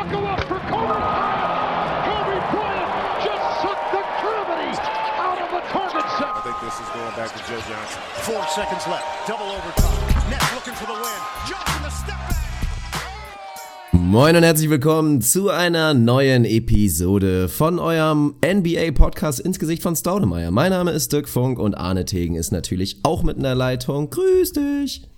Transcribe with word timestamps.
buckle 0.00 0.26
up 0.26 0.40
for 0.48 0.60
Kobe 0.60 0.96
Bryant. 0.96 2.04
Kobe 2.08 2.38
Bryant 2.52 2.90
just 3.20 3.44
sucked 3.60 3.88
the 3.92 4.02
gravity 4.22 4.72
out 5.20 5.38
of 5.44 5.50
the 5.52 5.62
target 5.68 6.06
set. 6.16 6.32
I 6.32 6.40
think 6.40 6.56
this 6.64 6.76
is 6.80 6.88
going 6.96 7.14
back 7.20 7.30
to 7.36 7.40
Joe 7.44 7.60
Johnson. 7.68 8.00
Four 8.24 8.42
seconds 8.48 8.86
left. 8.88 9.04
Double 9.28 9.44
overtime. 9.44 10.30
Nets 10.30 10.54
looking 10.54 10.72
for 10.72 10.86
the 10.86 10.94
win. 10.94 11.20
Johnson 11.46 11.82
the 11.82 11.90
step 11.90 12.16
back. 12.16 12.36
Moin 13.92 14.36
und 14.36 14.42
herzlich 14.42 14.70
willkommen 14.70 15.20
zu 15.20 15.50
einer 15.50 15.92
neuen 15.92 16.44
Episode 16.46 17.48
von 17.48 17.78
eurem 17.78 18.34
NBA-Podcast 18.42 19.40
ins 19.40 19.58
Gesicht 19.58 19.82
von 19.82 19.94
Staudemeyer. 19.94 20.50
Mein 20.50 20.70
Name 20.70 20.92
ist 20.92 21.12
Dirk 21.12 21.28
Funk 21.28 21.58
und 21.58 21.74
Arne 21.74 22.06
Tegen 22.06 22.36
ist 22.36 22.52
natürlich 22.52 23.00
auch 23.02 23.22
mit 23.22 23.36
in 23.36 23.42
der 23.42 23.54
Leitung. 23.54 24.08
Grüß 24.08 24.52
dich! 24.52 25.09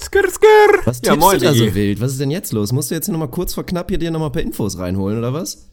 Skir, 0.00 0.28
skir. 0.30 0.80
Was 0.84 1.00
ja, 1.02 1.12
tippst 1.12 1.20
moin, 1.20 1.38
du 1.38 1.44
da 1.46 1.54
so 1.54 1.74
wild? 1.74 2.00
Was 2.00 2.12
ist 2.12 2.20
denn 2.20 2.30
jetzt 2.30 2.52
los? 2.52 2.72
Musst 2.72 2.90
du 2.90 2.94
jetzt 2.94 3.08
nochmal 3.08 3.30
kurz 3.30 3.54
vor 3.54 3.64
knapp 3.64 3.88
hier 3.88 3.98
dir 3.98 4.10
nochmal 4.10 4.28
ein 4.28 4.32
paar 4.32 4.42
Infos 4.42 4.78
reinholen, 4.78 5.18
oder 5.18 5.32
was? 5.32 5.70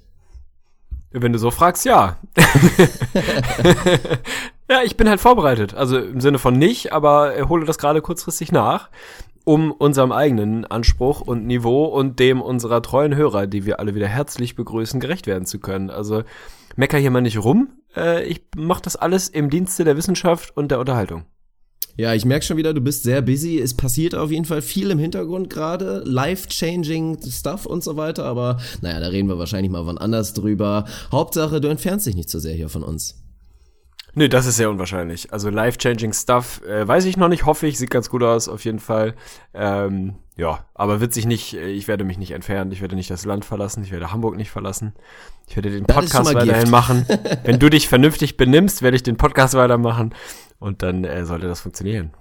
Wenn 1.12 1.34
du 1.34 1.40
so 1.40 1.52
fragst, 1.52 1.86
ja. 1.86 2.18
ja, 4.70 4.82
ich 4.84 4.98
bin 4.98 5.08
halt 5.08 5.20
vorbereitet. 5.20 5.76
Also 5.76 6.00
im 6.00 6.22
Sinne 6.22 6.40
von 6.40 6.58
nicht, 6.58 6.92
aber 6.92 7.48
hole 7.48 7.66
das 7.66 7.78
gerade 7.78 8.02
kurzfristig 8.02 8.52
nach, 8.52 8.90
um 9.44 9.72
unserem 9.72 10.12
eigenen 10.12 10.66
Anspruch 10.66 11.22
und 11.22 11.46
Niveau 11.46 11.86
und 11.86 12.20
dem 12.20 12.42
unserer 12.42 12.82
treuen 12.82 13.16
Hörer, 13.16 13.46
die 13.46 13.66
wir 13.66 13.80
alle 13.80 13.94
wieder 13.94 14.08
herzlich 14.08 14.56
begrüßen, 14.56 15.00
gerecht 15.00 15.28
werden 15.28 15.46
zu 15.46 15.60
können. 15.60 15.92
Also 15.92 16.24
mecker 16.76 16.98
hier 16.98 17.12
mal 17.12 17.22
nicht 17.22 17.44
rum. 17.44 17.70
Äh, 17.96 18.24
ich 18.24 18.44
mache 18.56 18.82
das 18.82 18.96
alles 18.96 19.28
im 19.30 19.52
Dienste 19.52 19.84
der 19.84 19.98
Wissenschaft 19.98 20.58
und 20.58 20.72
der 20.72 20.80
Unterhaltung. 20.80 21.26
Ja, 21.96 22.14
ich 22.16 22.26
merke 22.26 22.44
schon 22.44 22.58
wieder, 22.58 22.74
du 22.74 22.82
bist 22.82 23.04
sehr 23.04 23.22
busy. 23.22 23.60
Es 23.60 23.76
passiert 23.76 24.16
auf 24.16 24.32
jeden 24.32 24.46
Fall 24.46 24.64
viel 24.64 24.90
im 24.90 24.98
Hintergrund 24.98 25.50
gerade. 25.50 26.04
Life-changing 26.06 27.20
Stuff 27.30 27.66
und 27.68 27.84
so 27.84 27.98
weiter. 27.98 28.26
Aber 28.26 28.58
naja, 28.82 29.00
da 29.00 29.08
reden 29.08 29.30
wir 29.30 29.38
wahrscheinlich 29.38 29.72
mal 29.72 29.86
wann 29.86 30.00
anders 30.00 30.34
drüber. 30.34 30.86
Hauptsache, 31.12 31.62
du 31.62 31.68
entfernst 31.68 32.08
dich 32.08 32.16
nicht 32.16 32.30
zu 32.30 32.40
sehr 32.40 32.56
hier 32.56 32.70
von 32.70 32.84
uns. 32.84 33.20
Nee, 34.16 34.28
das 34.28 34.46
ist 34.46 34.58
sehr 34.58 34.70
unwahrscheinlich. 34.70 35.34
Also 35.34 35.50
life-changing 35.50 36.14
Stuff, 36.14 36.62
äh, 36.68 36.88
weiß 36.88 37.06
ich 37.06 37.18
noch 37.18 37.30
nicht, 37.30 37.46
hoffe 37.46 37.66
ich, 37.66 37.80
sieht 37.80 37.90
ganz 37.90 38.10
gut 38.10 38.22
aus, 38.22 38.48
auf 38.48 38.64
jeden 38.64 38.80
Fall. 38.80 39.16
Ähm, 39.56 40.16
ja, 40.36 40.66
aber 40.76 41.00
wird 41.00 41.14
sich 41.14 41.26
nicht, 41.26 41.56
äh, 41.56 41.72
ich 41.72 41.88
werde 41.88 42.04
mich 42.04 42.20
nicht 42.20 42.32
entfernen, 42.32 42.72
ich 42.72 42.82
werde 42.82 42.96
nicht 42.96 43.10
das 43.10 43.26
Land 43.26 43.44
verlassen, 43.44 43.84
ich 43.84 43.92
werde 43.92 44.12
Hamburg 44.12 44.36
nicht 44.36 44.52
verlassen. 44.52 44.94
Ich 45.48 45.56
werde 45.56 45.72
den 45.72 45.86
Podcast 45.86 46.34
weiterhin 46.34 46.62
Gift. 46.62 46.72
machen. 46.72 47.06
Wenn 47.44 47.58
du 47.58 47.70
dich 47.70 47.88
vernünftig 47.88 48.38
benimmst, 48.38 48.84
werde 48.84 48.96
ich 48.96 49.04
den 49.04 49.18
Podcast 49.18 49.56
weitermachen 49.56 50.14
und 50.64 50.82
dann 50.82 51.04
äh, 51.04 51.26
sollte 51.26 51.48
das 51.48 51.60
funktionieren. 51.60 52.12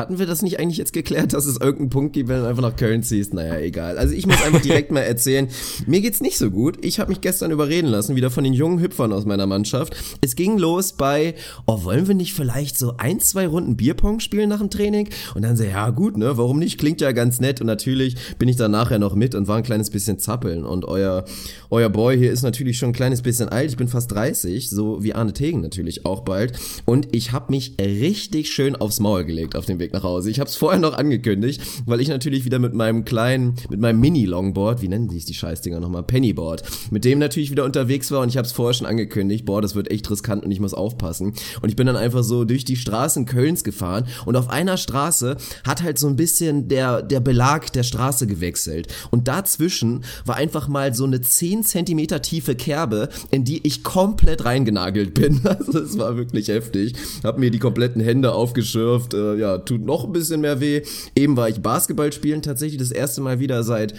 Hatten 0.00 0.18
wir 0.18 0.24
das 0.24 0.40
nicht 0.40 0.58
eigentlich 0.58 0.78
jetzt 0.78 0.94
geklärt, 0.94 1.34
dass 1.34 1.44
es 1.44 1.58
irgendeinen 1.58 1.90
Punkt 1.90 2.14
gibt, 2.14 2.30
wenn 2.30 2.40
du 2.40 2.48
einfach 2.48 2.62
nach 2.62 2.74
Köln 2.74 3.02
ziehst? 3.02 3.34
Naja, 3.34 3.58
egal. 3.58 3.98
Also 3.98 4.14
ich 4.14 4.26
muss 4.26 4.42
einfach 4.42 4.62
direkt 4.62 4.90
mal 4.90 5.00
erzählen, 5.00 5.46
mir 5.86 6.00
geht's 6.00 6.22
nicht 6.22 6.38
so 6.38 6.50
gut. 6.50 6.82
Ich 6.82 6.98
habe 7.00 7.10
mich 7.10 7.20
gestern 7.20 7.50
überreden 7.50 7.88
lassen, 7.88 8.16
wieder 8.16 8.30
von 8.30 8.42
den 8.42 8.54
jungen 8.54 8.80
Hüpfern 8.80 9.12
aus 9.12 9.26
meiner 9.26 9.46
Mannschaft. 9.46 9.94
Es 10.22 10.36
ging 10.36 10.56
los 10.56 10.94
bei, 10.94 11.34
oh, 11.66 11.84
wollen 11.84 12.08
wir 12.08 12.14
nicht 12.14 12.32
vielleicht 12.32 12.78
so 12.78 12.94
ein, 12.96 13.20
zwei 13.20 13.46
Runden 13.46 13.76
Bierpong 13.76 14.20
spielen 14.20 14.48
nach 14.48 14.60
dem 14.60 14.70
Training? 14.70 15.10
Und 15.34 15.42
dann 15.42 15.58
so, 15.58 15.64
ja 15.64 15.90
gut, 15.90 16.16
ne, 16.16 16.34
warum 16.38 16.58
nicht? 16.58 16.78
Klingt 16.78 17.02
ja 17.02 17.12
ganz 17.12 17.38
nett. 17.38 17.60
Und 17.60 17.66
natürlich 17.66 18.16
bin 18.38 18.48
ich 18.48 18.56
dann 18.56 18.70
nachher 18.70 18.98
noch 18.98 19.14
mit 19.14 19.34
und 19.34 19.48
war 19.48 19.58
ein 19.58 19.62
kleines 19.64 19.90
bisschen 19.90 20.18
zappeln. 20.18 20.64
Und 20.64 20.86
euer, 20.86 21.26
euer 21.68 21.90
Boy 21.90 22.16
hier 22.16 22.32
ist 22.32 22.40
natürlich 22.40 22.78
schon 22.78 22.88
ein 22.88 22.94
kleines 22.94 23.20
bisschen 23.20 23.50
alt. 23.50 23.68
Ich 23.68 23.76
bin 23.76 23.88
fast 23.88 24.10
30, 24.12 24.70
so 24.70 25.02
wie 25.02 25.12
Arne 25.12 25.34
Tegen 25.34 25.60
natürlich 25.60 26.06
auch 26.06 26.20
bald. 26.20 26.58
Und 26.86 27.14
ich 27.14 27.32
habe 27.32 27.52
mich 27.52 27.74
richtig 27.78 28.50
schön 28.50 28.76
aufs 28.76 28.98
Maul 28.98 29.26
gelegt 29.26 29.56
auf 29.56 29.66
dem 29.66 29.78
Weg 29.78 29.89
nach 29.92 30.02
Hause. 30.02 30.30
Ich 30.30 30.40
habe 30.40 30.48
es 30.48 30.56
vorher 30.56 30.80
noch 30.80 30.94
angekündigt, 30.94 31.60
weil 31.86 32.00
ich 32.00 32.08
natürlich 32.08 32.44
wieder 32.44 32.58
mit 32.58 32.74
meinem 32.74 33.04
kleinen, 33.04 33.54
mit 33.68 33.80
meinem 33.80 34.00
Mini-Longboard, 34.00 34.82
wie 34.82 34.88
nennen 34.88 35.08
sich 35.10 35.24
die 35.24 35.34
Scheißdinger 35.34 35.80
nochmal, 35.80 36.02
Pennyboard, 36.02 36.62
mit 36.90 37.04
dem 37.04 37.18
natürlich 37.18 37.50
wieder 37.50 37.64
unterwegs 37.64 38.10
war 38.10 38.20
und 38.20 38.28
ich 38.28 38.36
habe 38.36 38.46
es 38.46 38.52
vorher 38.52 38.74
schon 38.74 38.86
angekündigt, 38.86 39.44
boah, 39.44 39.62
das 39.62 39.74
wird 39.74 39.90
echt 39.90 40.10
riskant 40.10 40.44
und 40.44 40.50
ich 40.50 40.60
muss 40.60 40.74
aufpassen. 40.74 41.34
Und 41.62 41.68
ich 41.68 41.76
bin 41.76 41.86
dann 41.86 41.96
einfach 41.96 42.22
so 42.22 42.44
durch 42.44 42.64
die 42.64 42.76
Straßen 42.76 43.26
Kölns 43.26 43.64
gefahren 43.64 44.06
und 44.26 44.36
auf 44.36 44.48
einer 44.50 44.76
Straße 44.76 45.36
hat 45.64 45.82
halt 45.82 45.98
so 45.98 46.08
ein 46.08 46.16
bisschen 46.16 46.68
der, 46.68 47.02
der 47.02 47.20
Belag 47.20 47.72
der 47.72 47.82
Straße 47.82 48.26
gewechselt. 48.26 48.88
Und 49.10 49.28
dazwischen 49.28 50.04
war 50.24 50.36
einfach 50.36 50.68
mal 50.68 50.94
so 50.94 51.04
eine 51.04 51.20
10 51.20 51.64
Zentimeter 51.64 52.22
tiefe 52.22 52.54
Kerbe, 52.54 53.08
in 53.30 53.44
die 53.44 53.66
ich 53.66 53.82
komplett 53.82 54.44
reingenagelt 54.44 55.14
bin. 55.14 55.40
Also 55.50 55.80
es 55.80 55.98
war 55.98 56.16
wirklich 56.16 56.48
heftig. 56.48 56.94
Hab 57.24 57.38
mir 57.38 57.50
die 57.50 57.58
kompletten 57.58 58.00
Hände 58.00 58.32
aufgeschürft. 58.32 59.14
Äh, 59.14 59.36
ja, 59.36 59.58
tut 59.70 59.84
noch 59.84 60.04
ein 60.04 60.12
bisschen 60.12 60.40
mehr 60.40 60.60
weh. 60.60 60.82
Eben 61.14 61.36
war 61.36 61.48
ich 61.48 61.60
Basketball 61.62 62.12
spielen 62.12 62.42
tatsächlich 62.42 62.78
das 62.78 62.90
erste 62.90 63.20
Mal 63.20 63.40
wieder 63.40 63.62
seit 63.62 63.94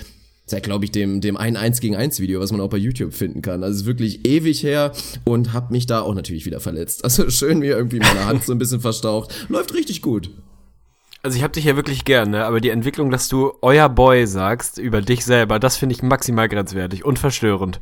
Seit, 0.52 0.64
glaube 0.64 0.84
ich, 0.84 0.92
dem, 0.92 1.22
dem 1.22 1.38
ein 1.38 1.56
1 1.56 1.80
gegen 1.80 1.96
1 1.96 2.20
Video, 2.20 2.42
was 2.42 2.52
man 2.52 2.60
auch 2.60 2.70
bei 2.70 2.76
YouTube 2.76 3.14
finden 3.14 3.42
kann. 3.42 3.64
Also 3.64 3.82
ist 3.82 3.86
wirklich 3.86 4.28
ewig 4.28 4.64
her 4.64 4.92
und 5.24 5.54
hab 5.54 5.72
mich 5.72 5.86
da 5.86 6.02
auch 6.02 6.14
natürlich 6.14 6.46
wieder 6.46 6.60
verletzt. 6.60 7.04
Also 7.12 7.30
schön 7.30 7.60
mir 7.60 7.78
irgendwie 7.78 8.00
meine 8.00 8.26
Hand 8.26 8.44
so 8.44 8.52
ein 8.52 8.58
bisschen 8.58 8.82
verstaucht. 8.82 9.48
Läuft 9.48 9.74
richtig 9.74 10.02
gut. 10.02 10.30
Also 11.24 11.38
ich 11.38 11.44
habe 11.44 11.54
dich 11.54 11.66
ja 11.66 11.78
wirklich 11.78 12.04
gern, 12.04 12.32
ne? 12.32 12.44
aber 12.44 12.60
die 12.60 12.70
Entwicklung, 12.70 13.12
dass 13.12 13.30
du 13.30 13.54
euer 13.62 13.88
Boy 13.88 14.28
sagst 14.28 14.78
über 14.78 15.02
dich 15.02 15.24
selber, 15.24 15.60
das 15.60 15.78
finde 15.78 15.94
ich 15.96 16.04
maximal 16.04 16.50
grenzwertig 16.50 17.06
und 17.06 17.20
verstörend. 17.20 17.80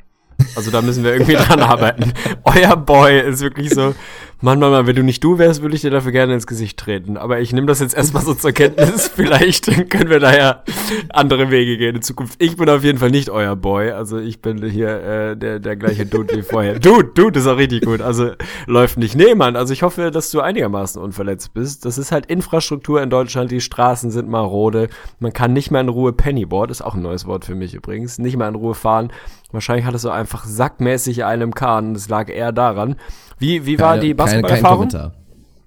Also 0.56 0.72
da 0.72 0.82
müssen 0.82 1.04
wir 1.04 1.14
irgendwie 1.14 1.34
dran 1.48 1.62
arbeiten. 1.62 2.14
Euer 2.44 2.76
Boy 2.76 3.20
ist 3.20 3.42
wirklich 3.42 3.70
so, 3.72 3.94
Mann, 4.42 4.58
Mann, 4.58 4.72
Mann, 4.72 4.88
wenn 4.88 4.96
du 4.96 5.04
nicht 5.04 5.22
du 5.22 5.38
wärst, 5.38 5.62
würde 5.62 5.76
ich 5.76 5.82
dir 5.82 5.92
dafür 5.92 6.14
gerne 6.14 6.34
ins 6.34 6.48
Gesicht 6.48 6.80
treten. 6.80 7.18
Aber 7.18 7.42
ich 7.42 7.52
nehme 7.52 7.68
das 7.68 7.82
jetzt 7.82 7.94
erstmal 7.94 8.24
so 8.24 8.34
zur 8.34 8.54
Kenntnis. 8.54 9.08
Vielleicht 9.16 9.66
können 9.90 10.10
wir 10.10 10.22
daher 10.22 10.64
andere 11.10 11.52
Wege 11.52 11.78
gehen 11.78 11.98
in 11.98 12.02
Zukunft. 12.02 12.42
Ich 12.42 12.56
bin 12.56 12.70
auf 12.70 12.86
jeden 12.86 13.00
Fall 13.00 13.12
nicht 13.12 13.30
euer 13.30 13.58
Boy. 13.58 13.92
Also 13.92 14.18
ich 14.18 14.42
bin 14.42 14.64
hier 14.64 14.90
äh, 14.90 15.36
der, 15.36 15.60
der 15.60 15.76
gleiche 15.76 16.06
Dude 16.06 16.38
wie 16.38 16.42
vorher. 16.42 16.80
Dude, 16.80 17.12
Dude 17.14 17.38
ist 17.38 17.48
auch 17.48 17.58
richtig 17.58 17.84
gut. 17.84 18.00
Also 18.02 18.32
läuft 18.66 18.98
nicht. 18.98 19.14
Nee, 19.18 19.36
Mann, 19.36 19.58
also 19.58 19.74
ich 19.74 19.84
hoffe, 19.84 20.10
dass 20.10 20.32
du 20.32 20.40
einigermaßen 20.40 21.02
unverletzt 21.02 21.54
bist. 21.54 21.84
Das 21.84 21.98
ist 21.98 22.14
halt 22.14 22.28
Infrastruktur 22.28 23.04
in 23.04 23.10
Deutschland. 23.10 23.52
Die 23.52 23.60
Straßen 23.60 24.10
sind 24.10 24.30
marode. 24.30 24.88
Man 25.20 25.34
kann 25.34 25.52
nicht 25.52 25.70
mehr 25.70 25.82
in 25.82 25.90
Ruhe 25.90 26.14
Pennyboard, 26.14 26.72
ist 26.72 26.82
auch 26.82 26.96
ein 26.96 27.02
neues 27.02 27.26
Wort 27.26 27.44
für 27.44 27.56
mich 27.56 27.74
übrigens, 27.74 28.20
nicht 28.20 28.38
mehr 28.38 28.48
in 28.48 28.56
Ruhe 28.56 28.74
fahren. 28.74 29.12
Wahrscheinlich 29.52 29.86
hattest 29.86 30.06
du 30.06 30.10
einfach 30.10 30.46
sackmäßig 30.46 31.26
einen 31.26 31.42
im 31.42 31.56
Kahn. 31.56 31.94
Das 31.94 32.08
lag 32.08 32.30
eher 32.30 32.52
daran. 32.52 32.96
Wie, 33.40 33.66
wie 33.66 33.80
war 33.80 33.98
die 33.98 34.14
Basketballerfahrung? 34.14 34.90
Kommentar. 34.90 35.14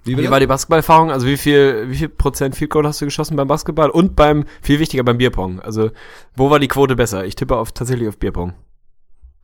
Wie 0.05 0.13
Wie 0.13 0.17
bitte? 0.17 0.31
war 0.31 0.41
die 0.41 0.47
Basketballerfahrung? 0.47 1.11
Also 1.11 1.27
wie 1.27 1.37
viel, 1.37 1.89
wie 1.89 1.95
viel 1.95 2.09
Prozent 2.09 2.57
Field 2.57 2.71
Goal 2.71 2.87
hast 2.87 3.01
du 3.01 3.05
geschossen 3.05 3.37
beim 3.37 3.47
Basketball 3.47 3.91
und 3.91 4.17
beim, 4.17 4.45
viel 4.61 4.81
wichtiger, 4.81 5.05
beim 5.05 5.19
Bierpong? 5.19 5.61
Also, 5.61 5.91
wo 6.37 6.51
war 6.51 6.59
die 6.59 6.69
Quote 6.69 6.97
besser? 6.97 7.25
Ich 7.25 7.37
tippe 7.37 7.57
auf, 7.57 7.71
tatsächlich 7.73 8.09
auf 8.09 8.19
Bierpong. 8.19 8.53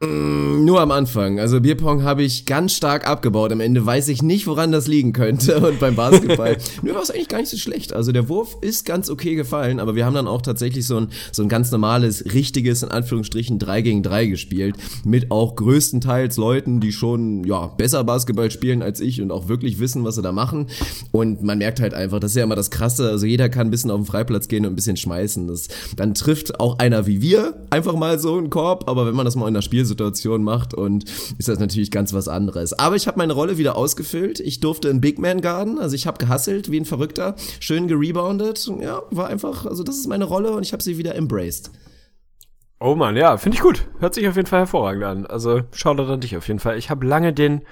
Mm, 0.00 0.64
Nur 0.64 0.80
am 0.80 0.92
Anfang. 0.92 1.40
Also 1.40 1.60
Bierpong 1.60 2.04
habe 2.04 2.22
ich 2.22 2.46
ganz 2.46 2.72
stark 2.74 3.08
abgebaut. 3.08 3.50
Am 3.50 3.60
Ende 3.60 3.84
weiß 3.84 4.08
ich 4.08 4.22
nicht, 4.22 4.46
woran 4.46 4.70
das 4.70 4.86
liegen 4.86 5.12
könnte. 5.12 5.58
Und 5.66 5.80
beim 5.80 5.96
Basketball, 5.96 6.56
nur 6.82 6.94
war 6.94 7.02
es 7.02 7.10
eigentlich 7.10 7.28
gar 7.28 7.38
nicht 7.38 7.50
so 7.50 7.56
schlecht. 7.56 7.92
Also 7.92 8.12
der 8.12 8.28
Wurf 8.28 8.56
ist 8.60 8.84
ganz 8.84 9.10
okay 9.10 9.34
gefallen, 9.34 9.80
aber 9.80 9.96
wir 9.96 10.06
haben 10.06 10.14
dann 10.14 10.28
auch 10.28 10.42
tatsächlich 10.42 10.86
so 10.86 10.98
ein, 10.98 11.08
so 11.32 11.42
ein 11.42 11.48
ganz 11.48 11.72
normales, 11.72 12.24
richtiges, 12.32 12.84
in 12.84 12.90
Anführungsstrichen, 12.90 13.58
3 13.58 13.82
gegen 13.82 14.02
3 14.04 14.26
gespielt. 14.26 14.76
Mit 15.04 15.32
auch 15.32 15.56
größtenteils 15.56 16.36
Leuten, 16.36 16.80
die 16.80 16.92
schon, 16.92 17.42
ja, 17.44 17.66
besser 17.66 18.04
Basketball 18.04 18.52
spielen 18.52 18.82
als 18.82 19.00
ich 19.00 19.20
und 19.20 19.32
auch 19.32 19.48
wirklich 19.48 19.80
wissen, 19.80 20.04
was 20.04 20.14
sie 20.14 20.22
da 20.22 20.30
machen. 20.30 20.68
Und 21.10 21.42
man 21.42 21.58
merkt 21.58 21.80
halt 21.80 21.94
einfach, 21.94 22.20
das 22.20 22.32
ist 22.32 22.36
ja 22.36 22.44
immer 22.44 22.56
das 22.56 22.70
Krasse. 22.70 23.08
Also 23.10 23.26
jeder 23.26 23.48
kann 23.48 23.66
ein 23.66 23.70
bisschen 23.70 23.90
auf 23.90 23.98
den 23.98 24.06
Freiplatz 24.06 24.46
gehen 24.46 24.64
und 24.64 24.72
ein 24.72 24.76
bisschen 24.76 24.96
schmeißen. 24.96 25.48
Das, 25.48 25.66
dann 25.96 26.14
trifft 26.14 26.60
auch 26.60 26.78
einer 26.78 27.06
wie 27.08 27.20
wir 27.20 27.54
einfach 27.70 27.94
mal 27.94 28.18
so 28.20 28.36
einen 28.36 28.50
Korb. 28.50 28.88
Aber 28.88 29.04
wenn 29.06 29.16
man 29.16 29.24
das 29.24 29.34
mal 29.34 29.48
in 29.48 29.54
der 29.54 29.62
Spielsituation 29.88 30.42
macht 30.42 30.74
und 30.74 31.04
ist 31.38 31.48
das 31.48 31.58
natürlich 31.58 31.90
ganz 31.90 32.12
was 32.12 32.28
anderes. 32.28 32.72
Aber 32.72 32.96
ich 32.96 33.06
habe 33.06 33.18
meine 33.18 33.32
Rolle 33.32 33.58
wieder 33.58 33.76
ausgefüllt. 33.76 34.40
Ich 34.40 34.60
durfte 34.60 34.88
in 34.88 35.00
Big 35.00 35.18
Man 35.18 35.40
Garden, 35.40 35.78
also 35.78 35.94
ich 35.94 36.06
habe 36.06 36.18
gehasselt 36.18 36.70
wie 36.70 36.78
ein 36.78 36.84
Verrückter, 36.84 37.34
schön 37.60 37.88
gereboundet. 37.88 38.70
Ja, 38.80 39.02
war 39.10 39.28
einfach, 39.28 39.66
also 39.66 39.82
das 39.82 39.96
ist 39.96 40.08
meine 40.08 40.24
Rolle 40.24 40.52
und 40.52 40.62
ich 40.62 40.72
habe 40.72 40.82
sie 40.82 40.98
wieder 40.98 41.14
embraced. 41.14 41.70
Oh 42.80 42.94
man, 42.94 43.16
ja, 43.16 43.36
finde 43.38 43.56
ich 43.56 43.60
gut. 43.62 43.88
Hört 43.98 44.14
sich 44.14 44.28
auf 44.28 44.36
jeden 44.36 44.46
Fall 44.46 44.60
hervorragend 44.60 45.02
an. 45.02 45.26
Also 45.26 45.62
Shoutout 45.72 46.12
an 46.12 46.20
dich 46.20 46.36
auf 46.36 46.46
jeden 46.46 46.60
Fall. 46.60 46.78
Ich 46.78 46.90
habe 46.90 47.04
lange 47.04 47.32
den, 47.32 47.62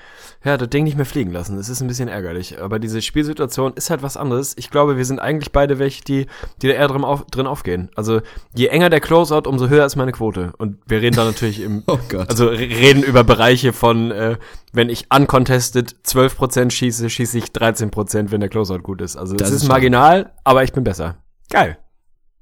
ja, 0.45 0.57
das 0.57 0.69
Ding 0.69 0.83
nicht 0.83 0.97
mehr 0.97 1.07
fliegen 1.07 1.31
lassen. 1.31 1.57
Es 1.59 1.69
ist 1.69 1.81
ein 1.81 1.87
bisschen 1.87 2.09
ärgerlich. 2.09 2.61
Aber 2.61 2.81
diese 2.81 3.01
Spielsituation 3.01 3.75
ist 3.75 3.89
halt 3.89 4.03
was 4.03 4.17
anderes. 4.17 4.55
Ich 4.59 4.69
glaube, 4.69 4.97
wir 4.97 5.05
sind 5.05 5.21
eigentlich 5.21 5.53
beide 5.53 5.79
welche, 5.79 6.03
die, 6.03 6.27
die 6.61 6.67
da 6.67 6.75
eher 6.75 6.89
drin, 6.89 7.05
auf, 7.05 7.25
drin 7.27 7.47
aufgehen. 7.47 7.89
Also 7.95 8.21
je 8.53 8.67
enger 8.67 8.91
der 8.91 8.99
Closeout, 9.01 9.49
umso 9.49 9.69
höher 9.69 9.87
ist 9.87 9.95
meine 9.95 10.11
Quote. 10.11 10.53
Und 10.59 10.79
wir 10.87 11.01
reden 11.01 11.15
da 11.15 11.25
natürlich 11.25 11.61
im, 11.63 11.85
Oh 11.87 12.01
Gott. 12.09 12.29
also 12.29 12.49
re- 12.49 12.59
reden 12.59 13.05
über 13.05 13.23
Bereiche 13.23 13.73
von, 13.73 14.11
äh, 14.11 14.39
wenn 14.73 14.89
ich 14.89 15.07
uncontested 15.15 15.95
12% 16.05 16.73
schieße, 16.73 17.11
schieße 17.11 17.39
ich 17.39 17.45
13%, 17.45 18.33
wenn 18.33 18.41
der 18.41 18.49
Closeout 18.49 18.81
gut 18.83 19.01
ist. 19.01 19.17
Also 19.17 19.37
Das 19.37 19.51
es 19.51 19.55
ist 19.59 19.63
ist 19.63 19.69
marginal, 19.69 20.33
aber 20.43 20.65
ich 20.65 20.73
bin 20.73 20.83
besser. 20.83 21.19
Geil. 21.49 21.79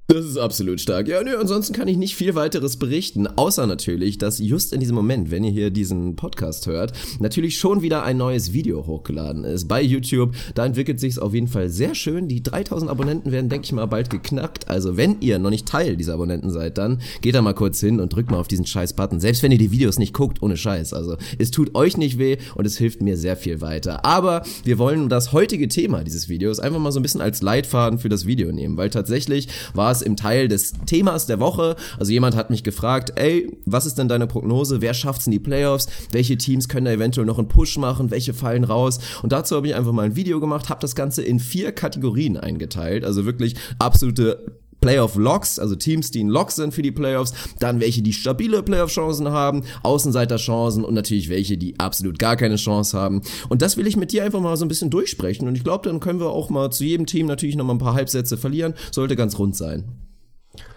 Das 0.07 0.23
ist 0.23 0.37
absolut 0.37 0.79
stark. 0.79 1.07
Ja, 1.07 1.23
nö, 1.23 1.35
ansonsten 1.35 1.73
kann 1.73 1.87
ich 1.87 1.97
nicht 1.97 2.15
viel 2.15 2.35
weiteres 2.35 2.77
berichten, 2.77 3.25
außer 3.25 3.65
natürlich, 3.65 4.19
dass 4.19 4.37
just 4.37 4.71
in 4.71 4.79
diesem 4.79 4.95
Moment, 4.95 5.31
wenn 5.31 5.43
ihr 5.43 5.49
hier 5.49 5.71
diesen 5.71 6.15
Podcast 6.15 6.67
hört, 6.67 6.93
natürlich 7.19 7.57
schon 7.57 7.81
wieder 7.81 8.03
ein 8.03 8.17
neues 8.17 8.53
Video 8.53 8.85
hochgeladen 8.85 9.43
ist 9.45 9.67
bei 9.67 9.81
YouTube. 9.81 10.35
Da 10.53 10.63
entwickelt 10.63 10.99
sich's 10.99 11.17
auf 11.17 11.33
jeden 11.33 11.47
Fall 11.47 11.69
sehr 11.69 11.95
schön. 11.95 12.27
Die 12.27 12.43
3000 12.43 12.91
Abonnenten 12.91 13.31
werden, 13.31 13.49
denke 13.49 13.65
ich 13.65 13.71
mal, 13.71 13.87
bald 13.87 14.11
geknackt. 14.11 14.67
Also 14.67 14.95
wenn 14.95 15.21
ihr 15.21 15.39
noch 15.39 15.49
nicht 15.49 15.67
Teil 15.67 15.97
dieser 15.97 16.13
Abonnenten 16.13 16.51
seid, 16.51 16.77
dann 16.77 17.01
geht 17.21 17.33
da 17.33 17.41
mal 17.41 17.55
kurz 17.55 17.79
hin 17.79 17.99
und 17.99 18.13
drückt 18.13 18.29
mal 18.29 18.37
auf 18.37 18.47
diesen 18.47 18.67
scheiß 18.67 18.93
Button. 18.93 19.19
Selbst 19.19 19.41
wenn 19.41 19.51
ihr 19.51 19.57
die 19.57 19.71
Videos 19.71 19.97
nicht 19.97 20.13
guckt, 20.13 20.43
ohne 20.43 20.55
Scheiß. 20.55 20.93
Also 20.93 21.17
es 21.39 21.49
tut 21.49 21.73
euch 21.73 21.97
nicht 21.97 22.19
weh 22.19 22.37
und 22.53 22.67
es 22.67 22.77
hilft 22.77 23.01
mir 23.01 23.17
sehr 23.17 23.37
viel 23.37 23.59
weiter. 23.59 24.05
Aber 24.05 24.43
wir 24.65 24.77
wollen 24.77 25.09
das 25.09 25.33
heutige 25.33 25.67
Thema 25.67 26.03
dieses 26.03 26.29
Videos 26.29 26.59
einfach 26.59 26.79
mal 26.79 26.91
so 26.91 26.99
ein 26.99 27.03
bisschen 27.03 27.21
als 27.21 27.41
Leitfaden 27.41 27.97
für 27.97 28.09
das 28.09 28.27
Video 28.27 28.51
nehmen, 28.51 28.77
weil 28.77 28.91
tatsächlich 28.91 29.47
war 29.73 29.94
es 29.95 30.01
im 30.01 30.15
Teil 30.15 30.47
des 30.47 30.73
Themas 30.85 31.25
der 31.25 31.39
Woche. 31.39 31.75
Also 31.97 32.11
jemand 32.11 32.35
hat 32.35 32.49
mich 32.49 32.63
gefragt, 32.63 33.13
ey, 33.15 33.51
was 33.65 33.85
ist 33.85 33.97
denn 33.97 34.07
deine 34.07 34.27
Prognose? 34.27 34.81
Wer 34.81 34.93
schafft's 34.93 35.27
in 35.27 35.31
die 35.31 35.39
Playoffs? 35.39 35.87
Welche 36.11 36.37
Teams 36.37 36.69
können 36.69 36.85
da 36.85 36.91
eventuell 36.91 37.25
noch 37.25 37.39
einen 37.39 37.47
Push 37.47 37.77
machen? 37.77 38.11
Welche 38.11 38.33
fallen 38.33 38.63
raus? 38.63 38.99
Und 39.23 39.31
dazu 39.31 39.55
habe 39.55 39.67
ich 39.67 39.75
einfach 39.75 39.91
mal 39.91 40.05
ein 40.05 40.15
Video 40.15 40.39
gemacht, 40.39 40.69
habe 40.69 40.81
das 40.81 40.95
Ganze 40.95 41.23
in 41.23 41.39
vier 41.39 41.71
Kategorien 41.71 42.37
eingeteilt. 42.37 43.03
Also 43.03 43.25
wirklich 43.25 43.55
absolute 43.79 44.59
Playoff-Locks, 44.81 45.59
also 45.59 45.75
Teams, 45.75 46.11
die 46.11 46.21
in 46.21 46.29
Locks 46.29 46.55
sind 46.55 46.73
für 46.73 46.81
die 46.81 46.91
Playoffs, 46.91 47.33
dann 47.59 47.79
welche, 47.79 48.01
die 48.01 48.13
stabile 48.13 48.63
Playoff-Chancen 48.63 49.29
haben, 49.29 49.63
Außenseiter-Chancen 49.83 50.83
und 50.83 50.93
natürlich 50.93 51.29
welche, 51.29 51.57
die 51.57 51.79
absolut 51.79 52.19
gar 52.19 52.35
keine 52.35 52.57
Chance 52.57 52.97
haben. 52.97 53.21
Und 53.49 53.61
das 53.61 53.77
will 53.77 53.87
ich 53.87 53.97
mit 53.97 54.11
dir 54.11 54.23
einfach 54.23 54.41
mal 54.41 54.57
so 54.57 54.65
ein 54.65 54.69
bisschen 54.69 54.89
durchsprechen 54.89 55.47
und 55.47 55.55
ich 55.55 55.63
glaube, 55.63 55.89
dann 55.89 55.99
können 55.99 56.19
wir 56.19 56.29
auch 56.29 56.49
mal 56.49 56.71
zu 56.71 56.83
jedem 56.83 57.05
Team 57.05 57.25
natürlich 57.25 57.55
noch 57.55 57.65
mal 57.65 57.73
ein 57.73 57.79
paar 57.79 57.95
Halbsätze 57.95 58.37
verlieren. 58.37 58.73
Sollte 58.91 59.15
ganz 59.15 59.39
rund 59.39 59.55
sein. 59.55 59.85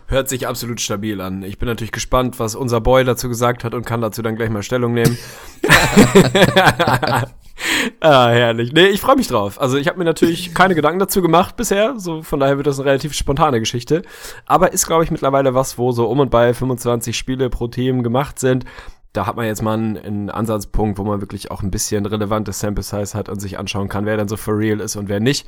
Hört 0.07 0.31
sich 0.31 0.47
absolut 0.47 0.81
stabil 0.81 1.21
an. 1.21 1.43
Ich 1.43 1.59
bin 1.59 1.69
natürlich 1.69 1.93
gespannt, 1.93 2.39
was 2.39 2.55
unser 2.55 2.81
Boy 2.81 3.05
dazu 3.05 3.29
gesagt 3.29 3.63
hat 3.63 3.75
und 3.75 3.85
kann 3.85 4.01
dazu 4.01 4.23
dann 4.23 4.37
gleich 4.37 4.49
mal 4.49 4.63
Stellung 4.63 4.95
nehmen. 4.95 5.19
ah, 8.01 8.29
herrlich. 8.29 8.73
Nee, 8.73 8.87
ich 8.87 9.01
freue 9.01 9.17
mich 9.17 9.29
drauf. 9.29 9.61
Also 9.61 9.77
ich 9.77 9.89
habe 9.89 9.99
mir 9.99 10.05
natürlich 10.05 10.55
keine 10.55 10.75
Gedanken 10.75 10.99
dazu 10.99 11.23
gemacht 11.23 11.57
bisher, 11.57 11.99
so 11.99 12.23
von 12.23 12.41
daher 12.41 12.57
wird 12.57 12.67
das 12.67 12.79
eine 12.79 12.89
relativ 12.89 13.15
spontane 13.15 13.61
Geschichte. 13.61 14.03
Aber 14.47 14.73
ist, 14.73 14.87
glaube 14.87 15.05
ich, 15.05 15.11
mittlerweile 15.11 15.55
was, 15.55 15.79
wo 15.79 15.93
so 15.93 16.09
um 16.09 16.21
und 16.21 16.31
bei 16.31 16.55
25 16.55 17.17
Spiele 17.17 17.51
pro 17.51 17.69
Team 17.69 18.03
gemacht 18.03 18.39
sind. 18.39 18.65
Da 19.13 19.27
hat 19.27 19.37
man 19.37 19.47
jetzt 19.47 19.63
mal 19.63 19.75
einen, 19.75 19.97
einen 19.97 20.31
Ansatzpunkt, 20.31 20.99
wo 20.99 21.05
man 21.05 21.21
wirklich 21.21 21.51
auch 21.51 21.63
ein 21.63 21.71
bisschen 21.71 22.07
relevantes 22.07 22.61
Sample 22.61 22.85
Size 22.85 23.17
hat 23.17 23.29
und 23.29 23.41
sich 23.41 23.59
anschauen 23.59 23.89
kann, 23.89 24.07
wer 24.07 24.17
dann 24.17 24.29
so 24.29 24.37
for 24.37 24.57
real 24.57 24.81
ist 24.81 24.97
und 24.97 25.09
wer 25.09 25.19
nicht 25.19 25.47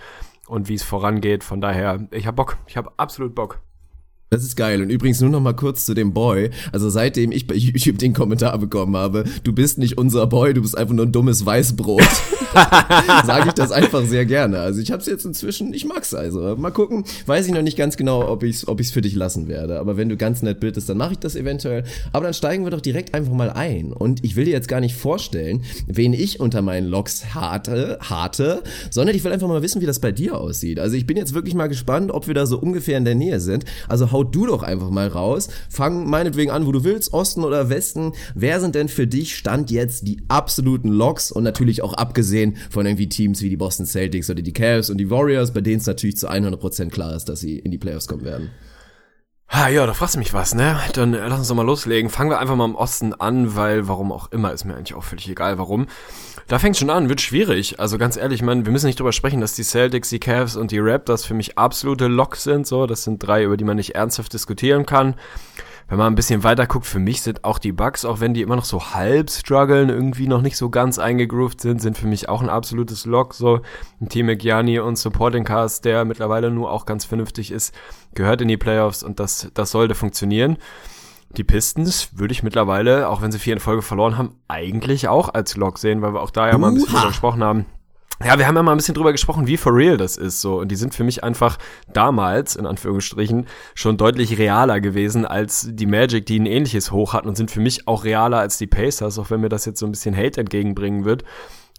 und 0.48 0.68
wie 0.68 0.74
es 0.74 0.82
vorangeht. 0.82 1.44
Von 1.44 1.60
daher, 1.60 2.08
ich 2.10 2.26
hab 2.26 2.36
Bock. 2.36 2.56
Ich 2.66 2.76
hab 2.76 2.94
absolut 2.96 3.34
Bock. 3.34 3.60
Das 4.32 4.44
ist 4.44 4.54
geil. 4.54 4.80
Und 4.80 4.90
übrigens 4.90 5.20
nur 5.20 5.30
noch 5.30 5.40
mal 5.40 5.54
kurz 5.54 5.84
zu 5.84 5.92
dem 5.92 6.14
Boy. 6.14 6.50
Also 6.70 6.88
seitdem 6.88 7.32
ich 7.32 7.48
bei 7.48 7.54
YouTube 7.56 7.98
den 7.98 8.12
Kommentar 8.12 8.56
bekommen 8.58 8.96
habe, 8.96 9.24
du 9.42 9.52
bist 9.52 9.76
nicht 9.76 9.98
unser 9.98 10.28
Boy, 10.28 10.54
du 10.54 10.62
bist 10.62 10.78
einfach 10.78 10.94
nur 10.94 11.04
ein 11.04 11.10
dummes 11.10 11.44
Weißbrot, 11.44 12.00
sage 13.26 13.48
ich 13.48 13.54
das 13.54 13.72
einfach 13.72 14.04
sehr 14.04 14.26
gerne. 14.26 14.60
Also 14.60 14.80
ich 14.80 14.92
habe 14.92 15.00
es 15.00 15.08
jetzt 15.08 15.24
inzwischen, 15.24 15.74
ich 15.74 15.84
mag's 15.84 16.14
also. 16.14 16.54
Mal 16.54 16.70
gucken. 16.70 17.02
Weiß 17.26 17.44
ich 17.46 17.52
noch 17.52 17.62
nicht 17.62 17.76
ganz 17.76 17.96
genau, 17.96 18.28
ob 18.28 18.44
ich's, 18.44 18.68
ob 18.68 18.78
ich's 18.78 18.92
für 18.92 19.00
dich 19.00 19.16
lassen 19.16 19.48
werde. 19.48 19.80
Aber 19.80 19.96
wenn 19.96 20.08
du 20.08 20.16
ganz 20.16 20.42
nett 20.42 20.60
bittest, 20.60 20.88
dann 20.88 20.98
mache 20.98 21.14
ich 21.14 21.18
das 21.18 21.34
eventuell. 21.34 21.82
Aber 22.12 22.22
dann 22.22 22.34
steigen 22.34 22.62
wir 22.62 22.70
doch 22.70 22.80
direkt 22.80 23.14
einfach 23.14 23.32
mal 23.32 23.50
ein. 23.50 23.92
Und 23.92 24.22
ich 24.24 24.36
will 24.36 24.44
dir 24.44 24.52
jetzt 24.52 24.68
gar 24.68 24.80
nicht 24.80 24.94
vorstellen, 24.94 25.64
wen 25.88 26.12
ich 26.12 26.38
unter 26.38 26.62
meinen 26.62 26.86
Logs 26.86 27.34
harte, 27.34 27.98
harte, 28.00 28.62
sondern 28.92 29.16
ich 29.16 29.24
will 29.24 29.32
einfach 29.32 29.48
mal 29.48 29.62
wissen, 29.62 29.82
wie 29.82 29.86
das 29.86 29.98
bei 29.98 30.12
dir 30.12 30.38
aussieht. 30.38 30.78
Also 30.78 30.94
ich 30.94 31.04
bin 31.04 31.16
jetzt 31.16 31.34
wirklich 31.34 31.56
mal 31.56 31.66
gespannt, 31.66 32.12
ob 32.12 32.28
wir 32.28 32.34
da 32.34 32.46
so 32.46 32.60
ungefähr 32.60 32.96
in 32.96 33.04
der 33.04 33.16
Nähe 33.16 33.40
sind. 33.40 33.64
Also 33.88 34.12
hau 34.12 34.19
du 34.24 34.46
doch 34.46 34.62
einfach 34.62 34.90
mal 34.90 35.08
raus. 35.08 35.48
Fang 35.68 36.08
meinetwegen 36.08 36.50
an, 36.50 36.66
wo 36.66 36.72
du 36.72 36.84
willst, 36.84 37.12
Osten 37.12 37.44
oder 37.44 37.68
Westen. 37.68 38.12
Wer 38.34 38.60
sind 38.60 38.74
denn 38.74 38.88
für 38.88 39.06
dich 39.06 39.36
Stand 39.36 39.70
jetzt 39.70 40.06
die 40.06 40.22
absoluten 40.28 40.88
Loks 40.88 41.32
und 41.32 41.44
natürlich 41.44 41.82
auch 41.82 41.94
abgesehen 41.94 42.56
von 42.70 42.86
irgendwie 42.86 43.08
Teams 43.08 43.42
wie 43.42 43.48
die 43.48 43.56
Boston 43.56 43.86
Celtics 43.86 44.30
oder 44.30 44.42
die 44.42 44.52
Cavs 44.52 44.90
und 44.90 44.98
die 44.98 45.10
Warriors, 45.10 45.52
bei 45.52 45.60
denen 45.60 45.78
es 45.78 45.86
natürlich 45.86 46.16
zu 46.16 46.30
100% 46.30 46.90
klar 46.90 47.14
ist, 47.14 47.28
dass 47.28 47.40
sie 47.40 47.58
in 47.58 47.70
die 47.70 47.78
Playoffs 47.78 48.08
kommen 48.08 48.24
werden. 48.24 48.50
Ha, 49.52 49.68
ja, 49.68 49.84
da 49.84 49.94
fragst 49.94 50.14
du 50.14 50.20
mich 50.20 50.32
was, 50.32 50.54
ne? 50.54 50.78
Dann 50.92 51.12
äh, 51.12 51.26
lass 51.26 51.40
uns 51.40 51.48
doch 51.48 51.56
mal 51.56 51.66
loslegen. 51.66 52.08
Fangen 52.08 52.30
wir 52.30 52.38
einfach 52.38 52.54
mal 52.54 52.66
im 52.66 52.76
Osten 52.76 53.14
an, 53.14 53.56
weil 53.56 53.88
warum 53.88 54.12
auch 54.12 54.30
immer, 54.30 54.52
ist 54.52 54.64
mir 54.64 54.76
eigentlich 54.76 54.94
auch 54.94 55.02
völlig 55.02 55.28
egal, 55.28 55.58
warum. 55.58 55.88
Da 56.50 56.58
fängt 56.58 56.76
schon 56.76 56.90
an, 56.90 57.08
wird 57.08 57.20
schwierig. 57.20 57.78
Also 57.78 57.96
ganz 57.96 58.16
ehrlich, 58.16 58.40
ich 58.40 58.44
meine, 58.44 58.64
wir 58.66 58.72
müssen 58.72 58.86
nicht 58.86 58.98
drüber 58.98 59.12
sprechen, 59.12 59.40
dass 59.40 59.54
die 59.54 59.62
Celtics, 59.62 60.08
die 60.08 60.18
Cavs 60.18 60.56
und 60.56 60.72
die 60.72 60.80
Raptors 60.80 61.24
für 61.24 61.34
mich 61.34 61.56
absolute 61.56 62.08
Locks 62.08 62.42
sind, 62.42 62.66
so. 62.66 62.86
Das 62.86 63.04
sind 63.04 63.24
drei, 63.24 63.44
über 63.44 63.56
die 63.56 63.64
man 63.64 63.76
nicht 63.76 63.94
ernsthaft 63.94 64.32
diskutieren 64.32 64.84
kann 64.84 65.14
wenn 65.90 65.98
man 65.98 66.12
ein 66.12 66.14
bisschen 66.14 66.44
weiter 66.44 66.68
guckt, 66.68 66.86
für 66.86 67.00
mich 67.00 67.20
sind 67.20 67.44
auch 67.44 67.58
die 67.58 67.72
Bugs, 67.72 68.04
auch 68.04 68.20
wenn 68.20 68.32
die 68.32 68.42
immer 68.42 68.54
noch 68.54 68.64
so 68.64 68.94
halb 68.94 69.28
strugglen, 69.28 69.88
irgendwie 69.88 70.28
noch 70.28 70.40
nicht 70.40 70.56
so 70.56 70.70
ganz 70.70 71.00
eingegroovt 71.00 71.60
sind, 71.60 71.82
sind 71.82 71.98
für 71.98 72.06
mich 72.06 72.28
auch 72.28 72.40
ein 72.42 72.48
absolutes 72.48 73.06
Lock. 73.06 73.34
So 73.34 73.60
ein 74.00 74.08
Team 74.08 74.26
McGianni 74.26 74.78
und 74.78 74.96
Supporting 74.96 75.42
Cast, 75.42 75.84
der 75.84 76.04
mittlerweile 76.04 76.52
nur 76.52 76.70
auch 76.70 76.86
ganz 76.86 77.04
vernünftig 77.04 77.50
ist, 77.50 77.74
gehört 78.14 78.40
in 78.40 78.46
die 78.46 78.56
Playoffs 78.56 79.02
und 79.02 79.18
das, 79.18 79.50
das 79.52 79.72
sollte 79.72 79.96
funktionieren. 79.96 80.58
Die 81.36 81.44
Pistons 81.44 82.10
würde 82.12 82.32
ich 82.32 82.42
mittlerweile, 82.42 83.08
auch 83.08 83.22
wenn 83.22 83.30
sie 83.30 83.38
vier 83.38 83.52
in 83.52 83.60
Folge 83.60 83.82
verloren 83.82 84.18
haben, 84.18 84.34
eigentlich 84.48 85.06
auch 85.08 85.32
als 85.32 85.56
Lock 85.56 85.78
sehen, 85.78 86.02
weil 86.02 86.12
wir 86.12 86.22
auch 86.22 86.30
da 86.30 86.48
ja 86.48 86.58
mal 86.58 86.68
ein 86.68 86.74
bisschen 86.74 86.92
drüber 86.92 87.08
gesprochen 87.08 87.44
haben. 87.44 87.66
Ja, 88.22 88.38
wir 88.38 88.46
haben 88.46 88.56
ja 88.56 88.62
mal 88.62 88.72
ein 88.72 88.76
bisschen 88.76 88.94
drüber 88.94 89.12
gesprochen, 89.12 89.46
wie 89.46 89.56
for 89.56 89.74
real 89.74 89.96
das 89.96 90.18
ist 90.18 90.42
so. 90.42 90.60
Und 90.60 90.68
die 90.68 90.76
sind 90.76 90.94
für 90.94 91.04
mich 91.04 91.24
einfach 91.24 91.56
damals, 91.90 92.54
in 92.54 92.66
Anführungsstrichen, 92.66 93.46
schon 93.74 93.96
deutlich 93.96 94.38
realer 94.38 94.80
gewesen 94.80 95.24
als 95.24 95.68
die 95.70 95.86
Magic, 95.86 96.26
die 96.26 96.38
ein 96.38 96.44
ähnliches 96.44 96.92
Hoch 96.92 97.14
hatten 97.14 97.28
und 97.28 97.36
sind 97.36 97.50
für 97.50 97.60
mich 97.60 97.88
auch 97.88 98.04
realer 98.04 98.38
als 98.38 98.58
die 98.58 98.66
Pacers, 98.66 99.18
auch 99.18 99.30
wenn 99.30 99.40
mir 99.40 99.48
das 99.48 99.64
jetzt 99.64 99.78
so 99.78 99.86
ein 99.86 99.92
bisschen 99.92 100.14
Hate 100.14 100.38
entgegenbringen 100.38 101.06
wird. 101.06 101.24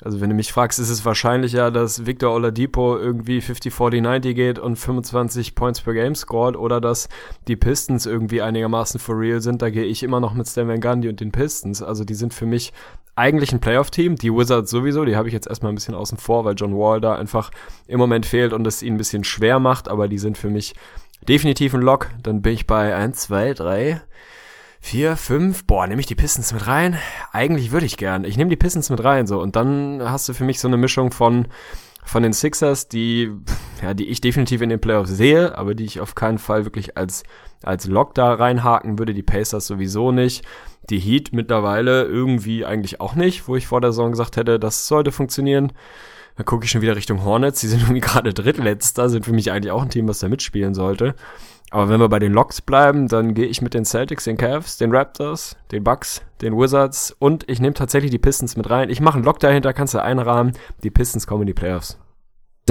Also 0.04 0.20
wenn 0.20 0.30
du 0.30 0.36
mich 0.36 0.52
fragst, 0.52 0.80
ist 0.80 0.90
es 0.90 1.06
wahrscheinlicher, 1.06 1.70
dass 1.70 2.06
Victor 2.06 2.34
Oladipo 2.34 2.98
irgendwie 2.98 3.40
50-40-90 3.40 4.34
geht 4.34 4.60
und 4.60 4.76
25 4.76 5.54
Points 5.54 5.82
per 5.82 5.94
Game 5.94 6.16
scored 6.16 6.58
oder 6.58 6.82
dass 6.82 7.08
die 7.48 7.56
Pistons 7.56 8.08
irgendwie 8.08 8.42
einigermaßen 8.42 9.00
for 9.00 9.20
real 9.20 9.42
sind. 9.42 9.62
Da 9.62 9.70
gehe 9.70 9.86
ich 9.86 10.02
immer 10.02 10.20
noch 10.20 10.34
mit 10.34 10.48
Stan 10.48 10.68
Van 10.68 10.82
Gundy 10.82 11.08
und 11.08 11.20
den 11.20 11.32
Pistons. 11.32 11.84
Also 11.84 12.04
die 12.04 12.16
sind 12.16 12.34
für 12.34 12.48
mich 12.48 12.74
eigentlich 13.16 13.52
ein 13.52 13.60
Playoff-Team. 13.60 14.16
Die 14.16 14.34
Wizards 14.34 14.72
sowieso, 14.72 15.06
die 15.06 15.16
habe 15.16 15.28
ich 15.28 15.34
jetzt 15.34 15.48
erstmal 15.48 15.72
ein 15.72 15.76
bisschen 15.76 15.96
außen 15.96 16.18
vor, 16.18 16.46
weil 16.46 16.56
John 16.56 16.76
Wall 16.76 17.00
da 17.00 17.16
einfach 17.16 17.52
im 17.88 18.00
Moment 18.00 18.26
fehlt 18.26 18.54
und 18.54 18.66
es 18.66 18.82
ihnen 18.82 18.96
ein 18.96 18.98
bisschen 18.98 19.24
schwer 19.24 19.60
macht, 19.60 19.88
aber 19.88 20.08
die 20.08 20.18
sind 20.18 20.38
für 20.38 20.50
mich 20.50 20.74
definitiv 21.28 21.76
ein 21.76 21.82
Lock. 21.82 22.10
Dann 22.24 22.42
bin 22.42 22.54
ich 22.54 22.66
bei 22.66 22.96
1, 22.96 23.20
2, 23.20 23.54
3, 23.54 24.02
4, 24.82 25.16
5. 25.16 25.66
Boah, 25.66 25.88
nehme 25.88 26.02
ich 26.02 26.08
die 26.08 26.16
Pistons 26.16 26.54
mit 26.54 26.68
rein? 26.68 26.98
Eigentlich 27.32 27.72
würde 27.72 27.86
ich 27.86 27.98
gern. 27.98 28.24
Ich 28.26 28.36
nehme 28.36 28.50
die 28.50 28.58
Pistons 28.58 28.90
mit 28.90 29.04
rein 29.04 29.28
so 29.28 29.40
und 29.40 29.56
dann 29.56 30.02
hast 30.04 30.28
du 30.28 30.34
für 30.34 30.44
mich 30.44 30.60
so 30.60 30.68
eine 30.68 30.78
Mischung 30.78 31.12
von 31.12 31.48
von 32.04 32.24
den 32.24 32.34
Sixers, 32.34 32.88
die 32.88 33.32
ja, 33.82 33.94
die 33.94 34.08
ich 34.08 34.22
definitiv 34.22 34.62
in 34.62 34.70
den 34.70 34.82
Playoffs 34.82 35.12
sehe, 35.12 35.56
aber 35.56 35.76
die 35.76 35.86
ich 35.86 36.02
auf 36.02 36.16
keinen 36.16 36.40
Fall 36.40 36.66
wirklich 36.66 36.98
als 36.98 37.24
als 37.64 37.86
Lock 37.86 38.16
da 38.16 38.34
reinhaken 38.34 38.98
würde, 38.98 39.14
die 39.14 39.24
Pacers 39.24 39.68
sowieso 39.68 40.12
nicht. 40.12 40.44
Die 40.90 41.00
Heat 41.00 41.32
mittlerweile 41.32 42.06
irgendwie 42.06 42.66
eigentlich 42.66 43.00
auch 43.00 43.14
nicht, 43.14 43.48
wo 43.48 43.56
ich 43.56 43.68
vor 43.68 43.82
der 43.82 43.92
Saison 43.92 44.12
gesagt 44.12 44.36
hätte, 44.36 44.60
das 44.60 44.88
sollte 44.88 45.12
funktionieren. 45.12 45.74
Dann 46.38 46.46
gucke 46.46 46.66
ich 46.66 46.72
schon 46.72 46.82
wieder 46.82 46.96
Richtung 46.96 47.24
Hornets. 47.24 47.60
Die 47.62 47.68
sind 47.68 47.82
irgendwie 47.84 48.02
gerade 48.02 48.34
drittletzter, 48.34 49.10
sind 49.10 49.26
für 49.26 49.34
mich 49.34 49.52
eigentlich 49.52 49.72
auch 49.72 49.84
ein 49.84 49.90
Team, 49.90 50.08
was 50.08 50.20
da 50.20 50.28
mitspielen 50.28 50.74
sollte. 50.74 51.14
Aber 51.72 51.88
wenn 51.88 52.02
wir 52.02 52.10
bei 52.10 52.20
den 52.20 52.34
Locks 52.34 52.62
bleiben, 52.62 53.08
dann 53.08 53.34
gehe 53.34 53.46
ich 53.46 53.62
mit 53.62 53.74
den 53.74 53.86
Celtics, 53.86 54.26
den 54.26 54.36
Cavs, 54.36 54.78
den 54.78 54.94
Raptors, 54.94 55.56
den 55.72 55.86
Bucks, 55.86 56.22
den 56.42 56.58
Wizards 56.58 57.16
und 57.18 57.50
ich 57.50 57.62
nehme 57.62 57.74
tatsächlich 57.74 58.12
die 58.12 58.20
Pistons 58.20 58.58
mit 58.58 58.70
rein. 58.70 58.90
Ich 58.90 59.00
mache 59.00 59.16
einen 59.16 59.24
Lock 59.24 59.40
dahinter, 59.40 59.72
kannst 59.72 59.94
du 59.94 60.04
einrahmen. 60.04 60.52
Die 60.84 60.92
Pistons 60.92 61.26
kommen 61.26 61.44
in 61.44 61.48
die 61.48 61.54
Playoffs. 61.54 61.98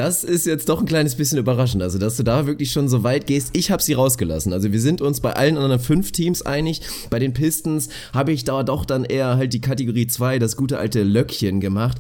Das 0.01 0.25
ist 0.25 0.47
jetzt 0.47 0.71
doch 0.71 0.81
ein 0.81 0.87
kleines 0.87 1.15
bisschen 1.15 1.37
überraschend, 1.37 1.83
also 1.83 1.99
dass 1.99 2.17
du 2.17 2.23
da 2.23 2.47
wirklich 2.47 2.73
schon 2.73 2.89
so 2.89 3.03
weit 3.03 3.27
gehst. 3.27 3.51
Ich 3.53 3.71
habe 3.71 3.83
sie 3.83 3.93
rausgelassen. 3.93 4.55
Also 4.55 4.73
wir 4.73 4.81
sind 4.81 5.03
uns 5.03 5.21
bei 5.21 5.35
allen 5.35 5.59
anderen 5.59 5.79
fünf 5.79 6.11
Teams 6.11 6.41
einig. 6.41 6.81
Bei 7.11 7.19
den 7.19 7.35
Pistons 7.35 7.91
habe 8.15 8.33
ich 8.33 8.45
da 8.45 8.63
doch 8.63 8.87
dann 8.87 9.05
eher 9.05 9.37
halt 9.37 9.53
die 9.53 9.61
Kategorie 9.61 10.07
2, 10.07 10.39
das 10.39 10.57
gute 10.57 10.79
alte 10.79 11.03
Löckchen 11.03 11.61
gemacht, 11.61 11.99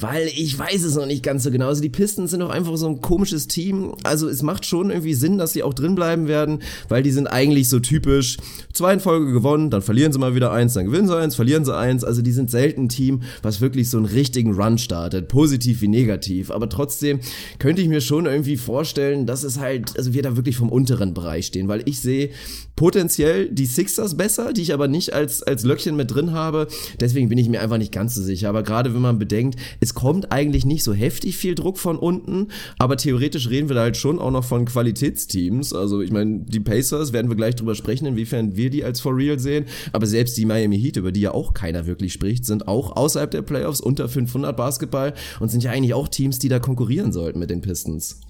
weil 0.00 0.28
ich 0.28 0.58
weiß 0.58 0.82
es 0.82 0.94
noch 0.94 1.04
nicht 1.04 1.22
ganz 1.22 1.42
so 1.42 1.50
genau. 1.50 1.66
Also 1.66 1.82
die 1.82 1.90
Pistons 1.90 2.30
sind 2.30 2.40
doch 2.40 2.48
einfach 2.48 2.74
so 2.78 2.88
ein 2.88 3.02
komisches 3.02 3.48
Team. 3.48 3.96
Also 4.02 4.30
es 4.30 4.42
macht 4.42 4.64
schon 4.64 4.88
irgendwie 4.88 5.12
Sinn, 5.12 5.36
dass 5.36 5.52
sie 5.52 5.62
auch 5.62 5.74
drin 5.74 5.94
bleiben 5.94 6.28
werden, 6.28 6.62
weil 6.88 7.02
die 7.02 7.10
sind 7.10 7.26
eigentlich 7.26 7.68
so 7.68 7.80
typisch 7.80 8.38
zwei 8.72 8.94
in 8.94 9.00
Folge 9.00 9.30
gewonnen, 9.30 9.68
dann 9.68 9.82
verlieren 9.82 10.14
sie 10.14 10.18
mal 10.18 10.34
wieder 10.34 10.52
eins, 10.52 10.72
dann 10.72 10.86
gewinnen 10.86 11.06
sie 11.06 11.18
eins, 11.18 11.34
verlieren 11.34 11.66
sie 11.66 11.76
eins. 11.76 12.02
Also 12.02 12.22
die 12.22 12.32
sind 12.32 12.50
selten 12.50 12.84
ein 12.84 12.88
Team, 12.88 13.24
was 13.42 13.60
wirklich 13.60 13.90
so 13.90 13.98
einen 13.98 14.06
richtigen 14.06 14.54
Run 14.54 14.78
startet, 14.78 15.28
positiv 15.28 15.82
wie 15.82 15.88
negativ, 15.88 16.50
aber 16.50 16.70
trotzdem 16.70 17.20
könnte 17.58 17.82
ich 17.82 17.88
mir 17.88 18.00
schon 18.00 18.26
irgendwie 18.26 18.56
vorstellen, 18.56 19.26
dass 19.26 19.42
es 19.42 19.58
halt, 19.58 19.96
also 19.96 20.12
wir 20.14 20.22
da 20.22 20.36
wirklich 20.36 20.56
vom 20.56 20.68
unteren 20.68 21.14
Bereich 21.14 21.46
stehen, 21.46 21.68
weil 21.68 21.82
ich 21.86 22.00
sehe 22.00 22.30
potenziell 22.76 23.48
die 23.48 23.66
Sixers 23.66 24.16
besser, 24.16 24.52
die 24.52 24.62
ich 24.62 24.72
aber 24.72 24.88
nicht 24.88 25.12
als, 25.12 25.42
als 25.42 25.62
Löckchen 25.62 25.94
mit 25.94 26.12
drin 26.12 26.32
habe. 26.32 26.68
Deswegen 27.00 27.28
bin 27.28 27.38
ich 27.38 27.48
mir 27.48 27.60
einfach 27.60 27.78
nicht 27.78 27.92
ganz 27.92 28.14
so 28.14 28.22
sicher. 28.22 28.48
Aber 28.48 28.62
gerade 28.62 28.94
wenn 28.94 29.02
man 29.02 29.18
bedenkt, 29.18 29.58
es 29.80 29.94
kommt 29.94 30.32
eigentlich 30.32 30.64
nicht 30.64 30.82
so 30.82 30.92
heftig 30.92 31.36
viel 31.36 31.54
Druck 31.54 31.78
von 31.78 31.98
unten, 31.98 32.48
aber 32.78 32.96
theoretisch 32.96 33.50
reden 33.50 33.68
wir 33.68 33.76
da 33.76 33.82
halt 33.82 33.96
schon 33.96 34.18
auch 34.18 34.30
noch 34.30 34.44
von 34.44 34.64
Qualitätsteams. 34.64 35.72
Also 35.72 36.00
ich 36.00 36.10
meine, 36.10 36.40
die 36.40 36.60
Pacers 36.60 37.12
werden 37.12 37.30
wir 37.30 37.36
gleich 37.36 37.56
drüber 37.56 37.74
sprechen, 37.74 38.06
inwiefern 38.06 38.56
wir 38.56 38.70
die 38.70 38.84
als 38.84 39.00
for 39.00 39.16
real 39.16 39.38
sehen. 39.38 39.66
Aber 39.92 40.06
selbst 40.06 40.36
die 40.36 40.44
Miami 40.44 40.80
Heat, 40.80 40.96
über 40.96 41.12
die 41.12 41.20
ja 41.20 41.32
auch 41.32 41.54
keiner 41.54 41.86
wirklich 41.86 42.12
spricht, 42.12 42.46
sind 42.46 42.68
auch 42.68 42.96
außerhalb 42.96 43.30
der 43.30 43.42
Playoffs 43.42 43.80
unter 43.80 44.08
500 44.08 44.56
Basketball 44.56 45.14
und 45.40 45.50
sind 45.50 45.62
ja 45.62 45.70
eigentlich 45.70 45.94
auch 45.94 46.08
Teams, 46.08 46.38
die 46.38 46.48
da 46.48 46.58
konkurrieren 46.58 47.12
sollten 47.32 47.38
mit 47.38 47.50
den 47.50 47.62
Pistons. 47.62 48.20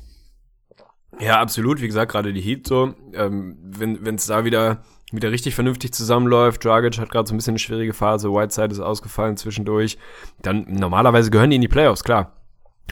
Ja, 1.20 1.40
absolut. 1.40 1.80
Wie 1.80 1.86
gesagt, 1.86 2.12
gerade 2.12 2.32
die 2.32 2.40
Heat 2.40 2.66
so. 2.66 2.94
Ähm, 3.12 3.58
wenn 3.60 4.14
es 4.14 4.26
da 4.26 4.44
wieder 4.44 4.82
wieder 5.14 5.30
richtig 5.30 5.54
vernünftig 5.54 5.92
zusammenläuft. 5.92 6.64
Dragic 6.64 6.98
hat 6.98 7.10
gerade 7.10 7.28
so 7.28 7.34
ein 7.34 7.36
bisschen 7.36 7.52
eine 7.52 7.58
schwierige 7.58 7.92
Phase. 7.92 8.30
Whiteside 8.30 8.72
ist 8.72 8.80
ausgefallen 8.80 9.36
zwischendurch. 9.36 9.98
Dann 10.40 10.64
normalerweise 10.70 11.30
gehören 11.30 11.50
die 11.50 11.56
in 11.56 11.62
die 11.62 11.68
Playoffs, 11.68 12.02
klar. 12.02 12.41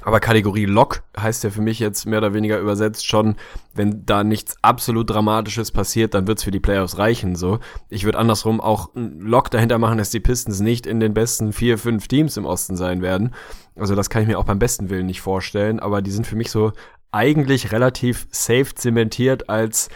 Aber 0.02 0.20
Kategorie 0.20 0.64
Lock 0.64 1.02
heißt 1.18 1.44
ja 1.44 1.50
für 1.50 1.61
mich 1.61 1.78
jetzt 1.78 2.06
mehr 2.06 2.18
oder 2.18 2.32
weniger 2.32 2.59
übersetzt 2.59 3.06
schon, 3.06 3.37
wenn 3.75 4.06
da 4.06 4.25
nichts 4.25 4.56
absolut 4.62 5.11
Dramatisches 5.11 5.73
passiert, 5.73 6.14
dann 6.14 6.26
wird's 6.26 6.44
für 6.44 6.50
die 6.50 6.61
Playoffs 6.61 6.97
reichen. 6.97 7.37
So, 7.37 7.59
ich 7.90 8.04
würde 8.04 8.18
andersrum 8.18 8.61
auch 8.61 8.90
Lock 8.94 9.50
dahinter 9.50 9.78
machen, 9.78 9.99
dass 9.99 10.11
die 10.11 10.20
Pistons 10.20 10.61
nicht 10.61 10.87
in 10.87 11.00
den 11.00 11.12
besten 11.12 11.52
vier, 11.52 11.76
fünf 11.76 12.09
Teams 12.09 12.37
im 12.37 12.47
Osten 12.47 12.76
sein 12.76 13.02
werden. 13.02 13.35
Also 13.76 13.94
das 13.94 14.09
kann 14.09 14.23
ich 14.23 14.28
mir 14.28 14.38
auch 14.38 14.44
beim 14.44 14.59
besten 14.59 14.88
Willen 14.88 15.06
nicht 15.06 15.20
vorstellen. 15.20 15.80
Aber 15.80 16.00
die 16.00 16.11
sind 16.11 16.26
für 16.26 16.37
mich 16.37 16.50
so 16.50 16.73
eigentlich 17.12 17.73
relativ 17.73 18.26
safe 18.30 18.75
zementiert 18.75 19.50
als, 19.50 19.90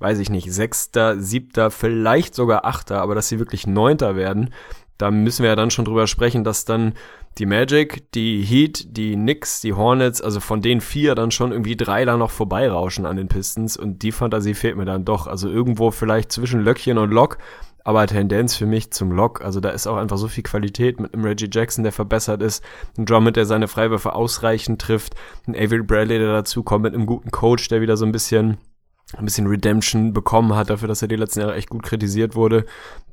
weiß 0.00 0.18
ich 0.18 0.30
nicht, 0.30 0.52
sechster, 0.52 1.20
siebter, 1.20 1.70
vielleicht 1.70 2.34
sogar 2.34 2.64
achter. 2.64 3.00
Aber 3.00 3.14
dass 3.14 3.28
sie 3.28 3.38
wirklich 3.38 3.68
neunter 3.68 4.16
werden, 4.16 4.52
da 4.98 5.10
müssen 5.10 5.42
wir 5.42 5.50
ja 5.50 5.56
dann 5.56 5.70
schon 5.70 5.84
drüber 5.84 6.06
sprechen, 6.06 6.44
dass 6.44 6.64
dann 6.64 6.94
die 7.38 7.46
Magic, 7.46 8.10
die 8.12 8.42
Heat, 8.42 8.96
die 8.96 9.14
Knicks, 9.14 9.60
die 9.60 9.72
Hornets, 9.72 10.22
also 10.22 10.40
von 10.40 10.62
den 10.62 10.80
vier 10.80 11.14
dann 11.14 11.30
schon 11.30 11.52
irgendwie 11.52 11.76
drei 11.76 12.04
da 12.04 12.16
noch 12.16 12.30
vorbeirauschen 12.30 13.06
an 13.06 13.16
den 13.16 13.28
Pistons 13.28 13.76
und 13.76 14.02
die 14.02 14.12
Fantasie 14.12 14.54
fehlt 14.54 14.76
mir 14.76 14.84
dann 14.84 15.04
doch. 15.04 15.26
Also 15.26 15.48
irgendwo 15.48 15.90
vielleicht 15.90 16.30
zwischen 16.30 16.60
Löckchen 16.60 16.98
und 16.98 17.10
Lock, 17.10 17.38
aber 17.82 18.06
Tendenz 18.06 18.54
für 18.54 18.66
mich 18.66 18.92
zum 18.92 19.10
Lock. 19.10 19.42
Also 19.42 19.60
da 19.60 19.70
ist 19.70 19.86
auch 19.86 19.96
einfach 19.96 20.16
so 20.16 20.28
viel 20.28 20.44
Qualität 20.44 21.00
mit 21.00 21.12
einem 21.12 21.24
Reggie 21.24 21.50
Jackson, 21.52 21.82
der 21.82 21.92
verbessert 21.92 22.40
ist, 22.40 22.64
ein 22.96 23.04
Drummond, 23.04 23.36
der 23.36 23.46
seine 23.46 23.68
Freiwürfe 23.68 24.14
ausreichend 24.14 24.80
trifft, 24.80 25.14
ein 25.46 25.56
Avery 25.56 25.82
Bradley, 25.82 26.18
der 26.18 26.32
dazu 26.32 26.62
kommt 26.62 26.84
mit 26.84 26.94
einem 26.94 27.06
guten 27.06 27.30
Coach, 27.30 27.68
der 27.68 27.80
wieder 27.80 27.96
so 27.96 28.06
ein 28.06 28.12
bisschen 28.12 28.58
ein 29.16 29.24
bisschen 29.24 29.46
Redemption 29.46 30.12
bekommen 30.12 30.54
hat 30.54 30.70
dafür, 30.70 30.88
dass 30.88 31.02
er 31.02 31.08
die 31.08 31.16
letzten 31.16 31.40
Jahre 31.40 31.54
echt 31.54 31.68
gut 31.68 31.82
kritisiert 31.82 32.34
wurde. 32.34 32.64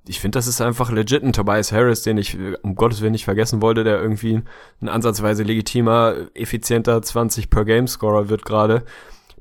Ich 0.07 0.19
finde, 0.19 0.37
das 0.37 0.47
ist 0.47 0.61
einfach 0.61 0.91
legit 0.91 1.23
ein 1.23 1.33
Tobias 1.33 1.71
Harris, 1.71 2.01
den 2.01 2.17
ich 2.17 2.37
um 2.63 2.75
Gottes 2.75 3.01
Willen 3.01 3.11
nicht 3.11 3.25
vergessen 3.25 3.61
wollte, 3.61 3.83
der 3.83 4.01
irgendwie 4.01 4.41
ein 4.81 4.89
ansatzweise 4.89 5.43
legitimer, 5.43 6.15
effizienter 6.33 7.01
20 7.01 7.49
per 7.49 7.65
Game 7.65 7.87
Scorer 7.87 8.27
wird 8.27 8.43
gerade. 8.43 8.83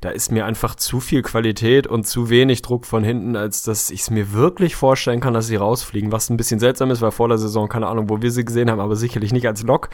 Da 0.01 0.11
ist 0.11 0.33
mir 0.33 0.47
einfach 0.47 0.75
zu 0.75 1.01
viel 1.01 1.23
Qualität 1.23 1.87
und 1.87 2.07
zu 2.07 2.31
wenig 2.31 2.63
Druck 2.63 2.87
von 2.87 3.05
hinten, 3.05 3.37
als 3.37 3.63
dass 3.63 3.91
ich 3.91 4.01
es 4.01 4.11
mir 4.11 4.33
wirklich 4.33 4.75
vorstellen 4.75 5.21
kann, 5.21 5.35
dass 5.35 5.47
sie 5.47 5.57
rausfliegen. 5.57 6.13
Was 6.13 6.31
ein 6.31 6.39
bisschen 6.39 6.61
seltsam 6.61 6.91
ist, 6.91 7.03
weil 7.03 7.11
vor 7.11 7.29
der 7.29 7.39
Saison 7.39 7.69
keine 7.69 7.87
Ahnung, 7.87 8.09
wo 8.09 8.21
wir 8.21 8.31
sie 8.31 8.45
gesehen 8.45 8.71
haben, 8.71 8.81
aber 8.81 8.97
sicherlich 8.97 9.33
nicht 9.33 9.47
als 9.47 9.63
Lock. 9.63 9.91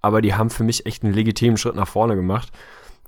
Aber 0.00 0.22
die 0.22 0.34
haben 0.34 0.50
für 0.50 0.64
mich 0.64 0.86
echt 0.86 1.02
einen 1.02 1.14
legitimen 1.14 1.56
Schritt 1.56 1.76
nach 1.76 1.88
vorne 1.88 2.14
gemacht. 2.14 2.52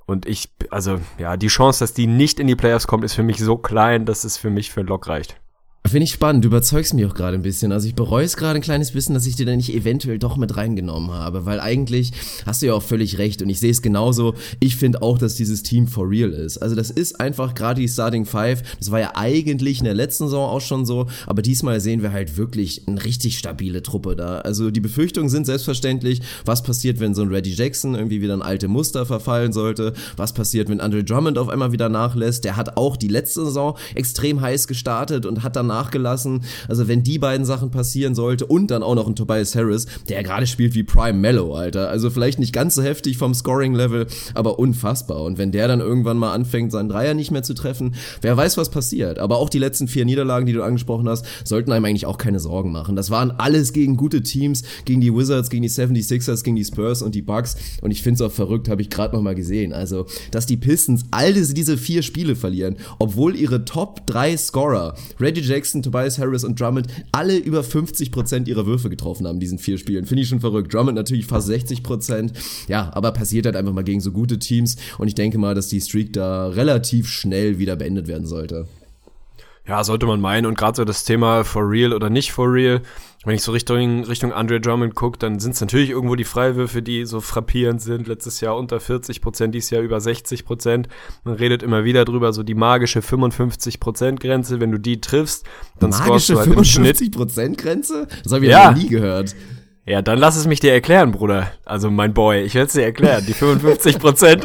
Und 0.07 0.27
ich, 0.27 0.51
also 0.71 1.01
ja, 1.19 1.37
die 1.37 1.49
Chance, 1.49 1.81
dass 1.81 1.95
die 1.95 2.07
nicht 2.07 2.39
in 2.39 2.47
die 2.47 2.57
Playoffs 2.57 2.87
kommt, 2.87 3.05
ist 3.05 3.15
für 3.15 3.23
mich 3.23 3.39
so 3.39 3.57
klein, 3.57 4.05
dass 4.05 4.25
es 4.25 4.37
für 4.37 4.51
mich 4.51 4.71
für 4.71 4.83
Lock 4.83 5.09
reicht. 5.09 5.41
Finde 5.89 6.03
ich 6.03 6.11
spannend, 6.11 6.45
du 6.45 6.49
überzeugst 6.49 6.95
mich 6.95 7.07
auch 7.07 7.15
gerade 7.15 7.37
ein 7.37 7.43
bisschen. 7.43 7.71
Also 7.71 7.87
ich 7.87 7.95
bereue 7.95 8.25
es 8.25 8.37
gerade 8.37 8.57
ein 8.57 8.63
kleines 8.63 8.91
bisschen, 8.91 9.15
dass 9.15 9.27
ich 9.27 9.37
dir 9.37 9.47
da 9.47 9.55
nicht 9.55 9.73
eventuell 9.73 10.19
doch 10.19 10.37
mit 10.37 10.57
reingenommen 10.57 11.13
habe, 11.13 11.47
weil 11.47 11.61
eigentlich 11.61 12.13
hast 12.45 12.61
du 12.61 12.67
ja 12.67 12.75
auch 12.75 12.83
völlig 12.83 13.19
recht 13.19 13.41
und 13.41 13.49
ich 13.49 13.61
sehe 13.61 13.71
es 13.71 13.83
genauso. 13.83 14.35
Ich 14.59 14.77
finde 14.77 15.01
auch, 15.01 15.17
dass 15.17 15.37
dieses 15.37 15.63
Team 15.63 15.87
for 15.87 16.11
real 16.11 16.33
ist. 16.33 16.59
Also 16.59 16.75
das 16.75 16.91
ist 16.91 17.21
einfach 17.21 17.55
gerade 17.55 17.81
die 17.81 17.89
Starting 17.89 18.27
Five. 18.27 18.63
Das 18.79 18.91
war 18.91 18.99
ja 18.99 19.13
eigentlich 19.15 19.79
in 19.79 19.85
der 19.85 19.95
letzten 19.95 20.25
Saison 20.25 20.51
auch 20.51 20.61
schon 20.61 20.87
so, 20.87 21.07
aber 21.27 21.41
diesmal 21.41 21.81
sehen 21.81 22.03
wir 22.03 22.13
halt 22.13 22.37
wirklich 22.37 22.83
eine 22.89 23.05
richtig 23.05 23.39
stabile 23.39 23.83
Truppe 23.83 24.17
da. 24.17 24.39
Also 24.41 24.73
die 24.73 24.81
Befürchtungen 24.81 25.29
sind 25.29 25.47
selbstverständlich, 25.47 26.21
was 26.45 26.65
passiert, 26.65 26.99
wenn 26.99 27.15
so 27.15 27.23
ein 27.23 27.29
Reggie 27.29 27.55
Jackson 27.55 27.95
irgendwie 27.95 28.21
wieder 28.21 28.35
ein 28.35 28.43
alte 28.43 28.67
Muster 28.67 29.07
verfallen 29.07 29.53
sollte, 29.53 29.93
was 30.17 30.33
passiert, 30.33 30.69
wenn 30.69 30.81
Andre 30.81 31.05
Drummond 31.05 31.39
auf 31.39 31.49
einmal 31.49 31.71
wieder 31.71 31.89
nachlässt. 31.89 32.45
Der 32.45 32.57
hat 32.57 32.77
auch 32.77 32.97
die 32.97 33.09
letzte 33.09 33.45
Saison 33.45 33.79
extrem 33.95 34.41
heiß 34.41 34.67
gestartet 34.67 35.27
und 35.27 35.43
hat 35.43 35.55
danach 35.55 35.76
nachgelassen. 35.77 36.43
Also 36.69 36.89
wenn 36.89 37.03
die 37.03 37.19
beiden 37.19 37.45
Sachen 37.45 37.71
passieren 37.71 38.15
sollte 38.15 38.47
und 38.47 38.71
dann 38.71 38.83
auch 38.83 38.95
noch 38.95 39.07
ein 39.07 39.15
Tobias 39.15 39.55
Harris, 39.55 39.87
der 40.09 40.23
gerade 40.23 40.47
spielt 40.47 40.75
wie 40.75 40.83
Prime 40.83 41.19
Mellow, 41.19 41.55
Alter. 41.55 41.89
Also 41.89 42.11
vielleicht 42.11 42.39
nicht 42.39 42.53
ganz 42.53 42.75
so 42.75 42.83
heftig 42.83 43.19
vom 43.19 43.35
Scoring-Level, 43.35 44.07
aber 44.35 44.59
unfassbar. 44.59 45.23
Und 45.23 45.39
wenn 45.39 45.53
der 45.53 45.69
dann 45.69 45.81
irgendwann 45.81 46.17
mal 46.17 46.33
anfängt, 46.33 46.73
seinen 46.73 46.89
Dreier 46.89 47.15
nicht 47.15 47.31
mehr 47.31 47.43
zu 47.43 47.55
treffen, 47.55 47.95
wer 48.23 48.37
weiß, 48.37 48.57
was 48.57 48.71
passiert. 48.71 49.19
Aber 49.19 49.37
auch 49.37 49.51
die 49.51 49.59
letzten 49.59 49.89
vier 49.89 50.05
Niederlagen, 50.05 50.47
die 50.47 50.53
du 50.53 50.63
angesprochen 50.63 51.09
hast, 51.09 51.27
sollten 51.45 51.73
einem 51.73 51.85
eigentlich 51.85 52.07
auch 52.07 52.19
keine 52.19 52.41
Sorgen 52.41 52.73
machen. 52.73 52.97
Das 52.97 53.11
waren 53.11 53.31
alles 53.33 53.73
gegen 53.73 53.97
gute 53.97 54.23
Teams, 54.23 54.63
gegen 54.85 55.01
die 55.01 55.15
Wizards, 55.15 55.51
gegen 55.51 55.63
die 55.63 55.71
76ers, 55.71 56.43
gegen 56.43 56.57
die 56.57 56.65
Spurs 56.65 57.03
und 57.03 57.15
die 57.15 57.23
Bucks. 57.23 57.57
Und 57.83 57.91
ich 57.91 58.03
finde 58.03 58.23
es 58.25 58.31
auch 58.31 58.35
verrückt, 58.35 58.69
habe 58.69 58.83
ich 58.83 58.91
gerade 58.91 59.15
noch 59.15 59.23
mal 59.23 59.35
gesehen. 59.35 59.73
Also, 59.73 60.07
dass 60.31 60.47
die 60.47 60.57
Pistons 60.57 61.05
all 61.11 61.35
diese 61.35 61.77
vier 61.77 62.03
Spiele 62.03 62.37
verlieren, 62.37 62.77
obwohl 62.99 63.37
ihre 63.37 63.65
Top 63.65 64.07
3 64.07 64.37
Scorer, 64.37 64.95
Reggie 65.21 65.43
Jackson, 65.43 65.66
Jackson, 65.67 65.83
Tobias 65.83 66.19
Harris 66.19 66.45
und 66.45 66.61
Drummond 66.61 66.87
alle 67.11 67.37
über 67.37 67.61
50% 67.61 68.47
ihrer 68.47 68.67
Würfe 68.67 68.89
getroffen 68.89 69.27
haben 69.27 69.37
in 69.37 69.41
diesen 69.41 69.59
vier 69.59 69.79
Spielen. 69.79 70.07
Finde 70.07 70.23
ich 70.23 70.29
schon 70.29 70.39
verrückt. 70.39 70.73
Drummond 70.73 70.95
natürlich 70.95 71.27
fast 71.27 71.49
60%. 71.51 72.31
Ja, 72.69 72.91
aber 72.95 73.11
passiert 73.11 73.47
halt 73.47 73.57
einfach 73.57 73.73
mal 73.73 73.83
gegen 73.83 74.01
so 74.01 74.13
gute 74.13 74.39
Teams 74.39 74.77
und 74.99 75.09
ich 75.09 75.17
denke 75.17 75.39
mal, 75.39 75.57
dass 75.57 75.67
die 75.67 75.81
Streak 75.81 76.13
da 76.13 76.47
relativ 76.47 77.09
schnell 77.09 77.59
wieder 77.59 77.75
beendet 77.75 78.07
werden 78.07 78.29
sollte. 78.29 78.69
Ja, 79.69 79.83
sollte 79.83 80.07
man 80.07 80.21
meinen. 80.21 80.47
Und 80.47 80.57
gerade 80.57 80.77
so 80.77 80.85
das 80.85 81.05
Thema 81.05 81.43
for 81.45 81.69
real 81.69 81.93
oder 81.93 82.09
nicht 82.09 82.33
for 82.33 82.53
real, 82.53 82.81
wenn 83.25 83.35
ich 83.35 83.43
so 83.43 83.51
Richtung, 83.51 84.05
Richtung 84.05 84.33
Andre 84.33 84.61
Drummond 84.61 84.95
gucke, 84.95 85.19
dann 85.19 85.41
sind 85.41 85.55
es 85.57 85.61
natürlich 85.61 85.91
irgendwo 85.91 86.15
die 86.15 86.23
Freiwürfe, 86.23 86.83
die 86.83 87.05
so 87.05 87.21
frappierend 87.21 87.83
sind. 87.83 88.07
Letztes 88.07 88.41
Jahr 88.41 88.57
unter 88.57 88.79
40 88.79 89.21
Prozent, 89.21 89.53
dieses 89.57 89.71
Jahr 89.71 89.83
über 89.83 90.01
60 90.01 90.45
Prozent. 90.45 90.89
Man 91.25 91.35
redet 91.35 91.65
immer 91.65 91.83
wieder 91.83 92.05
drüber, 92.05 92.33
so 92.33 92.45
die 92.45 92.55
magische 92.55 93.03
55 93.03 93.81
Prozent 93.81 94.21
Grenze. 94.21 94.61
Wenn 94.61 94.71
du 94.71 94.79
die 94.79 95.01
triffst, 95.01 95.45
dann 95.81 95.91
magische 95.91 96.05
scorest 96.07 96.29
du 96.29 96.35
halt 96.37 96.45
55 96.45 96.77
im 96.79 96.85
Schnitt. 97.13 97.17
Prozent 97.17 97.59
Grenze? 97.59 98.07
Das 98.23 98.33
habe 98.33 98.45
ich 98.45 98.51
Ja. 98.53 98.71
noch 98.71 98.79
nie 98.79 98.89
gehört. 98.89 99.35
Ja, 99.89 100.03
dann 100.03 100.19
lass 100.19 100.37
es 100.37 100.47
mich 100.49 100.59
dir 100.59 100.73
erklären, 100.73 101.13
Bruder. 101.13 101.51
Also 101.65 101.91
mein 101.93 102.13
Boy, 102.13 102.43
ich 102.43 102.55
werde 102.55 102.67
es 102.67 102.73
dir 102.73 102.83
erklären. 102.83 103.25
Die 103.27 103.35
55 103.35 103.99
Prozent, 104.01 104.45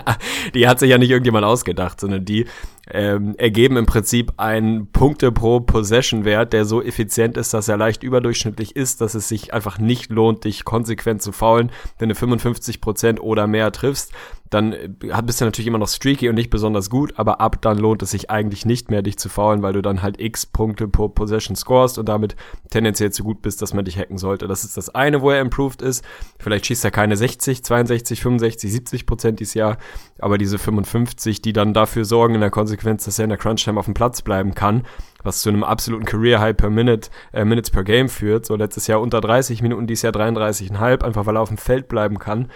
die 0.54 0.66
hat 0.66 0.78
sich 0.80 0.88
ja 0.90 0.96
nicht 0.98 1.10
irgendjemand 1.10 1.44
ausgedacht, 1.44 2.00
sondern 2.00 2.24
die 2.24 2.46
ähm, 2.90 3.34
ergeben 3.36 3.76
im 3.76 3.86
Prinzip 3.86 4.32
einen 4.36 4.86
Punkte 4.90 5.32
pro 5.32 5.60
Possession 5.60 6.24
Wert, 6.24 6.52
der 6.52 6.64
so 6.64 6.82
effizient 6.82 7.36
ist, 7.36 7.54
dass 7.54 7.68
er 7.68 7.76
leicht 7.76 8.02
überdurchschnittlich 8.02 8.76
ist, 8.76 9.00
dass 9.00 9.14
es 9.14 9.28
sich 9.28 9.52
einfach 9.52 9.78
nicht 9.78 10.10
lohnt, 10.10 10.44
dich 10.44 10.64
konsequent 10.64 11.22
zu 11.22 11.32
faulen, 11.32 11.70
wenn 11.98 12.08
du 12.08 12.14
55 12.14 12.80
Prozent 12.80 13.20
oder 13.20 13.46
mehr 13.46 13.72
triffst 13.72 14.12
dann 14.50 14.72
äh, 14.72 14.88
bist 15.24 15.40
du 15.40 15.44
natürlich 15.44 15.66
immer 15.66 15.78
noch 15.78 15.88
streaky 15.88 16.28
und 16.28 16.34
nicht 16.34 16.50
besonders 16.50 16.90
gut, 16.90 17.14
aber 17.16 17.40
ab 17.40 17.60
dann 17.62 17.78
lohnt 17.78 18.02
es 18.02 18.10
sich 18.10 18.30
eigentlich 18.30 18.64
nicht 18.64 18.90
mehr, 18.90 19.02
dich 19.02 19.18
zu 19.18 19.28
faulen, 19.28 19.62
weil 19.62 19.72
du 19.72 19.82
dann 19.82 20.02
halt 20.02 20.20
x 20.20 20.46
Punkte 20.46 20.88
pro 20.88 21.08
Possession 21.08 21.56
scorest 21.56 21.98
und 21.98 22.08
damit 22.08 22.36
tendenziell 22.70 23.12
zu 23.12 23.24
gut 23.24 23.42
bist, 23.42 23.62
dass 23.62 23.74
man 23.74 23.84
dich 23.84 23.98
hacken 23.98 24.18
sollte. 24.18 24.48
Das 24.48 24.64
ist 24.64 24.76
das 24.76 24.94
eine, 24.94 25.20
wo 25.20 25.30
er 25.30 25.40
improved 25.40 25.82
ist. 25.82 26.04
Vielleicht 26.38 26.66
schießt 26.66 26.84
er 26.84 26.90
keine 26.90 27.16
60, 27.16 27.62
62, 27.62 28.20
65, 28.20 28.72
70 28.72 29.06
Prozent 29.06 29.40
dieses 29.40 29.54
Jahr, 29.54 29.78
aber 30.18 30.38
diese 30.38 30.58
55, 30.58 31.42
die 31.42 31.52
dann 31.52 31.74
dafür 31.74 32.04
sorgen 32.04 32.34
in 32.34 32.40
der 32.40 32.50
Konsequenz, 32.50 33.04
dass 33.04 33.18
er 33.18 33.24
in 33.24 33.30
der 33.30 33.38
Crunch-Time 33.38 33.78
auf 33.78 33.86
dem 33.86 33.94
Platz 33.94 34.22
bleiben 34.22 34.54
kann, 34.54 34.84
was 35.22 35.42
zu 35.42 35.48
einem 35.48 35.64
absoluten 35.64 36.04
Career-High 36.04 36.56
per 36.56 36.70
Minute, 36.70 37.10
äh, 37.32 37.44
Minutes 37.44 37.70
per 37.70 37.84
Game 37.84 38.08
führt. 38.08 38.46
So 38.46 38.56
letztes 38.56 38.86
Jahr 38.86 39.00
unter 39.00 39.20
30 39.20 39.62
Minuten, 39.62 39.86
dieses 39.86 40.02
Jahr 40.02 40.12
33,5, 40.12 41.02
einfach 41.02 41.26
weil 41.26 41.36
er 41.36 41.42
auf 41.42 41.48
dem 41.48 41.58
Feld 41.58 41.88
bleiben 41.88 42.18
kann. 42.18 42.48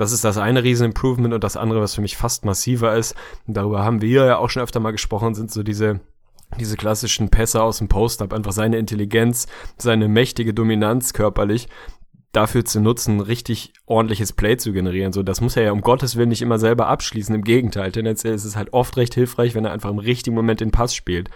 Das 0.00 0.12
ist 0.12 0.24
das 0.24 0.38
eine 0.38 0.64
Riesen-Improvement 0.64 1.34
und 1.34 1.44
das 1.44 1.56
andere, 1.56 1.80
was 1.80 1.94
für 1.94 2.00
mich 2.00 2.16
fast 2.16 2.44
massiver 2.44 2.96
ist, 2.96 3.14
und 3.46 3.56
darüber 3.56 3.84
haben 3.84 4.00
wir 4.00 4.24
ja 4.24 4.38
auch 4.38 4.48
schon 4.48 4.62
öfter 4.62 4.80
mal 4.80 4.92
gesprochen, 4.92 5.34
sind 5.34 5.50
so 5.50 5.62
diese 5.62 6.00
diese 6.58 6.76
klassischen 6.76 7.28
Pässe 7.28 7.62
aus 7.62 7.78
dem 7.78 7.86
Post-Up, 7.88 8.32
einfach 8.32 8.50
seine 8.50 8.78
Intelligenz, 8.78 9.46
seine 9.78 10.08
mächtige 10.08 10.52
Dominanz 10.52 11.12
körperlich 11.12 11.68
dafür 12.32 12.64
zu 12.64 12.80
nutzen, 12.80 13.20
richtig 13.20 13.72
ordentliches 13.86 14.32
Play 14.32 14.56
zu 14.56 14.72
generieren. 14.72 15.12
So, 15.12 15.22
das 15.22 15.40
muss 15.40 15.56
er 15.56 15.64
ja 15.64 15.72
um 15.72 15.80
Gottes 15.80 16.16
Willen 16.16 16.28
nicht 16.28 16.42
immer 16.42 16.58
selber 16.58 16.86
abschließen. 16.86 17.34
Im 17.34 17.42
Gegenteil, 17.42 17.92
tendenziell 17.92 18.34
ist 18.34 18.44
es 18.44 18.56
halt 18.56 18.72
oft 18.72 18.96
recht 18.96 19.14
hilfreich, 19.14 19.54
wenn 19.54 19.64
er 19.64 19.72
einfach 19.72 19.90
im 19.90 19.98
richtigen 19.98 20.36
Moment 20.36 20.60
den 20.60 20.70
Pass 20.70 20.94
spielt. 20.94 21.28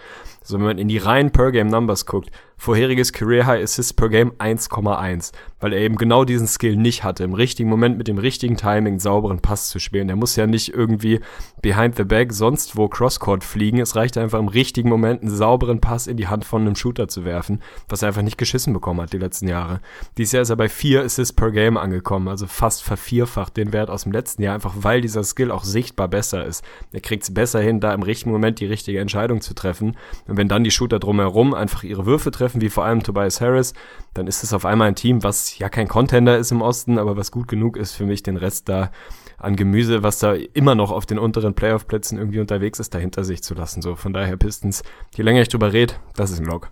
So, 0.45 0.57
wenn 0.57 0.65
man 0.65 0.77
in 0.77 0.87
die 0.87 0.99
reinen 0.99 1.31
Per-Game-Numbers 1.31 2.05
guckt, 2.05 2.29
vorheriges 2.57 3.11
Career 3.13 3.45
High 3.45 3.63
Assists 3.63 3.93
per 3.93 4.09
Game 4.09 4.31
1,1, 4.33 5.31
weil 5.59 5.73
er 5.73 5.79
eben 5.79 5.97
genau 5.97 6.23
diesen 6.23 6.47
Skill 6.47 6.77
nicht 6.77 7.03
hatte, 7.03 7.23
im 7.23 7.33
richtigen 7.33 7.69
Moment 7.69 7.97
mit 7.97 8.07
dem 8.07 8.17
richtigen 8.17 8.55
Timing 8.55 8.99
sauberen 8.99 9.39
Pass 9.39 9.69
zu 9.69 9.79
spielen. 9.79 10.07
Der 10.07 10.15
muss 10.15 10.35
ja 10.35 10.47
nicht 10.47 10.73
irgendwie 10.73 11.19
behind 11.61 11.95
the 11.97 12.03
back 12.03 12.31
sonst 12.31 12.77
wo 12.77 12.87
Crosscourt 12.87 13.43
fliegen. 13.43 13.79
Es 13.79 13.95
reicht 13.95 14.17
einfach 14.17 14.39
im 14.39 14.47
richtigen 14.47 14.89
Moment 14.89 15.21
einen 15.21 15.35
sauberen 15.35 15.81
Pass 15.81 16.07
in 16.07 16.17
die 16.17 16.27
Hand 16.27 16.45
von 16.45 16.61
einem 16.61 16.75
Shooter 16.75 17.07
zu 17.07 17.25
werfen, 17.25 17.61
was 17.89 18.01
er 18.01 18.09
einfach 18.09 18.21
nicht 18.21 18.37
geschissen 18.37 18.73
bekommen 18.73 19.01
hat 19.01 19.13
die 19.13 19.17
letzten 19.17 19.47
Jahre. 19.47 19.81
Dieses 20.17 20.33
Jahr 20.33 20.43
ist 20.43 20.49
er 20.49 20.55
bei 20.55 20.69
vier 20.69 21.03
Assists 21.03 21.33
per 21.33 21.51
Game 21.51 21.77
angekommen, 21.77 22.27
also 22.27 22.47
fast 22.47 22.83
vervierfacht 22.83 23.57
den 23.57 23.73
Wert 23.73 23.89
aus 23.89 24.03
dem 24.03 24.11
letzten 24.11 24.43
Jahr, 24.43 24.55
einfach 24.55 24.73
weil 24.77 25.01
dieser 25.01 25.23
Skill 25.23 25.51
auch 25.51 25.63
sichtbar 25.63 26.07
besser 26.07 26.45
ist. 26.45 26.63
Er 26.91 27.01
kriegt 27.01 27.23
es 27.23 27.33
besser 27.33 27.59
hin, 27.59 27.79
da 27.79 27.93
im 27.93 28.03
richtigen 28.03 28.31
Moment 28.31 28.59
die 28.59 28.65
richtige 28.65 28.99
Entscheidung 28.99 29.41
zu 29.41 29.53
treffen. 29.53 29.97
Und 30.35 30.39
wenn 30.39 30.49
dann 30.49 30.65
die 30.65 30.71
Shooter 30.71 30.99
drumherum 30.99 31.53
einfach 31.53 31.83
ihre 31.83 32.05
Würfe 32.05 32.29
treffen, 32.29 32.59
wie 32.59 32.67
vor 32.67 32.83
allem 32.83 33.01
Tobias 33.01 33.39
Harris, 33.39 33.73
dann 34.13 34.27
ist 34.27 34.43
es 34.43 34.51
auf 34.51 34.65
einmal 34.65 34.89
ein 34.89 34.95
Team, 34.95 35.23
was 35.23 35.57
ja 35.59 35.69
kein 35.69 35.87
Contender 35.87 36.37
ist 36.37 36.51
im 36.51 36.61
Osten, 36.61 36.99
aber 36.99 37.15
was 37.15 37.31
gut 37.31 37.47
genug 37.47 37.77
ist 37.77 37.93
für 37.93 38.05
mich, 38.05 38.21
den 38.21 38.35
Rest 38.35 38.67
da 38.67 38.91
an 39.37 39.55
Gemüse, 39.55 40.03
was 40.03 40.19
da 40.19 40.33
immer 40.33 40.75
noch 40.75 40.91
auf 40.91 41.05
den 41.05 41.19
unteren 41.19 41.53
Playoff-Plätzen 41.53 42.17
irgendwie 42.17 42.41
unterwegs 42.41 42.81
ist, 42.81 42.93
dahinter 42.93 43.23
sich 43.23 43.43
zu 43.43 43.53
lassen. 43.53 43.81
So, 43.81 43.95
von 43.95 44.11
daher 44.11 44.35
Pistons, 44.35 44.83
je 45.15 45.23
länger 45.23 45.39
ich 45.39 45.47
drüber 45.47 45.71
rede, 45.71 45.93
das 46.17 46.31
ist 46.31 46.41
ein 46.41 46.47
Log. 46.47 46.69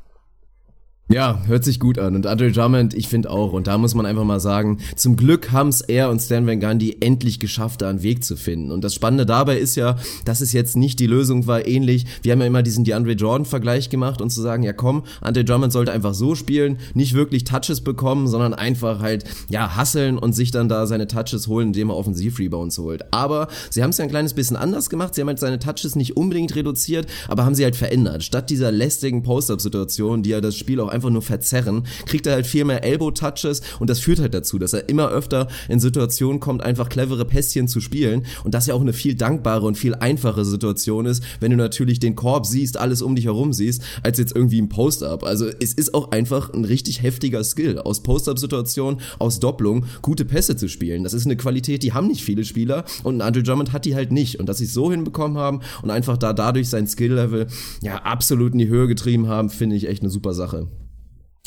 Ja, 1.09 1.41
hört 1.47 1.65
sich 1.65 1.81
gut 1.81 1.99
an. 1.99 2.15
Und 2.15 2.25
Andre 2.25 2.49
Drummond, 2.53 2.93
ich 2.93 3.09
finde 3.09 3.29
auch. 3.29 3.51
Und 3.51 3.67
da 3.67 3.77
muss 3.77 3.93
man 3.93 4.05
einfach 4.05 4.23
mal 4.23 4.39
sagen, 4.39 4.79
zum 4.95 5.17
Glück 5.17 5.51
haben 5.51 5.67
es 5.67 5.81
er 5.81 6.09
und 6.09 6.21
Stan 6.21 6.47
Van 6.47 6.61
Gundy 6.61 6.95
endlich 7.01 7.41
geschafft, 7.41 7.81
da 7.81 7.89
einen 7.89 8.03
Weg 8.03 8.23
zu 8.23 8.37
finden. 8.37 8.71
Und 8.71 8.85
das 8.85 8.95
Spannende 8.95 9.25
dabei 9.25 9.57
ist 9.57 9.75
ja, 9.75 9.97
dass 10.23 10.39
es 10.39 10.53
jetzt 10.53 10.77
nicht 10.77 10.99
die 10.99 11.05
Lösung 11.07 11.45
war, 11.45 11.67
ähnlich. 11.67 12.05
Wir 12.21 12.31
haben 12.31 12.39
ja 12.39 12.47
immer 12.47 12.63
diesen 12.63 12.85
DeAndre 12.85 13.11
Jordan-Vergleich 13.11 13.89
gemacht 13.89 14.21
und 14.21 14.29
zu 14.29 14.41
sagen, 14.41 14.63
ja 14.63 14.71
komm, 14.71 15.03
Andre 15.19 15.43
Drummond 15.43 15.73
sollte 15.73 15.91
einfach 15.91 16.13
so 16.13 16.35
spielen, 16.35 16.77
nicht 16.93 17.13
wirklich 17.13 17.43
Touches 17.43 17.81
bekommen, 17.81 18.29
sondern 18.29 18.53
einfach 18.53 19.01
halt, 19.01 19.25
ja, 19.49 19.75
hasseln 19.75 20.17
und 20.17 20.31
sich 20.31 20.51
dann 20.51 20.69
da 20.69 20.87
seine 20.87 21.07
Touches 21.07 21.49
holen, 21.49 21.67
indem 21.67 21.89
er 21.89 21.97
Offensiv-Rebounds 21.97 22.77
holt. 22.77 23.13
Aber 23.13 23.49
sie 23.69 23.83
haben 23.83 23.89
es 23.89 23.97
ja 23.97 24.05
ein 24.05 24.09
kleines 24.09 24.33
bisschen 24.33 24.55
anders 24.55 24.89
gemacht. 24.89 25.15
Sie 25.15 25.21
haben 25.21 25.27
halt 25.27 25.39
seine 25.39 25.59
Touches 25.59 25.97
nicht 25.97 26.15
unbedingt 26.15 26.55
reduziert, 26.55 27.07
aber 27.27 27.43
haben 27.43 27.55
sie 27.55 27.65
halt 27.65 27.75
verändert. 27.75 28.23
Statt 28.23 28.49
dieser 28.49 28.71
lästigen 28.71 29.21
Post-Up-Situation, 29.21 30.23
die 30.23 30.29
ja 30.29 30.39
das 30.39 30.55
Spiel 30.55 30.79
auch 30.79 30.93
einfach 30.93 31.02
nur 31.09 31.21
verzerren, 31.21 31.83
kriegt 32.05 32.27
er 32.27 32.33
halt 32.33 32.47
viel 32.47 32.65
mehr 32.65 32.83
Elbow-Touches 32.83 33.61
und 33.79 33.89
das 33.89 33.99
führt 33.99 34.19
halt 34.19 34.33
dazu, 34.33 34.59
dass 34.59 34.73
er 34.73 34.89
immer 34.89 35.09
öfter 35.09 35.47
in 35.69 35.79
Situationen 35.79 36.39
kommt, 36.39 36.63
einfach 36.63 36.89
clevere 36.89 37.25
Pässchen 37.25 37.67
zu 37.67 37.81
spielen 37.81 38.25
und 38.43 38.53
das 38.53 38.67
ja 38.67 38.73
auch 38.73 38.81
eine 38.81 38.93
viel 38.93 39.15
dankbare 39.15 39.65
und 39.65 39.77
viel 39.77 39.95
einfache 39.95 40.45
Situation 40.45 41.05
ist, 41.05 41.23
wenn 41.39 41.51
du 41.51 41.57
natürlich 41.57 41.99
den 41.99 42.15
Korb 42.15 42.45
siehst, 42.45 42.77
alles 42.77 43.01
um 43.01 43.15
dich 43.15 43.25
herum 43.25 43.53
siehst, 43.53 43.81
als 44.01 44.17
jetzt 44.17 44.35
irgendwie 44.35 44.61
ein 44.61 44.69
Post-Up. 44.69 45.23
Also 45.23 45.47
es 45.47 45.73
ist 45.73 45.93
auch 45.93 46.11
einfach 46.11 46.53
ein 46.53 46.65
richtig 46.65 47.01
heftiger 47.01 47.43
Skill, 47.43 47.79
aus 47.79 48.03
Post-Up-Situationen, 48.03 48.99
aus 49.19 49.39
Doppelung, 49.39 49.85
gute 50.01 50.25
Pässe 50.25 50.55
zu 50.55 50.67
spielen. 50.67 51.03
Das 51.03 51.13
ist 51.13 51.25
eine 51.25 51.37
Qualität, 51.37 51.83
die 51.83 51.93
haben 51.93 52.07
nicht 52.07 52.23
viele 52.23 52.45
Spieler 52.45 52.85
und 53.03 53.21
Andrew 53.21 53.41
Drummond 53.41 53.71
hat 53.71 53.85
die 53.85 53.95
halt 53.95 54.11
nicht 54.11 54.39
und 54.39 54.47
dass 54.47 54.57
sie 54.57 54.65
es 54.65 54.73
so 54.73 54.91
hinbekommen 54.91 55.37
haben 55.37 55.61
und 55.81 55.91
einfach 55.91 56.17
da 56.17 56.33
dadurch 56.33 56.69
sein 56.69 56.87
Skill-Level 56.87 57.47
ja 57.81 57.97
absolut 58.03 58.53
in 58.53 58.59
die 58.59 58.67
Höhe 58.67 58.87
getrieben 58.87 59.27
haben, 59.27 59.49
finde 59.49 59.75
ich 59.75 59.87
echt 59.87 60.01
eine 60.01 60.09
super 60.09 60.33
Sache. 60.33 60.67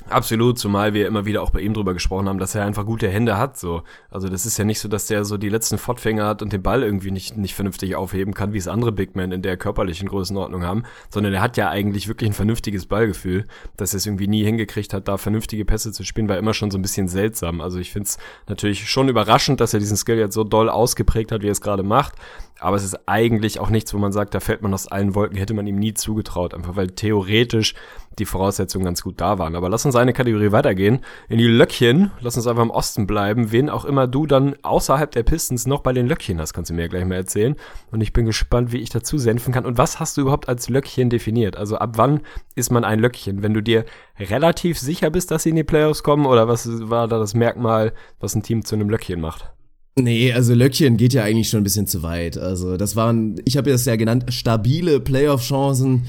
Absolut, 0.09 0.57
zumal 0.57 0.95
wir 0.95 1.09
immer 1.09 1.27
wieder 1.27 1.43
auch 1.43 1.51
bei 1.51 1.61
ihm 1.61 1.75
drüber 1.75 1.93
gesprochen 1.93 2.29
haben, 2.29 2.39
dass 2.39 2.55
er 2.55 2.65
einfach 2.65 2.87
gute 2.87 3.09
Hände 3.09 3.39
hat, 3.39 3.59
so. 3.59 3.83
Also 4.09 4.29
das 4.29 4.47
ist 4.47 4.57
ja 4.57 4.65
nicht 4.65 4.79
so, 4.79 4.89
dass 4.89 5.09
der 5.09 5.25
so 5.25 5.37
die 5.37 5.49
letzten 5.49 5.79
Fortfinger 5.79 6.27
hat 6.27 6.43
und 6.43 6.53
den 6.53 6.63
Ball 6.63 6.85
irgendwie 6.85 7.11
nicht, 7.11 7.37
nicht 7.37 7.57
vernünftig 7.57 7.97
aufheben 7.97 8.33
kann, 8.33 8.53
wie 8.53 8.59
es 8.59 8.69
andere 8.69 8.93
Big 8.93 9.17
Men 9.17 9.33
in 9.33 9.43
der 9.43 9.57
körperlichen 9.57 10.09
Größenordnung 10.09 10.63
haben, 10.63 10.85
sondern 11.11 11.35
er 11.35 11.41
hat 11.41 11.57
ja 11.57 11.71
eigentlich 11.71 12.07
wirklich 12.07 12.31
ein 12.31 12.35
vernünftiges 12.35 12.87
Ballgefühl, 12.87 13.47
dass 13.77 13.95
er 13.95 13.97
es 13.97 14.07
irgendwie 14.07 14.29
nie 14.29 14.45
hingekriegt 14.45 14.95
hat, 14.95 15.09
da 15.09 15.17
vernünftige 15.17 15.65
Pässe 15.65 15.91
zu 15.91 16.05
spielen, 16.05 16.29
war 16.29 16.39
immer 16.39 16.55
schon 16.55 16.71
so 16.71 16.79
ein 16.79 16.83
bisschen 16.83 17.09
seltsam. 17.09 17.61
Also 17.61 17.81
ich 17.81 17.91
finde 17.91 18.07
es 18.07 18.19
natürlich 18.49 18.89
schon 18.89 19.09
überraschend, 19.09 19.61
dass 19.61 19.75
er 19.75 19.81
diesen 19.81 19.97
Skill 19.97 20.19
jetzt 20.19 20.35
so 20.35 20.45
doll 20.45 20.69
ausgeprägt 20.69 21.33
hat, 21.33 21.43
wie 21.43 21.49
er 21.49 21.53
es 21.53 21.61
gerade 21.61 21.83
macht, 21.83 22.15
aber 22.59 22.77
es 22.77 22.85
ist 22.85 23.07
eigentlich 23.07 23.61
auch 23.61 23.71
nichts, 23.71 23.93
wo 23.93 23.99
man 23.99 24.13
sagt, 24.13 24.35
da 24.35 24.41
fällt 24.41 24.63
man 24.63 24.73
aus 24.73 24.87
allen 24.87 25.15
Wolken, 25.15 25.37
hätte 25.37 25.53
man 25.53 25.67
ihm 25.67 25.79
nie 25.79 25.95
zugetraut, 25.95 26.55
einfach 26.55 26.77
weil 26.77 26.89
theoretisch 26.89 27.75
die 28.19 28.25
Voraussetzungen 28.25 28.85
ganz 28.85 29.03
gut 29.03 29.21
da 29.21 29.39
waren. 29.39 29.55
Aber 29.55 29.69
lass 29.69 29.85
uns 29.85 29.97
eine 29.97 30.13
Kategorie 30.13 30.53
weitergehen. 30.53 31.01
In 31.29 31.39
die 31.39 31.47
Löckchen. 31.47 32.11
Lass 32.21 32.37
uns 32.37 32.47
einfach 32.47 32.63
im 32.63 32.71
Osten 32.71 33.07
bleiben. 33.07 33.53
Wen 33.53 33.69
auch 33.69 33.85
immer 33.85 34.07
du 34.07 34.27
dann 34.27 34.57
außerhalb 34.63 35.11
der 35.11 35.23
Pistons 35.23 35.67
noch 35.67 35.81
bei 35.81 35.93
den 35.93 36.07
Löckchen 36.07 36.41
hast, 36.41 36.53
kannst 36.53 36.71
du 36.71 36.75
mir 36.75 36.89
gleich 36.89 37.05
mal 37.05 37.17
erzählen. 37.17 37.57
Und 37.91 38.01
ich 38.01 38.13
bin 38.13 38.27
gespannt, 38.27 38.73
wie 38.73 38.79
ich 38.79 38.91
dazu 38.91 39.19
senfen 39.19 39.53
kann. 39.53 39.67
Und 39.67 39.79
was 39.79 40.01
hast 40.01 40.17
du 40.17 40.23
überhaupt 40.23 40.49
als 40.49 40.69
Löckchen 40.69 41.11
definiert? 41.11 41.57
Also 41.57 41.77
ab 41.77 41.93
wann 41.97 42.21
ist 42.55 42.71
man 42.71 42.85
ein 42.85 43.01
Löckchen? 43.01 43.43
Wenn 43.43 43.55
du 43.55 43.63
dir 43.63 43.85
relativ 44.19 44.79
sicher 44.79 45.11
bist, 45.11 45.31
dass 45.31 45.43
sie 45.43 45.51
in 45.51 45.57
die 45.57 45.65
Playoffs 45.65 46.03
kommen? 46.03 46.27
Oder 46.27 46.49
was 46.49 46.69
war 46.89 47.09
da 47.09 47.19
das 47.19 47.35
Merkmal, 47.35 47.93
was 48.21 48.35
ein 48.35 48.43
Team 48.43 48.65
zu 48.65 48.75
einem 48.75 48.91
Löckchen 48.91 49.21
macht? 49.21 49.51
Nee, 49.99 50.31
also 50.31 50.53
Löckchen 50.53 50.99
geht 50.99 51.15
ja 51.15 51.23
eigentlich 51.23 51.49
schon 51.49 51.61
ein 51.61 51.65
bisschen 51.65 51.87
zu 51.87 52.03
weit. 52.03 52.37
Also 52.37 52.77
das 52.77 52.97
waren, 52.97 53.41
ich 53.47 53.57
habe 53.57 53.71
es 53.71 53.87
ja 53.87 53.97
genannt, 53.97 54.27
stabile 54.29 55.01
Playoff-Chancen. 55.01 56.03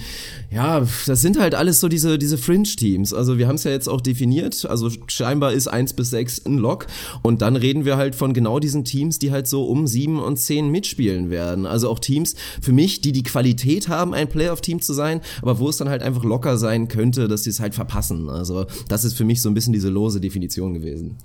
Ja, 0.52 0.86
das 1.06 1.22
sind 1.22 1.40
halt 1.40 1.56
alles 1.56 1.80
so 1.80 1.88
diese, 1.88 2.18
diese 2.18 2.38
Fringe-Teams. 2.38 3.14
Also 3.14 3.38
wir 3.38 3.48
haben 3.48 3.56
es 3.56 3.64
ja 3.64 3.72
jetzt 3.72 3.88
auch 3.88 4.02
definiert. 4.02 4.66
Also 4.66 4.92
scheinbar 5.08 5.54
ist 5.54 5.70
eins 5.70 5.94
bis 5.94 6.10
sechs 6.10 6.46
ein 6.46 6.58
Lock. 6.58 6.88
Und 7.22 7.42
dann 7.42 7.56
reden 7.56 7.86
wir 7.86 7.96
halt 7.96 8.14
von 8.14 8.34
genau 8.34 8.60
diesen 8.60 8.84
Teams, 8.84 9.20
die 9.20 9.32
halt 9.32 9.48
so 9.48 9.64
um 9.64 9.88
sieben 9.88 10.20
und 10.20 10.36
zehn 10.36 10.70
mitspielen 10.70 11.30
werden. 11.30 11.66
Also 11.66 11.90
auch 11.90 12.00
Teams 12.00 12.36
für 12.62 12.74
mich, 12.74 13.00
die 13.00 13.14
die 13.14 13.24
Qualität 13.24 13.88
haben, 13.88 14.14
ein 14.14 14.28
Playoff-Team 14.28 14.82
zu 14.82 14.92
sein, 14.92 15.22
aber 15.42 15.60
wo 15.60 15.70
es 15.70 15.78
dann 15.78 15.88
halt 15.88 16.04
einfach 16.04 16.26
locker 16.26 16.58
sein 16.58 16.90
könnte, 16.90 17.30
dass 17.30 17.46
sie 17.46 17.52
es 17.52 17.62
halt 17.62 17.74
verpassen. 17.74 18.30
Also 18.30 18.66
das 18.90 19.06
ist 19.06 19.14
für 19.14 19.24
mich 19.24 19.42
so 19.42 19.50
ein 19.50 19.54
bisschen 19.54 19.72
diese 19.72 19.88
lose 19.88 20.20
Definition 20.20 20.74
gewesen. 20.74 21.20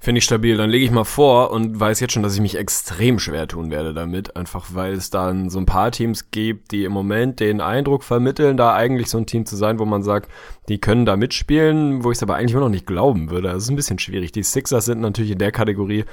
Finde 0.00 0.20
ich 0.20 0.24
stabil. 0.24 0.56
Dann 0.56 0.70
lege 0.70 0.84
ich 0.84 0.90
mal 0.92 1.04
vor 1.04 1.50
und 1.50 1.78
weiß 1.78 1.98
jetzt 2.00 2.12
schon, 2.12 2.22
dass 2.22 2.34
ich 2.34 2.40
mich 2.40 2.56
extrem 2.56 3.18
schwer 3.18 3.48
tun 3.48 3.70
werde 3.70 3.94
damit. 3.94 4.36
Einfach 4.36 4.66
weil 4.72 4.92
es 4.92 5.10
dann 5.10 5.50
so 5.50 5.58
ein 5.58 5.66
paar 5.66 5.90
Teams 5.90 6.30
gibt, 6.30 6.70
die 6.70 6.84
im 6.84 6.92
Moment 6.92 7.40
den 7.40 7.60
Eindruck 7.60 8.04
vermitteln, 8.04 8.56
da 8.56 8.74
eigentlich 8.74 9.10
so 9.10 9.18
ein 9.18 9.26
Team 9.26 9.44
zu 9.44 9.56
sein, 9.56 9.78
wo 9.80 9.84
man 9.84 10.04
sagt, 10.04 10.30
die 10.68 10.78
können 10.78 11.04
da 11.04 11.16
mitspielen, 11.16 12.04
wo 12.04 12.12
ich 12.12 12.18
es 12.18 12.22
aber 12.22 12.36
eigentlich 12.36 12.52
immer 12.52 12.64
noch 12.64 12.68
nicht 12.68 12.86
glauben 12.86 13.30
würde. 13.30 13.48
Das 13.48 13.64
ist 13.64 13.70
ein 13.70 13.76
bisschen 13.76 13.98
schwierig. 13.98 14.30
Die 14.30 14.44
Sixers 14.44 14.84
sind 14.84 15.00
natürlich 15.00 15.32
in 15.32 15.38
der 15.38 15.52
Kategorie 15.52 16.04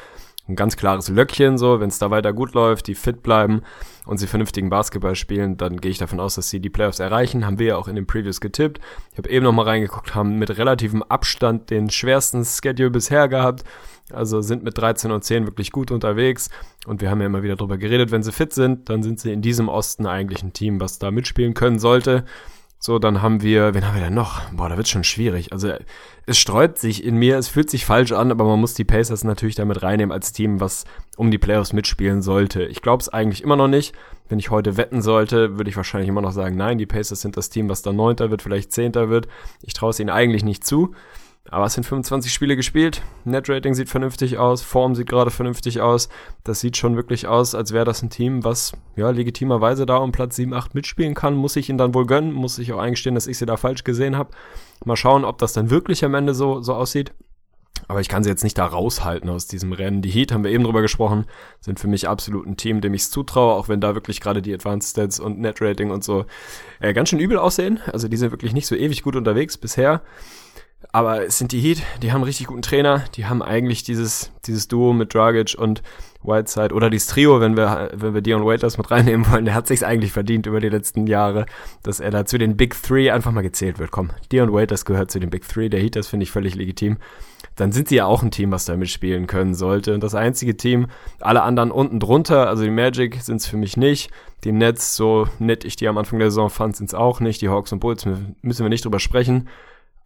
ein 0.48 0.56
ganz 0.56 0.78
klares 0.78 1.10
Löckchen, 1.10 1.58
so, 1.58 1.80
wenn 1.80 1.90
es 1.90 1.98
da 1.98 2.12
weiter 2.12 2.32
gut 2.32 2.54
läuft, 2.54 2.88
die 2.88 2.96
fit 2.96 3.24
bleiben 3.24 3.62
und 4.06 4.20
sie 4.20 4.28
vernünftigen 4.28 4.70
Basketball 4.70 5.16
spielen, 5.16 5.58
dann 5.58 5.82
gehe 5.82 5.90
ich 5.90 5.98
davon 5.98 6.20
aus, 6.20 6.36
dass 6.36 6.50
sie 6.50 6.60
die 6.60 6.70
Playoffs 6.70 7.00
erreichen. 7.00 7.46
Haben 7.46 7.58
wir 7.58 7.68
ja 7.68 7.78
auch 7.78 7.88
in 7.88 7.96
den 7.96 8.06
Previews 8.06 8.42
getippt. 8.42 8.80
Ich 9.12 9.18
habe 9.18 9.30
eben 9.30 9.44
noch 9.44 9.54
mal 9.54 9.64
reingeguckt, 9.64 10.14
haben 10.14 10.38
mit 10.38 10.56
relativem 10.58 11.02
Abstand 11.04 11.72
den 11.72 11.90
schwersten 11.90 12.46
Schedule 12.46 12.92
bisher 12.92 13.28
gehabt. 13.28 13.64
Also 14.14 14.42
sind 14.42 14.64
mit 14.64 14.78
13 14.78 15.12
und 15.12 15.24
10 15.24 15.48
wirklich 15.48 15.72
gut 15.72 15.90
unterwegs. 15.90 16.50
Und 16.86 17.02
wir 17.02 17.10
haben 17.10 17.22
ja 17.22 17.26
immer 17.26 17.42
wieder 17.42 17.56
drüber 17.56 17.80
geredet, 17.80 18.12
wenn 18.12 18.22
sie 18.22 18.32
fit 18.32 18.54
sind, 18.54 18.90
dann 18.90 19.02
sind 19.02 19.20
sie 19.20 19.34
in 19.34 19.42
diesem 19.42 19.68
Osten 19.68 20.06
eigentlich 20.06 20.44
ein 20.44 20.54
Team, 20.54 20.80
was 20.80 21.00
da 21.00 21.10
mitspielen 21.10 21.56
können 21.56 21.80
sollte. 21.80 22.24
So, 22.86 23.00
dann 23.00 23.24
haben 23.24 23.42
wir, 23.42 23.74
wen 23.74 23.84
haben 23.84 23.96
wir 23.96 24.04
denn 24.04 24.14
noch? 24.14 24.48
Boah, 24.52 24.70
da 24.70 24.78
wird 24.78 24.88
schon 24.88 25.04
schwierig. 25.04 25.52
Also 25.52 25.74
es 26.28 26.38
sträubt 26.38 26.78
sich 26.78 27.04
in 27.04 27.18
mir, 27.18 27.36
es 27.36 27.48
fühlt 27.48 27.68
sich 27.68 27.84
falsch 27.84 28.12
an, 28.12 28.30
aber 28.30 28.46
man 28.46 28.60
muss 28.60 28.76
die 28.76 28.84
Pacers 28.84 29.24
natürlich 29.24 29.56
damit 29.56 29.82
reinnehmen 29.82 30.12
als 30.12 30.34
Team, 30.34 30.60
was 30.60 30.86
um 31.18 31.32
die 31.32 31.40
Playoffs 31.40 31.74
mitspielen 31.74 32.22
sollte. 32.22 32.64
Ich 32.66 32.84
glaube 32.84 33.02
es 33.02 33.10
eigentlich 33.10 33.42
immer 33.42 33.56
noch 33.56 33.70
nicht. 33.70 33.96
Wenn 34.30 34.38
ich 34.38 34.52
heute 34.52 34.78
wetten 34.78 35.02
sollte, 35.02 35.58
würde 35.58 35.72
ich 35.72 35.76
wahrscheinlich 35.76 36.10
immer 36.10 36.22
noch 36.22 36.32
sagen, 36.32 36.58
nein, 36.58 36.78
die 36.78 36.86
Pacers 36.86 37.22
sind 37.22 37.38
das 37.38 37.50
Team, 37.50 37.70
was 37.70 37.82
dann 37.82 37.96
Neunter 37.96 38.30
wird, 38.30 38.44
vielleicht 38.44 38.72
Zehnter 38.72 39.10
wird. 39.10 39.28
Ich 39.64 39.74
traue 39.74 39.90
es 39.90 40.00
ihnen 40.00 40.12
eigentlich 40.12 40.44
nicht 40.44 40.64
zu. 40.64 40.94
Aber 41.52 41.66
es 41.66 41.74
sind 41.74 41.84
25 41.84 42.34
Spiele 42.34 42.56
gespielt. 42.56 43.04
Netrating 43.24 43.76
sieht 43.76 43.90
vernünftig 43.90 44.40
aus. 44.40 44.64
Form 44.64 44.96
sieht 44.96 45.08
gerade 45.08 45.30
vernünftig 45.30 45.80
aus. 45.80 46.10
Das 46.44 46.60
sieht 46.60 46.76
schon 46.76 46.96
wirklich 46.96 47.28
aus, 47.28 47.54
als 47.54 47.72
wäre 47.72 47.86
das 47.86 48.02
ein 48.02 48.10
Team, 48.10 48.44
was 48.44 48.74
ja 48.96 49.12
legitimerweise 49.12 49.86
da 49.86 49.98
um 49.98 50.12
Platz 50.12 50.36
7, 50.38 50.54
8 50.54 50.74
mitspielen 50.74 51.14
kann. 51.14 51.36
Muss 51.36 51.56
ich 51.56 51.70
ihnen 51.70 51.78
dann 51.78 51.94
wohl 51.94 52.08
gönnen. 52.08 52.34
Muss 52.34 52.58
ich 52.58 52.74
auch 52.74 52.80
eingestehen, 52.80 53.14
dass 53.14 53.28
ich 53.28 53.38
sie 53.38 53.46
da 53.46 53.58
falsch 53.58 53.84
gesehen 53.84 54.18
habe. 54.18 54.32
Mal 54.86 54.96
schauen, 54.96 55.24
ob 55.24 55.38
das 55.38 55.54
dann 55.54 55.70
wirklich 55.70 56.04
am 56.04 56.16
Ende 56.16 56.34
so, 56.34 56.62
so 56.62 56.74
aussieht. 56.74 57.14
Aber 57.88 58.02
ich 58.02 58.10
kann 58.10 58.24
sie 58.24 58.30
jetzt 58.30 58.44
nicht 58.44 58.58
da 58.58 58.66
raushalten 58.66 59.30
aus 59.30 59.46
diesem 59.48 59.72
Rennen. 59.72 60.02
Die 60.02 60.10
Heat, 60.10 60.32
haben 60.32 60.44
wir 60.44 60.52
eben 60.52 60.64
drüber 60.64 60.82
gesprochen, 60.82 61.26
sind 61.60 61.80
für 61.80 61.88
mich 61.88 62.08
absolut 62.08 62.48
ein 62.48 62.58
Team, 62.58 62.82
dem 62.82 62.94
ich 62.94 63.04
es 63.04 63.12
zutraue, 63.12 63.54
auch 63.54 63.70
wenn 63.70 63.82
da 63.82 63.94
wirklich 63.94 64.22
gerade 64.22 64.42
die 64.42 64.54
Advanced 64.54 64.92
Stats 64.92 65.20
und 65.20 65.40
Netrating 65.40 65.92
und 65.92 66.04
so 66.04 66.26
äh, 66.80 66.94
ganz 66.94 67.10
schön 67.10 67.20
übel 67.20 67.38
aussehen. 67.38 67.80
Also 67.92 68.08
die 68.08 68.18
sind 68.18 68.32
wirklich 68.32 68.54
nicht 68.54 68.66
so 68.66 68.76
ewig 68.76 69.04
gut 69.04 69.16
unterwegs 69.16 69.58
bisher. 69.58 70.02
Aber 70.96 71.26
es 71.26 71.38
sind 71.38 71.52
die 71.52 71.60
Heat, 71.60 71.84
die 72.02 72.14
haben 72.14 72.24
richtig 72.24 72.48
guten 72.48 72.62
Trainer, 72.62 73.04
die 73.16 73.26
haben 73.26 73.42
eigentlich 73.42 73.84
dieses, 73.84 74.32
dieses 74.46 74.70
Duo 74.70 74.94
mit 74.94 75.14
Dragic 75.14 75.54
und 75.58 75.84
Whiteside 76.24 76.74
oder 76.74 76.90
dieses 76.90 77.08
Trio, 77.08 77.42
wenn 77.42 77.58
wir, 77.58 77.92
wenn 77.94 78.14
wir 78.14 78.22
Dion 78.22 78.46
Waiters 78.46 78.78
mit 78.78 78.90
reinnehmen 78.92 79.30
wollen, 79.30 79.44
der 79.44 79.56
hat 79.56 79.68
sich's 79.68 79.84
eigentlich 79.84 80.14
verdient 80.14 80.46
über 80.46 80.62
die 80.62 80.70
letzten 80.70 81.06
Jahre, 81.06 81.48
dass 81.84 82.00
er 82.00 82.12
da 82.12 82.26
zu 82.26 82.38
den 82.38 82.56
Big 82.56 82.82
Three 82.82 83.12
einfach 83.12 83.34
mal 83.34 83.42
gezählt 83.42 83.78
wird. 83.78 83.92
Komm, 83.92 84.12
Dion 84.32 84.54
Waiters 84.54 84.86
gehört 84.86 85.12
zu 85.12 85.20
den 85.20 85.30
Big 85.30 85.46
Three, 85.46 85.68
der 85.68 85.82
Heat, 85.82 85.98
das 85.98 86.08
finde 86.08 86.24
ich 86.24 86.32
völlig 86.32 86.56
legitim. 86.56 86.96
Dann 87.58 87.74
sind 87.74 87.90
sie 87.90 87.96
ja 87.96 88.06
auch 88.06 88.24
ein 88.24 88.32
Team, 88.32 88.54
was 88.54 88.64
da 88.64 88.78
mitspielen 88.78 89.28
können 89.28 89.54
sollte. 89.54 89.94
Und 89.96 90.02
das 90.02 90.16
einzige 90.16 90.56
Team, 90.56 90.88
alle 91.20 91.44
anderen 91.44 91.72
unten 91.72 92.00
drunter, 92.00 92.48
also 92.48 92.64
die 92.64 92.70
Magic 92.70 93.22
sind's 93.22 93.48
für 93.48 93.58
mich 93.58 93.76
nicht. 93.76 94.12
Die 94.46 94.54
Nets, 94.54 94.96
so 94.96 95.28
nett 95.40 95.66
ich 95.66 95.76
die 95.76 95.90
am 95.90 95.98
Anfang 95.98 96.20
der 96.20 96.32
Saison 96.32 96.50
fand, 96.50 96.78
sind's 96.78 96.94
auch 96.94 97.20
nicht. 97.20 97.42
Die 97.42 97.50
Hawks 97.50 97.74
und 97.74 97.80
Bulls 97.80 98.06
müssen 98.06 98.64
wir 98.64 98.70
nicht 98.70 98.86
drüber 98.86 99.00
sprechen. 99.02 99.50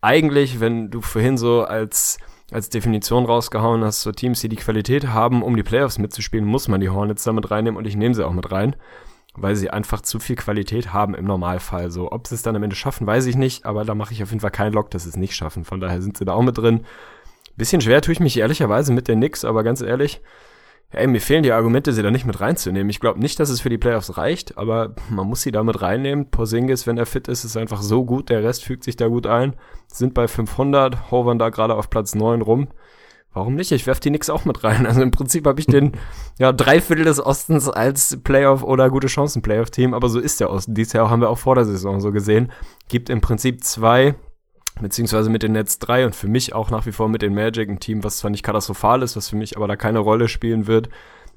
Eigentlich, 0.02 0.60
wenn 0.60 0.90
du 0.92 1.02
vorhin 1.02 1.38
so 1.38 1.64
als 1.64 2.20
als 2.52 2.70
Definition 2.70 3.26
rausgehauen 3.26 3.84
hast, 3.84 4.02
so 4.02 4.12
Teams, 4.12 4.42
die 4.42 4.50
die 4.50 4.56
Qualität 4.56 5.08
haben, 5.08 5.44
um 5.44 5.56
die 5.56 5.64
Playoffs 5.64 6.00
mitzuspielen, 6.00 6.46
muss 6.46 6.68
man 6.68 6.82
die 6.82 6.90
Hornets 6.90 7.24
damit 7.24 7.52
reinnehmen 7.52 7.78
und 7.78 7.86
ich 7.86 7.96
nehme 7.96 8.16
sie 8.16 8.26
auch 8.26 8.34
mit 8.34 8.52
rein, 8.52 8.76
weil 9.36 9.56
sie 9.56 9.70
einfach 9.70 10.02
zu 10.02 10.20
viel 10.20 10.36
Qualität 10.36 10.94
haben 10.94 11.16
im 11.16 11.26
Normalfall. 11.26 11.92
So, 11.92 12.12
ob 12.12 12.28
sie 12.28 12.36
es 12.36 12.42
dann 12.42 12.56
am 12.56 12.64
Ende 12.64 12.76
schaffen, 12.76 13.06
weiß 13.06 13.26
ich 13.28 13.36
nicht, 13.36 13.66
aber 13.66 13.86
da 13.86 13.96
mache 13.96 14.14
ich 14.14 14.24
auf 14.24 14.30
jeden 14.30 14.42
Fall 14.42 14.52
keinen 14.52 14.74
Lock, 14.74 14.90
dass 14.92 15.04
sie 15.04 15.10
es 15.10 15.18
nicht 15.18 15.36
schaffen. 15.36 15.64
Von 15.64 15.80
daher 15.80 16.02
sind 16.02 16.18
sie 16.18 16.26
da 16.26 16.34
auch 16.34 16.42
mit 16.42 16.58
drin. 16.58 16.86
Bisschen 17.56 17.82
schwer 17.82 18.02
tue 18.02 18.14
ich 18.14 18.20
mich 18.20 18.38
ehrlicherweise 18.38 18.94
mit 18.94 19.08
den 19.08 19.20
Knicks, 19.20 19.46
aber 19.46 19.64
ganz 19.64 19.82
ehrlich, 19.82 20.22
Ey, 20.92 21.06
mir 21.06 21.22
fehlen 21.22 21.44
die 21.44 21.52
Argumente, 21.52 21.94
sie 21.94 22.02
da 22.02 22.10
nicht 22.10 22.26
mit 22.26 22.42
reinzunehmen. 22.42 22.90
Ich 22.90 23.00
glaube 23.00 23.20
nicht, 23.20 23.40
dass 23.40 23.50
es 23.50 23.62
für 23.62 23.70
die 23.70 23.78
Playoffs 23.78 24.18
reicht, 24.18 24.58
aber 24.58 24.96
man 25.10 25.28
muss 25.28 25.42
sie 25.44 25.52
da 25.52 25.62
mit 25.64 25.82
reinnehmen. 25.82 26.32
Porzingis, 26.32 26.88
wenn 26.88 26.98
er 26.98 27.06
fit 27.06 27.28
ist, 27.28 27.44
ist 27.44 27.58
einfach 27.58 27.84
so 27.84 28.06
gut. 28.06 28.30
Der 28.30 28.44
Rest 28.44 28.64
fügt 28.64 28.84
sich 28.84 28.96
da 28.96 29.08
gut 29.08 29.28
ein. 29.28 29.56
Sind 29.88 30.16
bei 30.16 30.28
500, 30.28 31.12
hovern 31.12 31.38
da 31.38 31.50
gerade 31.50 31.76
auf 31.76 31.92
Platz 31.92 32.16
9 32.16 32.42
rum. 32.42 32.70
Warum 33.32 33.54
nicht? 33.54 33.72
Ich 33.72 33.86
werf 33.86 34.00
die 34.00 34.10
nix 34.10 34.32
auch 34.32 34.46
mit 34.46 34.64
rein. 34.64 34.88
Also 34.88 35.04
im 35.04 35.12
Prinzip 35.12 35.46
habe 35.46 35.60
ich 35.60 35.68
den 35.68 35.92
ja 36.40 36.52
drei 36.52 36.82
Viertel 36.82 37.06
des 37.06 37.24
Ostens 37.24 37.70
als 37.70 38.18
Playoff 38.24 38.64
oder 38.64 38.90
gute 38.90 39.06
Chancen 39.06 39.44
Playoff 39.44 39.70
Team, 39.70 39.94
aber 39.94 40.10
so 40.10 40.20
ist 40.20 40.40
der 40.40 40.50
Osten. 40.50 40.74
Dies 40.74 40.94
Jahr 40.94 41.12
haben 41.12 41.22
wir 41.22 41.30
auch 41.30 41.38
vor 41.38 41.54
der 41.54 41.66
Saison 41.66 42.02
so 42.02 42.12
gesehen. 42.12 42.52
Gibt 42.88 43.12
im 43.12 43.22
Prinzip 43.22 43.64
zwei 43.64 44.16
beziehungsweise 44.82 45.30
mit 45.30 45.44
den 45.44 45.54
Nets 45.54 45.80
3 45.80 46.06
und 46.06 46.16
für 46.16 46.28
mich 46.28 46.54
auch 46.54 46.70
nach 46.70 46.86
wie 46.86 46.92
vor 46.92 47.10
mit 47.10 47.22
den 47.22 47.34
Magic, 47.34 47.70
ein 47.70 47.80
Team, 47.80 48.04
was 48.04 48.18
zwar 48.18 48.32
nicht 48.32 48.44
katastrophal 48.44 49.02
ist, 49.02 49.16
was 49.16 49.30
für 49.30 49.36
mich 49.36 49.58
aber 49.58 49.68
da 49.68 49.76
keine 49.76 50.00
Rolle 50.00 50.28
spielen 50.28 50.68
wird, 50.68 50.90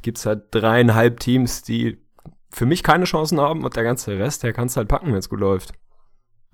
gibt's 0.03 0.27
halt 0.27 0.45
dreieinhalb 0.51 1.21
Teams, 1.21 1.63
die 1.63 1.99
für 2.51 2.67
mich 2.67 2.83
keine 2.83 3.05
Chancen 3.05 3.41
haben 3.41 3.65
und 3.65 3.77
der 3.77 3.85
ganze 3.85 4.19
Rest, 4.19 4.43
der 4.43 4.53
kann's 4.53 4.77
halt 4.77 4.89
packen, 4.89 5.09
wenn 5.09 5.19
es 5.19 5.29
gut 5.29 5.41
läuft. 5.41 5.73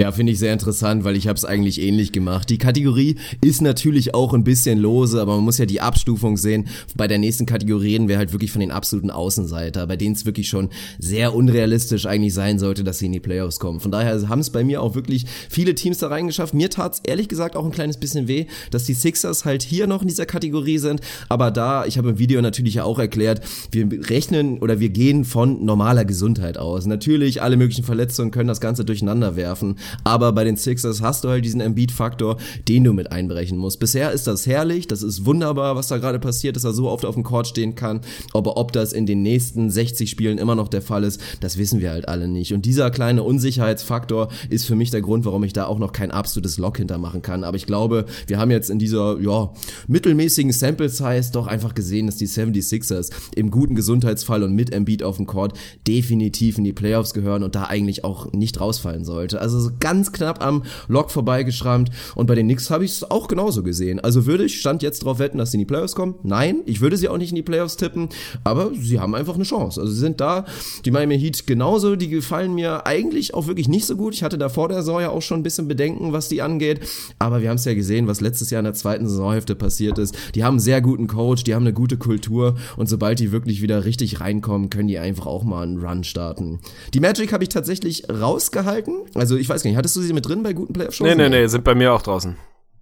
Ja, 0.01 0.13
finde 0.13 0.31
ich 0.31 0.39
sehr 0.39 0.53
interessant, 0.53 1.03
weil 1.03 1.17
ich 1.17 1.27
habe 1.27 1.37
es 1.37 1.45
eigentlich 1.45 1.83
ähnlich 1.83 2.13
gemacht. 2.13 2.51
Die 2.51 2.59
Kategorie 2.59 3.17
ist 3.41 3.61
natürlich 3.61 4.15
auch 4.15 4.33
ein 4.33 4.45
bisschen 4.45 4.79
lose, 4.79 5.21
aber 5.21 5.35
man 5.35 5.43
muss 5.43 5.59
ja 5.59 5.67
die 5.67 5.81
Abstufung 5.81 6.37
sehen. 6.37 6.69
Bei 6.95 7.09
der 7.09 7.19
nächsten 7.19 7.47
Kategorie 7.47 7.95
reden 7.95 8.07
wir 8.07 8.17
halt 8.17 8.31
wirklich 8.31 8.53
von 8.53 8.61
den 8.61 8.71
absoluten 8.71 9.11
Außenseiter, 9.11 9.89
bei 9.89 9.97
denen 9.97 10.15
es 10.15 10.25
wirklich 10.25 10.49
schon 10.49 10.69
sehr 11.01 11.35
unrealistisch 11.35 12.07
eigentlich 12.07 12.33
sein 12.33 12.61
sollte, 12.61 12.85
dass 12.85 13.01
sie 13.01 13.07
in 13.07 13.13
die 13.13 13.19
Playoffs 13.19 13.59
kommen. 13.59 13.81
Von 13.81 13.91
daher 13.91 14.29
haben 14.29 14.39
es 14.39 14.51
bei 14.51 14.63
mir 14.63 14.83
auch 14.83 14.95
wirklich 14.95 15.27
viele 15.51 15.75
Teams 15.75 15.99
da 15.99 16.07
reingeschafft. 16.07 16.55
Mir 16.55 16.71
tat's 16.71 17.01
ehrlich 17.05 17.29
gesagt 17.29 17.57
auch 17.57 17.65
ein 17.65 17.73
kleines 17.73 17.97
bisschen 17.97 18.29
weh, 18.29 18.47
dass 18.71 18.85
die 18.85 18.95
Sixers 18.95 19.45
halt 19.45 19.65
hier 19.65 19.89
noch 19.89 20.03
in 20.03 20.07
dieser 20.07 20.27
Kategorie 20.27 20.79
sind. 20.79 21.01
Aber 21.29 21.51
da, 21.51 21.87
ich 21.87 21.99
habe 21.99 22.11
im 22.11 22.19
Video 22.21 22.41
natürlich 22.41 22.75
ja 22.75 22.85
auch 22.85 23.01
erklärt, 23.01 23.41
wir 23.73 23.89
rechnen 24.09 24.59
oder 24.59 24.79
wir 24.79 24.91
gehen 24.91 25.25
von 25.25 25.65
normaler 25.65 26.05
Gesundheit 26.05 26.57
aus. 26.57 26.87
Natürlich, 26.87 27.43
alle 27.43 27.57
möglichen 27.57 27.83
Verletzungen 27.83 28.31
können 28.31 28.47
das 28.47 28.61
Ganze 28.61 28.85
durcheinander 28.85 29.35
werfen. 29.35 29.75
Aber 30.05 30.33
bei 30.33 30.45
den 30.45 30.57
Sixers 30.57 31.03
hast 31.03 31.25
du 31.25 31.29
halt 31.29 31.45
diesen 31.45 31.61
Embiid-Faktor, 31.61 32.37
den 32.67 32.85
du 32.85 32.93
mit 32.93 33.13
einbrechen 33.13 33.59
musst. 33.59 33.81
Bisher 33.81 34.13
ist 34.13 34.27
das 34.27 34.47
herrlich, 34.47 34.87
das 34.87 35.03
ist 35.03 35.25
wunderbar, 35.25 35.77
was 35.77 35.89
da 35.89 35.99
gerade 35.99 36.19
passiert, 36.19 36.57
dass 36.57 36.65
er 36.65 36.73
so 36.73 36.89
oft 36.89 37.05
auf 37.05 37.15
dem 37.15 37.25
Court 37.25 37.47
stehen 37.47 37.75
kann. 37.75 38.01
Aber 38.33 38.57
ob 38.57 38.73
das 38.73 38.93
in 38.93 39.07
den 39.07 39.23
nächsten 39.23 39.71
60 39.71 40.09
Spielen 40.11 40.39
immer 40.39 40.55
noch 40.55 40.69
der 40.69 40.83
Fall 40.83 41.05
ist, 41.05 41.21
das 41.41 41.59
wissen 41.59 41.81
wir 41.81 41.91
halt 41.91 42.09
alle 42.09 42.29
nicht. 42.29 42.53
Und 42.53 42.67
dieser 42.67 42.91
kleine 42.91 43.23
Unsicherheitsfaktor 43.23 44.29
ist 44.51 44.65
für 44.65 44.77
mich 44.77 44.91
der 44.91 45.01
Grund, 45.01 45.25
warum 45.25 45.45
ich 45.45 45.53
da 45.53 45.67
auch 45.67 45.79
noch 45.79 45.93
kein 45.93 46.11
absolutes 46.11 46.59
Lock 46.59 46.79
hintermachen 46.79 47.23
kann. 47.23 47.45
Aber 47.45 47.57
ich 47.57 47.67
glaube, 47.67 48.07
wir 48.27 48.39
haben 48.39 48.51
jetzt 48.51 48.71
in 48.71 48.79
dieser, 48.79 49.19
ja, 49.21 49.53
mittelmäßigen 49.87 50.53
Sample 50.53 50.89
Size 50.89 51.31
doch 51.33 51.47
einfach 51.47 51.75
gesehen, 51.75 52.07
dass 52.07 52.17
die 52.17 52.29
76ers 52.29 53.11
im 53.35 53.51
guten 53.51 53.75
Gesundheitsfall 53.75 54.43
und 54.43 54.55
mit 54.55 54.73
Embiid 54.73 55.03
auf 55.03 55.17
dem 55.17 55.27
Court 55.27 55.57
definitiv 55.87 56.59
in 56.59 56.65
die 56.65 56.73
Playoffs 56.73 57.15
gehören 57.15 57.43
und 57.43 57.55
da 57.55 57.65
eigentlich 57.65 58.05
auch 58.05 58.33
nicht 58.33 58.61
rausfallen 58.61 59.05
sollte. 59.05 59.41
Also 59.41 59.61
so 59.61 59.71
ganz 59.81 60.13
knapp 60.13 60.45
am 60.45 60.65
Lock 60.89 61.11
vorbeigeschrammt. 61.11 61.91
Und 62.15 62.27
bei 62.27 62.35
den 62.35 62.47
Knicks 62.47 62.71
habe 62.71 62.85
ich 62.85 62.93
es 62.93 63.11
auch 63.11 63.29
genauso 63.29 63.63
gesehen. 63.63 64.01
Also 64.01 64.27
würde 64.27 64.45
ich 64.45 64.61
Stand 64.61 64.83
jetzt 64.83 65.03
darauf 65.03 65.19
wetten, 65.19 65.39
dass 65.39 65.51
sie 65.51 65.57
in 65.57 65.61
die 65.61 65.67
Playoffs 65.67 65.95
kommen? 65.95 66.17
Nein, 66.23 66.61
ich 66.67 66.81
würde 66.81 66.97
sie 66.97 67.09
auch 67.09 67.19
nicht 67.19 67.31
in 67.31 67.37
die 67.37 67.43
Playoffs 67.43 67.77
tippen, 67.77 68.09
aber 68.45 68.71
sie 68.75 69.01
haben 69.01 69.15
einfach 69.15 69.35
eine 69.35 69.45
Chance. 69.45 69.81
Also 69.81 69.93
sie 69.93 70.01
sind 70.01 70.21
da, 70.21 70.45
die 70.85 70.91
Miami 70.91 71.19
Heat 71.19 71.47
genauso, 71.47 71.97
die 71.97 72.09
gefallen 72.09 72.55
mir 72.55 72.87
eigentlich 72.87 73.35
auch 73.35 73.47
wirklich 73.47 73.69
nicht 73.69 73.87
so 73.87 73.97
gut. 73.97 74.15
Ich 74.15 74.23
hatte 74.23 74.39
da 74.39 74.49
vor 74.49 74.69
der 74.69 74.79
Saison 74.79 75.01
ja 75.01 75.11
auch 75.11 75.23
schon 75.23 75.41
ein 75.41 75.43
bisschen 75.43 75.69
Bedenken, 75.69 76.13
was 76.13 76.29
die 76.29 76.43
angeht, 76.43 76.81
aber 77.19 77.43
wir 77.43 77.51
haben 77.51 77.57
es 77.57 77.65
ja 77.65 77.75
gesehen, 77.75 78.07
was 78.07 78.21
letztes 78.21 78.51
Jahr 78.51 78.61
in 78.61 78.65
der 78.65 78.75
zweiten 78.75 79.09
Saisonhälfte 79.09 79.55
passiert 79.55 79.99
ist. 79.99 80.17
Die 80.35 80.45
haben 80.45 80.55
einen 80.55 80.61
sehr 80.61 80.81
guten 80.81 81.07
Coach, 81.07 81.45
die 81.45 81.55
haben 81.55 81.63
eine 81.63 81.73
gute 81.73 81.97
Kultur 81.97 82.57
und 82.77 82.89
sobald 82.89 83.19
die 83.19 83.33
wirklich 83.33 83.63
wieder 83.63 83.85
richtig 83.85 84.21
reinkommen, 84.21 84.71
können 84.71 84.89
die 84.89 84.99
einfach 84.99 85.27
auch 85.27 85.45
mal 85.45 85.63
einen 85.63 85.79
Run 85.79 86.05
starten. 86.05 86.61
Die 86.95 87.01
Magic 87.01 87.33
habe 87.33 87.45
ich 87.45 87.51
tatsächlich 87.51 88.09
rausgehalten. 88.11 88.95
Also 89.15 89.37
ich 89.37 89.49
weiß 89.49 89.63
gar 89.63 89.68
nicht, 89.69 89.77
hattest 89.77 89.97
du 89.97 90.01
sie 90.01 90.13
mit 90.13 90.27
drin 90.27 90.43
bei 90.43 90.53
guten 90.53 90.73
Playoff-Shows? 90.73 91.07
Nee, 91.07 91.15
nee, 91.15 91.29
nee, 91.29 91.47
sind 91.47 91.65
bei 91.65 91.75
mir 91.75 91.93
auch 91.93 92.03
draußen. 92.03 92.37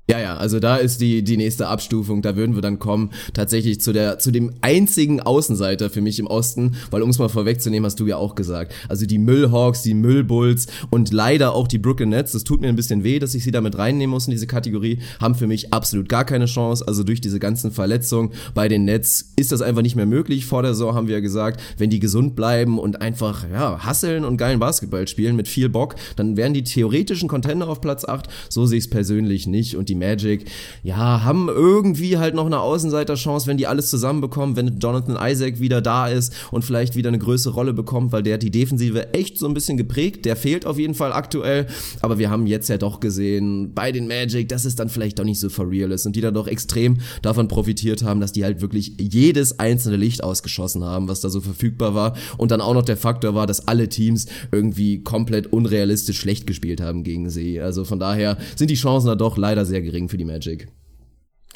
Ja, 0.09 0.21
ja, 0.21 0.37
also 0.37 0.61
da 0.61 0.77
ist 0.77 1.01
die, 1.01 1.25
die 1.25 1.37
nächste 1.37 1.66
Abstufung, 1.66 2.23
da 2.23 2.37
würden 2.37 2.55
wir 2.55 2.62
dann 2.62 2.79
kommen, 2.79 3.11
tatsächlich 3.35 3.81
zu 3.81 3.92
der, 3.92 4.21
zu 4.21 4.31
dem 4.31 4.53
einzigen 4.61 5.21
Außenseiter 5.21 5.90
für 5.90 6.01
mich 6.01 6.21
im 6.21 6.29
Osten, 6.29 6.77
weil 6.92 7.03
um 7.03 7.11
es 7.11 7.19
mal 7.19 7.29
vorwegzunehmen, 7.29 7.85
hast 7.85 7.99
du 7.99 8.07
ja 8.07 8.16
auch 8.16 8.37
gesagt. 8.37 8.73
Also 8.88 9.05
die 9.05 9.19
Müllhawks, 9.19 9.83
die 9.83 9.95
Müllbulls 9.95 10.69
und 10.90 11.12
leider 11.12 11.55
auch 11.57 11.66
die 11.66 11.79
Brooklyn 11.79 12.11
Nets, 12.11 12.31
das 12.31 12.45
tut 12.45 12.61
mir 12.61 12.69
ein 12.69 12.77
bisschen 12.77 13.03
weh, 13.03 13.19
dass 13.19 13.35
ich 13.35 13.42
sie 13.42 13.51
damit 13.51 13.79
reinnehmen 13.79 14.12
muss 14.12 14.27
in 14.27 14.31
diese 14.31 14.47
Kategorie, 14.47 15.01
haben 15.21 15.35
für 15.35 15.49
mich 15.49 15.73
absolut 15.73 16.09
gar 16.09 16.25
keine 16.25 16.47
Chance. 16.47 16.87
Also 16.87 17.03
durch 17.03 17.21
diese 17.21 17.40
ganzen 17.40 17.73
Verletzungen 17.73 18.31
bei 18.55 18.69
den 18.69 18.85
Nets 18.85 19.33
ist 19.35 19.51
das 19.51 19.61
einfach 19.61 19.83
nicht 19.83 19.97
mehr 19.97 20.07
möglich. 20.07 20.47
Vor 20.47 20.62
der 20.62 20.75
Saison 20.75 20.95
haben 20.95 21.09
wir 21.09 21.16
ja 21.16 21.21
gesagt, 21.21 21.61
wenn 21.79 21.90
die 21.90 21.99
gesund 21.99 22.37
bleiben 22.37 22.79
und 22.79 23.03
einfach, 23.03 23.45
ja, 23.51 23.85
hasseln 23.85 24.25
und 24.25 24.37
geilen 24.37 24.61
Basketball 24.61 25.09
spielen 25.09 25.35
mit 25.35 25.49
viel 25.49 25.69
Bock, 25.69 25.97
dann 26.14 26.37
wären 26.37 26.55
die 26.55 26.62
theoretischen 26.62 27.29
Contender 27.29 27.69
auf 27.69 27.81
Platz 27.81 28.05
8. 28.05 28.29
So 28.49 28.66
sehe 28.66 28.79
ich 28.79 28.85
es 28.85 28.90
persönlich 28.90 29.49
nicht 29.49 29.75
und 29.75 29.88
die 29.88 29.95
Magic, 29.98 30.46
ja, 30.82 31.22
haben 31.24 31.48
irgendwie 31.48 32.18
halt 32.18 32.35
noch 32.35 32.46
eine 32.46 32.61
Außenseiterchance, 32.61 33.46
wenn 33.46 33.56
die 33.56 33.66
alles 33.66 33.90
zusammenbekommen, 33.90 34.56
wenn 34.56 34.78
Jonathan 34.78 35.18
Isaac 35.20 35.61
wieder 35.61 35.80
da 35.80 36.09
ist 36.09 36.35
und 36.50 36.64
vielleicht 36.64 36.96
wieder 36.96 37.09
eine 37.09 37.18
größere 37.18 37.54
Rolle 37.54 37.72
bekommt, 37.72 38.12
weil 38.12 38.22
der 38.22 38.35
hat 38.35 38.42
die 38.42 38.50
Defensive 38.50 39.14
echt 39.14 39.38
so 39.38 39.46
ein 39.46 39.54
bisschen 39.54 39.76
geprägt. 39.76 40.24
Der 40.24 40.37
fehlt 40.37 40.66
auf 40.66 40.78
jeden 40.78 40.94
Fall 40.94 41.12
aktuell, 41.12 41.66
aber 42.00 42.18
wir 42.18 42.30
haben 42.30 42.46
jetzt 42.46 42.68
ja 42.68 42.78
doch 42.78 43.00
gesehen 43.00 43.72
bei 43.74 43.92
den 43.92 44.06
Magic, 44.06 44.48
dass 44.48 44.64
es 44.64 44.76
dann 44.76 44.88
vielleicht 44.88 45.18
doch 45.18 45.24
nicht 45.24 45.40
so 45.40 45.48
for 45.48 45.70
real 45.70 45.92
ist 45.92 46.06
und 46.06 46.16
die 46.16 46.20
da 46.20 46.30
doch 46.30 46.46
extrem 46.46 46.98
davon 47.22 47.48
profitiert 47.48 48.02
haben, 48.02 48.20
dass 48.20 48.32
die 48.32 48.44
halt 48.44 48.61
wirklich 48.61 48.92
jedes 48.98 49.59
einzelne 49.59 49.96
Licht 49.96 50.22
ausgeschossen 50.22 50.85
haben, 50.85 51.09
was 51.09 51.20
da 51.20 51.30
so 51.30 51.40
verfügbar 51.40 51.94
war 51.94 52.16
und 52.37 52.50
dann 52.50 52.61
auch 52.61 52.74
noch 52.74 52.82
der 52.82 52.96
Faktor 52.96 53.35
war, 53.35 53.46
dass 53.46 53.68
alle 53.68 53.88
Teams 53.88 54.26
irgendwie 54.52 55.02
komplett 55.02 55.52
unrealistisch 55.52 56.18
schlecht 56.18 56.46
gespielt 56.46 56.80
haben 56.80 57.04
gegen 57.04 57.30
sie. 57.30 57.61
Also 57.61 57.85
von 57.85 57.98
daher 57.98 58.37
sind 58.56 58.70
die 58.70 58.74
Chancen 58.74 59.09
da 59.09 59.14
doch 59.14 59.37
leider 59.37 59.64
sehr 59.64 59.82
gering 59.87 60.09
für 60.09 60.16
die 60.16 60.25
Magic. 60.25 60.68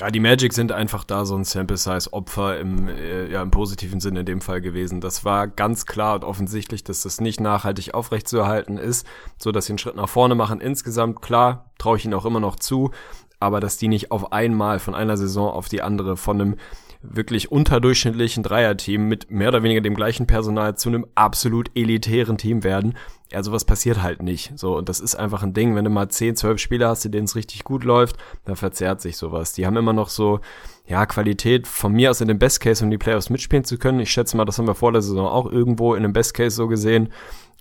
Ja, 0.00 0.10
die 0.10 0.20
Magic 0.20 0.54
sind 0.54 0.72
einfach 0.72 1.04
da 1.04 1.26
so 1.26 1.36
ein 1.36 1.44
Sample-Size-Opfer 1.44 2.58
im, 2.58 2.88
äh, 2.88 3.30
ja, 3.30 3.42
im 3.42 3.50
positiven 3.50 4.00
Sinne 4.00 4.20
in 4.20 4.26
dem 4.26 4.40
Fall 4.40 4.62
gewesen. 4.62 5.02
Das 5.02 5.26
war 5.26 5.46
ganz 5.46 5.84
klar 5.84 6.14
und 6.14 6.24
offensichtlich, 6.24 6.84
dass 6.84 7.02
das 7.02 7.20
nicht 7.20 7.38
nachhaltig 7.38 7.92
aufrechtzuerhalten 7.92 8.78
ist, 8.78 9.06
so 9.36 9.52
dass 9.52 9.66
sie 9.66 9.72
einen 9.72 9.78
Schritt 9.78 9.96
nach 9.96 10.08
vorne 10.08 10.34
machen. 10.34 10.62
Insgesamt, 10.62 11.20
klar, 11.20 11.70
traue 11.76 11.98
ich 11.98 12.06
ihnen 12.06 12.14
auch 12.14 12.24
immer 12.24 12.40
noch 12.40 12.56
zu, 12.56 12.92
aber 13.40 13.60
dass 13.60 13.76
die 13.76 13.88
nicht 13.88 14.10
auf 14.10 14.32
einmal 14.32 14.78
von 14.78 14.94
einer 14.94 15.18
Saison 15.18 15.50
auf 15.50 15.68
die 15.68 15.82
andere 15.82 16.16
von 16.16 16.40
einem 16.40 16.56
wirklich 17.02 17.50
unterdurchschnittlichen 17.50 18.42
Dreierteam 18.42 19.08
mit 19.08 19.30
mehr 19.30 19.48
oder 19.48 19.62
weniger 19.62 19.80
dem 19.80 19.94
gleichen 19.94 20.26
Personal 20.26 20.76
zu 20.76 20.90
einem 20.90 21.06
absolut 21.14 21.70
elitären 21.74 22.36
Team 22.36 22.62
werden. 22.62 22.94
Ja, 23.32 23.42
sowas 23.42 23.64
passiert 23.64 24.02
halt 24.02 24.22
nicht. 24.22 24.52
So, 24.56 24.76
und 24.76 24.88
das 24.88 25.00
ist 25.00 25.14
einfach 25.14 25.42
ein 25.42 25.54
Ding. 25.54 25.74
Wenn 25.74 25.84
du 25.84 25.90
mal 25.90 26.08
10, 26.08 26.36
12 26.36 26.60
Spieler 26.60 26.88
hast, 26.88 27.04
denen 27.04 27.24
es 27.24 27.36
richtig 27.36 27.64
gut 27.64 27.84
läuft, 27.84 28.16
dann 28.44 28.56
verzerrt 28.56 29.00
sich 29.00 29.16
sowas. 29.16 29.52
Die 29.52 29.66
haben 29.66 29.76
immer 29.76 29.92
noch 29.92 30.08
so, 30.08 30.40
ja, 30.86 31.06
Qualität 31.06 31.66
von 31.66 31.92
mir 31.92 32.10
aus 32.10 32.20
in 32.20 32.28
dem 32.28 32.38
Best 32.38 32.60
Case, 32.60 32.84
um 32.84 32.90
die 32.90 32.98
Playoffs 32.98 33.30
mitspielen 33.30 33.64
zu 33.64 33.78
können. 33.78 34.00
Ich 34.00 34.10
schätze 34.10 34.36
mal, 34.36 34.44
das 34.44 34.58
haben 34.58 34.66
wir 34.66 34.74
vor 34.74 34.92
der 34.92 35.02
Saison 35.02 35.26
auch 35.26 35.50
irgendwo 35.50 35.94
in 35.94 36.02
dem 36.02 36.12
Best 36.12 36.34
Case 36.34 36.56
so 36.56 36.66
gesehen. 36.66 37.10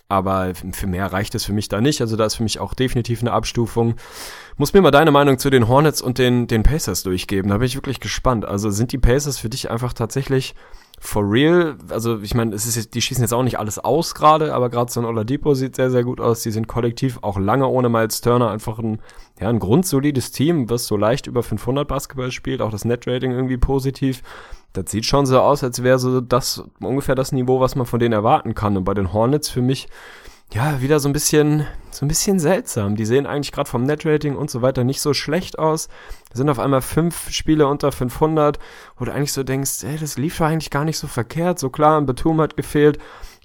Aber 0.09 0.53
für 0.55 0.87
mehr 0.87 1.13
reicht 1.13 1.35
es 1.35 1.45
für 1.45 1.53
mich 1.53 1.69
da 1.69 1.79
nicht. 1.79 2.01
Also 2.01 2.17
da 2.17 2.25
ist 2.25 2.35
für 2.35 2.43
mich 2.43 2.59
auch 2.59 2.73
definitiv 2.73 3.21
eine 3.21 3.31
Abstufung. 3.31 3.95
Muss 4.59 4.73
mir 4.73 4.81
mal 4.81 4.91
deine 4.91 5.11
Meinung 5.11 5.39
zu 5.39 5.49
den 5.49 5.69
Hornets 5.69 6.01
und 6.01 6.17
den, 6.17 6.45
den 6.45 6.63
Pacers 6.63 7.03
durchgeben. 7.03 7.49
Da 7.49 7.59
bin 7.59 7.65
ich 7.65 7.75
wirklich 7.75 8.01
gespannt. 8.01 8.43
Also 8.43 8.69
sind 8.71 8.91
die 8.91 8.97
Pacers 8.97 9.37
für 9.37 9.47
dich 9.47 9.71
einfach 9.71 9.93
tatsächlich 9.93 10.53
for 10.99 11.23
real, 11.23 11.77
also 11.87 12.19
ich 12.19 12.35
meine, 12.35 12.53
es 12.53 12.65
ist 12.65 12.75
jetzt, 12.75 12.93
die 12.93 13.01
schießen 13.01 13.23
jetzt 13.23 13.31
auch 13.31 13.43
nicht 13.43 13.57
alles 13.57 13.79
aus 13.79 14.15
gerade, 14.15 14.53
aber 14.53 14.69
gerade 14.69 14.91
so 14.91 14.99
ein 14.99 15.05
Oladipo 15.05 15.53
sieht 15.53 15.77
sehr, 15.77 15.89
sehr 15.89 16.03
gut 16.03 16.19
aus. 16.19 16.41
Die 16.41 16.51
sind 16.51 16.67
kollektiv 16.67 17.19
auch 17.21 17.39
lange 17.39 17.67
ohne 17.67 17.87
Miles 17.87 18.19
Turner 18.19 18.51
einfach 18.51 18.79
ein, 18.79 18.99
ja, 19.39 19.47
ein 19.47 19.59
grundsolides 19.59 20.33
Team, 20.33 20.69
was 20.69 20.87
so 20.87 20.97
leicht 20.97 21.27
über 21.27 21.41
500 21.41 21.87
Basketball 21.87 22.33
spielt, 22.33 22.61
auch 22.61 22.71
das 22.71 22.83
Netrating 22.83 23.31
irgendwie 23.31 23.57
positiv. 23.57 24.23
Das 24.73 24.91
sieht 24.91 25.05
schon 25.05 25.25
so 25.25 25.39
aus, 25.39 25.63
als 25.63 25.83
wäre 25.83 25.99
so 25.99 26.19
das 26.19 26.65
ungefähr 26.81 27.15
das 27.15 27.31
Niveau, 27.31 27.61
was 27.61 27.75
man 27.75 27.85
von 27.85 28.01
denen 28.01 28.11
erwarten 28.11 28.55
kann. 28.55 28.75
Und 28.75 28.83
bei 28.83 28.93
den 28.93 29.13
Hornets 29.13 29.47
für 29.47 29.61
mich 29.61 29.87
ja, 30.51 30.81
wieder 30.81 30.99
so 30.99 31.07
ein 31.07 31.13
bisschen, 31.13 31.67
so 31.91 32.05
ein 32.05 32.07
bisschen 32.07 32.39
seltsam. 32.39 32.95
Die 32.95 33.05
sehen 33.05 33.27
eigentlich 33.27 33.51
gerade 33.51 33.69
vom 33.69 33.83
Netrating 33.83 34.35
und 34.35 34.49
so 34.49 34.61
weiter 34.61 34.83
nicht 34.83 35.01
so 35.01 35.13
schlecht 35.13 35.59
aus. 35.59 35.89
Sind 36.33 36.49
auf 36.49 36.59
einmal 36.59 36.81
fünf 36.81 37.29
Spiele 37.29 37.67
unter 37.67 37.91
500, 37.91 38.57
wo 38.97 39.05
du 39.05 39.13
eigentlich 39.13 39.33
so 39.33 39.43
denkst, 39.43 39.83
ey, 39.83 39.97
das 39.97 40.17
lief 40.17 40.37
doch 40.37 40.45
eigentlich 40.45 40.71
gar 40.71 40.85
nicht 40.85 40.97
so 40.97 41.07
verkehrt. 41.07 41.59
So 41.59 41.69
klar, 41.69 41.99
ein 41.99 42.07
Betum 42.07 42.41
hat 42.41 42.57
gefehlt. 42.57 42.97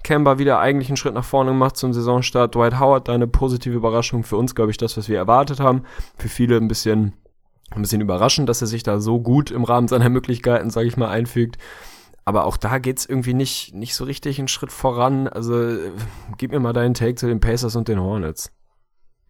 Kemba 0.03 0.39
wieder 0.39 0.59
eigentlich 0.59 0.89
einen 0.89 0.97
Schritt 0.97 1.13
nach 1.13 1.25
vorne 1.25 1.51
gemacht 1.51 1.77
zum 1.77 1.93
Saisonstart. 1.93 2.55
Dwight 2.55 2.79
Howard, 2.79 3.07
da 3.07 3.13
eine 3.13 3.27
positive 3.27 3.75
Überraschung. 3.75 4.23
Für 4.23 4.37
uns, 4.37 4.55
glaube 4.55 4.71
ich, 4.71 4.77
das, 4.77 4.97
was 4.97 5.07
wir 5.07 5.17
erwartet 5.17 5.59
haben. 5.59 5.83
Für 6.17 6.29
viele 6.29 6.57
ein 6.57 6.67
bisschen, 6.67 7.13
ein 7.71 7.81
bisschen 7.81 8.01
überraschend, 8.01 8.49
dass 8.49 8.61
er 8.61 8.67
sich 8.67 8.81
da 8.81 8.99
so 8.99 9.19
gut 9.19 9.51
im 9.51 9.63
Rahmen 9.63 9.87
seiner 9.87 10.09
Möglichkeiten, 10.09 10.71
sage 10.71 10.87
ich 10.87 10.97
mal, 10.97 11.09
einfügt. 11.09 11.57
Aber 12.25 12.45
auch 12.45 12.57
da 12.57 12.79
geht's 12.79 13.05
irgendwie 13.05 13.35
nicht, 13.35 13.73
nicht 13.75 13.93
so 13.93 14.03
richtig 14.03 14.39
einen 14.39 14.47
Schritt 14.47 14.71
voran. 14.71 15.27
Also 15.27 15.61
äh, 15.61 15.91
gib 16.37 16.51
mir 16.51 16.59
mal 16.59 16.73
deinen 16.73 16.95
Take 16.95 17.15
zu 17.15 17.27
den 17.27 17.39
Pacers 17.39 17.75
und 17.75 17.87
den 17.87 17.99
Hornets. 17.99 18.51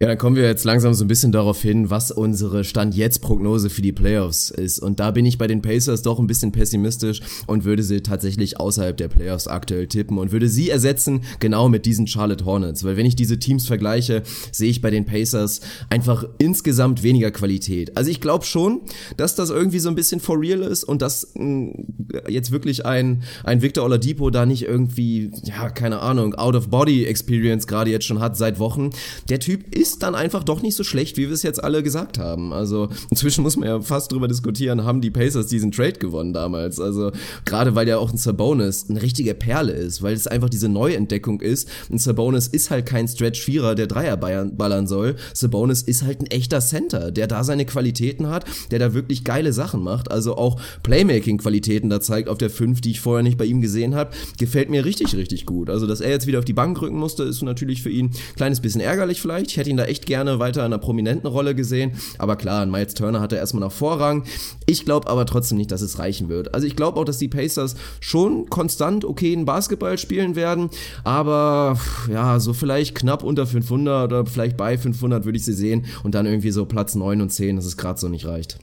Ja, 0.02 0.08
dann 0.08 0.18
kommen 0.18 0.36
wir 0.36 0.44
jetzt 0.44 0.66
langsam 0.66 0.94
so 0.94 1.06
ein 1.06 1.08
bisschen 1.08 1.32
darauf 1.32 1.62
hin, 1.62 1.90
was 1.90 2.12
unsere 2.12 2.66
Stand-Jetzt-Prognose 2.66 3.70
für 3.70 3.82
die 3.82 3.94
Playoffs 3.94 4.50
ist. 4.50 4.80
Und 4.80 5.00
da 5.00 5.12
bin 5.12 5.26
ich 5.26 5.38
bei 5.38 5.48
den 5.48 5.62
Pacers 5.62 6.02
doch 6.02 6.20
ein 6.20 6.28
bisschen 6.28 6.52
pessimistisch 6.52 7.22
und 7.48 7.64
würde 7.64 7.82
sie 7.82 8.02
tatsächlich 8.02 8.60
außerhalb 8.60 8.98
der 8.98 9.08
Playoffs 9.08 9.48
aktuell 9.48 9.88
tippen 9.88 10.18
und 10.18 10.34
würde 10.34 10.50
sie 10.50 10.70
ersetzen 10.70 11.22
genau 11.40 11.70
mit 11.70 11.86
diesen 11.86 12.08
Charlotte 12.08 12.44
Hornets. 12.44 12.84
Weil 12.84 12.98
wenn 12.98 13.06
ich 13.06 13.16
diese 13.16 13.40
Teams 13.40 13.68
vergleiche, 13.68 14.24
sehe 14.52 14.70
ich 14.70 14.82
bei 14.82 14.92
den 14.92 15.06
Pacers 15.06 15.62
einfach 15.90 16.26
insgesamt 16.40 17.02
weniger 17.02 17.32
Qualität. 17.32 17.96
Also 17.96 18.12
ich 18.12 18.20
glaube 18.20 18.44
schon, 18.44 18.82
dass 19.16 19.36
das 19.36 19.50
irgendwie 19.50 19.80
so 19.80 19.88
ein 19.88 19.96
bisschen 19.96 20.20
for 20.20 20.38
real 20.38 20.62
ist 20.62 20.84
und 20.84 21.02
dass 21.02 21.32
mh, 21.36 21.46
mm, 21.46 21.86
jetzt 22.28 22.52
wirklich 22.52 22.86
ein, 22.86 23.24
ein 23.46 23.62
Victor 23.62 23.86
Oladipo 23.86 24.30
da 24.30 24.46
nicht 24.46 24.64
irgendwie, 24.64 25.32
ja, 25.44 25.70
keine 25.70 26.02
Ahnung, 26.02 26.36
out-of-body-Experience 26.36 27.66
gerade 27.66 27.92
jetzt 27.92 28.06
schon 28.06 28.20
hat 28.20 28.36
seit 28.36 28.60
Wochen. 28.60 28.90
Der 29.30 29.40
Typ 29.40 29.74
ist 29.74 29.85
ist 29.86 30.02
dann 30.02 30.16
einfach 30.16 30.44
doch 30.44 30.62
nicht 30.62 30.76
so 30.76 30.84
schlecht, 30.84 31.16
wie 31.18 31.28
wir 31.28 31.34
es 31.34 31.44
jetzt 31.44 31.64
alle 31.64 31.84
gesagt 31.84 32.18
haben. 32.18 32.54
Also 32.54 32.90
inzwischen 33.12 33.44
muss 33.44 33.56
man 33.56 33.68
ja 33.68 33.82
fast 33.82 34.12
drüber 34.12 34.28
diskutieren, 34.28 34.84
haben 34.84 35.00
die 35.00 35.12
Pacers 35.12 35.48
diesen 35.48 35.72
Trade 35.72 36.00
gewonnen 36.00 36.34
damals. 36.34 36.80
Also 36.80 37.12
gerade 37.46 37.76
weil 37.76 37.88
ja 37.88 37.98
auch 37.98 38.12
ein 38.12 38.18
Sabonis 38.18 38.88
eine 38.90 39.02
richtige 39.02 39.36
Perle 39.36 39.74
ist, 39.74 40.02
weil 40.02 40.14
es 40.14 40.26
einfach 40.26 40.50
diese 40.50 40.70
Neuentdeckung 40.70 41.40
ist. 41.40 41.70
Ein 41.92 42.00
Sabonis 42.00 42.48
ist 42.48 42.72
halt 42.72 42.88
kein 42.88 43.08
Stretch-Vierer, 43.08 43.76
der 43.76 43.86
Dreier 43.86 44.18
ballern 44.18 44.88
soll. 44.88 45.18
Sabonis 45.34 45.84
ist 45.84 46.02
halt 46.02 46.22
ein 46.22 46.28
echter 46.28 46.62
Center, 46.62 47.12
der 47.12 47.28
da 47.28 47.44
seine 47.44 47.66
Qualitäten 47.66 48.28
hat, 48.28 48.46
der 48.72 48.80
da 48.80 48.94
wirklich 48.96 49.24
geile 49.24 49.54
Sachen 49.54 49.84
macht. 49.84 50.10
Also 50.10 50.36
auch 50.36 50.60
Playmaking-Qualitäten 50.82 51.90
da 51.90 52.02
zeigt 52.02 52.28
auf 52.28 52.40
der 52.40 52.50
5, 52.50 52.82
die 52.82 52.92
ich 52.92 53.02
vorher 53.02 53.24
nicht 53.24 53.38
bei 53.38 53.46
ihm 53.46 53.62
gesehen 53.62 53.94
habe. 53.94 54.12
Gefällt 54.40 54.72
mir 54.72 54.84
richtig, 54.84 55.16
richtig 55.16 55.46
gut. 55.46 55.70
Also 55.70 55.86
dass 55.86 56.02
er 56.02 56.10
jetzt 56.10 56.26
wieder 56.26 56.40
auf 56.40 56.46
die 56.46 56.54
Bank 56.54 56.82
rücken 56.82 56.98
musste, 56.98 57.24
ist 57.24 57.44
natürlich 57.44 57.84
für 57.84 57.92
ihn 57.92 58.08
ein 58.08 58.36
kleines 58.36 58.62
bisschen 58.62 58.82
ärgerlich 58.82 59.22
vielleicht. 59.22 59.52
Ich 59.52 59.58
hätte 59.58 59.70
ihn 59.70 59.75
ihn 59.76 59.78
da 59.78 59.86
echt 59.86 60.06
gerne 60.06 60.40
weiter 60.40 60.62
in 60.62 60.68
einer 60.68 60.78
prominenten 60.78 61.28
Rolle 61.28 61.56
gesehen. 61.56 61.92
Aber 62.18 62.36
klar, 62.36 62.66
Miles 62.66 62.94
Turner 62.94 63.20
hatte 63.20 63.36
erstmal 63.36 63.62
noch 63.62 63.72
Vorrang. 63.72 64.24
Ich 64.66 64.86
glaube 64.86 65.08
aber 65.08 65.26
trotzdem 65.26 65.58
nicht, 65.58 65.72
dass 65.72 65.82
es 65.82 66.00
reichen 66.00 66.30
wird. 66.30 66.54
Also 66.54 66.66
ich 66.66 66.76
glaube 66.76 67.00
auch, 67.00 67.06
dass 67.06 67.18
die 67.18 67.28
Pacers 67.28 67.76
schon 68.00 68.50
konstant 68.50 69.06
okayen 69.06 69.46
Basketball 69.46 69.98
spielen 69.98 70.36
werden. 70.36 70.70
Aber 71.04 71.78
ja, 72.12 72.40
so 72.40 72.54
vielleicht 72.54 72.96
knapp 72.96 73.24
unter 73.24 73.46
500 73.46 74.12
oder 74.12 74.26
vielleicht 74.26 74.58
bei 74.58 74.78
500 74.78 75.26
würde 75.26 75.38
ich 75.38 75.46
sie 75.46 75.54
sehen. 75.54 75.86
Und 76.04 76.16
dann 76.16 76.26
irgendwie 76.26 76.52
so 76.52 76.66
Platz 76.66 76.96
9 76.96 77.22
und 77.22 77.30
10, 77.30 77.58
dass 77.58 77.66
es 77.66 77.78
gerade 77.78 78.00
so 78.00 78.08
nicht 78.08 78.26
reicht. 78.26 78.60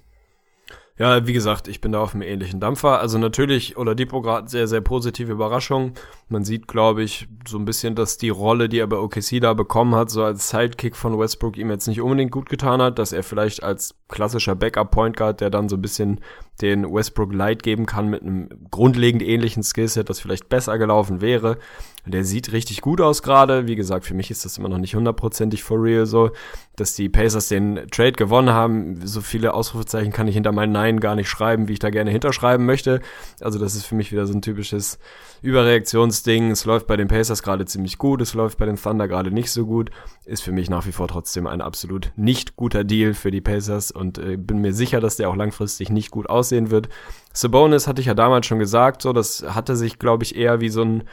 Ja, 1.02 1.26
wie 1.26 1.32
gesagt, 1.32 1.66
ich 1.66 1.80
bin 1.80 1.90
da 1.90 2.00
auf 2.00 2.14
einem 2.14 2.22
ähnlichen 2.22 2.60
Dampfer. 2.60 3.00
Also 3.00 3.18
natürlich 3.18 3.76
Oladipo 3.76 4.22
gerade 4.22 4.48
sehr, 4.48 4.68
sehr 4.68 4.82
positive 4.82 5.32
Überraschung. 5.32 5.94
Man 6.28 6.44
sieht, 6.44 6.68
glaube 6.68 7.02
ich, 7.02 7.26
so 7.44 7.58
ein 7.58 7.64
bisschen, 7.64 7.96
dass 7.96 8.18
die 8.18 8.28
Rolle, 8.28 8.68
die 8.68 8.78
er 8.78 8.86
bei 8.86 8.98
OKC 8.98 9.40
da 9.40 9.52
bekommen 9.52 9.96
hat, 9.96 10.10
so 10.10 10.22
als 10.22 10.50
Sidekick 10.50 10.94
von 10.94 11.18
Westbrook 11.18 11.58
ihm 11.58 11.70
jetzt 11.70 11.88
nicht 11.88 12.00
unbedingt 12.00 12.30
gut 12.30 12.48
getan 12.48 12.80
hat, 12.80 13.00
dass 13.00 13.10
er 13.10 13.24
vielleicht 13.24 13.64
als 13.64 13.96
klassischer 14.06 14.54
Backup-Point 14.54 15.16
Guard, 15.16 15.40
der 15.40 15.50
dann 15.50 15.68
so 15.68 15.74
ein 15.74 15.82
bisschen 15.82 16.20
den 16.60 16.84
Westbrook 16.84 17.32
Light 17.32 17.64
geben 17.64 17.84
kann 17.84 18.06
mit 18.06 18.22
einem 18.22 18.48
grundlegend 18.70 19.22
ähnlichen 19.22 19.64
Skillset, 19.64 20.08
das 20.08 20.20
vielleicht 20.20 20.48
besser 20.48 20.78
gelaufen 20.78 21.20
wäre. 21.20 21.58
Der 22.04 22.24
sieht 22.24 22.50
richtig 22.50 22.80
gut 22.80 23.00
aus 23.00 23.22
gerade. 23.22 23.68
Wie 23.68 23.76
gesagt, 23.76 24.04
für 24.04 24.14
mich 24.14 24.30
ist 24.30 24.44
das 24.44 24.58
immer 24.58 24.68
noch 24.68 24.78
nicht 24.78 24.96
hundertprozentig 24.96 25.62
for 25.62 25.80
real 25.80 26.04
so, 26.04 26.30
dass 26.74 26.94
die 26.94 27.08
Pacers 27.08 27.46
den 27.46 27.86
Trade 27.92 28.12
gewonnen 28.12 28.50
haben. 28.50 29.06
So 29.06 29.20
viele 29.20 29.54
Ausrufezeichen 29.54 30.12
kann 30.12 30.26
ich 30.26 30.34
hinter 30.34 30.50
meinen 30.50 30.72
Nein 30.72 30.98
gar 30.98 31.14
nicht 31.14 31.28
schreiben, 31.28 31.68
wie 31.68 31.74
ich 31.74 31.78
da 31.78 31.90
gerne 31.90 32.10
hinterschreiben 32.10 32.66
möchte. 32.66 33.00
Also 33.40 33.60
das 33.60 33.76
ist 33.76 33.86
für 33.86 33.94
mich 33.94 34.10
wieder 34.10 34.26
so 34.26 34.32
ein 34.32 34.42
typisches 34.42 34.98
Überreaktionsding. 35.42 36.50
Es 36.50 36.64
läuft 36.64 36.88
bei 36.88 36.96
den 36.96 37.06
Pacers 37.06 37.44
gerade 37.44 37.66
ziemlich 37.66 37.98
gut, 37.98 38.20
es 38.20 38.34
läuft 38.34 38.58
bei 38.58 38.66
den 38.66 38.76
Thunder 38.76 39.06
gerade 39.06 39.30
nicht 39.30 39.52
so 39.52 39.64
gut. 39.64 39.90
Ist 40.24 40.42
für 40.42 40.52
mich 40.52 40.68
nach 40.68 40.86
wie 40.86 40.92
vor 40.92 41.06
trotzdem 41.06 41.46
ein 41.46 41.60
absolut 41.60 42.10
nicht 42.16 42.56
guter 42.56 42.82
Deal 42.82 43.14
für 43.14 43.30
die 43.30 43.40
Pacers 43.40 43.92
und 43.92 44.18
äh, 44.18 44.36
bin 44.36 44.58
mir 44.58 44.72
sicher, 44.72 45.00
dass 45.00 45.16
der 45.16 45.30
auch 45.30 45.36
langfristig 45.36 45.88
nicht 45.88 46.10
gut 46.10 46.28
aussehen 46.28 46.72
wird. 46.72 46.88
Sabonis 47.32 47.86
hatte 47.86 48.00
ich 48.00 48.08
ja 48.08 48.14
damals 48.14 48.46
schon 48.46 48.58
gesagt, 48.58 49.02
so 49.02 49.12
das 49.12 49.44
hatte 49.54 49.76
sich, 49.76 50.00
glaube 50.00 50.24
ich, 50.24 50.34
eher 50.36 50.60
wie 50.60 50.68
so 50.68 50.82
ein 50.82 51.04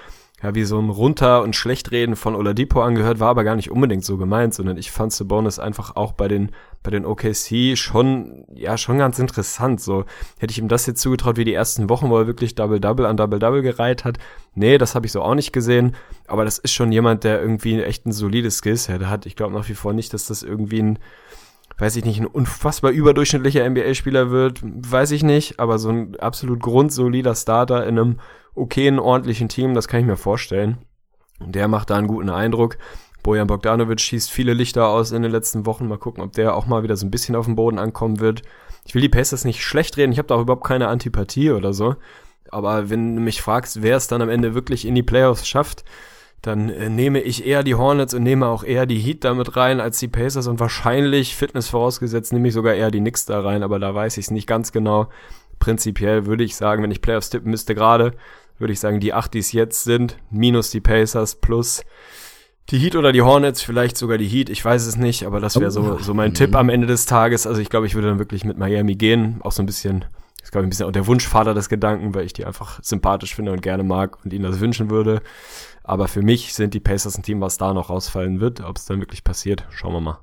ja, 0.41 0.55
wie 0.55 0.63
so 0.63 0.79
ein 0.79 0.89
Runter- 0.89 1.43
und 1.43 1.55
Schlechtreden 1.55 2.15
von 2.15 2.33
Oladipo 2.33 2.81
angehört, 2.81 3.19
war 3.19 3.29
aber 3.29 3.43
gar 3.43 3.55
nicht 3.55 3.71
unbedingt 3.71 4.05
so 4.05 4.15
gemeint, 4.17 4.53
sondern 4.53 4.77
ich 4.77 4.89
fand 4.89 5.11
Sabonis 5.11 5.59
einfach 5.59 5.97
auch 5.97 6.13
bei 6.13 6.29
den, 6.29 6.51
bei 6.81 6.91
den 6.91 7.05
OKC 7.05 7.77
schon, 7.77 8.45
ja, 8.53 8.77
schon 8.77 8.97
ganz 8.97 9.19
interessant, 9.19 9.81
so. 9.81 10.05
Hätte 10.39 10.51
ich 10.51 10.59
ihm 10.59 10.69
das 10.69 10.85
jetzt 10.85 11.01
zugetraut 11.01 11.35
wie 11.35 11.43
die 11.43 11.53
ersten 11.53 11.89
Wochen, 11.89 12.09
wo 12.09 12.17
er 12.17 12.27
wirklich 12.27 12.55
Double-Double 12.55 13.05
an 13.05 13.17
Double-Double 13.17 13.61
gereiht 13.61 14.05
hat? 14.05 14.17
Nee, 14.55 14.77
das 14.77 14.95
habe 14.95 15.05
ich 15.05 15.11
so 15.11 15.21
auch 15.21 15.35
nicht 15.35 15.51
gesehen, 15.51 15.95
aber 16.27 16.45
das 16.45 16.57
ist 16.57 16.71
schon 16.71 16.93
jemand, 16.93 17.25
der 17.25 17.41
irgendwie 17.41 17.81
echt 17.81 18.05
ein 18.05 18.13
solides 18.13 18.57
Skillset 18.57 19.07
hat. 19.07 19.25
Ich 19.25 19.35
glaube 19.35 19.53
nach 19.53 19.67
wie 19.67 19.75
vor 19.75 19.91
nicht, 19.91 20.13
dass 20.13 20.27
das 20.27 20.41
irgendwie 20.41 20.81
ein, 20.81 20.99
weiß 21.77 21.97
ich 21.97 22.05
nicht, 22.05 22.19
ein 22.21 22.27
unfassbar 22.27 22.91
überdurchschnittlicher 22.91 23.69
NBA-Spieler 23.69 24.31
wird, 24.31 24.61
weiß 24.63 25.11
ich 25.11 25.23
nicht, 25.23 25.59
aber 25.59 25.79
so 25.79 25.89
ein 25.89 26.17
absolut 26.17 26.61
grundsolider 26.61 27.35
Starter 27.35 27.85
in 27.85 27.99
einem 27.99 28.19
okayen, 28.55 28.99
ordentlichen 28.99 29.49
Team, 29.49 29.73
das 29.73 29.87
kann 29.87 30.01
ich 30.01 30.05
mir 30.05 30.17
vorstellen. 30.17 30.77
Der 31.39 31.67
macht 31.67 31.89
da 31.89 31.97
einen 31.97 32.07
guten 32.07 32.29
Eindruck. 32.29 32.77
Bojan 33.23 33.47
Bogdanovic 33.47 33.99
schießt 33.99 34.31
viele 34.31 34.53
Lichter 34.53 34.87
aus 34.87 35.11
in 35.11 35.21
den 35.21 35.31
letzten 35.31 35.65
Wochen. 35.65 35.87
Mal 35.87 35.97
gucken, 35.97 36.23
ob 36.23 36.33
der 36.33 36.55
auch 36.55 36.65
mal 36.65 36.83
wieder 36.83 36.95
so 36.95 37.05
ein 37.05 37.11
bisschen 37.11 37.35
auf 37.35 37.45
den 37.45 37.55
Boden 37.55 37.79
ankommen 37.79 38.19
wird. 38.19 38.43
Ich 38.85 38.95
will 38.95 39.01
die 39.01 39.09
Pacers 39.09 39.45
nicht 39.45 39.63
schlecht 39.63 39.97
reden, 39.97 40.11
ich 40.11 40.17
habe 40.17 40.27
da 40.27 40.35
auch 40.35 40.41
überhaupt 40.41 40.65
keine 40.65 40.87
Antipathie 40.87 41.51
oder 41.51 41.73
so. 41.73 41.95
Aber 42.49 42.89
wenn 42.89 43.15
du 43.15 43.21
mich 43.21 43.41
fragst, 43.41 43.83
wer 43.83 43.97
es 43.97 44.07
dann 44.07 44.21
am 44.21 44.29
Ende 44.29 44.55
wirklich 44.55 44.85
in 44.85 44.95
die 44.95 45.03
Playoffs 45.03 45.47
schafft, 45.47 45.83
dann 46.41 46.69
äh, 46.69 46.89
nehme 46.89 47.19
ich 47.19 47.45
eher 47.45 47.63
die 47.63 47.75
Hornets 47.75 48.13
und 48.13 48.23
nehme 48.23 48.47
auch 48.47 48.63
eher 48.63 48.85
die 48.85 48.97
Heat 48.97 49.23
damit 49.23 49.55
rein 49.57 49.79
als 49.79 49.99
die 49.99 50.07
Pacers 50.07 50.47
und 50.47 50.59
wahrscheinlich, 50.59 51.35
Fitness 51.35 51.67
vorausgesetzt, 51.67 52.31
nehme 52.33 52.47
ich 52.47 52.53
sogar 52.53 52.73
eher 52.73 52.91
die 52.91 52.99
Knicks 52.99 53.25
da 53.25 53.41
rein, 53.41 53.61
aber 53.61 53.77
da 53.77 53.93
weiß 53.93 54.17
ich 54.17 54.25
es 54.25 54.31
nicht 54.31 54.47
ganz 54.47 54.71
genau. 54.71 55.09
Prinzipiell 55.59 56.25
würde 56.25 56.43
ich 56.43 56.55
sagen, 56.55 56.83
wenn 56.83 56.91
ich 56.91 57.01
Playoffs 57.01 57.29
tippen 57.29 57.51
müsste 57.51 57.75
gerade, 57.75 58.13
würde 58.57 58.73
ich 58.73 58.79
sagen, 58.79 58.99
die 58.99 59.13
acht, 59.13 59.33
die 59.33 59.39
es 59.39 59.51
jetzt 59.51 59.83
sind, 59.83 60.17
minus 60.29 60.71
die 60.71 60.81
Pacers 60.81 61.35
plus 61.35 61.83
die 62.69 62.77
Heat 62.77 62.95
oder 62.95 63.11
die 63.11 63.21
Hornets, 63.21 63.61
vielleicht 63.61 63.97
sogar 63.97 64.17
die 64.17 64.27
Heat, 64.27 64.49
ich 64.49 64.63
weiß 64.63 64.85
es 64.85 64.95
nicht, 64.95 65.25
aber 65.25 65.39
das 65.39 65.59
wäre 65.59 65.71
so, 65.71 65.97
so 65.97 66.13
mein 66.13 66.33
Tipp 66.33 66.55
am 66.55 66.69
Ende 66.69 66.85
des 66.85 67.05
Tages. 67.05 67.47
Also 67.47 67.61
ich 67.61 67.69
glaube, 67.69 67.87
ich 67.87 67.95
würde 67.95 68.09
dann 68.09 68.19
wirklich 68.19 68.43
mit 68.45 68.57
Miami 68.57 68.95
gehen, 68.95 69.39
auch 69.41 69.51
so 69.51 69.63
ein 69.63 69.65
bisschen, 69.65 70.05
ist 70.41 70.51
glaube 70.51 70.65
ich 70.65 70.67
ein 70.67 70.69
bisschen 70.69 70.85
auch 70.85 70.91
der 70.91 71.07
Wunschvater 71.07 71.53
des 71.53 71.67
Gedanken, 71.67 72.13
weil 72.13 72.25
ich 72.25 72.33
die 72.33 72.45
einfach 72.45 72.79
sympathisch 72.83 73.33
finde 73.33 73.51
und 73.53 73.61
gerne 73.61 73.83
mag 73.83 74.23
und 74.23 74.33
ihnen 74.33 74.43
das 74.43 74.59
wünschen 74.59 74.89
würde. 74.91 75.21
Aber 75.83 76.07
für 76.07 76.21
mich 76.21 76.53
sind 76.53 76.75
die 76.75 76.79
Pacers 76.79 77.17
ein 77.17 77.23
Team, 77.23 77.41
was 77.41 77.57
da 77.57 77.73
noch 77.73 77.89
rausfallen 77.89 78.39
wird. 78.39 78.61
Ob 78.61 78.77
es 78.77 78.85
dann 78.85 78.99
wirklich 78.99 79.23
passiert, 79.23 79.65
schauen 79.71 79.93
wir 79.93 80.01
mal. 80.01 80.19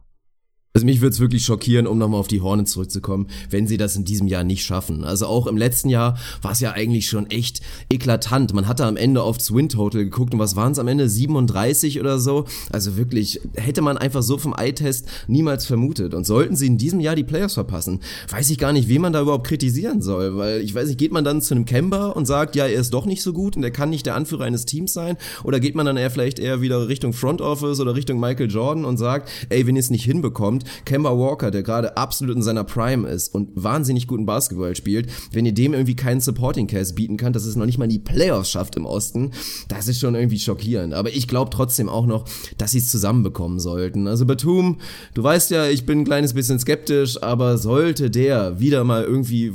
Also 0.77 0.85
mich 0.85 1.01
würde 1.01 1.15
es 1.15 1.21
wirklich 1.21 1.43
schockieren, 1.43 1.87
um 1.87 1.97
nochmal 1.97 2.21
auf 2.21 2.29
die 2.29 2.43
Hornets 2.43 2.73
zurückzukommen, 2.73 3.29
wenn 3.49 3.67
sie 3.67 3.79
das 3.79 3.97
in 3.97 4.05
diesem 4.05 4.27
Jahr 4.27 4.45
nicht 4.45 4.63
schaffen. 4.63 5.05
Also 5.05 5.25
auch 5.25 5.47
im 5.47 5.57
letzten 5.57 5.89
Jahr 5.89 6.19
war 6.43 6.53
es 6.53 6.61
ja 6.61 6.73
eigentlich 6.73 7.09
schon 7.09 7.31
echt 7.31 7.63
eklatant. 7.89 8.53
Man 8.53 8.69
hatte 8.69 8.85
am 8.85 8.99
Ende 8.99 9.23
aufs 9.23 9.55
Win-Total 9.55 10.05
geguckt 10.05 10.35
und 10.35 10.39
was 10.39 10.55
waren 10.55 10.73
es 10.73 10.79
am 10.79 10.87
Ende? 10.87 11.09
37 11.09 11.99
oder 11.99 12.19
so? 12.19 12.45
Also 12.71 12.99
wirklich, 12.99 13.41
hätte 13.55 13.81
man 13.81 13.97
einfach 13.97 14.23
so 14.23 14.37
vom 14.37 14.53
Eye-Test 14.55 15.09
niemals 15.29 15.65
vermutet. 15.65 16.13
Und 16.13 16.27
sollten 16.27 16.57
sie 16.57 16.67
in 16.67 16.77
diesem 16.77 17.01
Jahr 17.01 17.17
die 17.17 17.25
Playoffs 17.25 17.55
verpassen, 17.55 18.01
weiß 18.29 18.51
ich 18.51 18.59
gar 18.59 18.75
nicht, 18.75 18.87
wen 18.91 19.01
man 19.01 19.15
da 19.15 19.23
überhaupt 19.23 19.47
kritisieren 19.47 20.03
soll. 20.03 20.37
Weil 20.37 20.61
ich 20.61 20.75
weiß 20.75 20.89
nicht, 20.89 20.99
geht 20.99 21.11
man 21.11 21.25
dann 21.25 21.41
zu 21.41 21.55
einem 21.55 21.65
Kemba 21.65 22.09
und 22.09 22.27
sagt, 22.27 22.55
ja, 22.55 22.67
er 22.67 22.79
ist 22.79 22.93
doch 22.93 23.07
nicht 23.07 23.23
so 23.23 23.33
gut 23.33 23.57
und 23.57 23.65
er 23.65 23.71
kann 23.71 23.89
nicht 23.89 24.05
der 24.05 24.15
Anführer 24.15 24.45
eines 24.45 24.67
Teams 24.67 24.93
sein? 24.93 25.17
Oder 25.43 25.59
geht 25.59 25.75
man 25.75 25.87
dann 25.87 25.97
eher 25.97 26.11
vielleicht 26.11 26.39
eher 26.39 26.61
wieder 26.61 26.87
Richtung 26.87 27.15
Front 27.15 27.41
Office 27.41 27.81
oder 27.81 27.95
Richtung 27.95 28.21
Michael 28.21 28.51
Jordan 28.51 28.85
und 28.85 28.99
sagt, 28.99 29.31
ey, 29.49 29.67
wenn 29.67 29.77
ihr 29.77 29.81
es 29.81 29.89
nicht 29.89 30.05
hinbekommt, 30.05 30.66
Kemba 30.85 31.17
Walker, 31.17 31.51
der 31.51 31.63
gerade 31.63 31.97
absolut 31.97 32.37
in 32.37 32.43
seiner 32.43 32.65
Prime 32.65 33.09
ist 33.09 33.35
und 33.35 33.51
wahnsinnig 33.55 34.07
guten 34.07 34.27
Basketball 34.27 34.75
spielt, 34.77 35.09
wenn 35.33 35.47
ihr 35.47 35.55
dem 35.55 35.73
irgendwie 35.75 35.97
keinen 35.97 36.21
Supporting 36.21 36.67
Cast 36.67 36.95
bieten 36.95 37.17
könnt, 37.17 37.37
dass 37.37 37.45
es 37.45 37.57
noch 37.57 37.67
nicht 37.67 37.79
mal 37.79 37.85
in 37.85 37.91
die 37.91 37.99
Playoffs 37.99 38.51
schafft 38.51 38.77
im 38.77 38.87
Osten, 38.87 39.33
das 39.69 39.89
ist 39.89 40.01
schon 40.01 40.15
irgendwie 40.15 40.39
schockierend. 40.39 40.95
Aber 40.95 41.11
ich 41.11 41.29
glaube 41.29 41.51
trotzdem 41.51 41.89
auch 41.89 42.07
noch, 42.07 42.25
dass 42.59 42.73
sie 42.73 42.79
es 42.79 42.91
zusammenbekommen 42.91 43.61
sollten. 43.61 44.07
Also 44.07 44.27
Batum, 44.27 44.79
du 45.15 45.23
weißt 45.23 45.51
ja, 45.51 45.67
ich 45.69 45.87
bin 45.87 46.01
ein 46.01 46.05
kleines 46.05 46.35
bisschen 46.35 46.59
skeptisch, 46.59 47.23
aber 47.23 47.59
sollte 47.59 48.11
der 48.11 48.61
wieder 48.61 48.85
mal 48.85 49.05
irgendwie 49.05 49.53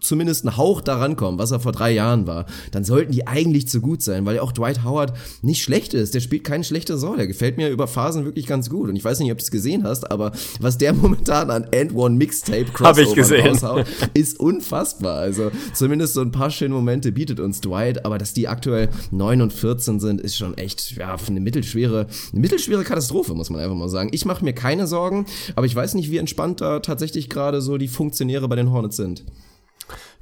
zumindest 0.00 0.44
ein 0.44 0.56
Hauch 0.56 0.80
daran 0.80 1.16
kommen, 1.16 1.38
was 1.38 1.50
er 1.50 1.60
vor 1.60 1.72
drei 1.72 1.92
Jahren 1.92 2.26
war, 2.26 2.46
dann 2.70 2.84
sollten 2.84 3.12
die 3.12 3.26
eigentlich 3.26 3.68
zu 3.68 3.80
gut 3.80 4.02
sein, 4.02 4.26
weil 4.26 4.38
auch 4.38 4.52
Dwight 4.52 4.84
Howard 4.84 5.12
nicht 5.42 5.62
schlecht 5.62 5.94
ist. 5.94 6.14
Der 6.14 6.20
spielt 6.20 6.44
keine 6.44 6.64
schlechte 6.64 6.94
Saison. 6.94 7.16
Der 7.16 7.26
gefällt 7.26 7.56
mir 7.56 7.68
über 7.68 7.86
Phasen 7.86 8.24
wirklich 8.24 8.46
ganz 8.46 8.70
gut. 8.70 8.88
Und 8.88 8.96
ich 8.96 9.04
weiß 9.04 9.18
nicht, 9.20 9.30
ob 9.32 9.38
du 9.38 9.42
es 9.42 9.50
gesehen 9.50 9.84
hast, 9.84 10.10
aber 10.10 10.32
was 10.60 10.78
der 10.78 10.92
momentan 10.94 11.50
an 11.50 11.66
End 11.70 11.94
One 11.94 12.16
Mixtape 12.16 12.66
Crossover 12.72 13.38
raushaut, 13.48 13.86
ist 14.14 14.38
unfassbar. 14.40 15.18
Also 15.18 15.50
zumindest 15.74 16.14
so 16.14 16.20
ein 16.20 16.32
paar 16.32 16.50
schöne 16.50 16.74
Momente 16.74 17.12
bietet 17.12 17.40
uns 17.40 17.60
Dwight, 17.60 18.04
aber 18.04 18.18
dass 18.18 18.34
die 18.34 18.48
aktuell 18.48 18.88
9 19.10 19.42
und 19.42 19.52
14 19.52 20.00
sind, 20.00 20.20
ist 20.20 20.36
schon 20.36 20.56
echt 20.56 20.92
ja 20.96 21.16
eine 21.28 21.40
mittelschwere, 21.40 22.06
eine 22.32 22.40
mittelschwere 22.40 22.84
Katastrophe, 22.84 23.34
muss 23.34 23.50
man 23.50 23.60
einfach 23.60 23.76
mal 23.76 23.88
sagen. 23.88 24.10
Ich 24.12 24.24
mache 24.24 24.44
mir 24.44 24.52
keine 24.52 24.86
Sorgen, 24.86 25.26
aber 25.56 25.66
ich 25.66 25.74
weiß 25.74 25.94
nicht, 25.94 26.10
wie 26.10 26.18
entspannt 26.18 26.60
da 26.60 26.80
tatsächlich 26.80 27.28
gerade 27.28 27.60
so 27.60 27.78
die 27.78 27.88
Funktionäre 27.88 28.48
bei 28.48 28.56
den 28.56 28.70
Hornets 28.70 28.96
sind. 28.96 29.24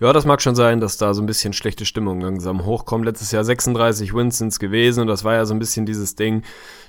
Ja, 0.01 0.15
das 0.15 0.25
mag 0.25 0.41
schon 0.41 0.55
sein, 0.55 0.81
dass 0.81 0.97
da 0.97 1.13
so 1.13 1.21
ein 1.21 1.27
bisschen 1.27 1.53
schlechte 1.53 1.85
Stimmung 1.85 2.23
langsam 2.23 2.65
hochkommt. 2.65 3.05
Letztes 3.05 3.33
Jahr 3.33 3.45
36 3.45 4.15
Wins 4.15 4.39
sind's 4.39 4.59
gewesen 4.59 5.03
und 5.03 5.09
das 5.09 5.25
war 5.25 5.35
ja 5.35 5.45
so 5.45 5.53
ein 5.53 5.59
bisschen 5.59 5.85
dieses 5.85 6.15
Ding, 6.15 6.43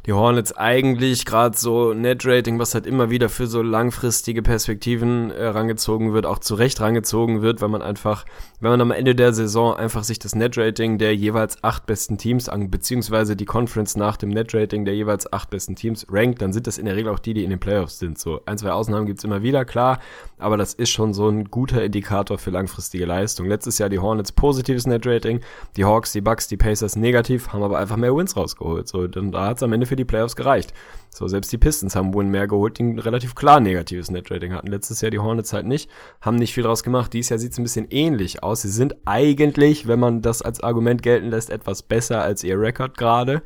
die 0.05 0.13
Hornets 0.13 0.53
eigentlich 0.55 1.25
gerade 1.25 1.57
so 1.57 1.93
Net-Rating, 1.93 2.57
was 2.57 2.73
halt 2.73 2.87
immer 2.87 3.09
wieder 3.09 3.27
für 3.27 3.47
so 3.47 3.61
langfristige 3.61 4.41
Perspektiven 4.41 5.29
äh, 5.29 5.47
rangezogen 5.47 6.13
wird, 6.13 6.25
auch 6.25 6.39
zu 6.39 6.55
Recht 6.55 6.79
rangezogen 6.79 7.41
wird, 7.41 7.59
weil 7.59 7.67
man 7.67 7.81
einfach, 7.81 8.23
wenn 8.61 8.69
man 8.69 8.81
am 8.81 8.91
Ende 8.91 9.15
der 9.15 9.33
Saison 9.33 9.75
einfach 9.75 10.03
sich 10.03 10.19
das 10.19 10.35
Net-Rating 10.35 10.99
der 10.99 11.15
jeweils 11.15 11.63
acht 11.63 11.87
besten 11.87 12.19
Teams 12.19 12.47
an, 12.47 12.69
beziehungsweise 12.69 13.35
die 13.35 13.45
Conference 13.45 13.95
nach 13.95 14.17
dem 14.17 14.29
Net-Rating 14.29 14.85
der 14.85 14.95
jeweils 14.95 15.31
acht 15.33 15.49
besten 15.49 15.75
Teams 15.75 16.05
rankt, 16.09 16.41
dann 16.43 16.53
sind 16.53 16.67
das 16.67 16.77
in 16.77 16.85
der 16.85 16.95
Regel 16.95 17.11
auch 17.11 17.19
die, 17.19 17.33
die 17.33 17.43
in 17.43 17.49
den 17.49 17.59
Playoffs 17.59 17.97
sind. 17.97 18.19
So 18.19 18.41
ein, 18.45 18.59
zwei 18.59 18.71
Ausnahmen 18.71 19.07
gibt's 19.07 19.23
immer 19.23 19.41
wieder, 19.41 19.65
klar, 19.65 19.99
aber 20.37 20.57
das 20.57 20.75
ist 20.75 20.91
schon 20.91 21.15
so 21.15 21.27
ein 21.27 21.45
guter 21.45 21.83
Indikator 21.83 22.37
für 22.37 22.51
langfristige 22.51 23.05
Leistung. 23.05 23.47
Letztes 23.47 23.79
Jahr 23.79 23.89
die 23.89 23.99
Hornets 23.99 24.31
positives 24.31 24.85
Net-Rating, 24.85 25.41
die 25.75 25.85
Hawks, 25.85 26.11
die 26.11 26.21
Bucks, 26.21 26.47
die 26.47 26.57
Pacers 26.57 26.95
negativ, 26.95 27.51
haben 27.53 27.63
aber 27.63 27.79
einfach 27.79 27.97
mehr 27.97 28.15
Wins 28.15 28.37
rausgeholt. 28.37 28.87
So, 28.87 29.07
dann 29.07 29.31
da 29.31 29.47
hat's 29.47 29.63
am 29.63 29.73
Ende 29.73 29.87
für 29.87 29.95
die 29.95 30.05
Playoffs 30.05 30.35
gereicht. 30.35 30.71
So, 31.13 31.27
selbst 31.27 31.51
die 31.51 31.57
Pistons 31.57 31.95
haben 31.95 32.13
Win 32.13 32.29
mehr 32.29 32.47
geholt, 32.47 32.77
die 32.77 32.83
ein 32.83 32.99
relativ 32.99 33.35
klar 33.35 33.59
negatives 33.59 34.09
Netrating 34.09 34.53
hatten. 34.53 34.67
Letztes 34.67 35.01
Jahr 35.01 35.11
die 35.11 35.19
Hornets 35.19 35.51
halt 35.51 35.65
nicht, 35.65 35.89
haben 36.21 36.37
nicht 36.37 36.53
viel 36.53 36.63
draus 36.63 36.83
gemacht. 36.83 37.11
Dieses 37.11 37.29
Jahr 37.29 37.39
sieht 37.39 37.51
es 37.51 37.57
ein 37.57 37.63
bisschen 37.63 37.87
ähnlich 37.89 38.43
aus. 38.43 38.61
Sie 38.61 38.69
sind 38.69 38.95
eigentlich, 39.05 39.87
wenn 39.87 39.99
man 39.99 40.21
das 40.21 40.41
als 40.41 40.61
Argument 40.61 41.03
gelten 41.03 41.29
lässt, 41.29 41.49
etwas 41.49 41.83
besser 41.83 42.21
als 42.21 42.43
ihr 42.43 42.57
Rekord 42.57 42.97
gerade 42.97 43.43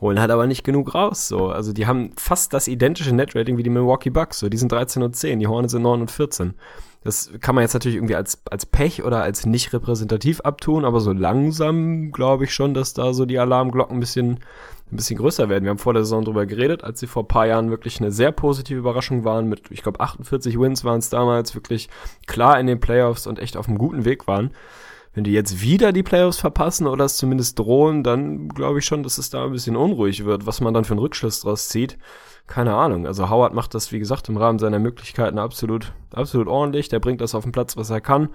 holen 0.00 0.20
halt 0.20 0.30
aber 0.30 0.46
nicht 0.46 0.64
genug 0.64 0.94
raus. 0.94 1.28
So, 1.28 1.48
also 1.48 1.72
die 1.72 1.86
haben 1.86 2.12
fast 2.16 2.52
das 2.52 2.68
identische 2.68 3.14
Netrating 3.14 3.56
wie 3.56 3.62
die 3.62 3.70
Milwaukee 3.70 4.10
Bucks. 4.10 4.38
So, 4.38 4.48
die 4.48 4.56
sind 4.56 4.70
13 4.70 5.02
und 5.02 5.16
10, 5.16 5.40
die 5.40 5.46
Hornets 5.46 5.72
sind 5.72 5.82
9 5.82 6.02
und 6.02 6.10
14. 6.10 6.54
Das 7.04 7.30
kann 7.40 7.54
man 7.54 7.62
jetzt 7.62 7.74
natürlich 7.74 7.96
irgendwie 7.96 8.16
als, 8.16 8.42
als 8.50 8.66
Pech 8.66 9.04
oder 9.04 9.22
als 9.22 9.46
nicht 9.46 9.72
repräsentativ 9.72 10.40
abtun, 10.40 10.84
aber 10.84 11.00
so 11.00 11.12
langsam 11.12 12.10
glaube 12.10 12.44
ich 12.44 12.52
schon, 12.52 12.74
dass 12.74 12.92
da 12.92 13.14
so 13.14 13.24
die 13.24 13.38
Alarmglocken 13.38 13.96
ein 13.96 14.00
bisschen, 14.00 14.40
ein 14.90 14.96
bisschen 14.96 15.18
größer 15.18 15.48
werden. 15.48 15.64
Wir 15.64 15.70
haben 15.70 15.78
vor 15.78 15.92
der 15.92 16.04
Saison 16.04 16.24
drüber 16.24 16.46
geredet, 16.46 16.84
als 16.84 17.00
sie 17.00 17.06
vor 17.06 17.28
paar 17.28 17.46
Jahren 17.46 17.70
wirklich 17.70 18.00
eine 18.00 18.10
sehr 18.10 18.32
positive 18.32 18.78
Überraschung 18.78 19.24
waren 19.24 19.48
mit, 19.48 19.70
ich 19.70 19.82
glaube, 19.82 20.00
48 20.00 20.58
Wins 20.58 20.84
waren 20.84 20.98
es 20.98 21.10
damals, 21.10 21.54
wirklich 21.54 21.88
klar 22.26 22.58
in 22.58 22.66
den 22.66 22.80
Playoffs 22.80 23.26
und 23.26 23.38
echt 23.38 23.56
auf 23.56 23.68
einem 23.68 23.78
guten 23.78 24.04
Weg 24.04 24.26
waren. 24.26 24.50
Wenn 25.14 25.24
die 25.24 25.32
jetzt 25.32 25.60
wieder 25.62 25.92
die 25.92 26.02
Playoffs 26.02 26.38
verpassen 26.38 26.86
oder 26.86 27.04
es 27.04 27.16
zumindest 27.16 27.58
drohen, 27.58 28.02
dann 28.02 28.48
glaube 28.48 28.78
ich 28.78 28.84
schon, 28.84 29.02
dass 29.02 29.18
es 29.18 29.30
da 29.30 29.44
ein 29.44 29.52
bisschen 29.52 29.76
unruhig 29.76 30.24
wird, 30.24 30.46
was 30.46 30.60
man 30.60 30.74
dann 30.74 30.84
für 30.84 30.92
einen 30.92 31.00
Rückschluss 31.00 31.40
draus 31.40 31.68
zieht 31.68 31.98
keine 32.48 32.74
Ahnung. 32.74 33.06
Also 33.06 33.28
Howard 33.28 33.52
macht 33.52 33.74
das, 33.74 33.92
wie 33.92 33.98
gesagt, 33.98 34.28
im 34.30 34.38
Rahmen 34.38 34.58
seiner 34.58 34.78
Möglichkeiten 34.78 35.38
absolut, 35.38 35.92
absolut 36.12 36.48
ordentlich. 36.48 36.88
Der 36.88 36.98
bringt 36.98 37.20
das 37.20 37.34
auf 37.34 37.44
den 37.44 37.52
Platz, 37.52 37.76
was 37.76 37.90
er 37.90 38.00
kann. 38.00 38.30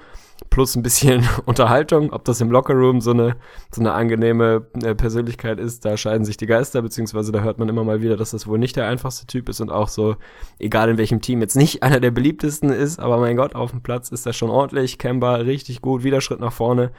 Plus 0.51 0.75
ein 0.75 0.83
bisschen 0.83 1.27
Unterhaltung. 1.45 2.13
Ob 2.13 2.23
das 2.23 2.39
im 2.39 2.51
Lockerroom 2.51 3.01
so 3.01 3.11
eine, 3.11 3.35
so 3.71 3.81
eine 3.81 3.93
angenehme 3.93 4.67
äh, 4.83 4.93
Persönlichkeit 4.93 5.59
ist, 5.59 5.83
da 5.83 5.97
scheiden 5.97 6.25
sich 6.25 6.37
die 6.37 6.45
Geister, 6.45 6.83
beziehungsweise 6.83 7.31
da 7.31 7.41
hört 7.41 7.57
man 7.57 7.69
immer 7.69 7.83
mal 7.83 8.01
wieder, 8.01 8.15
dass 8.15 8.31
das 8.31 8.45
wohl 8.47 8.59
nicht 8.59 8.75
der 8.75 8.87
einfachste 8.87 9.25
Typ 9.25 9.49
ist 9.49 9.61
und 9.61 9.71
auch 9.71 9.87
so, 9.87 10.15
egal 10.59 10.89
in 10.89 10.97
welchem 10.99 11.19
Team, 11.19 11.41
jetzt 11.41 11.55
nicht 11.55 11.81
einer 11.83 11.99
der 11.99 12.11
beliebtesten 12.11 12.69
ist, 12.69 12.99
aber 12.99 13.17
mein 13.17 13.35
Gott, 13.35 13.55
auf 13.55 13.71
dem 13.71 13.81
Platz 13.81 14.09
ist 14.09 14.27
er 14.27 14.33
schon 14.33 14.51
ordentlich. 14.51 14.99
Kemba 14.99 15.35
richtig 15.37 15.81
gut, 15.81 16.03
wieder 16.03 16.21
Schritt 16.21 16.39
nach 16.39 16.53
vorne. 16.53 16.91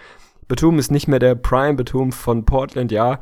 Betum 0.49 0.81
ist 0.81 0.91
nicht 0.91 1.07
mehr 1.07 1.21
der 1.21 1.37
Prime 1.37 1.75
Betum 1.75 2.11
von 2.13 2.45
Portland, 2.45 2.91
ja 2.93 3.21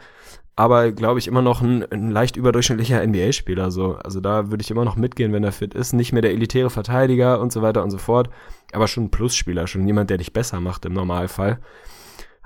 aber 0.55 0.93
glaube 0.93 1.19
ich 1.19 1.29
immer 1.29 1.43
noch 1.43 1.63
ein, 1.63 1.85
ein 1.91 2.11
leicht 2.11 2.37
überdurchschnittlicher 2.37 3.05
NBA-Spieler. 3.07 3.71
So. 3.71 3.95
Also 3.97 4.21
da 4.21 4.51
würde 4.51 4.63
ich 4.63 4.71
immer 4.71 4.85
noch 4.85 4.97
mitgehen, 4.97 5.33
wenn 5.33 5.45
er 5.45 5.53
fit 5.53 5.75
ist. 5.75 5.93
Nicht 5.93 6.13
mehr 6.13 6.23
der 6.23 6.33
elitäre 6.33 6.71
Verteidiger 6.71 7.41
und 7.41 7.53
so 7.53 7.63
weiter 7.63 7.83
und 7.83 7.91
so 7.91 7.99
fort, 7.99 8.29
aber 8.73 8.89
schon 8.89 9.05
ein 9.05 9.11
Plusspieler, 9.11 9.67
schon 9.67 9.87
jemand, 9.87 10.11
der 10.11 10.19
dich 10.19 10.33
besser 10.33 10.61
macht 10.61 10.85
im 10.85 10.93
Normalfall. 10.93 11.59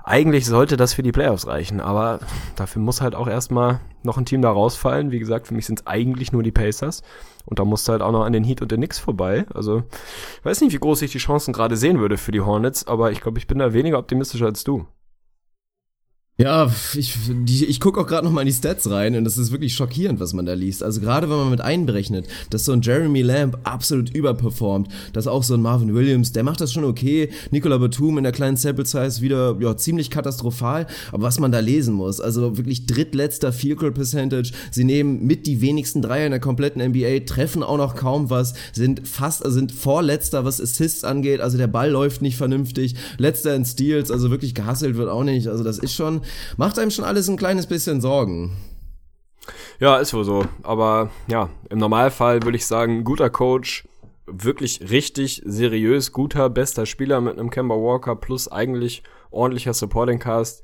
Eigentlich 0.03 0.45
sollte 0.45 0.77
das 0.77 0.93
für 0.93 1.03
die 1.03 1.11
Playoffs 1.11 1.47
reichen, 1.47 1.81
aber 1.81 2.21
dafür 2.55 2.81
muss 2.81 3.01
halt 3.01 3.13
auch 3.13 3.27
erstmal 3.27 3.81
noch 4.03 4.17
ein 4.17 4.23
Team 4.23 4.41
da 4.41 4.49
rausfallen. 4.49 5.11
Wie 5.11 5.19
gesagt, 5.19 5.47
für 5.47 5.53
mich 5.53 5.65
sind 5.65 5.81
es 5.81 5.87
eigentlich 5.87 6.31
nur 6.31 6.43
die 6.43 6.53
Pacers. 6.53 7.03
Und 7.43 7.59
da 7.59 7.65
musst 7.65 7.87
du 7.87 7.91
halt 7.91 8.01
auch 8.01 8.13
noch 8.13 8.23
an 8.23 8.31
den 8.31 8.45
Heat 8.45 8.61
und 8.61 8.71
den 8.71 8.79
Knicks 8.79 8.99
vorbei. 8.99 9.45
Also, 9.53 9.83
ich 10.39 10.45
weiß 10.45 10.61
nicht, 10.61 10.73
wie 10.73 10.79
groß 10.79 11.01
ich 11.01 11.11
die 11.11 11.17
Chancen 11.17 11.53
gerade 11.53 11.75
sehen 11.75 11.99
würde 11.99 12.15
für 12.15 12.31
die 12.31 12.39
Hornets, 12.39 12.87
aber 12.87 13.11
ich 13.11 13.19
glaube, 13.19 13.37
ich 13.37 13.47
bin 13.47 13.59
da 13.59 13.73
weniger 13.73 13.99
optimistischer 13.99 14.45
als 14.45 14.63
du. 14.63 14.85
Ja, 16.39 16.71
ich, 16.93 17.17
ich 17.47 17.79
gucke 17.79 17.99
auch 17.99 18.05
gerade 18.05 18.23
noch 18.23 18.31
mal 18.31 18.41
in 18.41 18.47
die 18.47 18.53
Stats 18.53 18.87
rein 18.91 19.15
und 19.15 19.23
das 19.23 19.39
ist 19.39 19.51
wirklich 19.51 19.73
schockierend, 19.73 20.19
was 20.19 20.33
man 20.33 20.45
da 20.45 20.53
liest. 20.53 20.83
Also 20.83 21.01
gerade 21.01 21.27
wenn 21.31 21.37
man 21.37 21.49
mit 21.49 21.61
einberechnet, 21.61 22.27
dass 22.51 22.63
so 22.63 22.73
ein 22.73 22.81
Jeremy 22.83 23.23
Lamb 23.23 23.57
absolut 23.63 24.11
überperformt, 24.13 24.87
dass 25.13 25.25
auch 25.25 25.41
so 25.41 25.55
ein 25.55 25.63
Marvin 25.63 25.95
Williams, 25.95 26.33
der 26.33 26.43
macht 26.43 26.61
das 26.61 26.71
schon 26.71 26.83
okay, 26.83 27.29
Nicola 27.49 27.79
Batum 27.79 28.19
in 28.19 28.23
der 28.23 28.33
kleinen 28.33 28.55
Sample 28.55 28.85
Size 28.85 29.21
wieder 29.21 29.57
ja 29.59 29.75
ziemlich 29.77 30.11
katastrophal, 30.11 30.85
aber 31.11 31.23
was 31.23 31.39
man 31.39 31.51
da 31.51 31.57
lesen 31.57 31.95
muss, 31.95 32.21
also 32.21 32.55
wirklich 32.55 32.85
drittletzter 32.85 33.51
Field 33.51 33.79
Goal 33.79 33.91
Percentage, 33.91 34.51
sie 34.69 34.83
nehmen 34.83 35.25
mit 35.25 35.47
die 35.47 35.61
wenigsten 35.61 36.03
Dreier 36.03 36.27
in 36.27 36.31
der 36.31 36.39
kompletten 36.39 36.87
NBA, 36.87 37.21
treffen 37.25 37.63
auch 37.63 37.77
noch 37.77 37.95
kaum 37.95 38.29
was, 38.29 38.53
sind 38.73 39.07
fast 39.07 39.43
also 39.43 39.55
sind 39.55 39.71
vorletzter, 39.71 40.45
was 40.45 40.61
Assists 40.61 41.03
angeht, 41.03 41.41
also 41.41 41.57
der 41.57 41.65
Ball 41.65 41.89
läuft 41.89 42.21
nicht 42.21 42.37
vernünftig, 42.37 42.93
letzter 43.17 43.55
in 43.55 43.65
Steals, 43.65 44.11
also 44.11 44.29
wirklich 44.29 44.53
gehasselt 44.53 44.97
wird 44.97 45.09
auch 45.09 45.23
nicht, 45.23 45.47
also 45.47 45.63
das 45.63 45.79
ist 45.79 45.95
schon 45.95 46.21
macht 46.57 46.79
einem 46.79 46.91
schon 46.91 47.05
alles 47.05 47.27
ein 47.29 47.37
kleines 47.37 47.67
bisschen 47.67 48.01
Sorgen. 48.01 48.57
Ja, 49.79 49.97
ist 49.97 50.13
wohl 50.13 50.23
so. 50.23 50.45
Aber 50.63 51.09
ja, 51.27 51.49
im 51.69 51.77
Normalfall 51.77 52.43
würde 52.43 52.57
ich 52.57 52.65
sagen, 52.65 53.03
guter 53.03 53.29
Coach, 53.29 53.87
wirklich 54.25 54.89
richtig 54.89 55.41
seriös, 55.45 56.11
guter, 56.11 56.49
bester 56.49 56.85
Spieler 56.85 57.21
mit 57.21 57.39
einem 57.39 57.49
Kemba 57.49 57.75
Walker 57.75 58.15
plus 58.15 58.51
eigentlich 58.51 59.03
ordentlicher 59.31 59.73
Supporting 59.73 60.19
Cast. 60.19 60.63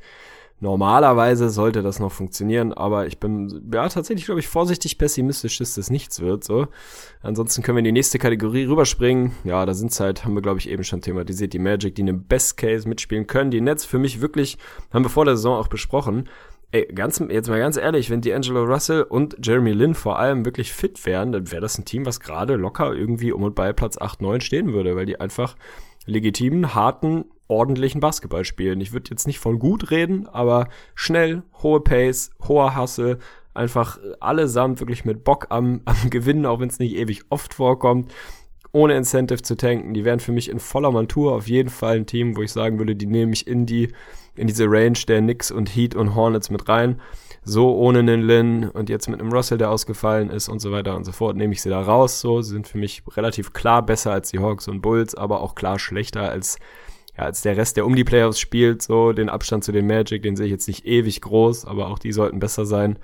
Normalerweise 0.60 1.50
sollte 1.50 1.82
das 1.82 2.00
noch 2.00 2.12
funktionieren, 2.12 2.72
aber 2.72 3.06
ich 3.06 3.20
bin 3.20 3.70
ja 3.74 3.90
tatsächlich, 3.90 4.26
glaube 4.26 4.40
ich, 4.40 4.48
vorsichtig 4.48 4.98
pessimistisch, 4.98 5.58
dass 5.58 5.76
das 5.76 5.90
nichts 5.90 6.22
wird. 6.22 6.46
So, 6.46 6.68
ansonsten 7.22 7.64
können 7.64 7.76
wir 7.76 7.80
in 7.80 7.86
die 7.86 7.92
nächste 7.92 8.18
Kategorie 8.18 8.64
rüberspringen. 8.64 9.34
Ja, 9.44 9.66
da 9.66 9.74
sind's 9.74 10.00
halt, 10.00 10.24
haben 10.24 10.36
wir 10.36 10.42
glaube 10.42 10.60
ich 10.60 10.70
eben 10.70 10.86
schon 10.86 11.02
thematisiert, 11.02 11.52
die 11.52 11.60
Magic, 11.60 11.96
die 11.96 12.02
in 12.02 12.10
einem 12.10 12.24
Best 12.24 12.56
Case 12.56 12.88
mitspielen 12.88 13.28
können. 13.28 13.52
Die 13.52 13.60
Nets 13.60 13.84
für 13.84 14.00
mich 14.00 14.22
wirklich, 14.22 14.58
haben 14.94 15.04
wir 15.04 15.10
vor 15.10 15.26
der 15.26 15.36
Saison 15.36 15.60
auch 15.60 15.68
besprochen. 15.68 16.30
Ey, 16.72 16.88
ganz, 16.88 17.22
jetzt 17.30 17.50
mal 17.50 17.60
ganz 17.60 17.78
ehrlich, 17.78 18.10
wenn 18.10 18.22
D'Angelo 18.22 18.66
Russell 18.66 19.04
und 19.04 19.38
Jeremy 19.46 19.74
Lin 19.74 19.94
vor 19.94 20.18
allem 20.18 20.44
wirklich 20.44 20.74
fit 20.74 21.06
wären, 21.06 21.32
dann 21.32 21.52
wäre 21.52 21.62
das 21.62 21.78
ein 21.78 21.86
Team, 21.86 22.06
was 22.08 22.20
gerade 22.20 22.56
locker 22.56 22.94
irgendwie 22.94 23.32
um 23.32 23.44
und 23.44 23.54
bei 23.54 23.74
Platz 23.74 24.00
8, 24.00 24.24
9 24.24 24.42
stehen 24.42 24.74
würde, 24.74 24.96
weil 24.96 25.06
die 25.06 25.20
einfach 25.20 25.56
legitimen, 26.06 26.76
harten, 26.76 27.26
ordentlichen 27.48 28.02
Basketball 28.02 28.46
spielen. 28.46 28.82
Ich 28.82 28.94
würde 28.94 29.10
jetzt 29.10 29.28
nicht 29.28 29.40
von 29.40 29.60
gut 29.60 29.92
reden, 29.92 30.28
aber 30.28 30.68
schnell, 30.96 31.44
hohe 31.62 31.82
Pace, 31.82 32.32
hoher 32.48 32.76
Hasse, 32.76 33.20
einfach 33.54 34.00
allesamt 34.20 34.80
wirklich 34.80 35.06
mit 35.06 35.24
Bock 35.24 35.48
am, 35.50 35.82
am 35.86 36.10
Gewinnen, 36.10 36.46
auch 36.46 36.60
wenn 36.60 36.70
es 36.70 36.80
nicht 36.80 36.96
ewig 36.96 37.24
oft 37.30 37.54
vorkommt, 37.54 38.12
ohne 38.72 38.96
Incentive 38.96 39.42
zu 39.42 39.56
tanken. 39.56 39.94
Die 39.94 40.04
wären 40.04 40.20
für 40.20 40.32
mich 40.32 40.50
in 40.50 40.60
voller 40.60 40.92
Montur 40.92 41.34
auf 41.34 41.48
jeden 41.48 41.70
Fall 41.70 41.98
ein 41.98 42.06
Team, 42.08 42.36
wo 42.36 42.42
ich 42.42 42.52
sagen 42.52 42.80
würde, 42.80 42.96
die 42.96 43.06
nehme 43.06 43.34
ich 43.34 43.48
in 43.48 43.66
die, 43.66 43.90
in 44.36 44.48
diese 44.48 44.66
Range 44.66 44.98
der 45.08 45.22
Knicks 45.22 45.52
und 45.52 45.76
Heat 45.76 45.96
und 45.96 46.16
Hornets 46.16 46.50
mit 46.50 46.68
rein. 46.68 47.00
So 47.46 47.76
ohne 47.76 48.00
einen 48.00 48.22
Lin 48.22 48.70
und 48.70 48.90
jetzt 48.90 49.10
mit 49.10 49.20
einem 49.20 49.32
Russell, 49.32 49.58
der 49.58 49.70
ausgefallen 49.70 50.30
ist 50.30 50.48
und 50.48 50.60
so 50.60 50.72
weiter 50.72 50.96
und 50.96 51.04
so 51.04 51.12
fort, 51.12 51.36
nehme 51.36 51.54
ich 51.54 51.62
sie 51.62 51.70
da 51.70 51.82
raus. 51.82 52.22
So, 52.22 52.42
sie 52.42 52.52
sind 52.52 52.68
für 52.68 52.78
mich 52.78 53.04
relativ 53.16 53.54
klar 53.54 53.86
besser 53.86 54.12
als 54.12 54.32
die 54.32 54.40
Hawks 54.40 54.68
und 54.68 54.82
Bulls, 54.82 55.14
aber 55.16 55.42
auch 55.42 55.56
klar 55.56 55.78
schlechter 55.78 56.30
als 56.30 56.58
ja, 57.18 57.26
als 57.26 57.42
der 57.42 57.58
Rest, 57.58 57.78
der 57.78 57.86
um 57.86 57.96
die 57.96 58.04
Playoffs 58.04 58.40
spielt, 58.40 58.82
so 58.82 59.14
den 59.14 59.30
Abstand 59.30 59.64
zu 59.64 59.72
den 59.72 59.86
Magic, 59.86 60.24
den 60.24 60.36
sehe 60.36 60.48
ich 60.48 60.52
jetzt 60.52 60.68
nicht 60.68 60.86
ewig 60.86 61.22
groß, 61.22 61.66
aber 61.66 61.90
auch 61.90 62.00
die 62.00 62.12
sollten 62.12 62.40
besser 62.40 62.66
sein. 62.66 62.98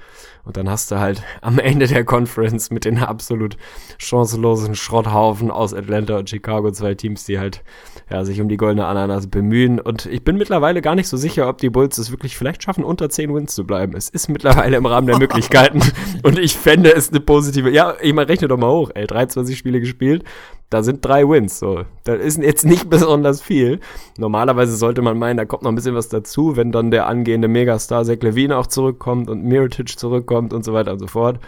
Und 0.50 0.58
dann 0.58 0.68
hast 0.68 0.90
du 0.90 1.00
halt 1.00 1.22
am 1.42 1.60
Ende 1.60 1.86
der 1.86 2.04
Conference 2.04 2.72
mit 2.72 2.84
den 2.84 2.98
absolut 2.98 3.56
chancenlosen 4.00 4.74
Schrotthaufen 4.74 5.52
aus 5.52 5.76
Atlanta 5.76 6.18
und 6.18 6.28
Chicago 6.28 6.72
zwei 6.72 6.96
Teams, 6.96 7.24
die 7.26 7.38
halt 7.38 7.62
ja, 8.10 8.26
sich 8.26 8.42
um 8.42 8.50
die 8.50 8.58
goldene 8.58 8.88
Ananas 8.88 9.28
bemühen. 9.28 9.80
Und 9.80 10.08
ich 10.08 10.24
bin 10.24 10.40
mittlerweile 10.40 10.82
gar 10.82 10.96
nicht 10.96 11.08
so 11.08 11.18
sicher, 11.18 11.48
ob 11.48 11.60
die 11.60 11.70
Bulls 11.70 12.00
es 12.00 12.10
wirklich 12.10 12.36
vielleicht 12.36 12.64
schaffen, 12.64 12.84
unter 12.84 13.12
10 13.12 13.32
Wins 13.36 13.54
zu 13.54 13.64
bleiben. 13.64 13.94
Es 13.96 14.10
ist 14.10 14.28
mittlerweile 14.28 14.78
im 14.78 14.88
Rahmen 14.88 15.06
der 15.06 15.20
Möglichkeiten. 15.20 15.84
und 16.24 16.40
ich 16.40 16.58
fände 16.58 16.96
es 16.96 17.10
eine 17.10 17.20
positive, 17.20 17.70
ja, 17.70 17.94
ich 18.02 18.16
meine, 18.16 18.28
rechne 18.28 18.48
doch 18.48 18.58
mal 18.58 18.72
hoch, 18.72 18.90
ey, 18.96 19.06
23 19.06 19.56
Spiele 19.56 19.80
gespielt, 19.80 20.24
da 20.70 20.84
sind 20.84 21.04
drei 21.04 21.28
Wins. 21.28 21.60
So, 21.60 21.84
das 22.04 22.20
ist 22.20 22.38
jetzt 22.38 22.66
nicht 22.66 22.90
besonders 22.90 23.42
viel. 23.42 23.80
Normalerweise 24.18 24.76
sollte 24.76 25.02
man 25.02 25.18
meinen, 25.18 25.38
da 25.38 25.46
kommt 25.46 25.64
noch 25.64 25.72
ein 25.72 25.76
bisschen 25.76 25.96
was 25.96 26.10
dazu, 26.10 26.56
wenn 26.56 26.72
dann 26.72 26.92
der 26.92 27.08
angehende 27.08 27.48
Megastar 27.48 28.06
Zach 28.06 28.18
Levine 28.22 28.58
auch 28.58 28.68
zurückkommt 28.68 29.30
und 29.30 29.44
Mirotic 29.44 29.98
zurückkommt 29.98 30.39
und 30.40 30.64
so 30.64 30.74
weiter 30.74 30.92
und 30.92 31.00
so 31.00 31.08
fort. 31.08 31.40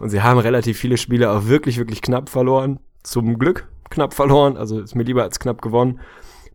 Und 0.00 0.10
sie 0.10 0.22
haben 0.22 0.38
relativ 0.38 0.78
viele 0.78 0.96
Spiele 0.96 1.30
auch 1.30 1.46
wirklich, 1.46 1.78
wirklich 1.78 2.02
knapp 2.02 2.28
verloren. 2.28 2.78
Zum 3.02 3.38
Glück 3.38 3.68
knapp 3.90 4.14
verloren. 4.14 4.56
Also 4.56 4.80
ist 4.80 4.94
mir 4.94 5.02
lieber 5.02 5.22
als 5.22 5.40
knapp 5.40 5.62
gewonnen. 5.62 6.00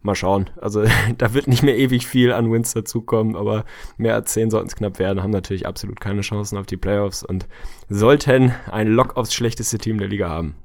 Mal 0.01 0.15
schauen. 0.15 0.49
Also 0.59 0.83
da 1.17 1.33
wird 1.33 1.47
nicht 1.47 1.63
mehr 1.63 1.77
ewig 1.77 2.07
viel 2.07 2.31
an 2.31 2.51
Wins 2.51 2.73
dazukommen, 2.73 3.35
aber 3.35 3.65
mehr 3.97 4.15
als 4.15 4.33
10 4.33 4.51
sollten 4.51 4.67
es 4.67 4.75
knapp 4.75 4.99
werden, 4.99 5.23
haben 5.23 5.31
natürlich 5.31 5.65
absolut 5.65 5.99
keine 5.99 6.21
Chancen 6.21 6.57
auf 6.57 6.65
die 6.65 6.77
Playoffs 6.77 7.23
und 7.23 7.47
sollten 7.89 8.53
ein 8.71 8.87
Lock 8.87 9.17
aufs 9.17 9.33
schlechteste 9.33 9.77
Team 9.77 9.97
der 9.97 10.09
Liga 10.09 10.29
haben. 10.29 10.55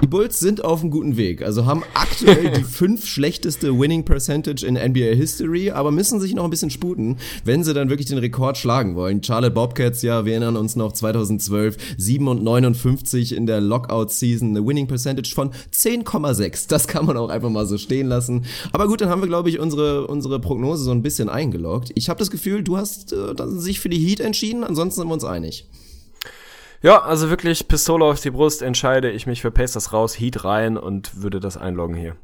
Die 0.00 0.06
Bulls 0.06 0.38
sind 0.38 0.64
auf 0.64 0.80
einem 0.80 0.92
guten 0.92 1.16
Weg, 1.16 1.42
also 1.42 1.66
haben 1.66 1.82
aktuell 1.94 2.52
die 2.52 2.62
fünf 2.78 3.04
schlechteste 3.04 3.76
Winning 3.76 4.04
Percentage 4.04 4.64
in 4.64 4.74
NBA 4.74 5.16
History, 5.16 5.72
aber 5.72 5.90
müssen 5.90 6.20
sich 6.20 6.34
noch 6.34 6.44
ein 6.44 6.50
bisschen 6.50 6.70
sputen, 6.70 7.16
wenn 7.44 7.64
sie 7.64 7.74
dann 7.74 7.90
wirklich 7.90 8.06
den 8.06 8.18
Rekord 8.18 8.56
schlagen 8.56 8.94
wollen. 8.94 9.24
Charlotte 9.24 9.54
Bobcats, 9.54 10.02
ja, 10.02 10.24
wir 10.24 10.34
erinnern 10.34 10.56
uns 10.56 10.76
noch 10.76 10.92
2012, 10.92 11.96
7 11.96 12.28
und 12.28 12.44
59 12.44 13.34
in 13.34 13.46
der 13.46 13.60
Lockout 13.60 14.10
Season, 14.10 14.50
eine 14.50 14.64
Winning 14.64 14.86
Percentage 14.86 15.34
von 15.34 15.50
10,6. 15.74 16.68
Das 16.68 16.86
kann 16.86 17.04
man 17.04 17.16
auch 17.16 17.28
einfach 17.28 17.50
mal 17.50 17.66
so 17.66 17.76
stehen 17.76 18.06
lassen. 18.06 18.44
Aber 18.70 18.86
gut, 18.86 19.00
dann 19.00 19.08
haben 19.08 19.22
wir, 19.22 19.28
glaube 19.28 19.50
ich, 19.50 19.58
unsere, 19.58 20.06
unsere 20.06 20.38
Prognose 20.38 20.84
so 20.84 20.92
ein 20.92 21.02
bisschen 21.02 21.28
eingeloggt. 21.28 21.90
Ich 21.96 22.08
habe 22.08 22.20
das 22.20 22.30
Gefühl, 22.30 22.62
du 22.62 22.76
hast 22.76 23.12
äh, 23.12 23.34
sich 23.48 23.80
für 23.80 23.88
die 23.88 23.98
Heat 23.98 24.20
entschieden, 24.20 24.62
ansonsten 24.62 25.00
sind 25.00 25.08
wir 25.08 25.14
uns 25.14 25.24
einig. 25.24 25.66
Ja, 26.80 27.02
also 27.02 27.28
wirklich 27.28 27.66
Pistole 27.66 28.04
auf 28.04 28.20
die 28.20 28.30
Brust, 28.30 28.62
entscheide 28.62 29.10
ich 29.10 29.26
mich 29.26 29.42
für 29.42 29.50
Pacers 29.50 29.92
raus, 29.92 30.18
Heat 30.18 30.44
rein 30.44 30.76
und 30.76 31.22
würde 31.22 31.40
das 31.40 31.56
einloggen 31.56 31.96
hier. 31.96 32.16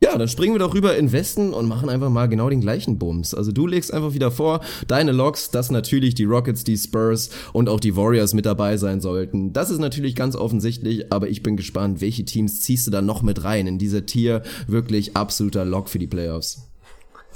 Ja, 0.00 0.16
dann 0.16 0.28
springen 0.28 0.54
wir 0.54 0.60
doch 0.60 0.74
rüber 0.74 0.96
in 0.96 1.10
Westen 1.10 1.52
und 1.52 1.66
machen 1.66 1.88
einfach 1.88 2.10
mal 2.10 2.28
genau 2.28 2.48
den 2.48 2.60
gleichen 2.60 2.98
Bums. 2.98 3.34
Also 3.34 3.50
du 3.50 3.66
legst 3.66 3.92
einfach 3.92 4.14
wieder 4.14 4.30
vor, 4.30 4.60
deine 4.86 5.10
Logs, 5.10 5.50
dass 5.50 5.70
natürlich 5.70 6.14
die 6.14 6.24
Rockets, 6.24 6.62
die 6.62 6.76
Spurs 6.76 7.30
und 7.52 7.68
auch 7.68 7.80
die 7.80 7.96
Warriors 7.96 8.32
mit 8.32 8.46
dabei 8.46 8.76
sein 8.76 9.00
sollten. 9.00 9.52
Das 9.52 9.70
ist 9.70 9.80
natürlich 9.80 10.14
ganz 10.14 10.36
offensichtlich, 10.36 11.12
aber 11.12 11.28
ich 11.28 11.42
bin 11.42 11.56
gespannt, 11.56 12.00
welche 12.00 12.24
Teams 12.24 12.60
ziehst 12.60 12.86
du 12.86 12.92
da 12.92 13.02
noch 13.02 13.22
mit 13.22 13.42
rein 13.42 13.66
in 13.66 13.78
dieser 13.78 14.06
Tier? 14.06 14.42
Wirklich 14.68 15.16
absoluter 15.16 15.64
Log 15.64 15.88
für 15.88 15.98
die 15.98 16.06
Playoffs 16.06 16.67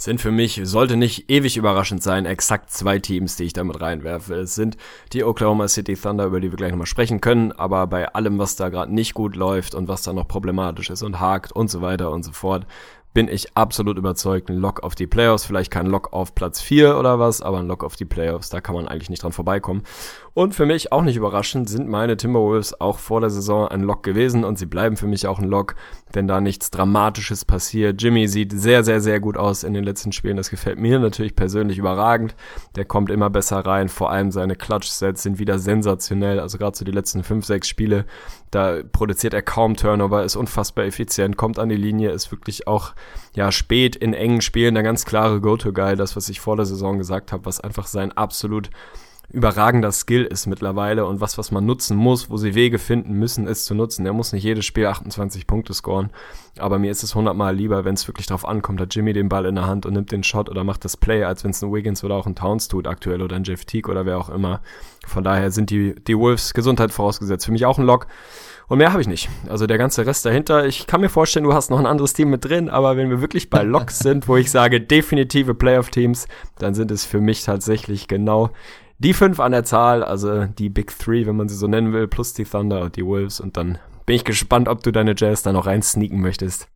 sind 0.05 0.21
für 0.21 0.31
mich, 0.31 0.61
sollte 0.65 0.97
nicht 0.97 1.31
ewig 1.31 1.57
überraschend 1.57 2.03
sein, 2.03 2.27
exakt 2.27 2.71
zwei 2.71 2.99
Teams, 2.99 3.37
die 3.37 3.45
ich 3.45 3.53
damit 3.53 3.81
reinwerfe. 3.81 4.35
Es 4.35 4.55
sind 4.55 4.77
die 5.13 5.25
Oklahoma 5.25 5.69
City 5.69 5.95
Thunder, 5.95 6.27
über 6.27 6.41
die 6.41 6.51
wir 6.51 6.57
gleich 6.57 6.71
nochmal 6.71 6.87
sprechen 6.87 7.21
können, 7.21 7.53
aber 7.53 7.87
bei 7.87 8.13
allem, 8.15 8.39
was 8.39 8.57
da 8.57 8.69
gerade 8.69 8.95
nicht 8.95 9.15
gut 9.15 9.37
läuft 9.37 9.75
und 9.75 9.89
was 9.89 10.03
da 10.03 10.13
noch 10.13 10.29
problematisch 10.29 10.91
ist 10.91 11.03
und 11.03 11.21
hakt 11.21 11.53
und 11.53 11.71
so 11.71 11.83
weiter 11.83 12.11
und 12.11 12.25
so 12.25 12.33
fort, 12.33 12.67
bin 13.15 13.29
ich 13.29 13.57
absolut 13.57 13.99
überzeugt, 13.99 14.49
ein 14.49 14.57
Lock 14.57 14.83
auf 14.83 14.95
die 14.95 15.07
Playoffs, 15.07 15.45
vielleicht 15.45 15.71
kein 15.71 15.87
Lock 15.87 16.13
auf 16.13 16.35
Platz 16.35 16.61
4 16.61 16.97
oder 16.97 17.19
was, 17.19 17.43
aber 17.43 17.59
ein 17.59 17.67
Lock 17.67 17.85
auf 17.85 17.97
die 17.97 18.05
Playoffs, 18.05 18.49
da 18.49 18.61
kann 18.61 18.75
man 18.75 18.89
eigentlich 18.89 19.11
nicht 19.11 19.23
dran 19.23 19.33
vorbeikommen. 19.33 19.83
Und 20.35 20.55
für 20.55 20.65
mich 20.65 20.93
auch 20.93 21.03
nicht 21.03 21.17
überraschend 21.17 21.69
sind 21.69 21.91
meine 21.91 22.17
Timberwolves 22.17 22.81
auch 22.81 22.99
vor 22.99 23.21
der 23.21 23.29
Saison 23.29 23.69
ein 23.69 23.83
Lock 23.83 24.03
gewesen 24.03 24.45
und 24.45 24.59
sie 24.59 24.65
bleiben 24.65 24.97
für 24.97 25.07
mich 25.07 25.27
auch 25.27 25.39
ein 25.39 25.49
Lock, 25.49 25.75
wenn 26.11 26.27
da 26.27 26.41
nichts 26.41 26.71
Dramatisches 26.71 27.45
passiert. 27.45 28.01
Jimmy 28.01 28.27
sieht 28.29 28.51
sehr, 28.53 28.83
sehr, 28.83 29.03
sehr 29.03 29.21
gut 29.21 29.37
aus 29.37 29.63
in 29.63 29.75
den 29.75 29.85
letzten 29.85 30.11
Spielen. 30.11 30.39
Das 30.39 30.49
gefällt 30.49 30.79
mir 30.79 30.99
natürlich 30.99 31.37
persönlich 31.37 31.77
überragend. 31.77 32.35
Der 32.77 32.87
kommt 32.87 33.11
immer 33.11 33.29
besser 33.29 33.59
rein. 33.59 33.91
Vor 33.91 34.11
allem 34.11 34.31
seine 34.31 34.57
Clutch-Sets 34.57 35.23
sind 35.23 35.39
wieder 35.39 35.59
sensationell. 35.59 36.41
Also 36.41 36.57
gerade 36.57 36.79
so 36.79 36.87
die 36.87 36.93
letzten 36.93 37.25
fünf, 37.25 37.45
sechs 37.45 37.69
Spiele, 37.69 38.07
da 38.51 38.79
produziert 38.91 39.35
er 39.35 39.43
kaum 39.43 39.77
Turnover, 39.77 40.25
ist 40.25 40.37
unfassbar 40.37 40.87
effizient, 40.87 41.37
kommt 41.37 41.59
an 41.59 41.69
die 41.69 41.77
Linie, 41.77 42.11
ist 42.11 42.33
wirklich 42.33 42.67
auch 42.67 42.95
ja 43.35 43.53
spät 43.53 43.97
in 43.97 44.15
engen 44.15 44.41
Spielen 44.41 44.75
der 44.75 44.83
ganz 44.83 45.05
klare 45.05 45.43
Go-To-Guy. 45.43 45.95
Das, 45.95 46.17
was 46.17 46.31
ich 46.31 46.41
vor 46.41 46.57
der 46.57 46.65
Saison 46.65 46.97
gesagt 46.97 47.33
habe, 47.33 47.45
was 47.45 47.61
einfach 47.61 47.87
sein 47.87 48.13
absolut 48.13 48.71
überragender 49.33 49.91
Skill 49.93 50.25
ist 50.25 50.47
mittlerweile 50.47 51.07
und 51.07 51.21
was, 51.21 51.39
was 51.39 51.51
man 51.51 51.65
nutzen 51.67 51.97
muss, 51.97 52.31
wo 52.31 52.37
sie 52.37 52.55
Wege 52.55 52.79
finden 52.79 53.15
müssen, 53.15 53.47
ist 53.47 53.65
zu 53.65 53.75
nutzen. 53.75 54.07
Er 54.07 54.13
muss 54.13 54.33
nicht 54.33 54.45
jedes 54.45 54.65
Spiel 54.65 54.87
28 54.87 55.47
Punkte 55.47 55.75
scoren, 55.75 56.11
aber 56.59 56.79
mir 56.79 56.91
ist 56.91 57.03
es 57.03 57.15
hundertmal 57.15 57.55
lieber, 57.55 57.85
wenn 57.85 57.95
es 57.95 58.07
wirklich 58.07 58.27
darauf 58.27 58.47
ankommt, 58.47 58.81
hat 58.81 58.95
Jimmy 58.95 59.13
den 59.13 59.29
Ball 59.29 59.47
in 59.47 59.55
der 59.55 59.67
Hand 59.67 59.87
und 59.87 59.95
nimmt 59.95 60.13
den 60.13 60.23
Shot 60.23 60.49
oder 60.49 60.65
macht 60.65 60.85
das 60.85 60.97
Play, 60.97 61.25
als 61.25 61.45
wenn 61.45 61.53
es 61.53 61.63
ein 61.63 61.73
Wiggins 61.73 62.05
oder 62.05 62.15
auch 62.15 62.27
ein 62.27 62.35
Towns 62.35 62.69
tut 62.69 62.87
aktuell 62.87 63.23
oder 63.23 63.37
ein 63.37 63.45
Jeff 63.45 63.65
Teague 63.65 63.91
oder 63.91 64.07
wer 64.07 64.19
auch 64.19 64.29
immer. 64.29 64.61
Von 65.07 65.25
daher 65.25 65.51
sind 65.51 65.71
die, 65.71 65.95
die 65.95 66.17
Wolves 66.17 66.55
Gesundheit 66.55 66.93
vorausgesetzt. 66.93 67.47
Für 67.47 67.53
mich 67.53 67.67
auch 67.67 67.79
ein 67.79 67.85
Lock. 67.85 68.07
Und 68.69 68.79
mehr 68.79 68.93
habe 68.93 69.03
ich 69.03 69.09
nicht. 69.09 69.29
Also 69.49 69.67
der 69.67 69.77
ganze 69.77 70.07
Rest 70.07 70.25
dahinter. 70.25 70.67
Ich 70.67 70.87
kann 70.87 71.01
mir 71.01 71.09
vorstellen, 71.09 71.45
du 71.45 71.53
hast 71.53 71.71
noch 71.71 71.79
ein 71.79 71.87
anderes 71.87 72.15
Team 72.15 72.31
mit 72.31 72.45
drin, 72.45 72.71
aber 72.71 72.97
wenn 72.97 73.11
wir 73.11 73.21
wirklich 73.21 73.51
bei 73.51 73.63
Locks 73.63 73.99
sind, 74.01 74.29
wo 74.29 74.37
ich 74.37 74.51
sage 74.51 74.81
definitive 74.81 75.55
Playoff-Teams, 75.55 76.29
dann 76.59 76.75
sind 76.75 76.91
es 76.91 77.05
für 77.05 77.21
mich 77.21 77.43
tatsächlich 77.45 78.09
genau 78.09 78.51
die 79.03 79.13
fünf 79.13 79.41
an 79.41 79.53
der 79.53 79.65
Zahl, 79.65 80.03
also 80.05 80.47
die 80.47 80.71
Big 80.71 80.97
Three, 80.99 81.27
wenn 81.27 81.37
man 81.37 81.49
sie 81.49 81.57
so 81.57 81.67
nennen 81.67 81.93
will, 81.93 82.09
plus 82.09 82.35
die 82.35 82.45
Thunder 82.45 82.83
und 82.83 82.97
die 82.97 83.05
Wolves. 83.05 83.41
Und 83.41 83.57
dann 83.57 83.79
bin 84.07 84.17
ich 84.17 84.25
gespannt, 84.25 84.69
ob 84.69 84.83
du 84.83 84.93
deine 84.93 85.15
Jazz 85.17 85.43
da 85.43 85.53
noch 85.53 85.67
rein 85.67 85.83
sneaken 85.83 86.21
möchtest. 86.21 86.69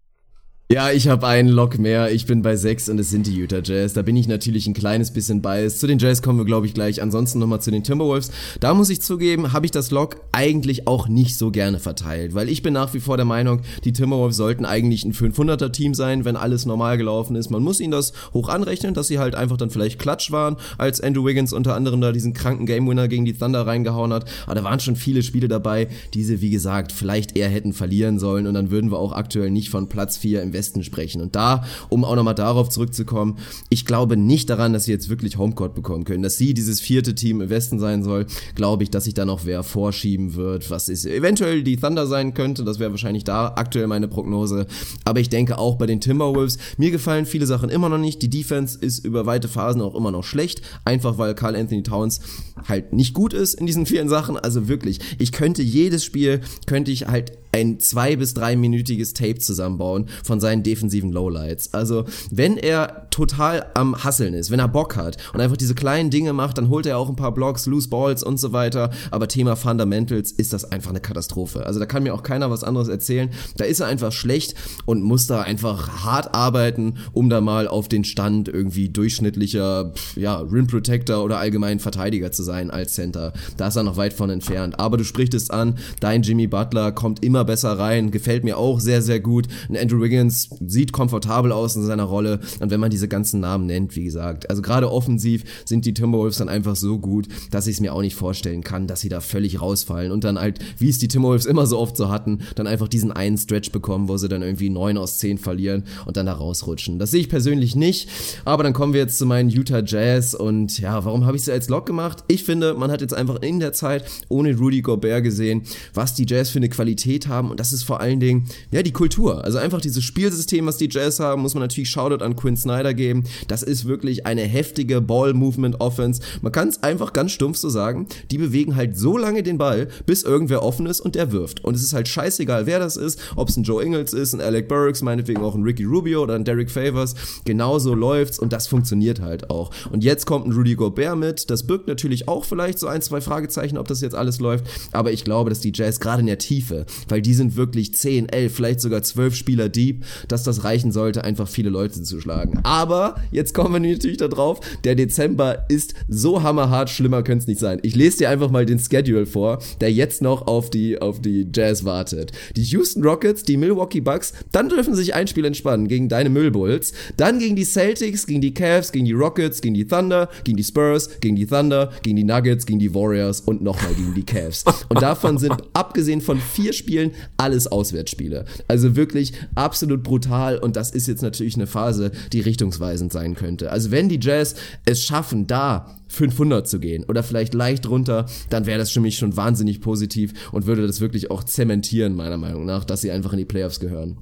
Ja, 0.69 0.91
ich 0.91 1.07
habe 1.07 1.29
einen 1.29 1.49
Lock 1.49 1.79
mehr. 1.79 2.11
Ich 2.11 2.27
bin 2.27 2.43
bei 2.43 2.57
sechs 2.57 2.89
und 2.89 2.99
es 2.99 3.09
sind 3.09 3.29
die 3.29 3.37
Utah 3.37 3.61
Jazz. 3.63 3.93
Da 3.93 4.03
bin 4.03 4.17
ich 4.17 4.27
natürlich 4.27 4.67
ein 4.67 4.75
kleines 4.75 5.13
bisschen 5.13 5.41
biased. 5.41 5.79
Zu 5.79 5.87
den 5.87 6.01
Jazz 6.01 6.23
kommen 6.23 6.41
wir, 6.41 6.45
glaube 6.45 6.67
ich, 6.67 6.75
gleich. 6.75 7.01
Ansonsten 7.01 7.39
nochmal 7.39 7.61
zu 7.61 7.71
den 7.71 7.85
Timberwolves. 7.85 8.33
Da 8.59 8.75
muss 8.75 8.91
ich 8.91 9.01
zugeben, 9.01 9.53
habe 9.53 9.65
ich 9.65 9.71
das 9.71 9.93
Lock 9.93 10.17
eigentlich 10.33 10.89
auch 10.89 11.07
nicht 11.07 11.37
so 11.37 11.53
gerne 11.53 11.79
verteilt, 11.79 12.35
weil 12.35 12.49
ich 12.49 12.63
bin 12.63 12.75
nach 12.75 12.95
wie 12.95 12.99
vor 12.99 13.17
der 13.17 13.25
Meinung, 13.25 13.61
die 13.85 13.93
Timberwolves 13.93 14.37
sollten 14.37 14.65
eigentlich 14.65 15.05
ein 15.05 15.13
500er 15.13 15.71
Team 15.71 15.95
sein, 15.95 16.25
wenn 16.25 16.35
alles 16.35 16.67
normal 16.67 16.99
gelaufen 16.99 17.37
ist. 17.37 17.49
Man 17.49 17.63
muss 17.63 17.79
ihnen 17.79 17.93
das 17.93 18.13
hoch 18.35 18.49
anrechnen, 18.49 18.93
dass 18.93 19.07
sie 19.07 19.21
halt 19.21 19.37
einfach 19.37 19.59
dann 19.59 19.71
vielleicht 19.71 20.01
klatsch 20.01 20.33
waren, 20.33 20.57
als 20.79 21.01
Andrew 21.01 21.25
Wiggins 21.25 21.53
unter 21.53 21.77
anderem 21.77 22.01
da 22.01 22.11
diesen 22.11 22.35
kranken 22.35 22.67
Game 22.67 22.89
Winner 22.89 23.07
gegen 23.07 23.25
die 23.25 23.35
Thunder 23.35 23.69
reingehauen 23.69 24.13
hat. 24.13 24.29
Aber 24.47 24.57
da 24.57 24.65
waren 24.65 24.81
schon 24.81 24.97
viele 24.97 25.23
Spiele 25.23 25.47
dabei, 25.47 25.87
die 26.13 26.25
sie, 26.25 26.41
wie 26.41 26.51
gesagt, 26.51 26.91
vielleicht 26.91 27.37
eher 27.37 27.51
hätten 27.51 27.73
verlieren 27.73 28.19
sollen 28.19 28.49
und 28.49 28.55
dann 28.55 28.73
würden 28.73 28.91
wir 28.91 28.99
auch 28.99 29.13
aktuell 29.13 29.53
nicht 29.53 29.71
von 29.71 29.89
Platz 29.89 30.17
4 30.17 30.43
im 30.43 30.56
Westen 30.57 30.83
sprechen. 30.83 31.21
Und 31.21 31.37
da, 31.37 31.65
um 31.91 32.05
auch 32.05 32.17
nochmal 32.17 32.35
darauf 32.35 32.71
zurückzukommen, 32.71 33.39
ich 33.69 33.85
glaube 33.85 34.17
nicht 34.17 34.49
daran, 34.49 34.73
dass 34.73 34.85
sie 34.85 34.93
jetzt 34.93 35.09
wirklich 35.09 35.37
Homecourt 35.37 35.75
bekommen 35.75 36.05
können. 36.05 36.23
Dass 36.23 36.39
sie 36.39 36.55
dieses 36.55 36.81
vierte 36.81 37.15
Team 37.15 37.41
im 37.41 37.51
Westen 37.51 37.79
sein 37.79 38.03
soll, 38.03 38.27
glaube 38.55 38.83
ich, 38.83 38.91
dass 38.91 39.05
sich 39.05 39.15
da 39.15 39.25
noch 39.25 39.45
wer 39.45 39.63
vorschieben 39.63 40.35
wird, 40.35 40.71
was 40.71 40.89
ist 40.89 41.05
eventuell 41.07 41.63
die 41.63 41.77
Thunder 41.77 42.07
sein 42.07 42.35
könnte. 42.35 42.65
Das 42.65 42.79
wäre 42.79 42.91
wahrscheinlich 42.91 43.25
da 43.25 43.53
aktuell 43.57 43.87
meine 43.87 44.09
Prognose. 44.09 44.67
Aber 45.05 45.21
ich 45.21 45.29
denke 45.29 45.59
auch 45.59 45.77
bei 45.77 45.87
den 45.87 46.01
Timberwolves, 46.01 46.59
mir 46.79 46.91
gefallen 46.91 47.27
viele 47.27 47.47
Sachen 47.47 47.69
immer 47.69 47.89
noch 47.89 47.99
nicht. 47.99 48.23
Die 48.23 48.31
Defense 48.31 48.79
ist 48.79 49.05
über 49.05 49.27
weite 49.27 49.49
Phasen 49.49 49.83
auch 49.83 49.95
immer 49.95 50.11
noch 50.11 50.25
schlecht. 50.25 50.63
Einfach 50.85 51.19
weil 51.19 51.35
Carl 51.35 51.55
Anthony 51.55 51.83
Towns 51.83 52.21
halt 52.67 52.93
nicht 52.93 53.15
gut 53.15 53.33
ist 53.33 53.55
in 53.55 53.67
diesen 53.67 53.87
vielen 53.87 54.09
Sachen. 54.09 54.37
Also 54.37 54.69
wirklich, 54.69 55.01
ich 55.19 55.33
könnte 55.33 55.63
jedes 55.63 56.05
Spiel, 56.05 56.41
könnte 56.67 56.91
ich 56.91 57.07
halt 57.07 57.33
ein 57.57 57.81
zwei- 57.81 58.17
bis 58.17 58.35
dreiminütiges 58.35 59.15
Tape 59.15 59.39
zusammenbauen 59.39 60.07
von 60.23 60.41
seinen 60.41 60.63
defensiven 60.63 61.11
Lowlights. 61.13 61.73
Also, 61.75 62.05
wenn 62.31 62.57
er 62.57 63.09
total 63.11 63.67
am 63.75 64.05
Hasseln 64.05 64.35
ist, 64.35 64.51
wenn 64.51 64.61
er 64.61 64.69
Bock 64.69 64.97
hat 64.97 65.17
und 65.33 65.41
einfach 65.41 65.57
diese 65.57 65.75
kleinen 65.75 66.11
Dinge 66.11 66.33
macht, 66.33 66.59
dann 66.59 66.69
holt 66.69 66.87
er 66.87 66.99
auch 66.99 67.09
ein 67.09 67.17
paar 67.17 67.33
Blocks, 67.33 67.67
Loose 67.67 67.89
Balls 67.89 68.23
und 68.23 68.39
so 68.39 68.53
weiter. 68.53 68.91
Aber 69.11 69.29
Thema 69.29 69.57
Fundamentals 69.57 70.33
ist 70.33 70.53
das 70.53 70.71
einfach 70.71 70.91
eine 70.91 71.01
Katastrophe. 71.01 71.65
Also, 71.67 71.81
da 71.81 71.87
kann 71.87 72.03
mir 72.03 72.15
auch 72.15 72.23
keiner 72.23 72.51
was 72.51 72.63
anderes 72.65 72.89
erzählen. 72.89 73.31
Da 73.57 73.65
ist 73.65 73.81
er 73.81 73.87
einfach 73.87 74.13
schlecht 74.13 74.55
und 74.85 75.03
muss 75.03 75.27
da 75.27 75.43
einfach 75.43 76.05
hart 76.05 76.35
arbeiten, 76.35 76.95
um 77.13 77.31
da 77.31 77.41
mal 77.41 77.69
auf 77.69 77.89
den 77.89 78.05
Stand 78.05 78.49
irgendwie 78.49 78.89
durchschnittlicher, 78.89 79.93
ja, 80.15 80.39
Rim 80.41 80.67
Protector 80.67 81.25
oder 81.25 81.39
allgemein 81.39 81.81
Verteidiger 81.81 82.33
zu 82.33 82.43
sein 82.43 82.71
als 82.71 82.95
Center. 82.95 83.33
Da 83.57 83.69
ist 83.69 83.77
er 83.77 83.83
noch 83.83 83.97
weit 83.97 84.13
von 84.13 84.31
entfernt. 84.31 84.79
Aber 84.79 84.97
du 84.97 85.05
sprichst 85.05 85.35
es 85.35 85.51
an, 85.51 85.79
dein 86.01 86.23
Jimmy 86.23 86.47
Butler 86.47 86.93
kommt 86.93 87.25
immer 87.25 87.46
besser 87.47 87.79
rein, 87.79 88.11
gefällt 88.11 88.45
mir 88.45 88.59
auch 88.59 88.81
sehr, 88.81 89.03
sehr 89.03 89.21
gut. 89.21 89.47
Und 89.69 89.79
Andrew 89.79 90.01
Wiggins 90.01 90.51
sieht 90.65 90.93
komfortabel 90.93 91.53
aus 91.53 91.77
in 91.77 91.85
seiner 91.85 92.05
Rolle. 92.05 92.41
Und 92.61 92.71
wenn 92.71 92.81
man 92.81 92.91
diese 92.91 93.09
ganzen 93.09 93.41
Namen 93.41 93.67
nennt, 93.67 93.97
wie 93.97 94.05
gesagt, 94.05 94.51
also 94.51 94.63
gerade 94.63 94.91
offensiv 94.91 95.45
sind 95.65 95.85
die 95.85 95.95
Timberwolves 95.95 96.39
dann 96.39 96.49
einfach 96.49 96.77
so 96.77 96.99
gut, 96.99 97.29
dass 97.51 97.67
ich 97.67 97.77
es 97.77 97.81
mir 97.81 97.95
auch 97.95 98.03
nicht 98.03 98.15
vorstellen 98.15 98.63
kann, 98.63 98.87
dass 98.87 99.01
sie 99.01 99.09
da 99.09 99.21
völlig 99.21 99.61
rausfallen 99.61 100.13
und 100.13 100.25
dann 100.25 100.39
halt, 100.39 100.59
wie 100.79 100.89
es 100.89 100.99
die 100.99 101.09
Timberwolves 101.09 101.47
immer 101.47 101.67
so 101.67 101.79
oft 101.79 101.97
so 101.97 102.09
hatten, 102.09 102.41
dann 102.55 102.67
einfach 102.67 102.89
diesen 102.89 103.13
einen 103.13 103.39
Stretch 103.39 103.73
bekommen, 103.73 104.09
wo 104.09 104.17
sie 104.17 104.29
dann 104.29 104.43
irgendwie 104.43 104.71
neun 104.71 104.99
aus 104.99 105.19
zehn 105.19 105.39
verlieren 105.39 105.85
und 106.05 106.17
dann 106.17 106.27
da 106.27 106.33
rausrutschen. 106.33 106.99
Das 106.99 107.11
sehe 107.11 107.21
ich 107.21 107.29
persönlich 107.29 107.77
nicht. 107.77 108.09
Aber 108.45 108.63
dann 108.63 108.73
kommen 108.73 108.93
wir 108.93 109.01
jetzt 109.01 109.19
zu 109.19 109.27
meinen 109.27 109.49
Utah 109.49 109.83
Jazz 109.85 110.35
und 110.35 110.79
ja, 110.79 111.05
warum 111.05 111.27
habe 111.27 111.37
ich 111.37 111.45
sie 111.45 111.53
als 111.53 111.69
Lock 111.69 111.87
gemacht? 111.87 112.25
Ich 112.29 112.45
finde, 112.45 112.75
man 112.75 112.91
hat 112.91 113.01
jetzt 113.01 113.15
einfach 113.15 113.43
in 113.43 113.61
der 113.61 113.73
Zeit 113.73 114.05
ohne 114.29 114.57
Rudy 114.57 114.83
Gobert 114.83 115.23
gesehen, 115.23 115.63
was 115.95 116.15
die 116.15 116.27
Jazz 116.27 116.51
für 116.51 116.59
eine 116.59 116.69
Qualität 116.69 117.29
haben 117.29 117.36
und 117.41 117.61
das 117.61 117.73
ist 117.73 117.85
vor 117.85 118.01
allen 118.01 118.21
Dingen, 118.21 118.47
ja, 118.71 118.83
die 118.83 118.93
Kultur. 118.93 119.45
Also 119.45 119.59
einfach 119.59 119.81
dieses 119.81 120.05
Spielsystem, 120.05 120.67
was 120.67 120.77
die 120.77 120.89
Jazz 120.91 121.21
haben, 121.21 121.43
muss 121.43 121.55
man 121.55 121.63
natürlich 121.63 121.91
Shoutout 121.91 122.25
an 122.25 122.37
Quinn 122.37 122.57
Snyder 122.57 122.95
geben. 122.95 123.25
Das 123.49 123.63
ist 123.63 123.87
wirklich 123.87 124.27
eine 124.27 124.43
heftige 124.43 125.01
Ball-Movement-Offense. 125.01 126.23
Man 126.43 126.53
kann 126.53 126.69
es 126.69 126.83
einfach 126.83 127.13
ganz 127.13 127.33
stumpf 127.33 127.59
so 127.59 127.69
sagen. 127.69 128.07
Die 128.31 128.39
bewegen 128.39 128.77
halt 128.77 128.99
so 128.99 129.17
lange 129.17 129.43
den 129.43 129.59
Ball, 129.59 129.89
bis 130.07 130.23
irgendwer 130.23 130.63
offen 130.63 130.87
ist 130.87 131.01
und 131.01 131.15
der 131.15 131.33
wirft. 131.33 131.65
Und 131.65 131.75
es 131.75 131.83
ist 131.83 131.93
halt 131.93 132.09
scheißegal, 132.09 132.67
wer 132.67 132.79
das 132.79 132.97
ist, 132.97 133.21
ob 133.37 133.49
es 133.49 133.57
ein 133.57 133.63
Joe 133.63 133.83
Ingles 133.83 134.13
ist, 134.13 134.35
ein 134.35 134.41
Alec 134.41 134.69
Burks, 134.69 135.03
meinetwegen 135.03 135.43
auch 135.43 135.55
ein 135.55 135.63
Ricky 135.63 135.85
Rubio 135.85 136.23
oder 136.23 136.35
ein 136.35 136.45
Derek 136.45 136.71
Favors. 136.71 137.15
Genauso 137.45 137.95
läuft's 137.95 138.39
und 138.39 138.53
das 138.53 138.67
funktioniert 138.67 139.21
halt 139.21 139.51
auch. 139.51 139.71
Und 139.91 140.05
jetzt 140.05 140.27
kommt 140.27 140.47
ein 140.47 140.53
Rudy 140.53 140.75
Gobert 140.75 141.17
mit. 141.17 141.51
Das 141.51 141.67
birgt 141.67 141.89
natürlich 141.89 142.29
auch 142.29 142.45
vielleicht 142.45 142.79
so 142.79 142.87
ein, 142.87 143.03
zwei 143.03 143.21
Fragezeichen, 143.21 143.79
ob 143.79 143.89
das 143.89 144.01
jetzt 144.01 144.15
alles 144.15 144.41
läuft. 144.41 144.67
Aber 144.93 145.13
ich 145.13 145.25
glaube, 145.25 145.51
dass 145.51 145.61
die 145.61 145.73
Jazz 145.75 146.01
gerade 146.01 146.21
in 146.21 146.27
der 146.27 146.39
Tiefe, 146.39 146.87
weil 147.09 147.16
die 147.21 147.35
sind 147.35 147.57
wirklich 147.57 147.95
10, 147.95 148.29
11, 148.29 148.55
vielleicht 148.55 148.81
sogar 148.81 149.03
12 149.03 149.35
Spieler 149.35 149.69
deep, 149.69 150.05
dass 150.29 150.43
das 150.43 150.65
reichen 150.65 150.93
sollte, 150.93 151.25
einfach 151.25 151.49
viele 151.49 151.71
Leute 151.71 152.03
zu 152.03 152.21
schlagen. 152.21 152.61
Aber 152.63 153.17
jetzt 153.31 153.55
kommen 153.55 153.73
wir 153.73 153.93
natürlich 153.93 154.17
da 154.17 154.29
drauf, 154.29 154.61
der 154.85 154.95
Dezember 154.95 155.67
ist 155.69 155.95
so 156.09 156.43
hammerhart, 156.43 156.91
schlimmer 156.91 157.23
könnte 157.23 157.43
es 157.43 157.47
nicht 157.47 157.61
sein. 157.61 157.79
Ich 157.83 157.95
lese 157.95 158.19
dir 158.19 158.31
einfach 158.31 158.51
mal 158.51 158.67
den 158.67 158.79
Schedule 158.79 159.27
vor, 159.27 159.59
der 159.81 159.93
jetzt 159.93 160.23
noch 160.23 160.47
auf 160.47 160.71
die, 160.71 161.01
auf 161.01 161.21
die 161.21 161.47
Jazz 161.55 161.85
wartet. 161.85 162.33
Die 162.57 162.63
Houston 162.63 163.03
Rockets, 163.03 163.43
die 163.43 163.57
Milwaukee 163.57 164.01
Bucks, 164.01 164.33
dann 164.53 164.69
dürfen 164.69 164.95
sich 164.95 165.15
ein 165.15 165.27
Spiel 165.27 165.45
entspannen 165.45 165.89
gegen 165.89 166.09
deine 166.09 166.31
Müllbulls, 166.31 166.93
dann 167.17 167.39
gegen 167.39 167.57
die 167.57 167.65
Celtics, 167.65 168.27
gegen 168.27 168.41
die 168.41 168.55
Cavs, 168.55 168.93
gegen 168.93 169.05
die 169.05 169.13
Rockets, 169.13 169.61
gegen 169.61 169.75
die 169.75 169.87
Thunder, 169.87 170.29
gegen 170.45 170.57
die 170.57 170.65
Spurs, 170.65 171.21
gegen 171.21 171.37
die 171.37 171.47
Thunder, 171.47 171.91
gegen 172.03 172.17
die 172.17 172.25
Nuggets, 172.25 172.67
gegen 172.67 172.79
die 172.79 172.95
Warriors 172.95 173.41
und 173.41 173.63
nochmal 173.63 173.95
gegen 173.95 174.15
die 174.15 174.25
Cavs. 174.25 174.65
Und 174.89 175.03
davon 175.03 175.39
sind 175.39 175.55
abgesehen 175.73 176.21
von 176.21 176.39
vier 176.39 176.73
Spielen 176.73 177.06
alles 177.37 177.67
Auswärtsspiele. 177.67 178.45
Also 178.69 178.97
wirklich 178.97 179.33
absolut 179.55 180.03
brutal 180.03 180.59
und 180.59 180.77
das 180.77 180.91
ist 180.91 181.09
jetzt 181.09 181.23
natürlich 181.23 181.57
eine 181.57 181.67
Phase, 181.67 182.11
die 182.33 182.41
richtungsweisend 182.41 183.13
sein 183.13 183.35
könnte. 183.35 183.71
Also 183.71 183.91
wenn 183.91 184.09
die 184.09 184.21
Jazz 184.21 184.55
es 184.85 185.03
schaffen, 185.03 185.47
da 185.47 185.97
500 186.09 186.69
zu 186.69 186.79
gehen 186.79 187.05
oder 187.05 187.23
vielleicht 187.23 187.55
leicht 187.55 187.89
runter, 187.89 188.27
dann 188.51 188.67
wäre 188.67 188.79
das 188.79 188.91
für 188.91 189.01
mich 189.01 189.19
schon 189.19 189.37
wahnsinnig 189.37 189.81
positiv 189.81 190.33
und 190.53 190.67
würde 190.67 190.87
das 190.87 191.01
wirklich 191.01 191.31
auch 191.31 191.45
zementieren, 191.45 192.15
meiner 192.15 192.37
Meinung 192.37 192.65
nach, 192.65 192.85
dass 192.85 193.01
sie 193.01 193.11
einfach 193.11 193.33
in 193.33 193.39
die 193.39 193.45
Playoffs 193.45 193.81
gehören. 193.81 194.19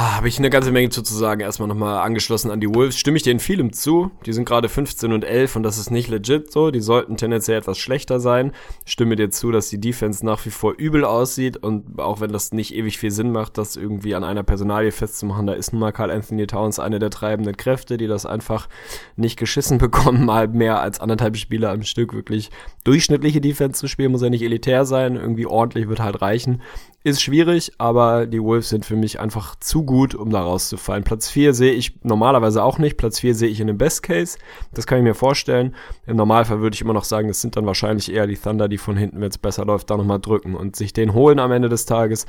Ah, 0.00 0.14
Habe 0.14 0.28
ich 0.28 0.38
eine 0.38 0.48
ganze 0.48 0.70
Menge 0.70 0.90
zu, 0.90 1.02
sagen. 1.02 1.40
Erstmal 1.40 1.66
nochmal 1.66 1.98
angeschlossen 1.98 2.52
an 2.52 2.60
die 2.60 2.72
Wolves. 2.72 2.96
Stimme 2.96 3.16
ich 3.16 3.24
dir 3.24 3.32
in 3.32 3.40
vielem 3.40 3.72
zu. 3.72 4.12
Die 4.26 4.32
sind 4.32 4.44
gerade 4.44 4.68
15 4.68 5.12
und 5.12 5.24
11 5.24 5.56
und 5.56 5.64
das 5.64 5.76
ist 5.76 5.90
nicht 5.90 6.08
legit 6.08 6.52
so. 6.52 6.70
Die 6.70 6.78
sollten 6.78 7.16
tendenziell 7.16 7.58
etwas 7.58 7.78
schlechter 7.78 8.20
sein. 8.20 8.52
Stimme 8.84 9.16
dir 9.16 9.30
zu, 9.30 9.50
dass 9.50 9.70
die 9.70 9.80
Defense 9.80 10.24
nach 10.24 10.46
wie 10.46 10.50
vor 10.50 10.74
übel 10.78 11.04
aussieht 11.04 11.56
und 11.56 11.98
auch 11.98 12.20
wenn 12.20 12.30
das 12.30 12.52
nicht 12.52 12.76
ewig 12.76 12.96
viel 12.96 13.10
Sinn 13.10 13.32
macht, 13.32 13.58
das 13.58 13.74
irgendwie 13.74 14.14
an 14.14 14.22
einer 14.22 14.44
Personalie 14.44 14.92
festzumachen, 14.92 15.48
da 15.48 15.54
ist 15.54 15.72
nun 15.72 15.80
mal 15.80 15.90
Carl 15.90 16.12
Anthony 16.12 16.46
Towns 16.46 16.78
eine 16.78 17.00
der 17.00 17.10
treibenden 17.10 17.56
Kräfte, 17.56 17.96
die 17.96 18.06
das 18.06 18.24
einfach 18.24 18.68
nicht 19.16 19.36
geschissen 19.36 19.78
bekommen, 19.78 20.24
mal 20.24 20.46
mehr 20.46 20.80
als 20.80 21.00
anderthalb 21.00 21.36
Spieler 21.36 21.70
am 21.70 21.82
Stück 21.82 22.14
wirklich 22.14 22.50
durchschnittliche 22.84 23.40
Defense 23.40 23.80
zu 23.80 23.88
spielen, 23.88 24.12
muss 24.12 24.22
ja 24.22 24.30
nicht 24.30 24.42
elitär 24.42 24.84
sein, 24.84 25.16
irgendwie 25.16 25.46
ordentlich 25.46 25.88
wird 25.88 25.98
halt 25.98 26.22
reichen. 26.22 26.62
Ist 27.08 27.22
schwierig, 27.22 27.72
aber 27.78 28.26
die 28.26 28.42
Wolves 28.42 28.68
sind 28.68 28.84
für 28.84 28.94
mich 28.94 29.18
einfach 29.18 29.56
zu 29.56 29.82
gut, 29.82 30.14
um 30.14 30.28
da 30.28 30.42
rauszufallen. 30.42 31.04
Platz 31.04 31.30
4 31.30 31.54
sehe 31.54 31.72
ich 31.72 31.94
normalerweise 32.02 32.62
auch 32.62 32.76
nicht. 32.76 32.98
Platz 32.98 33.20
4 33.20 33.34
sehe 33.34 33.48
ich 33.48 33.60
in 33.60 33.66
dem 33.66 33.78
Best 33.78 34.02
Case. 34.02 34.36
Das 34.74 34.86
kann 34.86 34.98
ich 34.98 35.04
mir 35.04 35.14
vorstellen. 35.14 35.74
Im 36.04 36.18
Normalfall 36.18 36.60
würde 36.60 36.74
ich 36.74 36.82
immer 36.82 36.92
noch 36.92 37.04
sagen, 37.04 37.28
das 37.28 37.40
sind 37.40 37.56
dann 37.56 37.64
wahrscheinlich 37.64 38.12
eher 38.12 38.26
die 38.26 38.36
Thunder, 38.36 38.68
die 38.68 38.76
von 38.76 38.98
hinten, 38.98 39.22
wenn 39.22 39.30
es 39.30 39.38
besser 39.38 39.64
läuft, 39.64 39.88
da 39.88 39.96
nochmal 39.96 40.20
drücken 40.20 40.54
und 40.54 40.76
sich 40.76 40.92
den 40.92 41.14
holen 41.14 41.38
am 41.38 41.50
Ende 41.50 41.70
des 41.70 41.86
Tages. 41.86 42.26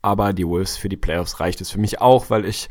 Aber 0.00 0.32
die 0.32 0.46
Wolves 0.46 0.76
für 0.76 0.88
die 0.88 0.96
Playoffs 0.96 1.40
reicht 1.40 1.60
es 1.60 1.70
für 1.70 1.80
mich 1.80 2.00
auch, 2.00 2.30
weil 2.30 2.44
ich 2.44 2.68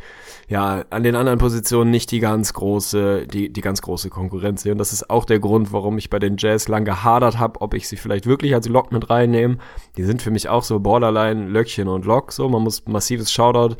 ja 0.47 0.85
an 0.89 1.03
den 1.03 1.15
anderen 1.15 1.39
Positionen 1.39 1.91
nicht 1.91 2.11
die 2.11 2.21
ganz 2.21 2.53
große, 2.53 3.27
die, 3.27 3.51
die 3.51 3.61
ganz 3.61 3.81
große 3.81 4.09
Konkurrenz 4.09 4.63
sehe. 4.63 4.71
Und 4.71 4.77
das 4.77 4.93
ist 4.93 5.09
auch 5.09 5.25
der 5.25 5.39
Grund, 5.39 5.73
warum 5.73 5.97
ich 5.97 6.09
bei 6.09 6.19
den 6.19 6.37
Jazz 6.37 6.69
lang 6.69 6.85
gehadert 6.85 7.37
habe, 7.37 7.59
ob 7.59 7.73
ich 7.73 7.89
sie 7.89 7.97
vielleicht 7.97 8.27
wirklich 8.27 8.53
als 8.53 8.69
Lock 8.69 8.93
mit 8.93 9.09
reinnehme. 9.09 9.57
Die 9.97 10.03
sind 10.03 10.21
für 10.21 10.31
mich 10.31 10.47
auch 10.47 10.63
so 10.63 10.79
Borderline, 10.79 11.49
Löckchen 11.49 11.89
und 11.89 12.05
Lock. 12.05 12.31
So, 12.31 12.47
man 12.47 12.63
muss 12.63 12.85
massives 12.87 13.29
Shoutout 13.31 13.75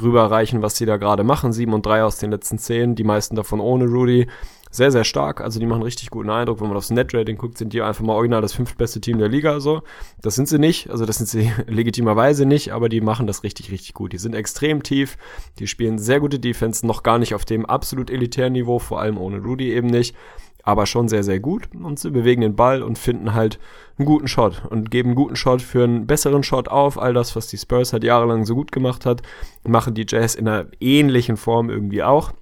rüberreichen, 0.00 0.62
was 0.62 0.76
sie 0.76 0.86
da 0.86 0.96
gerade 0.96 1.24
machen. 1.24 1.52
Sieben 1.52 1.74
und 1.74 1.84
drei 1.84 2.04
aus 2.04 2.18
den 2.18 2.30
letzten 2.30 2.58
zehn, 2.58 2.94
die 2.94 3.04
meisten 3.04 3.34
davon 3.34 3.58
ohne 3.58 3.86
Rudy 3.86 4.28
sehr, 4.72 4.90
sehr 4.90 5.04
stark. 5.04 5.42
Also 5.42 5.60
die 5.60 5.66
machen 5.66 5.82
richtig 5.82 6.10
guten 6.10 6.30
Eindruck. 6.30 6.60
Wenn 6.60 6.68
man 6.68 6.76
aufs 6.76 6.90
Netrating 6.90 7.36
guckt, 7.36 7.58
sind 7.58 7.74
die 7.74 7.82
einfach 7.82 8.02
mal 8.02 8.14
original 8.14 8.40
das 8.40 8.54
fünftbeste 8.54 9.00
Team 9.02 9.18
der 9.18 9.28
Liga. 9.28 9.60
So, 9.60 9.82
das 10.22 10.34
sind 10.34 10.48
sie 10.48 10.58
nicht. 10.58 10.90
Also 10.90 11.04
das 11.04 11.18
sind 11.18 11.28
sie 11.28 11.52
legitimerweise 11.66 12.46
nicht, 12.46 12.72
aber 12.72 12.88
die 12.88 13.02
machen 13.02 13.26
das 13.26 13.44
richtig, 13.44 13.70
richtig 13.70 13.92
gut. 13.92 14.14
Die 14.14 14.18
sind 14.18 14.34
extrem 14.34 14.82
tief. 14.82 15.18
Die 15.58 15.66
spielen 15.66 15.98
sehr 15.98 16.20
gute 16.20 16.40
Defense, 16.40 16.86
noch 16.86 17.02
gar 17.02 17.18
nicht 17.18 17.34
auf 17.34 17.44
dem 17.44 17.66
absolut 17.66 18.10
elitären 18.10 18.54
Niveau, 18.54 18.78
vor 18.78 18.98
allem 18.98 19.18
ohne 19.18 19.38
Rudy 19.38 19.70
eben 19.72 19.88
nicht. 19.88 20.16
Aber 20.64 20.86
schon 20.86 21.08
sehr, 21.08 21.22
sehr 21.22 21.38
gut. 21.38 21.68
Und 21.74 21.98
sie 21.98 22.10
bewegen 22.10 22.40
den 22.40 22.56
Ball 22.56 22.82
und 22.82 22.98
finden 22.98 23.34
halt 23.34 23.58
einen 23.98 24.06
guten 24.06 24.28
Shot 24.28 24.62
und 24.70 24.90
geben 24.90 25.10
einen 25.10 25.16
guten 25.16 25.36
Shot 25.36 25.60
für 25.60 25.84
einen 25.84 26.06
besseren 26.06 26.44
Shot 26.44 26.68
auf. 26.68 26.98
All 26.98 27.12
das, 27.12 27.36
was 27.36 27.48
die 27.48 27.58
Spurs 27.58 27.92
halt 27.92 28.04
jahrelang 28.04 28.46
so 28.46 28.54
gut 28.54 28.72
gemacht 28.72 29.04
hat, 29.04 29.20
machen 29.66 29.92
die 29.92 30.06
Jazz 30.08 30.34
in 30.34 30.48
einer 30.48 30.66
ähnlichen 30.80 31.36
Form 31.36 31.68
irgendwie 31.68 32.02
auch 32.02 32.32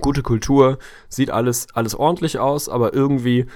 gute 0.00 0.22
Kultur, 0.22 0.78
sieht 1.08 1.30
alles, 1.30 1.66
alles 1.74 1.94
ordentlich 1.94 2.38
aus, 2.38 2.68
aber 2.68 2.94
irgendwie 2.94 3.46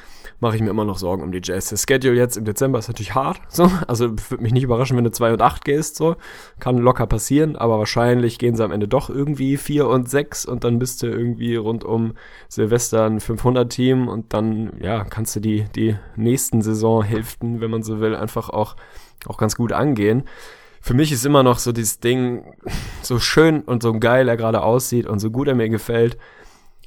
mache 0.40 0.56
ich 0.56 0.62
mir 0.62 0.70
immer 0.70 0.84
noch 0.84 0.98
Sorgen 0.98 1.22
um 1.22 1.32
die 1.32 1.40
Jazz. 1.42 1.68
Der 1.68 1.76
Schedule 1.76 2.14
jetzt 2.14 2.36
im 2.36 2.44
Dezember 2.44 2.78
ist 2.78 2.88
natürlich 2.88 3.14
hart, 3.14 3.40
so. 3.48 3.70
Also 3.86 4.10
würde 4.30 4.42
mich 4.42 4.52
nicht 4.52 4.62
überraschen, 4.62 4.96
wenn 4.96 5.04
du 5.04 5.10
2 5.10 5.32
und 5.32 5.42
8 5.42 5.64
gehst, 5.64 5.96
so. 5.96 6.16
Kann 6.60 6.78
locker 6.78 7.06
passieren, 7.06 7.56
aber 7.56 7.78
wahrscheinlich 7.78 8.38
gehen 8.38 8.54
sie 8.54 8.64
am 8.64 8.72
Ende 8.72 8.88
doch 8.88 9.10
irgendwie 9.10 9.56
4 9.56 9.88
und 9.88 10.08
6 10.08 10.46
und 10.46 10.64
dann 10.64 10.78
bist 10.78 11.02
du 11.02 11.06
irgendwie 11.06 11.56
rund 11.56 11.84
um 11.84 12.14
Silvester 12.48 13.06
ein 13.06 13.20
500-Team 13.20 14.08
und 14.08 14.32
dann, 14.32 14.72
ja, 14.80 15.04
kannst 15.04 15.36
du 15.36 15.40
die, 15.40 15.64
die 15.74 15.96
nächsten 16.16 16.62
Saisonhälften, 16.62 17.60
wenn 17.60 17.70
man 17.70 17.82
so 17.82 18.00
will, 18.00 18.14
einfach 18.14 18.48
auch, 18.50 18.76
auch 19.26 19.38
ganz 19.38 19.56
gut 19.56 19.72
angehen 19.72 20.24
für 20.80 20.94
mich 20.94 21.12
ist 21.12 21.26
immer 21.26 21.42
noch 21.42 21.58
so 21.58 21.72
dieses 21.72 22.00
Ding, 22.00 22.54
so 23.02 23.18
schön 23.18 23.62
und 23.62 23.82
so 23.82 23.98
geil 23.98 24.28
er 24.28 24.36
gerade 24.36 24.62
aussieht 24.62 25.06
und 25.06 25.18
so 25.18 25.30
gut 25.30 25.48
er 25.48 25.54
mir 25.54 25.68
gefällt. 25.68 26.18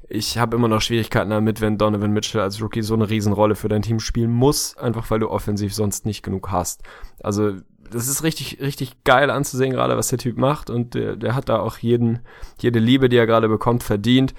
Ich 0.10 0.38
habe 0.38 0.58
immer 0.58 0.68
noch 0.68 0.82
Schwierigkeiten 0.82 1.30
damit, 1.30 1.62
wenn 1.62 1.78
Donovan 1.78 2.12
Mitchell 2.12 2.42
als 2.42 2.62
Rookie 2.62 2.82
so 2.82 2.94
eine 2.94 3.10
Riesenrolle 3.10 3.56
für 3.56 3.70
dein 3.70 3.82
Team 3.82 4.00
spielen 4.00 4.32
muss, 4.32 4.76
einfach 4.78 5.10
weil 5.10 5.20
du 5.20 5.30
offensiv 5.30 5.74
sonst 5.74 6.06
nicht 6.06 6.22
genug 6.24 6.52
hast. 6.52 6.84
Also 7.24 7.54
das 7.90 8.08
ist 8.08 8.24
richtig, 8.24 8.60
richtig 8.62 9.04
geil 9.04 9.30
anzusehen, 9.30 9.72
gerade 9.72 9.98
was 9.98 10.10
der 10.10 10.18
Typ 10.18 10.38
macht 10.38 10.70
und 10.70 10.94
der, 10.94 11.16
der 11.16 11.36
hat 11.36 11.50
da 11.50 11.60
auch 11.60 11.78
jeden, 11.78 12.20
jede 12.60 12.80
Liebe, 12.80 13.10
die 13.10 13.18
er 13.18 13.28
gerade 13.28 13.50
bekommt, 13.50 13.84
verdient 13.84 14.34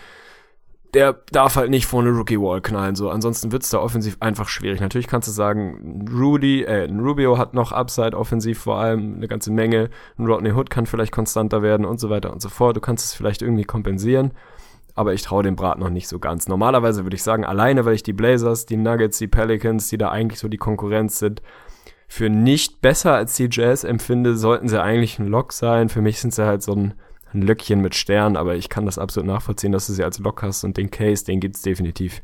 der 0.95 1.15
darf 1.31 1.57
halt 1.57 1.71
nicht 1.71 1.87
vor 1.87 2.03
eine 2.03 2.11
Rookie-Wall 2.11 2.61
knallen, 2.61 2.95
so. 2.95 3.09
Ansonsten 3.09 3.51
wird's 3.51 3.71
da 3.71 3.79
offensiv 3.79 4.19
einfach 4.21 4.49
schwierig. 4.49 4.81
Natürlich 4.81 5.07
kannst 5.07 5.27
du 5.27 5.33
sagen, 5.33 6.07
Rudy, 6.13 6.65
äh, 6.65 6.91
Rubio 6.91 7.39
hat 7.39 7.55
noch 7.55 7.73
Upside 7.73 8.17
offensiv 8.17 8.59
vor 8.59 8.79
allem 8.79 9.15
eine 9.17 9.27
ganze 9.27 9.51
Menge. 9.51 9.89
Rodney 10.19 10.53
Hood 10.53 10.69
kann 10.69 10.85
vielleicht 10.85 11.13
konstanter 11.13 11.63
werden 11.63 11.87
und 11.87 11.99
so 11.99 12.11
weiter 12.11 12.31
und 12.31 12.43
so 12.43 12.51
fort. 12.51 12.77
Du 12.77 12.81
kannst 12.81 13.07
es 13.07 13.15
vielleicht 13.15 13.41
irgendwie 13.41 13.65
kompensieren. 13.65 14.33
Aber 14.95 15.15
ich 15.15 15.23
traue 15.23 15.43
dem 15.43 15.57
Brat 15.57 15.79
noch 15.79 15.89
nicht 15.89 16.07
so 16.07 16.19
ganz. 16.19 16.49
Normalerweise 16.49 17.05
würde 17.05 17.17
ich 17.17 17.23
sagen, 17.23 17.47
alleine, 17.47 17.87
weil 17.87 17.95
ich 17.95 18.03
die 18.03 18.13
Blazers, 18.13 18.67
die 18.67 18.77
Nuggets, 18.77 19.17
die 19.17 19.29
Pelicans, 19.29 19.89
die 19.89 19.97
da 19.97 20.11
eigentlich 20.11 20.39
so 20.39 20.49
die 20.49 20.59
Konkurrenz 20.59 21.19
sind, 21.19 21.41
für 22.07 22.29
nicht 22.29 22.83
besser 22.83 23.15
als 23.15 23.35
die 23.37 23.49
Jazz 23.51 23.85
empfinde, 23.85 24.37
sollten 24.37 24.69
sie 24.69 24.83
eigentlich 24.83 25.19
ein 25.19 25.29
Lock 25.29 25.55
sein. 25.55 25.89
Für 25.89 26.03
mich 26.03 26.21
sind 26.21 26.35
sie 26.35 26.45
halt 26.45 26.63
so 26.63 26.75
ein 26.75 26.95
ein 27.35 27.43
Löckchen 27.43 27.81
mit 27.81 27.95
Stern, 27.95 28.37
aber 28.37 28.57
ich 28.57 28.69
kann 28.69 28.87
das 28.87 28.99
absolut 28.99 29.27
nachvollziehen, 29.27 29.73
dass 29.73 29.87
du 29.87 29.93
sie 29.93 30.05
als 30.05 30.19
Lock 30.19 30.43
hast 30.43 30.65
und 30.65 30.77
den 30.77 30.91
Case, 30.91 31.25
den 31.25 31.41
gibt's 31.41 31.63
definitiv. 31.63 32.21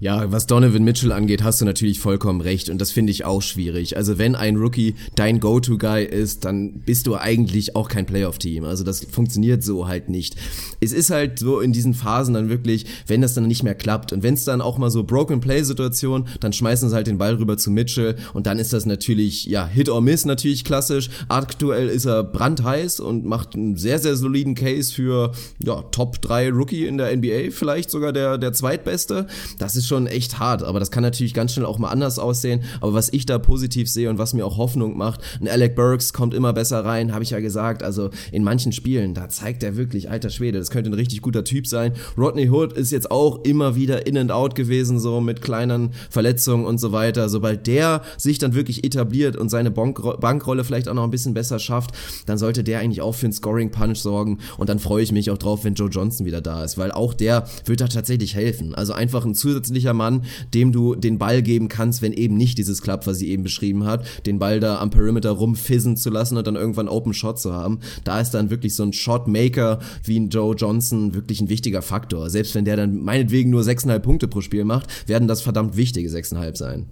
Ja, 0.00 0.30
was 0.30 0.46
Donovan 0.46 0.84
Mitchell 0.84 1.12
angeht, 1.12 1.42
hast 1.42 1.60
du 1.60 1.64
natürlich 1.64 2.00
vollkommen 2.00 2.40
recht 2.40 2.68
und 2.68 2.78
das 2.78 2.90
finde 2.90 3.10
ich 3.10 3.24
auch 3.24 3.40
schwierig. 3.40 3.96
Also 3.96 4.18
wenn 4.18 4.34
ein 4.34 4.56
Rookie 4.56 4.96
dein 5.14 5.40
Go-To-Guy 5.40 6.04
ist, 6.04 6.44
dann 6.44 6.80
bist 6.80 7.06
du 7.06 7.16
eigentlich 7.16 7.74
auch 7.74 7.88
kein 7.88 8.04
Playoff-Team. 8.04 8.64
Also 8.64 8.84
das 8.84 9.04
funktioniert 9.04 9.62
so 9.62 9.88
halt 9.88 10.10
nicht. 10.10 10.36
Es 10.80 10.92
ist 10.92 11.10
halt 11.10 11.38
so 11.38 11.60
in 11.60 11.72
diesen 11.72 11.94
Phasen 11.94 12.34
dann 12.34 12.50
wirklich, 12.50 12.84
wenn 13.06 13.22
das 13.22 13.34
dann 13.34 13.46
nicht 13.46 13.62
mehr 13.62 13.74
klappt 13.74 14.12
und 14.12 14.22
wenn 14.22 14.34
es 14.34 14.44
dann 14.44 14.60
auch 14.60 14.78
mal 14.78 14.90
so 14.90 15.04
Broken-Play-Situation, 15.04 16.28
dann 16.40 16.52
schmeißen 16.52 16.90
sie 16.90 16.94
halt 16.94 17.06
den 17.06 17.18
Ball 17.18 17.36
rüber 17.36 17.56
zu 17.56 17.70
Mitchell 17.70 18.16
und 18.34 18.46
dann 18.46 18.58
ist 18.58 18.72
das 18.72 18.84
natürlich, 18.84 19.46
ja, 19.46 19.66
Hit 19.66 19.88
or 19.88 20.02
Miss 20.02 20.24
natürlich 20.24 20.64
klassisch. 20.64 21.08
Aktuell 21.28 21.88
ist 21.88 22.04
er 22.04 22.24
brandheiß 22.24 23.00
und 23.00 23.24
macht 23.24 23.54
einen 23.54 23.76
sehr, 23.76 23.98
sehr 23.98 24.16
soliden 24.16 24.54
Case 24.54 24.92
für, 24.92 25.32
ja, 25.64 25.82
Top 25.92 26.20
3 26.20 26.50
Rookie 26.50 26.86
in 26.86 26.98
der 26.98 27.16
NBA, 27.16 27.50
vielleicht 27.52 27.90
sogar 27.90 28.12
der, 28.12 28.36
der 28.36 28.52
zweitbeste. 28.52 29.28
Das 29.58 29.76
ist 29.76 29.86
schon 29.86 30.06
echt 30.06 30.38
hart, 30.38 30.62
aber 30.62 30.80
das 30.80 30.90
kann 30.90 31.02
natürlich 31.02 31.34
ganz 31.34 31.52
schnell 31.52 31.66
auch 31.66 31.78
mal 31.78 31.88
anders 31.88 32.18
aussehen. 32.18 32.62
Aber 32.80 32.94
was 32.94 33.12
ich 33.12 33.26
da 33.26 33.38
positiv 33.38 33.88
sehe 33.88 34.10
und 34.10 34.18
was 34.18 34.34
mir 34.34 34.46
auch 34.46 34.56
Hoffnung 34.56 34.96
macht, 34.96 35.20
ein 35.40 35.48
Alec 35.48 35.74
Burks 35.74 36.12
kommt 36.12 36.34
immer 36.34 36.52
besser 36.52 36.84
rein, 36.84 37.12
habe 37.12 37.24
ich 37.24 37.30
ja 37.30 37.40
gesagt. 37.40 37.82
Also 37.82 38.10
in 38.32 38.44
manchen 38.44 38.72
Spielen, 38.72 39.14
da 39.14 39.28
zeigt 39.28 39.62
er 39.62 39.76
wirklich, 39.76 40.10
alter 40.10 40.30
Schwede, 40.30 40.58
das 40.58 40.70
könnte 40.70 40.90
ein 40.90 40.94
richtig 40.94 41.22
guter 41.22 41.44
Typ 41.44 41.66
sein. 41.66 41.92
Rodney 42.16 42.48
Hood 42.48 42.72
ist 42.72 42.92
jetzt 42.92 43.10
auch 43.10 43.44
immer 43.44 43.74
wieder 43.76 44.06
in 44.06 44.16
and 44.18 44.30
out 44.30 44.54
gewesen, 44.54 44.98
so 44.98 45.20
mit 45.20 45.42
kleinen 45.42 45.90
Verletzungen 46.10 46.64
und 46.64 46.78
so 46.78 46.92
weiter. 46.92 47.28
Sobald 47.28 47.66
der 47.66 48.02
sich 48.16 48.38
dann 48.38 48.54
wirklich 48.54 48.84
etabliert 48.84 49.36
und 49.36 49.48
seine 49.48 49.70
Bankrolle 49.70 50.64
vielleicht 50.64 50.88
auch 50.88 50.94
noch 50.94 51.04
ein 51.04 51.10
bisschen 51.10 51.34
besser 51.34 51.58
schafft, 51.58 51.92
dann 52.26 52.38
sollte 52.38 52.64
der 52.64 52.80
eigentlich 52.80 53.02
auch 53.02 53.14
für 53.14 53.26
einen 53.26 53.32
Scoring 53.32 53.70
Punch 53.70 53.98
sorgen. 53.98 54.38
Und 54.58 54.68
dann 54.68 54.78
freue 54.78 55.02
ich 55.02 55.12
mich 55.12 55.30
auch 55.30 55.38
drauf, 55.38 55.64
wenn 55.64 55.74
Joe 55.74 55.88
Johnson 55.88 56.26
wieder 56.26 56.40
da 56.40 56.64
ist, 56.64 56.78
weil 56.78 56.92
auch 56.92 57.14
der 57.14 57.46
wird 57.64 57.80
da 57.80 57.88
tatsächlich 57.88 58.34
helfen. 58.34 58.74
Also 58.74 58.92
einfach 58.92 59.24
ein 59.24 59.33
zusätzlicher 59.34 59.94
Mann, 59.94 60.24
dem 60.52 60.72
du 60.72 60.94
den 60.94 61.18
Ball 61.18 61.42
geben 61.42 61.68
kannst, 61.68 62.02
wenn 62.02 62.12
eben 62.12 62.36
nicht 62.36 62.58
dieses 62.58 62.82
Club, 62.82 63.06
was 63.06 63.18
sie 63.18 63.28
eben 63.28 63.42
beschrieben 63.42 63.84
hat, 63.84 64.04
den 64.26 64.38
Ball 64.38 64.60
da 64.60 64.78
am 64.78 64.90
Perimeter 64.90 65.30
rumfizzen 65.30 65.96
zu 65.96 66.10
lassen 66.10 66.36
und 66.36 66.46
dann 66.46 66.56
irgendwann 66.56 66.88
Open 66.88 67.14
Shot 67.14 67.38
zu 67.38 67.52
haben. 67.52 67.80
Da 68.04 68.20
ist 68.20 68.30
dann 68.30 68.50
wirklich 68.50 68.74
so 68.74 68.82
ein 68.82 68.92
Shotmaker 68.92 69.78
wie 70.04 70.18
ein 70.18 70.28
Joe 70.28 70.54
Johnson 70.54 71.14
wirklich 71.14 71.40
ein 71.40 71.48
wichtiger 71.48 71.82
Faktor. 71.82 72.30
Selbst 72.30 72.54
wenn 72.54 72.64
der 72.64 72.76
dann 72.76 73.02
meinetwegen 73.02 73.50
nur 73.50 73.62
6,5 73.62 73.98
Punkte 74.00 74.28
pro 74.28 74.40
Spiel 74.40 74.64
macht, 74.64 75.08
werden 75.08 75.28
das 75.28 75.42
verdammt 75.42 75.76
wichtige 75.76 76.08
6,5 76.08 76.56
sein. 76.56 76.86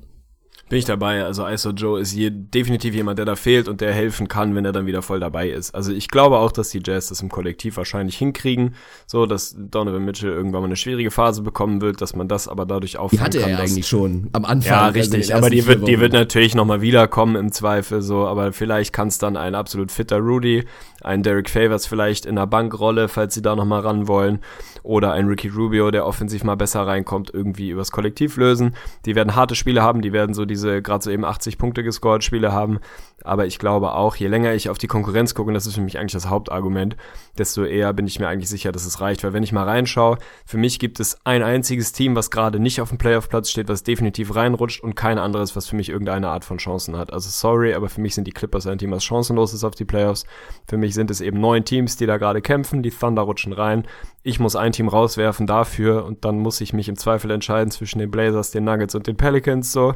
Bin 0.72 0.78
ich 0.78 0.86
dabei. 0.86 1.22
Also 1.22 1.46
ISO 1.46 1.68
Joe 1.68 2.00
ist 2.00 2.14
je, 2.14 2.30
definitiv 2.30 2.94
jemand, 2.94 3.18
der 3.18 3.26
da 3.26 3.36
fehlt 3.36 3.68
und 3.68 3.82
der 3.82 3.92
helfen 3.92 4.26
kann, 4.26 4.54
wenn 4.54 4.64
er 4.64 4.72
dann 4.72 4.86
wieder 4.86 5.02
voll 5.02 5.20
dabei 5.20 5.50
ist. 5.50 5.74
Also 5.74 5.92
ich 5.92 6.08
glaube 6.08 6.38
auch, 6.38 6.50
dass 6.50 6.70
die 6.70 6.80
Jazz 6.82 7.08
das 7.08 7.20
im 7.20 7.28
Kollektiv 7.28 7.76
wahrscheinlich 7.76 8.16
hinkriegen, 8.16 8.74
so 9.06 9.26
dass 9.26 9.54
Donovan 9.54 10.02
Mitchell 10.02 10.30
irgendwann 10.30 10.62
mal 10.62 10.68
eine 10.68 10.76
schwierige 10.76 11.10
Phase 11.10 11.42
bekommen 11.42 11.82
wird, 11.82 12.00
dass 12.00 12.16
man 12.16 12.26
das 12.26 12.48
aber 12.48 12.64
dadurch 12.64 12.96
auffangen 12.96 13.22
kann. 13.22 13.30
Die 13.32 13.38
hatte 13.40 13.50
er 13.50 13.58
ja 13.58 13.62
eigentlich 13.62 13.86
schon 13.86 14.30
am 14.32 14.46
Anfang. 14.46 14.72
Ja, 14.72 14.80
also 14.84 14.98
richtig. 14.98 15.34
aber 15.34 15.50
die 15.50 15.66
wird, 15.66 15.86
die 15.86 16.00
wird 16.00 16.14
natürlich 16.14 16.54
nochmal 16.54 16.80
wiederkommen 16.80 17.36
im 17.36 17.52
Zweifel, 17.52 18.00
so. 18.00 18.26
Aber 18.26 18.54
vielleicht 18.54 18.94
kann 18.94 19.08
es 19.08 19.18
dann 19.18 19.36
ein 19.36 19.54
absolut 19.54 19.92
fitter 19.92 20.20
Rudy, 20.20 20.64
ein 21.02 21.22
Derek 21.22 21.50
Favors 21.50 21.86
vielleicht 21.86 22.24
in 22.24 22.36
der 22.36 22.46
Bankrolle, 22.46 23.08
falls 23.08 23.34
sie 23.34 23.42
da 23.42 23.54
nochmal 23.56 23.80
ran 23.80 24.08
wollen, 24.08 24.38
oder 24.82 25.12
ein 25.12 25.26
Ricky 25.26 25.48
Rubio, 25.48 25.90
der 25.90 26.06
offensiv 26.06 26.44
mal 26.44 26.56
besser 26.56 26.86
reinkommt, 26.86 27.30
irgendwie 27.30 27.68
übers 27.68 27.92
Kollektiv 27.92 28.38
lösen. 28.38 28.74
Die 29.04 29.14
werden 29.14 29.36
harte 29.36 29.54
Spiele 29.54 29.82
haben, 29.82 30.00
die 30.00 30.14
werden 30.14 30.32
so 30.34 30.46
diese 30.46 30.61
gerade 30.62 31.04
so 31.04 31.10
eben 31.10 31.24
80 31.24 31.58
Punkte 31.58 31.82
gescored 31.82 32.24
Spiele 32.24 32.52
haben. 32.52 32.80
Aber 33.24 33.46
ich 33.46 33.58
glaube 33.58 33.92
auch, 33.92 34.16
je 34.16 34.26
länger 34.26 34.52
ich 34.52 34.68
auf 34.68 34.78
die 34.78 34.86
Konkurrenz 34.86 35.34
gucke, 35.34 35.48
und 35.48 35.54
das 35.54 35.66
ist 35.66 35.74
für 35.74 35.80
mich 35.80 35.98
eigentlich 35.98 36.12
das 36.12 36.28
Hauptargument, 36.28 36.96
desto 37.38 37.64
eher 37.64 37.92
bin 37.92 38.06
ich 38.06 38.18
mir 38.18 38.28
eigentlich 38.28 38.48
sicher, 38.48 38.72
dass 38.72 38.84
es 38.84 39.00
reicht. 39.00 39.22
Weil 39.22 39.32
wenn 39.32 39.42
ich 39.42 39.52
mal 39.52 39.68
reinschaue, 39.68 40.18
für 40.44 40.58
mich 40.58 40.78
gibt 40.78 40.98
es 41.00 41.18
ein 41.24 41.42
einziges 41.42 41.92
Team, 41.92 42.16
was 42.16 42.30
gerade 42.30 42.58
nicht 42.58 42.80
auf 42.80 42.88
dem 42.88 42.98
Playoff-Platz 42.98 43.50
steht, 43.50 43.68
was 43.68 43.84
definitiv 43.84 44.34
reinrutscht 44.34 44.82
und 44.82 44.96
kein 44.96 45.18
anderes, 45.18 45.54
was 45.54 45.68
für 45.68 45.76
mich 45.76 45.88
irgendeine 45.88 46.28
Art 46.28 46.44
von 46.44 46.58
Chancen 46.58 46.96
hat. 46.96 47.12
Also 47.12 47.30
sorry, 47.30 47.74
aber 47.74 47.88
für 47.88 48.00
mich 48.00 48.14
sind 48.14 48.26
die 48.26 48.32
Clippers 48.32 48.66
ein 48.66 48.78
Team, 48.78 48.90
was 48.90 49.04
chancenlos 49.04 49.54
ist 49.54 49.64
auf 49.64 49.74
die 49.74 49.84
Playoffs. 49.84 50.24
Für 50.66 50.76
mich 50.76 50.94
sind 50.94 51.10
es 51.10 51.20
eben 51.20 51.40
neun 51.40 51.64
Teams, 51.64 51.96
die 51.96 52.06
da 52.06 52.16
gerade 52.16 52.42
kämpfen. 52.42 52.82
Die 52.82 52.90
Thunder 52.90 53.22
rutschen 53.22 53.52
rein. 53.52 53.86
Ich 54.22 54.38
muss 54.40 54.56
ein 54.56 54.72
Team 54.72 54.88
rauswerfen 54.88 55.46
dafür 55.46 56.04
und 56.04 56.24
dann 56.24 56.38
muss 56.38 56.60
ich 56.60 56.72
mich 56.72 56.88
im 56.88 56.96
Zweifel 56.96 57.30
entscheiden 57.30 57.70
zwischen 57.70 57.98
den 57.98 58.10
Blazers, 58.10 58.50
den 58.50 58.64
Nuggets 58.64 58.94
und 58.94 59.06
den 59.06 59.16
Pelicans. 59.16 59.72
So, 59.72 59.94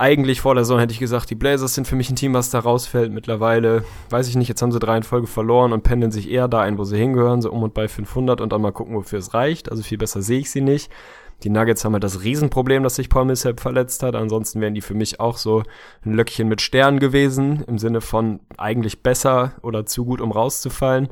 eigentlich 0.00 0.40
vor 0.40 0.54
der 0.54 0.64
Saison 0.64 0.78
hätte 0.78 0.94
ich 0.94 0.98
gesagt, 0.98 1.28
die 1.28 1.34
Blazers 1.34 1.74
sind 1.74 1.86
für 1.86 1.94
mich 1.94 2.08
ein 2.08 2.16
Team, 2.16 2.32
was 2.32 2.48
da 2.48 2.58
rausfällt. 2.58 3.12
Mittlerweile, 3.12 3.84
weiß 4.08 4.28
ich 4.28 4.36
nicht, 4.36 4.48
jetzt 4.48 4.62
haben 4.62 4.72
sie 4.72 4.78
drei 4.78 4.96
in 4.96 5.02
Folge 5.02 5.26
verloren 5.26 5.74
und 5.74 5.82
pendeln 5.82 6.10
sich 6.10 6.30
eher 6.30 6.48
da 6.48 6.60
ein, 6.60 6.78
wo 6.78 6.84
sie 6.84 6.96
hingehören, 6.96 7.42
so 7.42 7.52
um 7.52 7.62
und 7.62 7.74
bei 7.74 7.86
500 7.86 8.40
und 8.40 8.50
dann 8.50 8.62
mal 8.62 8.72
gucken, 8.72 8.94
wofür 8.96 9.18
es 9.18 9.34
reicht. 9.34 9.70
Also 9.70 9.82
viel 9.82 9.98
besser 9.98 10.22
sehe 10.22 10.40
ich 10.40 10.50
sie 10.50 10.62
nicht. 10.62 10.90
Die 11.42 11.50
Nuggets 11.50 11.84
haben 11.84 11.92
halt 11.92 12.04
das 12.04 12.22
Riesenproblem, 12.22 12.82
dass 12.82 12.94
sich 12.94 13.10
Paul 13.10 13.26
Millsap 13.26 13.60
verletzt 13.60 14.02
hat. 14.02 14.14
Ansonsten 14.14 14.62
wären 14.62 14.74
die 14.74 14.80
für 14.80 14.94
mich 14.94 15.20
auch 15.20 15.36
so 15.36 15.62
ein 16.04 16.14
Löckchen 16.14 16.48
mit 16.48 16.62
Stern 16.62 16.98
gewesen, 16.98 17.62
im 17.66 17.78
Sinne 17.78 18.00
von 18.00 18.40
eigentlich 18.56 19.02
besser 19.02 19.52
oder 19.62 19.84
zu 19.84 20.06
gut, 20.06 20.22
um 20.22 20.32
rauszufallen. 20.32 21.08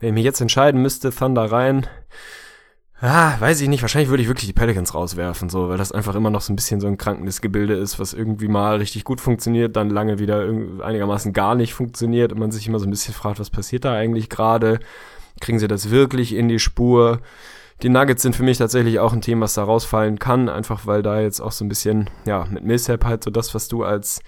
Wenn 0.00 0.08
ich 0.08 0.14
mich 0.14 0.24
jetzt 0.24 0.40
entscheiden 0.40 0.82
müsste, 0.82 1.12
Thunder 1.12 1.44
rein, 1.44 1.86
Ah, 3.04 3.34
weiß 3.40 3.60
ich 3.60 3.68
nicht. 3.68 3.82
Wahrscheinlich 3.82 4.10
würde 4.10 4.22
ich 4.22 4.28
wirklich 4.28 4.46
die 4.46 4.52
Pelicans 4.52 4.94
rauswerfen, 4.94 5.48
so, 5.48 5.68
weil 5.68 5.76
das 5.76 5.90
einfach 5.90 6.14
immer 6.14 6.30
noch 6.30 6.40
so 6.40 6.52
ein 6.52 6.56
bisschen 6.56 6.80
so 6.80 6.86
ein 6.86 6.98
krankendes 6.98 7.40
Gebilde 7.40 7.74
ist, 7.74 7.98
was 7.98 8.12
irgendwie 8.12 8.46
mal 8.46 8.76
richtig 8.76 9.02
gut 9.02 9.20
funktioniert, 9.20 9.74
dann 9.74 9.90
lange 9.90 10.20
wieder 10.20 10.46
einigermaßen 10.82 11.32
gar 11.32 11.56
nicht 11.56 11.74
funktioniert 11.74 12.32
und 12.32 12.38
man 12.38 12.52
sich 12.52 12.68
immer 12.68 12.78
so 12.78 12.86
ein 12.86 12.90
bisschen 12.90 13.12
fragt, 13.12 13.40
was 13.40 13.50
passiert 13.50 13.84
da 13.84 13.92
eigentlich 13.92 14.28
gerade? 14.28 14.78
Kriegen 15.40 15.58
sie 15.58 15.66
das 15.66 15.90
wirklich 15.90 16.32
in 16.32 16.46
die 16.48 16.60
Spur? 16.60 17.18
Die 17.82 17.88
Nuggets 17.88 18.22
sind 18.22 18.36
für 18.36 18.44
mich 18.44 18.58
tatsächlich 18.58 19.00
auch 19.00 19.12
ein 19.12 19.20
Team, 19.20 19.40
was 19.40 19.54
da 19.54 19.64
rausfallen 19.64 20.20
kann, 20.20 20.48
einfach 20.48 20.86
weil 20.86 21.02
da 21.02 21.20
jetzt 21.20 21.40
auch 21.40 21.50
so 21.50 21.64
ein 21.64 21.68
bisschen, 21.68 22.08
ja, 22.24 22.46
mit 22.48 22.62
Millsap 22.62 23.04
halt 23.04 23.24
so 23.24 23.32
das, 23.32 23.52
was 23.52 23.66
du 23.66 23.82
als 23.82 24.20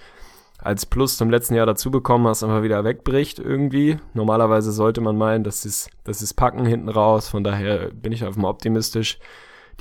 als 0.57 0.85
Plus 0.85 1.17
zum 1.17 1.29
letzten 1.29 1.55
Jahr 1.55 1.65
dazu 1.65 1.91
bekommen 1.91 2.27
hast, 2.27 2.43
einfach 2.43 2.63
wieder 2.63 2.83
wegbricht 2.83 3.39
irgendwie. 3.39 3.97
Normalerweise 4.13 4.71
sollte 4.71 5.01
man 5.01 5.17
meinen, 5.17 5.43
dass 5.43 5.61
sie 5.61 5.89
das 6.03 6.21
ist 6.21 6.33
packen 6.33 6.65
hinten 6.65 6.89
raus. 6.89 7.29
Von 7.29 7.43
daher 7.43 7.91
bin 7.91 8.11
ich 8.11 8.23
einfach 8.23 8.41
mal 8.41 8.49
optimistisch. 8.49 9.19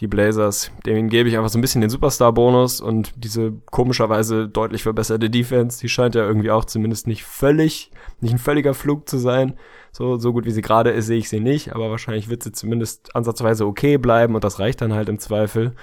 Die 0.00 0.08
Blazers, 0.08 0.72
denen 0.84 1.08
gebe 1.08 1.28
ich 1.28 1.36
einfach 1.36 1.50
so 1.50 1.56
ein 1.56 1.60
bisschen 1.60 1.80
den 1.80 1.88
Superstar-Bonus 1.88 2.80
und 2.80 3.12
diese 3.16 3.52
komischerweise 3.70 4.48
deutlich 4.48 4.82
verbesserte 4.82 5.30
Defense, 5.30 5.78
die 5.78 5.88
scheint 5.88 6.16
ja 6.16 6.26
irgendwie 6.26 6.50
auch 6.50 6.64
zumindest 6.64 7.06
nicht 7.06 7.22
völlig, 7.22 7.92
nicht 8.20 8.32
ein 8.32 8.38
völliger 8.38 8.74
Flug 8.74 9.08
zu 9.08 9.18
sein. 9.18 9.54
So, 9.92 10.16
so 10.16 10.32
gut 10.32 10.46
wie 10.46 10.50
sie 10.50 10.62
gerade 10.62 10.90
ist, 10.90 11.06
sehe 11.06 11.18
ich 11.18 11.28
sie 11.28 11.38
nicht, 11.38 11.76
aber 11.76 11.90
wahrscheinlich 11.90 12.28
wird 12.28 12.42
sie 12.42 12.50
zumindest 12.50 13.14
ansatzweise 13.14 13.66
okay 13.66 13.96
bleiben 13.96 14.34
und 14.34 14.42
das 14.42 14.58
reicht 14.58 14.80
dann 14.80 14.92
halt 14.92 15.08
im 15.08 15.20
Zweifel. 15.20 15.76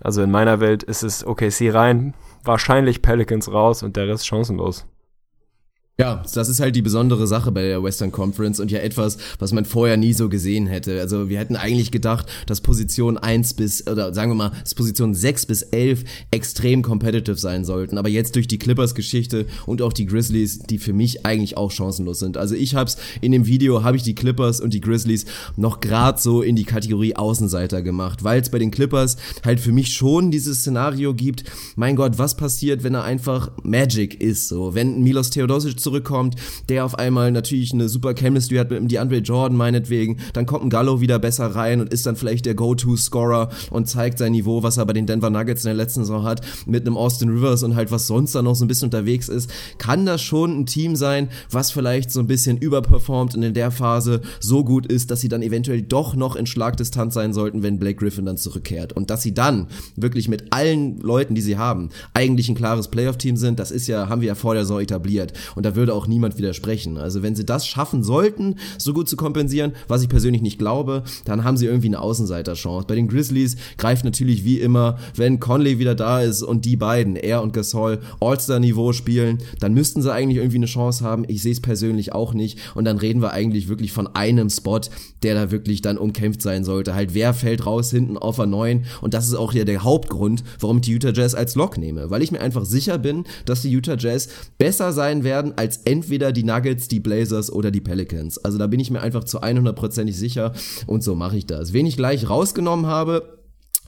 Also 0.00 0.22
in 0.22 0.30
meiner 0.30 0.60
Welt 0.60 0.82
ist 0.82 1.02
es 1.02 1.26
OKC 1.26 1.72
rein, 1.74 2.14
wahrscheinlich 2.44 3.02
Pelicans 3.02 3.52
raus 3.52 3.82
und 3.82 3.96
der 3.96 4.08
Rest 4.08 4.26
chancenlos. 4.26 4.86
Ja, 6.00 6.22
das 6.32 6.48
ist 6.48 6.60
halt 6.60 6.74
die 6.76 6.80
besondere 6.80 7.26
Sache 7.26 7.52
bei 7.52 7.60
der 7.60 7.82
Western 7.82 8.10
Conference 8.10 8.58
und 8.58 8.70
ja 8.70 8.78
etwas, 8.78 9.18
was 9.38 9.52
man 9.52 9.66
vorher 9.66 9.98
nie 9.98 10.14
so 10.14 10.30
gesehen 10.30 10.66
hätte. 10.66 10.98
Also 10.98 11.28
wir 11.28 11.38
hätten 11.38 11.56
eigentlich 11.56 11.90
gedacht, 11.90 12.26
dass 12.46 12.62
Position 12.62 13.18
1 13.18 13.52
bis, 13.52 13.86
oder 13.86 14.14
sagen 14.14 14.30
wir 14.30 14.34
mal, 14.34 14.52
dass 14.62 14.74
Position 14.74 15.14
6 15.14 15.44
bis 15.44 15.60
11 15.60 16.04
extrem 16.30 16.80
competitive 16.80 17.36
sein 17.36 17.66
sollten. 17.66 17.98
Aber 17.98 18.08
jetzt 18.08 18.34
durch 18.34 18.48
die 18.48 18.56
Clippers-Geschichte 18.56 19.44
und 19.66 19.82
auch 19.82 19.92
die 19.92 20.06
Grizzlies, 20.06 20.60
die 20.60 20.78
für 20.78 20.94
mich 20.94 21.26
eigentlich 21.26 21.58
auch 21.58 21.70
chancenlos 21.70 22.18
sind. 22.18 22.38
Also 22.38 22.54
ich 22.54 22.74
hab's 22.74 22.96
in 23.20 23.32
dem 23.32 23.44
Video, 23.44 23.82
habe 23.82 23.98
ich 23.98 24.02
die 24.02 24.14
Clippers 24.14 24.62
und 24.62 24.72
die 24.72 24.80
Grizzlies 24.80 25.26
noch 25.58 25.80
grad 25.80 26.18
so 26.18 26.40
in 26.40 26.56
die 26.56 26.64
Kategorie 26.64 27.14
Außenseiter 27.14 27.82
gemacht, 27.82 28.24
weil 28.24 28.40
es 28.40 28.48
bei 28.48 28.58
den 28.58 28.70
Clippers 28.70 29.18
halt 29.44 29.60
für 29.60 29.72
mich 29.72 29.92
schon 29.92 30.30
dieses 30.30 30.60
Szenario 30.60 31.12
gibt, 31.12 31.44
mein 31.76 31.94
Gott, 31.94 32.16
was 32.16 32.38
passiert, 32.38 32.84
wenn 32.84 32.94
er 32.94 33.04
einfach 33.04 33.50
Magic 33.64 34.18
ist, 34.18 34.48
so, 34.48 34.74
wenn 34.74 35.02
Milos 35.02 35.28
Theodosic 35.28 35.78
zurückkommt, 35.90 36.36
der 36.68 36.84
auf 36.84 36.98
einmal 36.98 37.32
natürlich 37.32 37.72
eine 37.72 37.88
super 37.88 38.14
Chemistry 38.14 38.56
hat 38.56 38.70
mit 38.70 38.78
dem 38.78 38.88
DeAndre 38.88 39.18
Jordan 39.18 39.56
meinetwegen, 39.56 40.18
dann 40.32 40.46
kommt 40.46 40.64
ein 40.64 40.70
Gallo 40.70 41.00
wieder 41.00 41.18
besser 41.18 41.46
rein 41.46 41.80
und 41.80 41.92
ist 41.92 42.06
dann 42.06 42.14
vielleicht 42.14 42.46
der 42.46 42.54
Go-To-Scorer 42.54 43.50
und 43.70 43.88
zeigt 43.88 44.18
sein 44.18 44.32
Niveau, 44.32 44.62
was 44.62 44.76
er 44.76 44.86
bei 44.86 44.92
den 44.92 45.06
Denver 45.06 45.30
Nuggets 45.30 45.64
in 45.64 45.68
der 45.68 45.74
letzten 45.74 46.02
Saison 46.02 46.22
hat, 46.22 46.42
mit 46.66 46.86
einem 46.86 46.96
Austin 46.96 47.30
Rivers 47.30 47.64
und 47.64 47.74
halt 47.74 47.90
was 47.90 48.06
sonst 48.06 48.34
da 48.34 48.42
noch 48.42 48.54
so 48.54 48.64
ein 48.64 48.68
bisschen 48.68 48.86
unterwegs 48.86 49.28
ist, 49.28 49.50
kann 49.78 50.06
das 50.06 50.22
schon 50.22 50.60
ein 50.60 50.66
Team 50.66 50.94
sein, 50.94 51.28
was 51.50 51.72
vielleicht 51.72 52.12
so 52.12 52.20
ein 52.20 52.28
bisschen 52.28 52.56
überperformt 52.56 53.34
und 53.34 53.42
in 53.42 53.54
der 53.54 53.72
Phase 53.72 54.20
so 54.38 54.64
gut 54.64 54.86
ist, 54.86 55.10
dass 55.10 55.20
sie 55.20 55.28
dann 55.28 55.42
eventuell 55.42 55.82
doch 55.82 56.14
noch 56.14 56.36
in 56.36 56.46
Schlagdistanz 56.46 57.14
sein 57.14 57.32
sollten, 57.32 57.64
wenn 57.64 57.80
Blake 57.80 57.96
Griffin 57.96 58.26
dann 58.26 58.36
zurückkehrt. 58.36 58.92
Und 58.92 59.10
dass 59.10 59.22
sie 59.22 59.34
dann 59.34 59.66
wirklich 59.96 60.28
mit 60.28 60.52
allen 60.52 61.00
Leuten, 61.00 61.34
die 61.34 61.40
sie 61.40 61.58
haben, 61.58 61.90
eigentlich 62.14 62.48
ein 62.48 62.54
klares 62.54 62.88
Playoff-Team 62.88 63.36
sind, 63.36 63.58
das 63.58 63.72
ist 63.72 63.88
ja, 63.88 64.08
haben 64.08 64.20
wir 64.20 64.28
ja 64.28 64.34
vor 64.36 64.54
der 64.54 64.64
Saison 64.64 64.80
etabliert. 64.80 65.32
Und 65.56 65.66
da 65.66 65.74
würde 65.80 65.94
auch 65.94 66.06
niemand 66.06 66.38
widersprechen. 66.38 66.98
Also 66.98 67.22
wenn 67.22 67.34
sie 67.34 67.44
das 67.44 67.66
schaffen 67.66 68.02
sollten, 68.02 68.56
so 68.78 68.92
gut 68.92 69.08
zu 69.08 69.16
kompensieren, 69.16 69.72
was 69.88 70.02
ich 70.02 70.08
persönlich 70.08 70.42
nicht 70.42 70.58
glaube, 70.58 71.02
dann 71.24 71.42
haben 71.42 71.56
sie 71.56 71.66
irgendwie 71.66 71.88
eine 71.88 72.00
Außenseiterchance. 72.00 72.86
Bei 72.86 72.94
den 72.94 73.08
Grizzlies 73.08 73.56
greift 73.78 74.04
natürlich 74.04 74.44
wie 74.44 74.60
immer, 74.60 74.98
wenn 75.16 75.40
Conley 75.40 75.78
wieder 75.78 75.94
da 75.94 76.20
ist 76.20 76.42
und 76.42 76.66
die 76.66 76.76
beiden, 76.76 77.16
er 77.16 77.42
und 77.42 77.54
Gasol, 77.54 78.00
All-Star-Niveau 78.20 78.92
spielen, 78.92 79.38
dann 79.58 79.72
müssten 79.72 80.02
sie 80.02 80.12
eigentlich 80.12 80.36
irgendwie 80.36 80.58
eine 80.58 80.66
Chance 80.66 81.02
haben. 81.02 81.24
Ich 81.26 81.42
sehe 81.42 81.52
es 81.52 81.60
persönlich 81.60 82.12
auch 82.12 82.34
nicht. 82.34 82.58
Und 82.74 82.84
dann 82.84 82.98
reden 82.98 83.22
wir 83.22 83.32
eigentlich 83.32 83.68
wirklich 83.68 83.92
von 83.92 84.06
einem 84.14 84.50
Spot, 84.50 84.80
der 85.22 85.34
da 85.34 85.50
wirklich 85.50 85.80
dann 85.80 85.96
umkämpft 85.96 86.42
sein 86.42 86.64
sollte. 86.64 86.94
Halt, 86.94 87.14
wer 87.14 87.32
fällt 87.32 87.64
raus 87.64 87.90
hinten 87.90 88.18
auf 88.18 88.36
der 88.36 88.46
9? 88.46 88.84
Und 89.00 89.14
das 89.14 89.26
ist 89.26 89.34
auch 89.34 89.54
ja 89.54 89.64
der 89.64 89.82
Hauptgrund, 89.82 90.44
warum 90.58 90.76
ich 90.76 90.82
die 90.82 90.92
Utah 90.92 91.12
Jazz 91.12 91.34
als 91.34 91.54
Lock 91.54 91.78
nehme. 91.78 92.10
Weil 92.10 92.22
ich 92.22 92.32
mir 92.32 92.40
einfach 92.40 92.66
sicher 92.66 92.98
bin, 92.98 93.24
dass 93.46 93.62
die 93.62 93.70
Utah 93.70 93.96
Jazz 93.96 94.28
besser 94.58 94.92
sein 94.92 95.24
werden 95.24 95.54
als 95.56 95.69
entweder 95.78 96.32
die 96.32 96.44
Nuggets, 96.44 96.88
die 96.88 97.00
Blazers 97.00 97.52
oder 97.52 97.70
die 97.70 97.80
Pelicans. 97.80 98.38
Also 98.38 98.58
da 98.58 98.66
bin 98.66 98.80
ich 98.80 98.90
mir 98.90 99.00
einfach 99.00 99.24
zu 99.24 99.42
100%ig 99.42 100.16
sicher 100.16 100.52
und 100.86 101.02
so 101.02 101.14
mache 101.14 101.36
ich 101.36 101.46
das. 101.46 101.72
Wen 101.72 101.86
ich 101.86 101.96
gleich 101.96 102.28
rausgenommen 102.28 102.86
habe, 102.86 103.39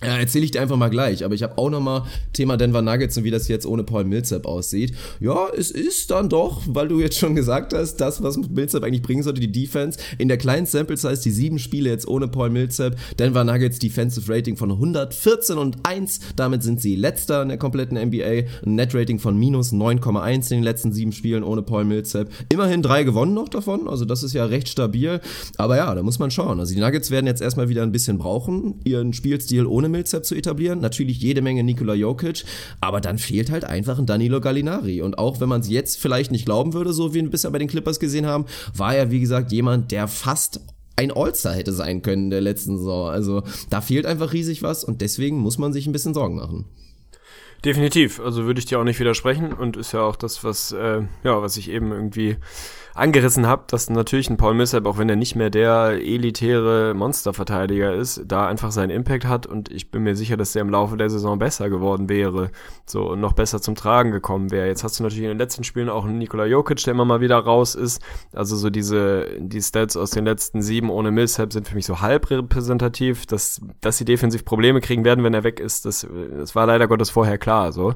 ja, 0.05 0.19
erzähle 0.19 0.45
ich 0.45 0.51
dir 0.51 0.61
einfach 0.61 0.77
mal 0.77 0.89
gleich. 0.89 1.25
Aber 1.25 1.35
ich 1.35 1.43
habe 1.43 1.59
auch 1.59 1.71
noch 1.71 1.81
mal 1.81 2.05
Thema 2.33 2.57
Denver 2.57 2.83
Nuggets 2.83 3.17
und 3.17 3.25
wie 3.25 3.31
das 3.31 3.49
jetzt 3.49 3.67
ohne 3.67 3.85
Paul 3.85 4.05
Millsap 4.05 4.47
aussieht. 4.47 4.95
Ja, 5.21 5.49
es 5.57 5.71
ist 5.71 6.11
dann 6.11 6.29
doch, 6.29 6.63
weil 6.67 6.89
du 6.89 7.01
jetzt 7.01 7.19
schon 7.19 7.35
gesagt 7.35 7.73
hast, 7.73 7.97
das, 7.97 8.23
was 8.23 8.37
Millsap 8.37 8.83
eigentlich 8.83 9.03
bringen 9.03 9.23
sollte, 9.23 9.41
die 9.41 9.53
Defense. 9.53 9.99
In 10.19 10.29
der 10.29 10.39
kleinen 10.39 10.67
Sample 10.67 10.97
Size, 10.97 11.21
die 11.23 11.31
sieben 11.31 11.59
Spiele 11.59 11.91
jetzt 11.91 12.09
ohne 12.09 12.29
Paul 12.29 12.51
Millsap. 12.51 12.97
Denver 13.19 13.45
Nuggets 13.45 13.79
Defensive 13.79 14.33
Rating 14.33 14.57
von 14.57 14.73
114 14.73 15.57
und 15.57 15.77
1. 15.85 16.21
Damit 16.37 16.63
sind 16.63 16.81
sie 16.81 16.97
letzter 16.97 17.43
in 17.43 17.49
der 17.49 17.59
kompletten 17.59 17.97
NBA. 17.97 18.45
Ein 18.67 18.75
Net 18.75 18.95
Rating 18.95 19.19
von 19.19 19.39
minus 19.39 19.73
9,1 19.73 20.51
in 20.51 20.59
den 20.59 20.63
letzten 20.65 20.93
sieben 20.93 21.13
Spielen 21.13 21.45
ohne 21.45 21.63
Paul 21.63 21.85
Millsap. 21.85 22.29
Immerhin 22.49 22.83
drei 22.83 23.05
gewonnen 23.05 23.35
noch 23.35 23.49
davon. 23.49 23.89
Also 23.89 24.05
das 24.05 24.23
ist 24.23 24.33
ja 24.33 24.47
recht 24.47 24.69
stabil. 24.69 25.21
Aber 25.59 25.77
ja, 25.77 25.95
da 25.95 26.03
muss 26.03 26.19
man 26.19 26.31
schauen. 26.31 26.59
Also 26.59 26.75
die 26.75 26.81
Nuggets 26.81 27.11
werden 27.11 27.27
jetzt 27.27 27.41
erstmal 27.43 27.69
wieder 27.69 27.83
ein 27.83 27.93
bisschen 27.93 28.19
brauchen, 28.19 28.81
ihren 28.85 29.13
Spielstil 29.13 29.67
ohne 29.67 29.92
Millsap 29.93 30.25
zu 30.25 30.35
etablieren. 30.35 30.81
Natürlich 30.81 31.21
jede 31.21 31.43
Menge 31.43 31.63
Nikola 31.63 31.95
Jokic, 31.95 32.45
aber 32.81 33.01
dann 33.01 33.19
fehlt 33.19 33.51
halt 33.51 33.65
einfach 33.65 33.99
ein 33.99 34.07
Danilo 34.07 34.41
Gallinari. 34.41 35.03
Und 35.03 35.19
auch 35.19 35.41
wenn 35.41 35.49
man 35.49 35.61
es 35.61 35.69
jetzt 35.69 35.99
vielleicht 35.99 36.33
nicht 36.33 36.45
glauben 36.45 36.73
würde, 36.73 36.93
so 36.93 37.15
wie 37.15 37.23
wir 37.23 37.31
bisher 37.31 37.53
bei 37.53 37.59
den 37.59 37.69
Clippers 37.69 38.01
gesehen 38.01 38.27
haben, 38.27 38.47
war 38.75 38.97
er, 38.97 39.11
wie 39.11 39.21
gesagt, 39.21 39.53
jemand, 39.53 39.93
der 39.93 40.09
fast 40.09 40.61
ein 40.97 41.13
All-Star 41.13 41.55
hätte 41.55 41.73
sein 41.73 42.03
können 42.03 42.25
in 42.25 42.31
der 42.31 42.41
letzten 42.41 42.79
Saison. 42.79 43.09
Also 43.09 43.43
da 43.71 43.81
fehlt 43.81 44.07
einfach 44.07 44.33
riesig 44.33 44.63
was 44.63 44.85
und 44.85 45.01
deswegen 45.01 45.39
muss 45.39 45.59
man 45.59 45.73
sich 45.73 45.87
ein 45.87 45.93
bisschen 45.93 46.15
Sorgen 46.15 46.37
machen. 46.37 46.67
Definitiv, 47.65 48.19
also 48.19 48.45
würde 48.45 48.59
ich 48.59 48.67
dir 48.67 48.81
auch 48.81 48.85
nicht 48.85 48.99
widersprechen 48.99 49.53
und 49.53 49.77
ist 49.77 49.93
ja 49.93 50.01
auch 50.01 50.17
das, 50.17 50.43
was, 50.43 50.73
äh, 50.73 51.03
ja, 51.23 51.43
was 51.43 51.57
ich 51.57 51.71
eben 51.71 51.93
irgendwie 51.93 52.37
angerissen 52.95 53.47
habe, 53.47 53.65
dass 53.69 53.89
natürlich 53.89 54.29
ein 54.31 54.37
Paul 54.37 54.55
Millsap, 54.55 54.87
auch 54.87 54.99
wenn 54.99 55.09
er 55.09 55.17
nicht 55.17 55.35
mehr 55.35 55.51
der 55.51 55.99
elitäre 56.03 56.95
Monsterverteidiger 56.95 57.95
ist, 57.95 58.23
da 58.27 58.47
einfach 58.47 58.71
seinen 58.71 58.91
Impact 58.91 59.25
hat 59.25 59.47
und 59.47 59.71
ich 59.71 59.91
bin 59.91 60.03
mir 60.03 60.17
sicher, 60.17 60.37
dass 60.37 60.53
der 60.53 60.63
im 60.63 60.71
Laufe 60.71 60.97
der 60.97 61.11
Saison 61.11 61.39
besser 61.39 61.71
geworden 61.71 62.09
wäre, 62.09 62.51
so 62.85 63.11
und 63.11 63.21
noch 63.21 63.33
besser 63.33 63.61
zum 63.61 63.75
Tragen 63.75 64.11
gekommen 64.11 64.51
wäre. 64.51 64.67
Jetzt 64.67 64.85
hast 64.85 64.99
du 64.99 65.03
natürlich 65.03 65.25
in 65.25 65.31
den 65.31 65.39
letzten 65.39 65.65
Spielen 65.65 65.89
auch 65.89 66.05
einen 66.05 66.19
Nikola 66.19 66.45
Jokic, 66.45 66.83
der 66.85 66.93
immer 66.93 67.05
mal 67.05 67.21
wieder 67.21 67.39
raus 67.39 67.75
ist. 67.75 68.03
Also 68.35 68.57
so 68.57 68.71
diese 68.71 69.27
die 69.39 69.63
Stats 69.63 69.97
aus 69.97 70.11
den 70.11 70.25
letzten 70.25 70.63
sieben 70.63 70.91
ohne 70.91 71.11
Millsap 71.11 71.53
sind 71.53 71.69
für 71.69 71.75
mich 71.75 71.87
so 71.87 72.01
halb 72.01 72.31
repräsentativ, 72.31 73.27
dass 73.27 73.61
dass 73.81 73.99
sie 73.99 74.05
defensiv 74.05 74.45
Probleme 74.45 74.81
kriegen 74.81 75.05
werden, 75.05 75.25
wenn 75.25 75.35
er 75.35 75.45
weg 75.45 75.61
ist. 75.61 75.85
Das 75.87 76.07
das 76.39 76.55
war 76.55 76.67
leider 76.67 76.89
Gottes 76.89 77.11
vorher 77.11 77.39
klar, 77.39 77.73
so. 77.73 77.95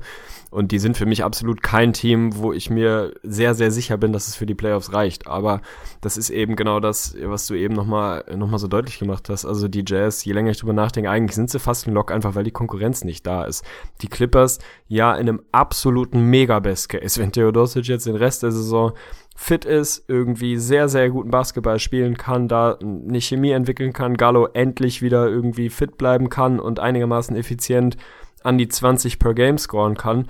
Und 0.57 0.72
die 0.72 0.78
sind 0.78 0.96
für 0.96 1.04
mich 1.04 1.22
absolut 1.22 1.62
kein 1.62 1.92
Team, 1.92 2.38
wo 2.38 2.50
ich 2.50 2.70
mir 2.70 3.12
sehr, 3.22 3.54
sehr 3.54 3.70
sicher 3.70 3.98
bin, 3.98 4.14
dass 4.14 4.26
es 4.26 4.36
für 4.36 4.46
die 4.46 4.54
Playoffs 4.54 4.94
reicht. 4.94 5.26
Aber 5.26 5.61
das 6.00 6.16
ist 6.16 6.30
eben 6.30 6.57
genau 6.57 6.80
das, 6.80 7.14
was 7.22 7.46
du 7.46 7.52
eben 7.52 7.74
nochmal 7.74 8.24
noch 8.34 8.48
mal 8.48 8.57
so 8.57 8.66
deutlich 8.66 8.98
gemacht 8.98 9.28
hast. 9.28 9.44
Also 9.44 9.68
die 9.68 9.84
Jazz, 9.86 10.24
je 10.24 10.32
länger 10.32 10.52
ich 10.52 10.57
drüber 10.57 10.72
nachdenke, 10.72 11.11
eigentlich 11.11 11.34
sind 11.34 11.50
sie 11.50 11.59
fast 11.59 11.86
ein 11.86 11.92
Lock, 11.92 12.11
einfach 12.11 12.34
weil 12.36 12.44
die 12.44 12.52
Konkurrenz 12.52 13.04
nicht 13.04 13.26
da 13.26 13.44
ist. 13.44 13.66
Die 14.00 14.09
Clippers, 14.09 14.59
ja, 14.88 15.12
in 15.12 15.28
einem 15.28 15.42
absoluten 15.52 16.22
Mega-Best-Case, 16.22 17.20
wenn 17.20 17.32
Theodosic 17.32 17.86
jetzt 17.88 18.07
den 18.07 18.16
Rest 18.16 18.42
der 18.42 18.52
Saison 18.52 18.92
fit 19.36 19.66
ist, 19.66 20.07
irgendwie 20.09 20.57
sehr, 20.57 20.88
sehr 20.88 21.11
guten 21.11 21.30
Basketball 21.30 21.78
spielen 21.78 22.16
kann, 22.16 22.48
da 22.48 22.78
eine 22.80 23.20
Chemie 23.20 23.50
entwickeln 23.50 23.92
kann, 23.92 24.16
Gallo 24.16 24.46
endlich 24.54 25.02
wieder 25.02 25.28
irgendwie 25.28 25.68
fit 25.68 25.98
bleiben 25.98 26.30
kann 26.30 26.59
und 26.59 26.80
einigermaßen 26.80 27.36
effizient 27.36 27.98
an 28.47 28.59
die 28.59 28.68
20 28.68 29.18
per 29.18 29.34
Game 29.34 29.59
scoren 29.59 29.97
kann, 29.97 30.26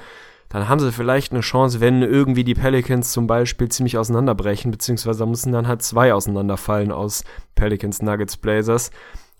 dann 0.49 0.69
haben 0.69 0.81
sie 0.81 0.93
vielleicht 0.93 1.33
eine 1.33 1.41
Chance, 1.41 1.81
wenn 1.81 2.03
irgendwie 2.03 2.45
die 2.45 2.55
Pelicans 2.55 3.13
zum 3.13 3.27
Beispiel 3.27 3.69
ziemlich 3.69 3.99
auseinanderbrechen, 3.99 4.71
beziehungsweise 4.71 5.21
da 5.21 5.27
müssen 5.27 5.53
dann 5.53 5.67
halt 5.67 5.83
zwei 5.83 6.15
auseinanderfallen 6.15 6.93
aus 6.93 7.25
Pelicans, 7.55 8.01
Nuggets, 8.01 8.37
Blazers. 8.37 8.91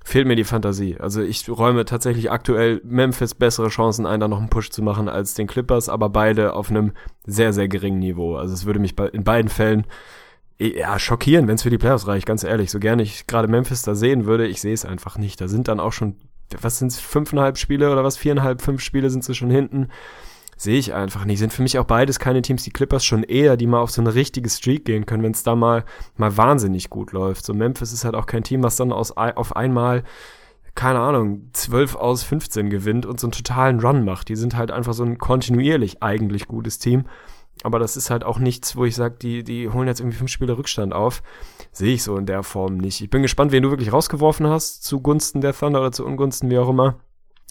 Fehlt 0.05 0.27
mir 0.27 0.37
die 0.37 0.45
Fantasie. 0.45 0.97
Also 1.01 1.23
ich 1.23 1.49
räume 1.49 1.85
tatsächlich 1.85 2.31
aktuell 2.31 2.81
Memphis 2.85 3.35
bessere 3.35 3.69
Chancen 3.69 4.07
ein, 4.07 4.21
da 4.21 4.29
noch 4.29 4.39
einen 4.39 4.51
Push 4.51 4.71
zu 4.71 4.83
machen 4.83 5.09
als 5.09 5.35
den 5.35 5.47
Clippers, 5.49 5.89
aber 5.89 6.11
beide 6.11 6.55
auf 6.55 6.71
einem 6.71 6.93
sehr, 7.25 7.53
sehr 7.53 7.67
geringen 7.67 7.99
Niveau. 7.99 8.37
Also 8.37 8.55
es 8.55 8.67
würde 8.67 8.79
mich 8.79 8.95
in 9.13 9.25
beiden 9.25 9.49
Fällen 9.49 9.85
ja, 10.59 10.99
schockieren, 10.99 11.49
wenn 11.49 11.57
es 11.57 11.63
für 11.63 11.71
die 11.71 11.79
Playoffs 11.79 12.07
reicht, 12.07 12.27
ganz 12.27 12.45
ehrlich. 12.45 12.71
So 12.71 12.79
gerne 12.79 13.03
ich 13.03 13.27
gerade 13.27 13.49
Memphis 13.49 13.83
da 13.83 13.95
sehen 13.95 14.27
würde, 14.27 14.47
ich 14.47 14.61
sehe 14.61 14.73
es 14.73 14.85
einfach 14.85 15.19
nicht. 15.19 15.41
Da 15.41 15.49
sind 15.49 15.69
dann 15.69 15.81
auch 15.81 15.93
schon 15.93 16.17
was 16.61 16.79
sind 16.79 16.93
es, 16.93 16.99
fünfeinhalb 16.99 17.59
Spiele 17.59 17.91
oder 17.91 18.05
was, 18.05 18.17
viereinhalb, 18.17 18.63
fünf 18.63 18.81
Spiele 18.81 19.11
sind 19.11 19.25
sie 19.25 19.35
schon 19.35 19.51
hinten. 19.51 19.89
Sehe 20.59 20.79
ich 20.79 20.95
einfach 20.95 21.27
nicht. 21.27 21.39
Sind 21.39 21.53
für 21.53 21.63
mich 21.63 21.79
auch 21.79 21.85
beides 21.85 22.19
keine 22.19 22.41
Teams, 22.41 22.65
die 22.65 22.71
Clippers 22.71 23.05
schon 23.05 23.25
eher, 23.25 23.59
die 23.59 23.67
mal 23.67 23.81
auf 23.81 23.91
so 23.91 24.01
eine 24.01 24.15
richtige 24.15 24.49
Streak 24.49 24.87
gehen 24.87 25.05
können, 25.05 25.23
wenn 25.23 25.33
es 25.33 25.43
da 25.43 25.55
mal, 25.55 25.85
mal 26.17 26.37
wahnsinnig 26.37 26.89
gut 26.89 27.13
läuft. 27.13 27.45
So 27.45 27.53
Memphis 27.53 27.93
ist 27.93 28.07
halt 28.07 28.15
auch 28.15 28.27
kein 28.27 28.43
Team, 28.43 28.63
was 28.63 28.77
dann 28.77 28.91
aus, 28.91 29.13
auf 29.17 29.55
einmal, 29.55 30.03
keine 30.75 31.01
Ahnung, 31.01 31.51
12 31.53 31.97
aus 31.97 32.23
15 32.23 32.71
gewinnt 32.71 33.05
und 33.05 33.21
so 33.21 33.27
einen 33.27 33.33
totalen 33.33 33.81
Run 33.81 34.05
macht. 34.05 34.31
Die 34.31 34.37
sind 34.37 34.57
halt 34.57 34.71
einfach 34.71 34.95
so 34.95 35.05
ein 35.05 35.19
kontinuierlich 35.19 36.03
eigentlich 36.03 36.49
gutes 36.49 36.79
Team. 36.79 37.05
Aber 37.67 37.81
das 37.81 37.97
ist 37.97 38.11
halt 38.11 38.23
auch 38.23 38.39
nichts, 38.39 38.77
wo 38.77 38.85
ich 38.85 38.95
sage, 38.95 39.17
die, 39.21 39.43
die 39.43 39.69
holen 39.69 39.89
jetzt 39.89 39.99
irgendwie 39.99 40.19
fünf 40.19 40.31
Spiele 40.31 40.57
Rückstand 40.57 40.93
auf. 40.93 41.21
Sehe 41.73 41.95
ich 41.95 42.05
so 42.05 42.17
in 42.17 42.25
der 42.25 42.45
Form 42.45 42.77
nicht. 42.77 43.01
Ich 43.01 43.11
bin 43.11 43.23
gespannt, 43.23 43.51
wen 43.51 43.65
du 43.65 43.71
wirklich 43.71 43.93
rausgeworfen 43.93 44.47
hast, 44.47 44.85
zugunsten 44.85 45.41
der 45.41 45.53
Thunder 45.53 45.81
oder 45.81 45.91
zu 45.91 46.07
Ungunsten, 46.07 46.49
wie 46.49 46.59
auch 46.59 46.69
immer. 46.69 47.01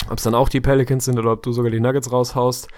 Ob 0.10 0.18
es 0.18 0.24
dann 0.24 0.34
auch 0.34 0.48
die 0.48 0.62
Pelicans 0.62 1.04
sind 1.04 1.20
oder 1.20 1.34
ob 1.34 1.44
du 1.44 1.52
sogar 1.52 1.70
die 1.70 1.82
Nuggets 1.82 2.14
raushaust. 2.14 2.70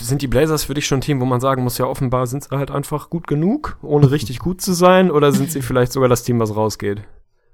Sind 0.00 0.20
die 0.20 0.26
Blazers 0.26 0.64
für 0.64 0.74
dich 0.74 0.84
schon 0.84 0.98
ein 0.98 1.02
Team, 1.02 1.20
wo 1.20 1.26
man 1.26 1.40
sagen 1.40 1.62
muss, 1.62 1.78
ja 1.78 1.86
offenbar 1.86 2.26
sind 2.26 2.42
sie 2.42 2.50
halt 2.50 2.72
einfach 2.72 3.08
gut 3.08 3.28
genug, 3.28 3.78
ohne 3.80 4.10
richtig 4.10 4.40
gut 4.40 4.60
zu 4.60 4.72
sein? 4.72 5.12
Oder 5.12 5.30
sind 5.30 5.52
sie 5.52 5.62
vielleicht 5.62 5.92
sogar 5.92 6.08
das 6.08 6.24
Team, 6.24 6.40
was 6.40 6.56
rausgeht? 6.56 7.02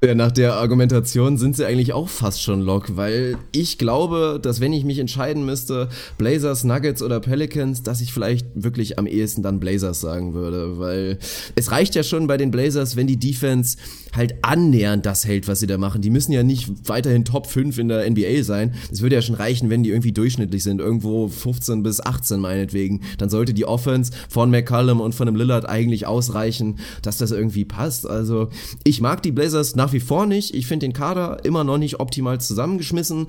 Ja, 0.05 0.15
nach 0.15 0.31
der 0.31 0.55
Argumentation 0.55 1.39
sind 1.39 1.57
sie 1.57 1.67
eigentlich 1.67 1.93
auch 1.93 2.09
fast 2.09 2.41
schon 2.41 2.61
Lock, 2.61 2.97
weil 2.97 3.37
ich 3.51 3.79
glaube, 3.79 4.39
dass 4.41 4.61
wenn 4.61 4.73
ich 4.73 4.85
mich 4.85 5.01
entscheiden 5.01 5.45
müsste, 5.45 5.89
Blazers, 6.19 6.63
Nuggets 6.63 7.03
oder 7.03 7.19
Pelicans, 7.19 7.83
dass 7.83 8.01
ich 8.01 8.13
vielleicht 8.13 8.47
wirklich 8.55 8.97
am 9.01 9.09
ehesten 9.09 9.43
dann 9.43 9.59
Blazers 9.59 10.01
sagen 10.01 10.35
würde, 10.35 10.79
weil 10.79 11.19
es 11.57 11.73
reicht 11.73 11.97
ja 11.97 12.05
schon 12.05 12.29
bei 12.29 12.37
den 12.37 12.53
Blazers, 12.53 12.95
wenn 12.95 13.09
die 13.09 13.19
Defense 13.19 13.77
halt 14.15 14.37
annähernd 14.43 15.05
das 15.05 15.27
hält, 15.27 15.49
was 15.49 15.59
sie 15.59 15.67
da 15.67 15.79
machen. 15.79 16.01
Die 16.01 16.11
müssen 16.11 16.31
ja 16.31 16.45
nicht 16.45 16.89
weiterhin 16.89 17.25
Top 17.25 17.47
5 17.49 17.77
in 17.79 17.89
der 17.89 18.09
NBA 18.09 18.45
sein. 18.45 18.75
Es 18.93 19.03
würde 19.03 19.17
ja 19.17 19.23
schon 19.23 19.35
reichen, 19.35 19.69
wenn 19.69 19.83
die 19.83 19.91
irgendwie 19.91 20.13
durchschnittlich 20.13 20.63
sind, 20.63 20.81
irgendwo 20.81 21.27
15 21.27 21.83
bis 21.83 22.01
18 22.01 22.39
meinetwegen. 22.41 23.01
Dann 23.19 23.31
sollte 23.31 23.53
die 23.53 23.65
Offense 23.65 24.13
von 24.29 24.51
McCallum 24.51 25.01
und 25.01 25.15
von 25.15 25.27
dem 25.27 25.35
Lillard 25.35 25.69
eigentlich 25.69 26.07
ausreichen, 26.07 26.79
dass 27.03 27.19
das 27.19 27.33
irgendwie 27.33 27.65
passt. 27.65 28.09
Also 28.09 28.49
ich 28.85 29.01
mag 29.01 29.23
die 29.23 29.33
Blazers 29.33 29.75
nach 29.75 29.88
nach 29.89 29.95
wie 29.95 30.01
vor 30.01 30.27
nicht. 30.27 30.55
Ich 30.55 30.67
finde 30.67 30.85
den 30.85 30.93
Kader 30.93 31.45
immer 31.45 31.65
noch 31.65 31.79
nicht 31.79 31.99
optimal 31.99 32.39
zusammengeschmissen. 32.41 33.29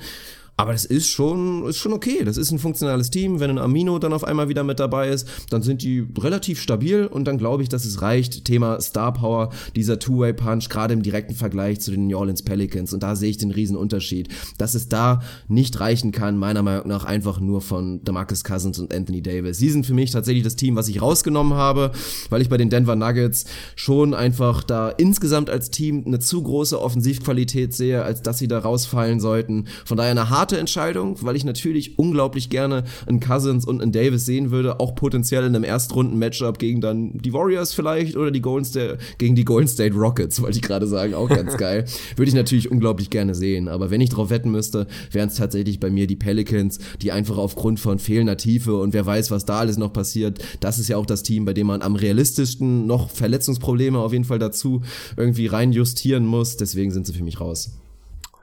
Aber 0.60 0.74
das 0.74 0.84
ist 0.84 1.08
schon, 1.08 1.66
ist 1.70 1.78
schon 1.78 1.94
okay. 1.94 2.26
Das 2.26 2.36
ist 2.36 2.52
ein 2.52 2.60
funktionales 2.60 3.10
Team. 3.10 3.40
Wenn 3.40 3.50
ein 3.50 3.58
Amino 3.58 3.98
dann 3.98 4.12
auf 4.12 4.26
einmal 4.26 4.50
wieder 4.50 4.66
mit 4.66 4.82
dabei 4.82 5.08
ist, 5.08 5.26
dann 5.50 5.62
sind 5.62 5.84
die 5.84 6.06
relativ 6.18 6.62
stabil 6.62 7.06
und 7.06 7.30
dann 7.30 7.38
glaube 7.38 7.64
ich, 7.64 7.70
dass 7.70 7.86
es 7.86 8.02
reicht. 8.02 8.44
Thema 8.44 8.82
Star 8.82 9.14
Power, 9.14 9.52
dieser 9.78 10.00
Two-Way-Punch, 10.00 10.68
gerade 10.68 10.94
im 10.94 11.02
direkten 11.02 11.34
Vergleich 11.34 11.80
zu 11.80 11.92
den 11.92 12.08
New 12.08 12.18
Orleans 12.18 12.44
Pelicans. 12.44 12.92
Und 12.92 13.04
da 13.04 13.16
sehe 13.16 13.30
ich 13.30 13.38
den 13.38 13.52
riesen 13.52 13.78
Unterschied. 13.78 14.28
Dass 14.58 14.76
es 14.76 14.90
da 14.90 15.22
nicht 15.48 15.80
reichen 15.80 16.12
kann, 16.12 16.36
meiner 16.36 16.62
Meinung 16.62 16.90
nach 16.90 17.06
einfach 17.06 17.40
nur 17.40 17.62
von 17.62 18.04
DeMarcus 18.04 18.44
Cousins 18.44 18.80
und 18.80 18.94
Anthony 18.94 19.22
Davis. 19.22 19.60
Sie 19.60 19.70
sind 19.70 19.86
für 19.86 19.94
mich 19.94 20.12
tatsächlich 20.12 20.44
das 20.44 20.58
Team, 20.58 20.76
was 20.76 20.90
ich 20.90 21.02
rausgenommen 21.02 21.54
habe, 21.54 21.94
weil 22.30 22.42
ich 22.42 22.50
bei 22.50 22.58
den 22.58 22.70
Denver 22.70 22.98
Nuggets 22.98 23.46
schon 23.78 24.14
einfach 24.14 24.64
da 24.64 24.90
insgesamt 24.90 25.50
als 25.50 25.72
Team 25.72 26.04
eine 26.06 26.20
zu 26.20 26.44
große 26.44 26.82
Offensivqualität 26.82 27.74
sehe, 27.74 28.04
als 28.04 28.24
dass 28.24 28.40
sie 28.40 28.50
da 28.50 28.60
rausfallen 28.60 29.22
sollten. 29.22 29.68
Von 29.86 29.96
daher 29.96 30.12
eine 30.12 30.30
harte 30.30 30.49
harte 30.50 30.60
Entscheidung, 30.60 31.16
weil 31.22 31.36
ich 31.36 31.46
natürlich 31.46 32.00
unglaublich 32.00 32.50
gerne 32.50 32.84
einen 33.06 33.20
Cousins 33.20 33.66
und 33.66 33.84
einen 33.84 33.92
Davis 33.92 34.26
sehen 34.26 34.50
würde, 34.50 34.80
auch 34.80 34.96
potenziell 34.96 35.46
in 35.46 35.56
einem 35.56 35.64
Erstrunden-Matchup 35.64 36.58
gegen 36.58 36.82
dann 36.82 37.20
die 37.20 37.34
Warriors 37.34 37.76
vielleicht 37.76 38.18
oder 38.18 38.32
die 38.32 38.42
Golden 38.42 38.66
State, 38.66 38.98
gegen 39.20 39.36
die 39.36 39.46
Golden 39.46 39.68
State 39.68 39.94
Rockets, 39.94 40.42
wollte 40.42 40.58
ich 40.58 40.64
gerade 40.64 40.88
sagen, 40.88 41.14
auch 41.14 41.30
ganz 41.30 41.56
geil. 41.58 41.86
Würde 42.16 42.30
ich 42.30 42.36
natürlich 42.36 42.72
unglaublich 42.72 43.12
gerne 43.12 43.36
sehen, 43.36 43.68
aber 43.68 43.92
wenn 43.92 44.02
ich 44.02 44.10
drauf 44.10 44.32
wetten 44.32 44.50
müsste, 44.50 44.88
wären 45.12 45.30
es 45.30 45.36
tatsächlich 45.36 45.80
bei 45.80 45.92
mir 45.92 46.08
die 46.08 46.16
Pelicans, 46.16 46.80
die 47.04 47.12
einfach 47.12 47.38
aufgrund 47.38 47.80
von 47.80 48.00
fehlender 48.00 48.38
Tiefe 48.38 48.76
und 48.76 48.94
wer 48.94 49.06
weiß, 49.06 49.30
was 49.30 49.46
da 49.46 49.60
alles 49.60 49.78
noch 49.78 49.94
passiert, 49.94 50.40
das 50.62 50.80
ist 50.80 50.88
ja 50.88 50.98
auch 50.98 51.06
das 51.06 51.22
Team, 51.22 51.46
bei 51.46 51.54
dem 51.54 51.68
man 51.68 51.84
am 51.84 51.96
realistischsten 51.96 52.88
noch 52.88 53.12
Verletzungsprobleme 53.12 54.00
auf 54.00 54.14
jeden 54.14 54.26
Fall 54.26 54.40
dazu 54.40 54.82
irgendwie 55.16 55.46
rein 55.46 55.74
justieren 55.74 56.26
muss, 56.26 56.58
deswegen 56.58 56.90
sind 56.90 57.06
sie 57.06 57.14
für 57.14 57.24
mich 57.24 57.40
raus 57.40 57.70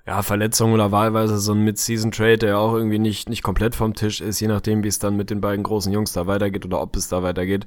ja, 0.07 0.23
Verletzung 0.23 0.73
oder 0.73 0.93
wahlweise 0.93 1.39
so 1.39 1.53
ein 1.53 1.65
Mid-Season-Trade, 1.65 2.39
der 2.39 2.59
auch 2.61 2.75
irgendwie 2.75 3.01
nicht, 3.01 3.29
nicht 3.29 3.43
komplett 3.43 3.75
vom 3.75 3.95
Tisch 3.95 4.21
ist, 4.21 4.39
je 4.39 4.47
nachdem, 4.47 4.85
wie 4.85 4.89
es 4.89 5.01
dann 5.01 5.17
mit 5.17 5.31
den 5.31 5.41
beiden 5.41 5.65
großen 5.65 5.93
Jungs 5.93 6.13
da 6.13 6.29
weitergeht 6.29 6.65
oder 6.65 6.81
ob 6.81 6.95
es 6.95 7.09
da 7.09 7.25
weitergeht, 7.25 7.67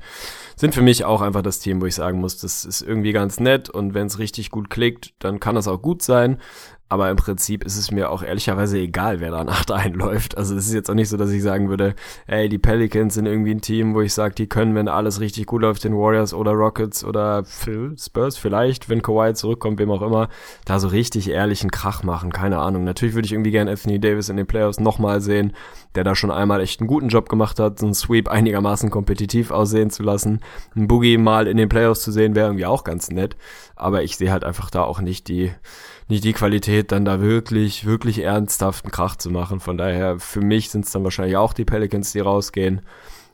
sind 0.56 0.74
für 0.74 0.82
mich 0.82 1.04
auch 1.04 1.22
einfach 1.22 1.42
das 1.42 1.60
Team, 1.60 1.82
wo 1.82 1.86
ich 1.86 1.96
sagen 1.96 2.22
muss, 2.22 2.38
das 2.38 2.64
ist 2.64 2.82
irgendwie 2.82 3.12
ganz 3.12 3.42
nett 3.42 3.70
und 3.70 3.94
wenn 3.94 4.08
es 4.08 4.20
richtig 4.20 4.52
gut 4.52 4.70
klickt, 4.70 5.14
dann 5.20 5.42
kann 5.42 5.56
das 5.56 5.68
auch 5.68 5.82
gut 5.82 6.02
sein. 6.02 6.38
Aber 6.92 7.12
im 7.12 7.18
Prinzip 7.18 7.64
ist 7.64 7.78
es 7.78 7.92
mir 7.92 8.10
auch 8.10 8.24
ehrlicherweise 8.24 8.80
egal, 8.80 9.20
wer 9.20 9.30
da 9.30 9.44
nach 9.44 9.70
einläuft. 9.70 10.38
Also 10.38 10.56
es 10.56 10.66
ist 10.66 10.74
jetzt 10.74 10.90
auch 10.90 10.96
nicht 10.96 11.10
so, 11.10 11.18
dass 11.18 11.30
ich 11.30 11.44
sagen 11.44 11.70
würde, 11.70 11.94
ey, 12.26 12.50
die 12.50 12.58
Pelicans 12.58 13.14
sind 13.14 13.28
irgendwie 13.28 13.52
ein 13.52 13.62
Team, 13.62 13.94
wo 13.94 14.02
ich 14.02 14.14
sage, 14.14 14.34
die 14.34 14.48
können, 14.48 14.74
wenn 14.74 14.88
alles 14.88 15.20
richtig 15.20 15.46
gut 15.46 15.62
läuft, 15.62 15.84
den 15.84 15.96
Warriors 15.96 16.34
oder 16.34 16.52
Rockets 16.52 17.04
oder 17.04 17.44
Spurs 17.46 18.38
vielleicht, 18.38 18.90
wenn 18.90 19.04
Kawhi 19.04 19.36
zurückkommt, 19.36 19.78
wem 19.78 19.92
auch 19.92 20.02
immer, 20.02 20.30
da 20.66 20.80
so 20.80 20.88
richtig 20.88 21.30
ehrlichen 21.30 21.70
Krach 21.70 22.02
machen. 22.02 22.32
Keine 22.32 22.58
Ahnung. 22.58 22.84
Natürlich 22.84 23.14
würde 23.14 23.28
ich 23.28 23.34
irgendwie 23.34 23.52
gerne 23.52 23.70
Anthony 23.70 24.00
Davis 24.00 24.30
in 24.30 24.38
den 24.38 24.48
Playoffs 24.48 24.80
nochmal 24.80 25.22
sehen, 25.22 25.54
der 25.94 26.04
da 26.04 26.16
schon 26.16 26.32
einmal 26.32 26.60
echt 26.60 26.82
einen 26.82 26.88
guten 26.88 27.10
Job 27.10 27.30
gemacht 27.30 27.60
hat, 27.60 27.78
so 27.78 27.86
einen 27.86 27.94
Sweep 27.94 28.30
einigermaßen 28.30 28.90
kompetitiv 28.90 29.52
aussehen 29.52 29.92
zu 29.92 30.02
lassen. 30.02 30.40
Ein 30.76 30.88
Boogie 30.88 31.18
mal 31.20 31.48
in 31.48 31.58
den 31.58 31.70
Playoffs 31.70 32.02
zu 32.02 32.12
sehen, 32.12 32.34
wäre 32.34 32.48
irgendwie 32.48 32.66
auch 32.66 32.84
ganz 32.84 33.12
nett. 33.12 33.38
Aber 33.76 34.02
ich 34.02 34.18
sehe 34.18 34.32
halt 34.32 34.44
einfach 34.44 34.72
da 34.72 34.84
auch 34.84 35.02
nicht 35.02 35.28
die 35.28 35.52
nicht 36.10 36.24
die 36.24 36.34
Qualität, 36.34 36.92
dann 36.92 37.06
da 37.06 37.22
wirklich, 37.22 37.86
wirklich 37.86 38.24
ernsthaften 38.24 38.92
Krach 38.92 39.16
zu 39.16 39.30
machen. 39.30 39.60
Von 39.60 39.78
daher, 39.78 40.20
für 40.20 40.42
mich 40.42 40.70
sind 40.70 40.86
es 40.86 40.92
dann 40.92 41.04
wahrscheinlich 41.04 41.38
auch 41.38 41.54
die 41.54 41.66
Pelicans, 41.66 42.12
die 42.12 42.20
rausgehen. 42.20 42.82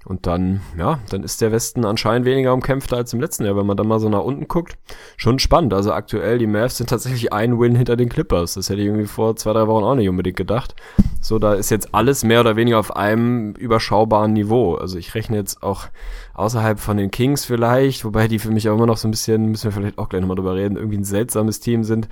Und 0.06 0.28
dann, 0.28 0.62
ja, 0.78 1.00
dann 1.10 1.24
ist 1.24 1.42
der 1.42 1.52
Westen 1.52 1.84
anscheinend 1.84 2.28
weniger 2.28 2.54
umkämpfter 2.54 2.98
als 2.98 3.12
im 3.14 3.20
letzten 3.20 3.44
Jahr, 3.44 3.58
wenn 3.58 3.66
man 3.66 3.76
dann 3.76 3.88
mal 3.88 4.00
so 4.00 4.08
nach 4.08 4.22
unten 4.22 4.48
guckt. 4.48 4.78
Schon 5.18 5.40
spannend. 5.40 5.74
Also 5.74 5.94
aktuell, 5.94 6.38
die 6.38 6.46
Mavs 6.46 6.78
sind 6.78 6.92
tatsächlich 6.92 7.34
ein 7.34 7.60
Win 7.60 7.76
hinter 7.76 7.96
den 7.96 8.08
Clippers. 8.08 8.54
Das 8.54 8.70
hätte 8.70 8.82
ich 8.82 8.88
irgendwie 8.88 9.08
vor 9.08 9.36
zwei, 9.36 9.54
drei 9.54 9.66
Wochen 9.66 9.84
auch 9.84 9.96
nicht 9.96 10.08
unbedingt 10.08 10.38
gedacht. 10.38 10.76
So, 11.22 11.40
da 11.40 11.56
ist 11.56 11.72
jetzt 11.72 11.96
alles 11.96 12.24
mehr 12.24 12.42
oder 12.42 12.56
weniger 12.56 12.78
auf 12.78 12.96
einem 12.96 13.54
überschaubaren 13.54 14.34
Niveau. 14.34 14.76
Also 14.76 15.00
ich 15.00 15.16
rechne 15.16 15.38
jetzt 15.38 15.64
auch 15.64 15.88
außerhalb 16.36 16.80
von 16.80 16.98
den 16.98 17.10
Kings 17.10 17.44
vielleicht, 17.44 18.06
wobei 18.06 18.28
die 18.28 18.38
für 18.38 18.52
mich 18.52 18.70
auch 18.70 18.76
immer 18.76 18.86
noch 18.86 18.98
so 18.98 19.08
ein 19.08 19.12
bisschen, 19.12 19.48
müssen 19.48 19.64
wir 19.64 19.72
vielleicht 19.72 19.98
auch 19.98 20.10
gleich 20.10 20.22
nochmal 20.22 20.36
drüber 20.36 20.54
reden, 20.54 20.76
irgendwie 20.76 20.98
ein 20.98 21.04
seltsames 21.04 21.62
Team 21.62 21.84
sind 21.84 22.10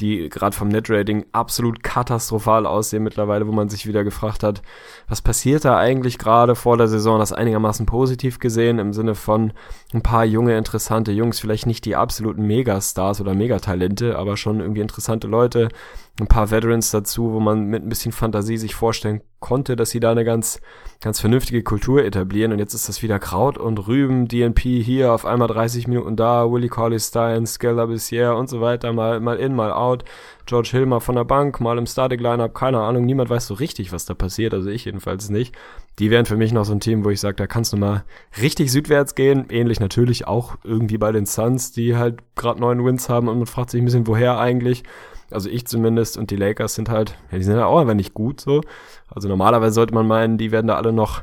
die 0.00 0.28
gerade 0.28 0.54
vom 0.54 0.68
Netrating 0.68 1.24
absolut 1.32 1.82
katastrophal 1.82 2.66
aussehen 2.66 3.02
mittlerweile, 3.02 3.46
wo 3.46 3.52
man 3.52 3.68
sich 3.68 3.86
wieder 3.86 4.04
gefragt 4.04 4.42
hat, 4.42 4.62
was 5.08 5.22
passiert 5.22 5.64
da 5.64 5.78
eigentlich 5.78 6.18
gerade 6.18 6.54
vor 6.54 6.76
der 6.76 6.88
Saison? 6.88 7.18
Das 7.18 7.32
einigermaßen 7.32 7.86
positiv 7.86 8.38
gesehen 8.38 8.78
im 8.78 8.92
Sinne 8.92 9.14
von 9.14 9.52
ein 9.94 10.02
paar 10.02 10.24
junge, 10.24 10.56
interessante 10.58 11.12
Jungs, 11.12 11.40
vielleicht 11.40 11.66
nicht 11.66 11.84
die 11.84 11.96
absoluten 11.96 12.46
Megastars 12.46 13.20
oder 13.20 13.34
Megatalente, 13.34 14.18
aber 14.18 14.36
schon 14.36 14.60
irgendwie 14.60 14.82
interessante 14.82 15.26
Leute, 15.28 15.68
ein 16.18 16.26
paar 16.28 16.50
Veterans 16.50 16.90
dazu, 16.90 17.32
wo 17.32 17.40
man 17.40 17.66
mit 17.66 17.82
ein 17.82 17.88
bisschen 17.88 18.12
Fantasie 18.12 18.56
sich 18.56 18.74
vorstellen 18.74 19.20
konnte, 19.38 19.76
dass 19.76 19.90
sie 19.90 20.00
da 20.00 20.10
eine 20.10 20.24
ganz, 20.24 20.60
ganz 21.00 21.20
vernünftige 21.20 21.62
Kultur 21.62 22.02
etablieren. 22.04 22.52
Und 22.52 22.58
jetzt 22.58 22.72
ist 22.72 22.88
das 22.88 23.02
wieder 23.02 23.18
Kraut 23.18 23.58
und 23.58 23.86
Rüben, 23.86 24.26
DNP 24.26 24.82
hier, 24.82 25.12
auf 25.12 25.26
einmal 25.26 25.48
30 25.48 25.88
Minuten 25.88 26.16
da, 26.16 26.50
Willie 26.50 26.70
Colley 26.70 26.98
Stein, 26.98 27.46
Skella 27.46 27.84
Bissier 27.86 28.34
und 28.34 28.48
so 28.48 28.62
weiter, 28.62 28.94
mal, 28.94 29.20
mal 29.20 29.36
in, 29.36 29.54
mal 29.54 29.72
out. 29.72 30.04
George 30.46 30.70
Hill 30.72 31.00
von 31.00 31.16
der 31.16 31.24
Bank, 31.24 31.60
mal 31.60 31.76
im 31.76 31.86
Starting 31.86 32.20
Lineup, 32.20 32.54
keine 32.54 32.80
Ahnung, 32.80 33.04
niemand 33.04 33.28
weiß 33.28 33.48
so 33.48 33.54
richtig, 33.54 33.92
was 33.92 34.06
da 34.06 34.14
passiert, 34.14 34.54
also 34.54 34.70
ich 34.70 34.84
jedenfalls 34.84 35.28
nicht. 35.28 35.54
Die 35.98 36.10
wären 36.10 36.24
für 36.24 36.36
mich 36.36 36.52
noch 36.52 36.64
so 36.64 36.72
ein 36.72 36.80
Team, 36.80 37.04
wo 37.04 37.10
ich 37.10 37.20
sage, 37.20 37.36
da 37.36 37.46
kannst 37.46 37.72
du 37.72 37.76
mal 37.76 38.04
richtig 38.40 38.70
südwärts 38.70 39.14
gehen. 39.14 39.46
Ähnlich 39.50 39.80
natürlich 39.80 40.26
auch 40.26 40.56
irgendwie 40.62 40.98
bei 40.98 41.10
den 41.10 41.26
Suns, 41.26 41.72
die 41.72 41.96
halt 41.96 42.20
gerade 42.36 42.60
neun 42.60 42.84
Wins 42.84 43.08
haben 43.08 43.28
und 43.28 43.38
man 43.38 43.46
fragt 43.46 43.70
sich 43.70 43.82
ein 43.82 43.84
bisschen, 43.84 44.06
woher 44.06 44.38
eigentlich. 44.38 44.84
Also 45.30 45.50
ich 45.50 45.66
zumindest 45.66 46.16
und 46.16 46.30
die 46.30 46.36
Lakers 46.36 46.74
sind 46.74 46.88
halt, 46.88 47.16
ja, 47.30 47.38
die 47.38 47.44
sind 47.44 47.56
ja 47.56 47.66
auch 47.66 47.80
einfach 47.80 47.94
nicht 47.94 48.14
gut 48.14 48.40
so. 48.40 48.60
Also 49.08 49.28
normalerweise 49.28 49.74
sollte 49.74 49.94
man 49.94 50.06
meinen, 50.06 50.38
die 50.38 50.52
werden 50.52 50.68
da 50.68 50.76
alle 50.76 50.92
noch 50.92 51.22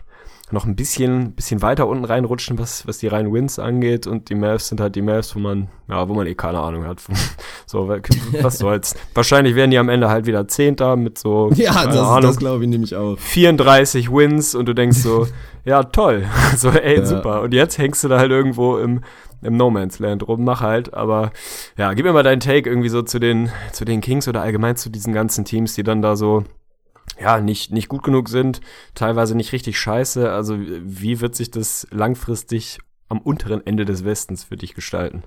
noch 0.51 0.65
ein 0.65 0.75
bisschen, 0.75 1.33
bisschen 1.33 1.61
weiter 1.61 1.87
unten 1.87 2.05
reinrutschen, 2.05 2.59
was, 2.59 2.85
was 2.85 2.99
die 2.99 3.07
reinen 3.07 3.33
Wins 3.33 3.59
angeht. 3.59 4.07
Und 4.07 4.29
die 4.29 4.35
Mavs 4.35 4.67
sind 4.67 4.79
halt 4.79 4.95
die 4.95 5.01
Mavs, 5.01 5.35
wo 5.35 5.39
man, 5.39 5.69
ja, 5.87 6.07
wo 6.07 6.13
man 6.13 6.27
eh 6.27 6.35
keine 6.35 6.59
Ahnung 6.59 6.85
hat. 6.85 7.01
so, 7.65 7.87
was 8.41 8.57
soll's. 8.59 8.95
Wahrscheinlich 9.13 9.55
werden 9.55 9.71
die 9.71 9.77
am 9.77 9.89
Ende 9.89 10.09
halt 10.09 10.25
wieder 10.25 10.47
Zehnter 10.47 10.95
mit 10.95 11.17
so, 11.17 11.49
ja, 11.55 11.85
das, 11.85 11.97
Ahnung, 11.97 12.21
das 12.21 12.37
glaube 12.37 12.63
ich 12.63 12.69
nämlich 12.69 12.95
auch. 12.95 13.17
34 13.17 14.11
Wins 14.11 14.53
und 14.53 14.67
du 14.67 14.73
denkst 14.73 14.97
so, 14.97 15.27
ja, 15.65 15.83
toll. 15.83 16.25
so, 16.57 16.69
ey, 16.69 16.97
ja. 16.97 17.05
super. 17.05 17.41
Und 17.41 17.53
jetzt 17.53 17.77
hängst 17.77 18.03
du 18.03 18.09
da 18.09 18.19
halt 18.19 18.31
irgendwo 18.31 18.77
im, 18.77 19.01
im 19.41 19.57
No 19.57 19.69
Man's 19.69 19.99
Land 19.99 20.27
rum, 20.27 20.43
mach 20.43 20.61
halt, 20.61 20.93
aber 20.93 21.31
ja, 21.77 21.93
gib 21.93 22.05
mir 22.05 22.13
mal 22.13 22.23
deinen 22.23 22.41
Take 22.41 22.69
irgendwie 22.69 22.89
so 22.89 23.01
zu 23.01 23.19
den, 23.19 23.49
zu 23.71 23.85
den 23.85 24.01
Kings 24.01 24.27
oder 24.27 24.41
allgemein 24.41 24.75
zu 24.75 24.89
diesen 24.89 25.13
ganzen 25.13 25.45
Teams, 25.45 25.73
die 25.73 25.83
dann 25.83 26.01
da 26.01 26.15
so 26.15 26.43
ja, 27.23 27.39
nicht, 27.39 27.71
nicht 27.71 27.87
gut 27.87 28.03
genug 28.03 28.27
sind, 28.27 28.59
teilweise 28.95 29.35
nicht 29.35 29.53
richtig 29.53 29.79
scheiße. 29.79 30.29
Also 30.29 30.57
wie 30.59 31.21
wird 31.21 31.35
sich 31.35 31.51
das 31.51 31.87
langfristig 31.89 32.79
am 33.07 33.19
unteren 33.19 33.65
Ende 33.65 33.85
des 33.85 34.03
Westens 34.03 34.43
für 34.43 34.57
dich 34.57 34.73
gestalten? 34.73 35.23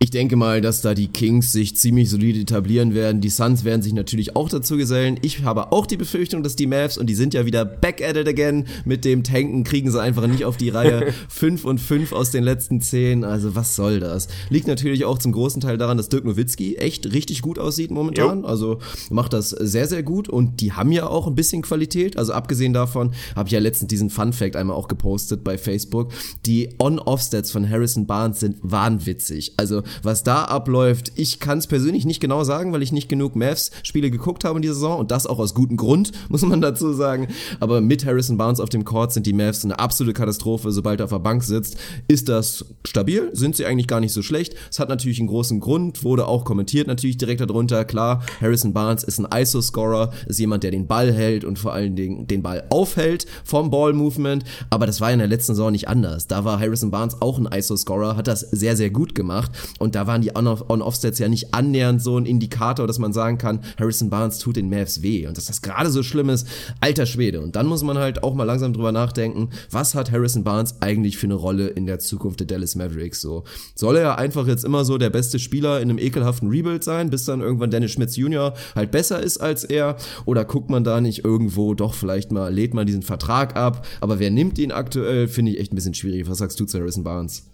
Ich 0.00 0.10
denke 0.10 0.36
mal, 0.36 0.60
dass 0.60 0.82
da 0.82 0.92
die 0.92 1.06
Kings 1.06 1.52
sich 1.52 1.76
ziemlich 1.76 2.10
solide 2.10 2.40
etablieren 2.40 2.94
werden. 2.94 3.20
Die 3.20 3.30
Suns 3.30 3.64
werden 3.64 3.80
sich 3.80 3.92
natürlich 3.92 4.34
auch 4.34 4.48
dazu 4.48 4.76
gesellen. 4.76 5.18
Ich 5.22 5.44
habe 5.44 5.72
auch 5.72 5.86
die 5.86 5.96
Befürchtung, 5.96 6.42
dass 6.42 6.56
die 6.56 6.66
Mavs, 6.66 6.98
und 6.98 7.06
die 7.06 7.14
sind 7.14 7.32
ja 7.32 7.46
wieder 7.46 7.64
back 7.64 8.02
at 8.02 8.16
it 8.16 8.28
again, 8.28 8.66
mit 8.84 9.04
dem 9.04 9.22
Tanken 9.22 9.62
kriegen 9.62 9.90
sie 9.90 10.02
einfach 10.02 10.26
nicht 10.26 10.44
auf 10.44 10.56
die 10.56 10.68
Reihe. 10.68 11.14
fünf 11.28 11.64
und 11.64 11.78
fünf 11.78 12.12
aus 12.12 12.32
den 12.32 12.42
letzten 12.42 12.80
zehn. 12.80 13.24
Also 13.24 13.54
was 13.54 13.76
soll 13.76 14.00
das? 14.00 14.28
Liegt 14.50 14.66
natürlich 14.66 15.04
auch 15.04 15.18
zum 15.18 15.32
großen 15.32 15.62
Teil 15.62 15.78
daran, 15.78 15.96
dass 15.96 16.08
Dirk 16.08 16.24
Nowitzki 16.24 16.74
echt 16.74 17.12
richtig 17.12 17.40
gut 17.40 17.58
aussieht 17.58 17.92
momentan. 17.92 18.40
Jo. 18.40 18.46
Also 18.46 18.80
macht 19.10 19.32
das 19.32 19.50
sehr, 19.50 19.86
sehr 19.86 20.02
gut. 20.02 20.28
Und 20.28 20.60
die 20.60 20.72
haben 20.72 20.90
ja 20.90 21.06
auch 21.06 21.28
ein 21.28 21.36
bisschen 21.36 21.62
Qualität. 21.62 22.18
Also 22.18 22.32
abgesehen 22.32 22.72
davon 22.72 23.12
habe 23.36 23.48
ich 23.48 23.52
ja 23.52 23.60
letztens 23.60 23.88
diesen 23.88 24.10
Fun 24.10 24.32
Fact 24.32 24.56
einmal 24.56 24.76
auch 24.76 24.88
gepostet 24.88 25.44
bei 25.44 25.56
Facebook. 25.56 26.12
Die 26.44 26.70
On-Off-Stats 26.80 27.52
von 27.52 27.70
Harrison 27.70 28.06
Barnes 28.06 28.40
sind 28.40 28.58
wahnwitzig. 28.60 29.54
Also 29.56 29.83
was 30.02 30.22
da 30.22 30.44
abläuft, 30.44 31.12
ich 31.16 31.40
kann 31.40 31.58
es 31.58 31.66
persönlich 31.66 32.04
nicht 32.04 32.20
genau 32.20 32.44
sagen, 32.44 32.72
weil 32.72 32.82
ich 32.82 32.92
nicht 32.92 33.08
genug 33.08 33.36
Mavs-Spiele 33.36 34.10
geguckt 34.10 34.44
habe 34.44 34.58
in 34.58 34.62
dieser 34.62 34.74
Saison 34.74 34.98
und 34.98 35.10
das 35.10 35.26
auch 35.26 35.38
aus 35.38 35.54
gutem 35.54 35.76
Grund, 35.76 36.12
muss 36.28 36.42
man 36.42 36.60
dazu 36.60 36.92
sagen. 36.92 37.28
Aber 37.60 37.80
mit 37.80 38.04
Harrison 38.04 38.36
Barnes 38.36 38.60
auf 38.60 38.68
dem 38.68 38.84
Court 38.84 39.12
sind 39.12 39.26
die 39.26 39.32
Mavs 39.32 39.64
eine 39.64 39.78
absolute 39.78 40.14
Katastrophe. 40.14 40.72
Sobald 40.72 41.00
er 41.00 41.04
auf 41.04 41.10
der 41.10 41.18
Bank 41.18 41.42
sitzt, 41.42 41.76
ist 42.08 42.28
das 42.28 42.64
stabil, 42.86 43.30
sind 43.32 43.56
sie 43.56 43.66
eigentlich 43.66 43.88
gar 43.88 44.00
nicht 44.00 44.12
so 44.12 44.22
schlecht. 44.22 44.54
Es 44.70 44.78
hat 44.78 44.88
natürlich 44.88 45.18
einen 45.18 45.28
großen 45.28 45.60
Grund, 45.60 46.04
wurde 46.04 46.26
auch 46.26 46.44
kommentiert 46.44 46.86
natürlich 46.86 47.16
direkt 47.16 47.40
darunter. 47.40 47.84
Klar, 47.84 48.22
Harrison 48.40 48.72
Barnes 48.72 49.04
ist 49.04 49.18
ein 49.18 49.26
ISO-Scorer, 49.30 50.12
ist 50.26 50.38
jemand, 50.38 50.62
der 50.62 50.70
den 50.70 50.86
Ball 50.86 51.12
hält 51.12 51.44
und 51.44 51.58
vor 51.58 51.72
allen 51.72 51.96
Dingen 51.96 52.26
den 52.26 52.42
Ball 52.42 52.64
aufhält 52.70 53.26
vom 53.44 53.70
Ball-Movement. 53.70 54.44
Aber 54.70 54.86
das 54.86 55.00
war 55.00 55.12
in 55.12 55.18
der 55.18 55.28
letzten 55.28 55.54
Saison 55.54 55.72
nicht 55.72 55.88
anders. 55.88 56.26
Da 56.26 56.44
war 56.44 56.60
Harrison 56.60 56.90
Barnes 56.90 57.20
auch 57.20 57.38
ein 57.38 57.46
ISO-Scorer, 57.46 58.16
hat 58.16 58.26
das 58.26 58.40
sehr, 58.40 58.76
sehr 58.76 58.90
gut 58.90 59.14
gemacht. 59.14 59.52
Und 59.78 59.94
da 59.94 60.06
waren 60.06 60.22
die 60.22 60.34
On-Off-Stats 60.34 61.18
ja 61.18 61.28
nicht 61.28 61.52
annähernd 61.52 62.02
so 62.02 62.16
ein 62.16 62.26
Indikator, 62.26 62.86
dass 62.86 62.98
man 62.98 63.12
sagen 63.12 63.38
kann, 63.38 63.60
Harrison 63.78 64.10
Barnes 64.10 64.38
tut 64.38 64.56
den 64.56 64.70
Mavs 64.70 65.02
weh. 65.02 65.26
Und 65.26 65.36
dass 65.36 65.46
das 65.46 65.62
gerade 65.62 65.90
so 65.90 66.02
schlimm 66.02 66.28
ist, 66.28 66.46
alter 66.80 67.06
Schwede. 67.06 67.40
Und 67.40 67.56
dann 67.56 67.66
muss 67.66 67.82
man 67.82 67.98
halt 67.98 68.22
auch 68.22 68.34
mal 68.34 68.44
langsam 68.44 68.72
drüber 68.72 68.92
nachdenken, 68.92 69.50
was 69.70 69.94
hat 69.94 70.12
Harrison 70.12 70.44
Barnes 70.44 70.76
eigentlich 70.80 71.16
für 71.16 71.26
eine 71.26 71.34
Rolle 71.34 71.68
in 71.68 71.86
der 71.86 71.98
Zukunft 71.98 72.40
der 72.40 72.46
Dallas 72.46 72.76
Mavericks? 72.76 73.20
So, 73.20 73.44
soll 73.74 73.96
er 73.96 74.18
einfach 74.18 74.46
jetzt 74.46 74.64
immer 74.64 74.84
so 74.84 74.98
der 74.98 75.10
beste 75.10 75.38
Spieler 75.38 75.80
in 75.80 75.90
einem 75.90 75.98
ekelhaften 75.98 76.48
Rebuild 76.48 76.84
sein, 76.84 77.10
bis 77.10 77.24
dann 77.24 77.40
irgendwann 77.40 77.70
Dennis 77.70 77.92
Schmitz 77.92 78.16
Jr. 78.16 78.54
halt 78.74 78.90
besser 78.90 79.22
ist 79.22 79.38
als 79.38 79.64
er? 79.64 79.96
Oder 80.24 80.44
guckt 80.44 80.70
man 80.70 80.84
da 80.84 81.00
nicht 81.00 81.24
irgendwo 81.24 81.74
doch 81.74 81.94
vielleicht 81.94 82.32
mal, 82.32 82.52
lädt 82.52 82.74
man 82.74 82.86
diesen 82.86 83.02
Vertrag 83.02 83.56
ab? 83.56 83.86
Aber 84.00 84.18
wer 84.18 84.30
nimmt 84.30 84.58
ihn 84.58 84.72
aktuell, 84.72 85.28
finde 85.28 85.52
ich 85.52 85.60
echt 85.60 85.72
ein 85.72 85.76
bisschen 85.76 85.94
schwierig. 85.94 86.28
Was 86.28 86.38
sagst 86.38 86.58
du 86.60 86.64
zu 86.64 86.78
Harrison 86.78 87.04
Barnes? 87.04 87.53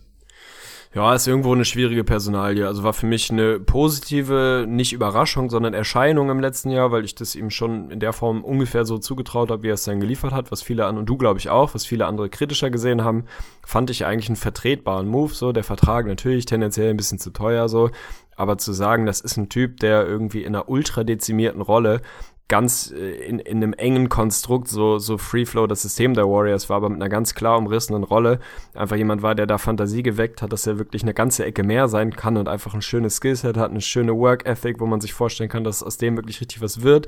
Ja, 0.93 1.15
ist 1.15 1.29
irgendwo 1.29 1.53
eine 1.53 1.65
schwierige 1.65 2.03
Personalie. 2.03 2.67
Also 2.67 2.83
war 2.83 2.93
für 2.93 3.07
mich 3.07 3.31
eine 3.31 3.61
positive, 3.61 4.65
nicht 4.67 4.93
Überraschung, 4.93 5.49
sondern 5.49 5.73
Erscheinung 5.73 6.31
im 6.31 6.41
letzten 6.41 6.71
Jahr, 6.71 6.91
weil 6.91 7.05
ich 7.05 7.15
das 7.15 7.37
ihm 7.37 7.51
schon 7.51 7.93
in 7.93 8.01
der 8.01 8.13
Form 8.13 8.43
ungefähr 8.43 8.85
so 8.85 8.99
zugetraut 8.99 9.53
habe, 9.53 9.63
wie 9.63 9.69
er 9.69 9.75
es 9.75 9.85
dann 9.85 10.01
geliefert 10.01 10.33
hat, 10.33 10.51
was 10.51 10.63
viele 10.63 10.87
an 10.87 10.99
und 10.99 11.07
du 11.07 11.17
glaube 11.17 11.39
ich 11.39 11.49
auch, 11.49 11.75
was 11.75 11.87
viele 11.87 12.07
andere 12.07 12.29
kritischer 12.29 12.71
gesehen 12.71 13.05
haben, 13.05 13.27
fand 13.65 13.91
ich 13.91 14.05
eigentlich 14.05 14.31
einen 14.31 14.37
vertretbaren 14.37 15.07
Move. 15.07 15.33
So 15.33 15.53
der 15.53 15.63
Vertrag 15.63 16.07
natürlich 16.07 16.47
tendenziell 16.47 16.91
ein 16.91 16.97
bisschen 16.97 17.21
zu 17.21 17.31
teuer 17.31 17.69
so, 17.69 17.91
aber 18.35 18.59
zu 18.59 18.73
sagen, 18.73 19.07
das 19.07 19.21
ist 19.21 19.37
ein 19.37 19.49
Typ, 19.49 19.79
der 19.79 20.05
irgendwie 20.09 20.43
in 20.43 20.57
einer 20.57 20.69
ultra 20.69 21.05
dezimierten 21.05 21.61
Rolle 21.61 22.03
ganz 22.51 22.93
äh, 22.95 23.13
in, 23.13 23.39
in 23.39 23.57
einem 23.59 23.73
engen 23.73 24.11
Konstrukt, 24.11 24.69
so, 24.69 24.99
so 24.99 25.17
Free 25.17 25.47
Flow 25.47 25.67
das 25.67 25.81
System 25.81 26.13
der 26.13 26.29
Warriors 26.29 26.69
war, 26.69 26.77
aber 26.77 26.91
mit 26.91 27.01
einer 27.01 27.09
ganz 27.09 27.35
klar 27.35 27.57
umrissenen 27.57 28.05
Rolle. 28.05 28.41
Einfach 28.75 28.97
jemand 28.97 29.23
war, 29.23 29.35
der 29.35 29.47
da 29.47 29.57
Fantasie 29.57 30.03
geweckt 30.03 30.43
hat, 30.43 30.53
dass 30.53 30.67
er 30.67 30.79
wirklich 30.79 31.03
eine 31.03 31.15
ganze 31.15 31.47
Ecke 31.47 31.63
mehr 31.63 31.89
sein 31.89 32.15
kann 32.15 32.37
und 32.37 32.49
einfach 32.49 32.75
ein 32.75 32.83
schönes 32.83 33.17
Skillset 33.17 33.57
hat, 33.57 33.71
eine 33.71 33.81
schöne 33.81 34.15
Work 34.15 34.47
Ethic, 34.47 34.81
wo 34.81 34.87
man 34.87 35.01
sich 35.01 35.15
vorstellen 35.15 35.49
kann, 35.49 35.65
dass 35.65 35.83
aus 35.83 35.97
dem 35.97 36.17
wirklich 36.17 36.43
richtig 36.43 36.61
was 36.61 36.83
wird 36.83 37.07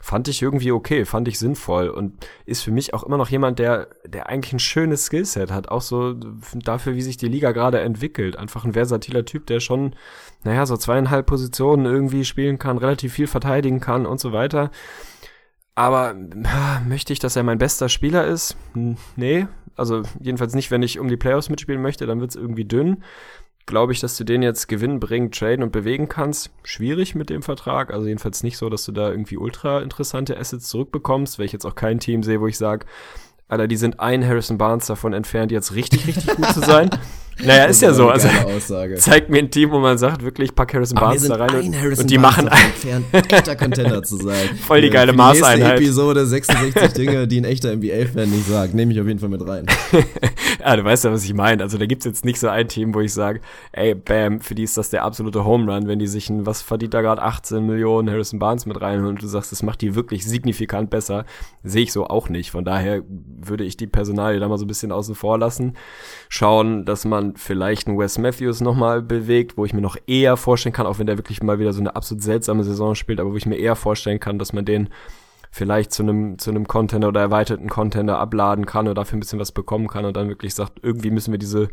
fand 0.00 0.28
ich 0.28 0.42
irgendwie 0.42 0.72
okay, 0.72 1.04
fand 1.04 1.28
ich 1.28 1.38
sinnvoll 1.38 1.88
und 1.88 2.26
ist 2.46 2.62
für 2.62 2.70
mich 2.70 2.94
auch 2.94 3.02
immer 3.02 3.16
noch 3.16 3.30
jemand, 3.30 3.58
der, 3.58 3.88
der 4.06 4.28
eigentlich 4.28 4.52
ein 4.52 4.58
schönes 4.60 5.06
Skillset 5.06 5.50
hat, 5.50 5.68
auch 5.68 5.82
so 5.82 6.14
dafür, 6.54 6.94
wie 6.94 7.02
sich 7.02 7.16
die 7.16 7.28
Liga 7.28 7.52
gerade 7.52 7.80
entwickelt. 7.80 8.36
Einfach 8.36 8.64
ein 8.64 8.72
versatiler 8.74 9.24
Typ, 9.24 9.46
der 9.46 9.60
schon, 9.60 9.94
naja, 10.44 10.66
so 10.66 10.76
zweieinhalb 10.76 11.26
Positionen 11.26 11.86
irgendwie 11.86 12.24
spielen 12.24 12.58
kann, 12.58 12.78
relativ 12.78 13.12
viel 13.12 13.26
verteidigen 13.26 13.80
kann 13.80 14.06
und 14.06 14.20
so 14.20 14.32
weiter. 14.32 14.70
Aber 15.74 16.14
möchte 16.86 17.12
ich, 17.12 17.18
dass 17.18 17.36
er 17.36 17.42
mein 17.42 17.58
bester 17.58 17.88
Spieler 17.88 18.26
ist? 18.26 18.56
Nee, 19.16 19.46
also 19.76 20.02
jedenfalls 20.20 20.54
nicht, 20.54 20.70
wenn 20.70 20.82
ich 20.82 20.98
um 20.98 21.08
die 21.08 21.16
Playoffs 21.16 21.50
mitspielen 21.50 21.82
möchte, 21.82 22.06
dann 22.06 22.20
wird's 22.20 22.34
irgendwie 22.34 22.64
dünn 22.64 23.04
glaube 23.68 23.92
ich, 23.92 24.00
dass 24.00 24.16
du 24.16 24.24
den 24.24 24.42
jetzt 24.42 24.66
gewinnen, 24.66 24.98
bringen, 24.98 25.30
traden 25.30 25.62
und 25.62 25.70
bewegen 25.70 26.08
kannst. 26.08 26.50
Schwierig 26.64 27.14
mit 27.14 27.30
dem 27.30 27.42
Vertrag. 27.42 27.92
Also 27.92 28.08
jedenfalls 28.08 28.42
nicht 28.42 28.56
so, 28.56 28.68
dass 28.68 28.84
du 28.84 28.92
da 28.92 29.10
irgendwie 29.10 29.36
ultra 29.36 29.80
interessante 29.80 30.36
Assets 30.36 30.68
zurückbekommst, 30.68 31.38
weil 31.38 31.46
ich 31.46 31.52
jetzt 31.52 31.66
auch 31.66 31.76
kein 31.76 32.00
Team 32.00 32.24
sehe, 32.24 32.40
wo 32.40 32.48
ich 32.48 32.58
sage, 32.58 32.86
Alter, 33.48 33.66
die 33.66 33.76
sind 33.76 33.98
ein 33.98 34.26
Harrison 34.26 34.58
Barnes 34.58 34.86
davon 34.86 35.14
entfernt, 35.14 35.50
jetzt 35.50 35.74
richtig, 35.74 36.06
richtig 36.06 36.36
gut 36.36 36.52
zu 36.52 36.60
sein. 36.60 36.90
Naja, 37.44 37.64
ist 37.66 37.82
ja 37.82 37.92
so. 37.92 38.08
Also 38.08 38.28
zeigt 38.96 39.30
mir 39.30 39.38
ein 39.38 39.50
Team, 39.50 39.70
wo 39.70 39.78
man 39.78 39.96
sagt, 39.96 40.22
wirklich, 40.22 40.54
pack 40.54 40.74
Harrison 40.74 40.98
Barnes 40.98 41.26
da 41.28 41.36
rein 41.36 41.72
und, 41.72 41.98
und, 41.98 42.10
die 42.10 42.18
machen 42.18 42.48
entfernt, 42.48 43.06
echter 43.12 43.54
Contender 43.54 44.02
zu 44.02 44.16
sein. 44.16 44.56
Voll 44.66 44.80
die 44.80 44.90
geile 44.90 45.12
Maßeinheit. 45.12 45.78
Episode 45.78 46.26
66 46.26 46.92
Dinge, 46.94 47.28
die 47.28 47.40
ein 47.40 47.44
echter 47.44 47.74
NBA-Fan 47.74 48.28
nicht 48.28 48.46
sagt, 48.46 48.74
nehme 48.74 48.92
ich 48.92 49.00
auf 49.00 49.06
jeden 49.06 49.20
Fall 49.20 49.28
mit 49.28 49.46
rein. 49.46 49.66
ja, 50.60 50.76
du 50.76 50.84
weißt 50.84 51.04
ja, 51.04 51.12
was 51.12 51.24
ich 51.24 51.34
meine. 51.34 51.62
Also 51.62 51.78
da 51.78 51.86
gibt's 51.86 52.04
jetzt 52.04 52.24
nicht 52.24 52.40
so 52.40 52.48
ein 52.48 52.66
Team, 52.66 52.94
wo 52.94 53.00
ich 53.00 53.12
sage, 53.12 53.40
ey, 53.72 53.94
bam, 53.94 54.40
für 54.40 54.54
die 54.54 54.64
ist 54.64 54.76
das 54.76 54.90
der 54.90 55.04
absolute 55.04 55.44
Home 55.44 55.72
Run, 55.72 55.86
wenn 55.86 55.98
die 55.98 56.08
sich 56.08 56.30
ein, 56.30 56.44
was 56.44 56.62
verdient 56.62 56.94
da 56.94 57.02
gerade 57.02 57.22
18 57.22 57.64
Millionen 57.64 58.10
Harrison 58.10 58.40
Barnes 58.40 58.66
mit 58.66 58.80
rein 58.80 59.04
und 59.04 59.22
du 59.22 59.26
sagst, 59.28 59.52
das 59.52 59.62
macht 59.62 59.80
die 59.80 59.94
wirklich 59.94 60.26
signifikant 60.26 60.90
besser, 60.90 61.24
sehe 61.62 61.84
ich 61.84 61.92
so 61.92 62.08
auch 62.08 62.28
nicht. 62.28 62.50
Von 62.50 62.64
daher 62.64 63.02
würde 63.40 63.64
ich 63.64 63.76
die 63.76 63.86
Personalie 63.86 64.40
da 64.40 64.48
mal 64.48 64.58
so 64.58 64.64
ein 64.64 64.68
bisschen 64.68 64.92
außen 64.92 65.14
vor 65.14 65.38
lassen. 65.38 65.74
Schauen, 66.28 66.84
dass 66.84 67.04
man 67.04 67.36
vielleicht 67.36 67.88
einen 67.88 67.98
Wes 67.98 68.18
Matthews 68.18 68.60
nochmal 68.60 69.02
bewegt, 69.02 69.56
wo 69.56 69.64
ich 69.64 69.72
mir 69.72 69.80
noch 69.80 69.96
eher 70.06 70.36
vorstellen 70.36 70.72
kann, 70.72 70.86
auch 70.86 70.98
wenn 70.98 71.06
der 71.06 71.18
wirklich 71.18 71.42
mal 71.42 71.58
wieder 71.58 71.72
so 71.72 71.80
eine 71.80 71.96
absolut 71.96 72.22
seltsame 72.22 72.64
Saison 72.64 72.94
spielt, 72.94 73.20
aber 73.20 73.32
wo 73.32 73.36
ich 73.36 73.46
mir 73.46 73.56
eher 73.56 73.76
vorstellen 73.76 74.20
kann, 74.20 74.38
dass 74.38 74.52
man 74.52 74.64
den 74.64 74.88
vielleicht 75.50 75.92
zu 75.92 76.02
einem 76.02 76.38
zu 76.38 76.50
einem 76.50 76.66
Contender 76.66 77.08
oder 77.08 77.20
erweiterten 77.20 77.68
Contender 77.68 78.18
abladen 78.18 78.66
kann 78.66 78.86
oder 78.86 78.94
dafür 78.94 79.16
ein 79.16 79.20
bisschen 79.20 79.38
was 79.38 79.52
bekommen 79.52 79.88
kann 79.88 80.04
und 80.04 80.16
dann 80.16 80.28
wirklich 80.28 80.54
sagt, 80.54 80.80
irgendwie 80.82 81.10
müssen 81.10 81.32
wir 81.32 81.38
diese 81.38 81.68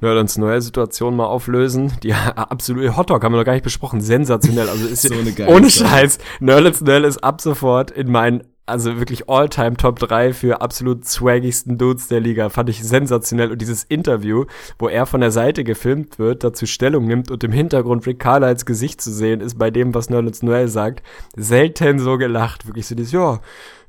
Nerlands 0.00 0.36
Noel 0.38 0.60
Situation 0.60 1.16
mal 1.16 1.26
auflösen. 1.26 1.92
Die 2.02 2.14
absolute 2.14 2.96
Hotdog 2.96 3.22
haben 3.22 3.32
wir 3.32 3.38
noch 3.38 3.44
gar 3.44 3.54
nicht 3.54 3.64
besprochen, 3.64 4.00
sensationell. 4.00 4.68
Also 4.68 4.86
ist 4.86 5.02
so 5.08 5.14
ohne 5.46 5.70
Scheiß. 5.70 6.18
Nerlands 6.40 6.80
Noel 6.80 7.04
ist 7.04 7.22
ab 7.22 7.40
sofort 7.40 7.90
in 7.90 8.10
meinen 8.10 8.42
also 8.64 8.98
wirklich 8.98 9.28
All-Time 9.28 9.76
Top 9.76 9.98
3 9.98 10.32
für 10.32 10.60
absolut 10.60 11.04
swaggigsten 11.04 11.78
Dudes 11.78 12.08
der 12.08 12.20
Liga. 12.20 12.48
Fand 12.48 12.68
ich 12.68 12.82
sensationell. 12.82 13.50
Und 13.50 13.60
dieses 13.60 13.84
Interview, 13.84 14.44
wo 14.78 14.88
er 14.88 15.06
von 15.06 15.20
der 15.20 15.32
Seite 15.32 15.64
gefilmt 15.64 16.18
wird, 16.18 16.44
dazu 16.44 16.66
Stellung 16.66 17.06
nimmt 17.06 17.30
und 17.30 17.42
im 17.42 17.52
Hintergrund 17.52 18.06
Rick 18.06 18.20
Carlisles 18.20 18.64
Gesicht 18.64 19.00
zu 19.00 19.12
sehen 19.12 19.40
ist, 19.40 19.58
bei 19.58 19.70
dem, 19.70 19.94
was 19.94 20.10
Nerlens 20.10 20.42
Noel 20.42 20.68
sagt, 20.68 21.02
selten 21.34 21.98
so 21.98 22.18
gelacht. 22.18 22.66
Wirklich 22.66 22.86
so 22.86 22.94
dieses, 22.94 23.12
ja, 23.12 23.40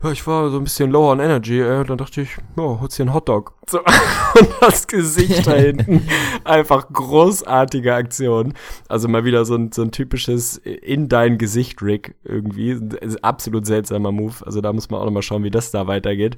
ja, 0.04 0.12
ich 0.12 0.28
war 0.28 0.50
so 0.50 0.58
ein 0.58 0.66
bisschen 0.66 0.92
low 0.92 1.12
on 1.12 1.20
energy, 1.20 1.62
äh, 1.62 1.84
dann 1.86 1.98
dachte 1.98 2.22
ich, 2.22 2.36
ja, 2.58 2.64
holst 2.64 3.00
dir 3.00 3.04
einen 3.04 3.14
Hotdog. 3.14 3.54
So, 3.68 3.80
und 4.40 4.50
das 4.60 4.88
Gesicht 4.88 5.48
da 5.48 5.54
hinten, 5.54 6.08
einfach 6.44 6.92
großartige 6.92 7.94
Aktion. 7.94 8.54
Also 8.90 9.08
mal 9.08 9.24
wieder 9.24 9.46
so 9.46 9.56
ein, 9.56 9.72
so 9.72 9.82
ein 9.82 9.92
typisches 9.92 10.58
in 10.58 11.08
dein 11.08 11.38
Gesicht 11.38 11.82
Rick 11.82 12.16
irgendwie. 12.24 12.78
Absolut 13.22 13.66
seltsamer 13.66 14.12
Move. 14.12 14.36
Also 14.46 14.60
da 14.60 14.74
muss 14.74 14.90
man 14.90 15.00
auch 15.00 15.06
nochmal 15.06 15.24
schauen, 15.24 15.44
wie 15.44 15.52
das 15.52 15.72
da 15.72 15.88
weitergeht. 15.88 16.38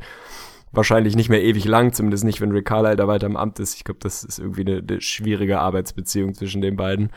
Wahrscheinlich 0.72 1.16
nicht 1.16 1.30
mehr 1.30 1.44
ewig 1.44 1.66
lang, 1.66 1.94
zumindest 1.94 2.24
nicht, 2.24 2.42
wenn 2.42 2.52
Rick 2.52 2.66
Carlisle 2.66 2.98
da 2.98 3.08
weiter 3.08 3.28
im 3.28 3.38
Amt 3.38 3.60
ist. 3.60 3.76
Ich 3.76 3.84
glaube, 3.84 4.00
das 4.02 4.24
ist 4.24 4.40
irgendwie 4.40 4.62
eine, 4.62 4.84
eine 4.88 5.02
schwierige 5.02 5.60
Arbeitsbeziehung 5.60 6.36
zwischen 6.36 6.62
den 6.62 6.76
beiden 6.76 7.10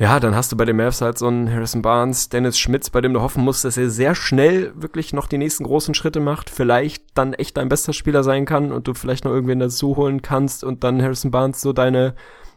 ja, 0.00 0.18
dann 0.18 0.34
hast 0.34 0.50
du 0.50 0.56
bei 0.56 0.64
den 0.64 0.76
Mavs 0.76 1.02
halt 1.02 1.18
so 1.18 1.26
einen 1.26 1.52
Harrison 1.52 1.82
Barnes, 1.82 2.30
Dennis 2.30 2.58
Schmitz, 2.58 2.88
bei 2.88 3.02
dem 3.02 3.12
du 3.12 3.20
hoffen 3.20 3.44
musst, 3.44 3.66
dass 3.66 3.76
er 3.76 3.90
sehr 3.90 4.14
schnell 4.14 4.72
wirklich 4.74 5.12
noch 5.12 5.26
die 5.26 5.36
nächsten 5.36 5.64
großen 5.64 5.92
Schritte 5.92 6.20
macht, 6.20 6.48
vielleicht 6.48 7.04
dann 7.12 7.34
echt 7.34 7.58
dein 7.58 7.68
bester 7.68 7.92
Spieler 7.92 8.24
sein 8.24 8.46
kann 8.46 8.72
und 8.72 8.88
du 8.88 8.94
vielleicht 8.94 9.26
noch 9.26 9.32
irgendwen 9.32 9.58
dazu 9.58 9.98
holen 9.98 10.22
kannst 10.22 10.64
und 10.64 10.84
dann 10.84 11.02
Harrison 11.02 11.30
Barnes 11.30 11.60
so 11.60 11.74
deine 11.74 12.14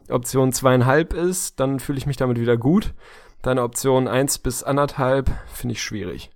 Option 0.08 0.54
zweieinhalb 0.54 1.14
ist, 1.14 1.60
dann 1.60 1.82
fühle 1.82 1.98
ich 1.98 2.06
mich 2.06 2.16
damit 2.16 2.40
wieder 2.40 2.56
gut. 2.56 2.94
Deine 3.42 3.64
Option 3.64 4.08
eins 4.08 4.38
bis 4.38 4.64
anderthalb 4.64 5.30
finde 5.48 5.74
ich 5.74 5.84
schwierig. 5.84 6.32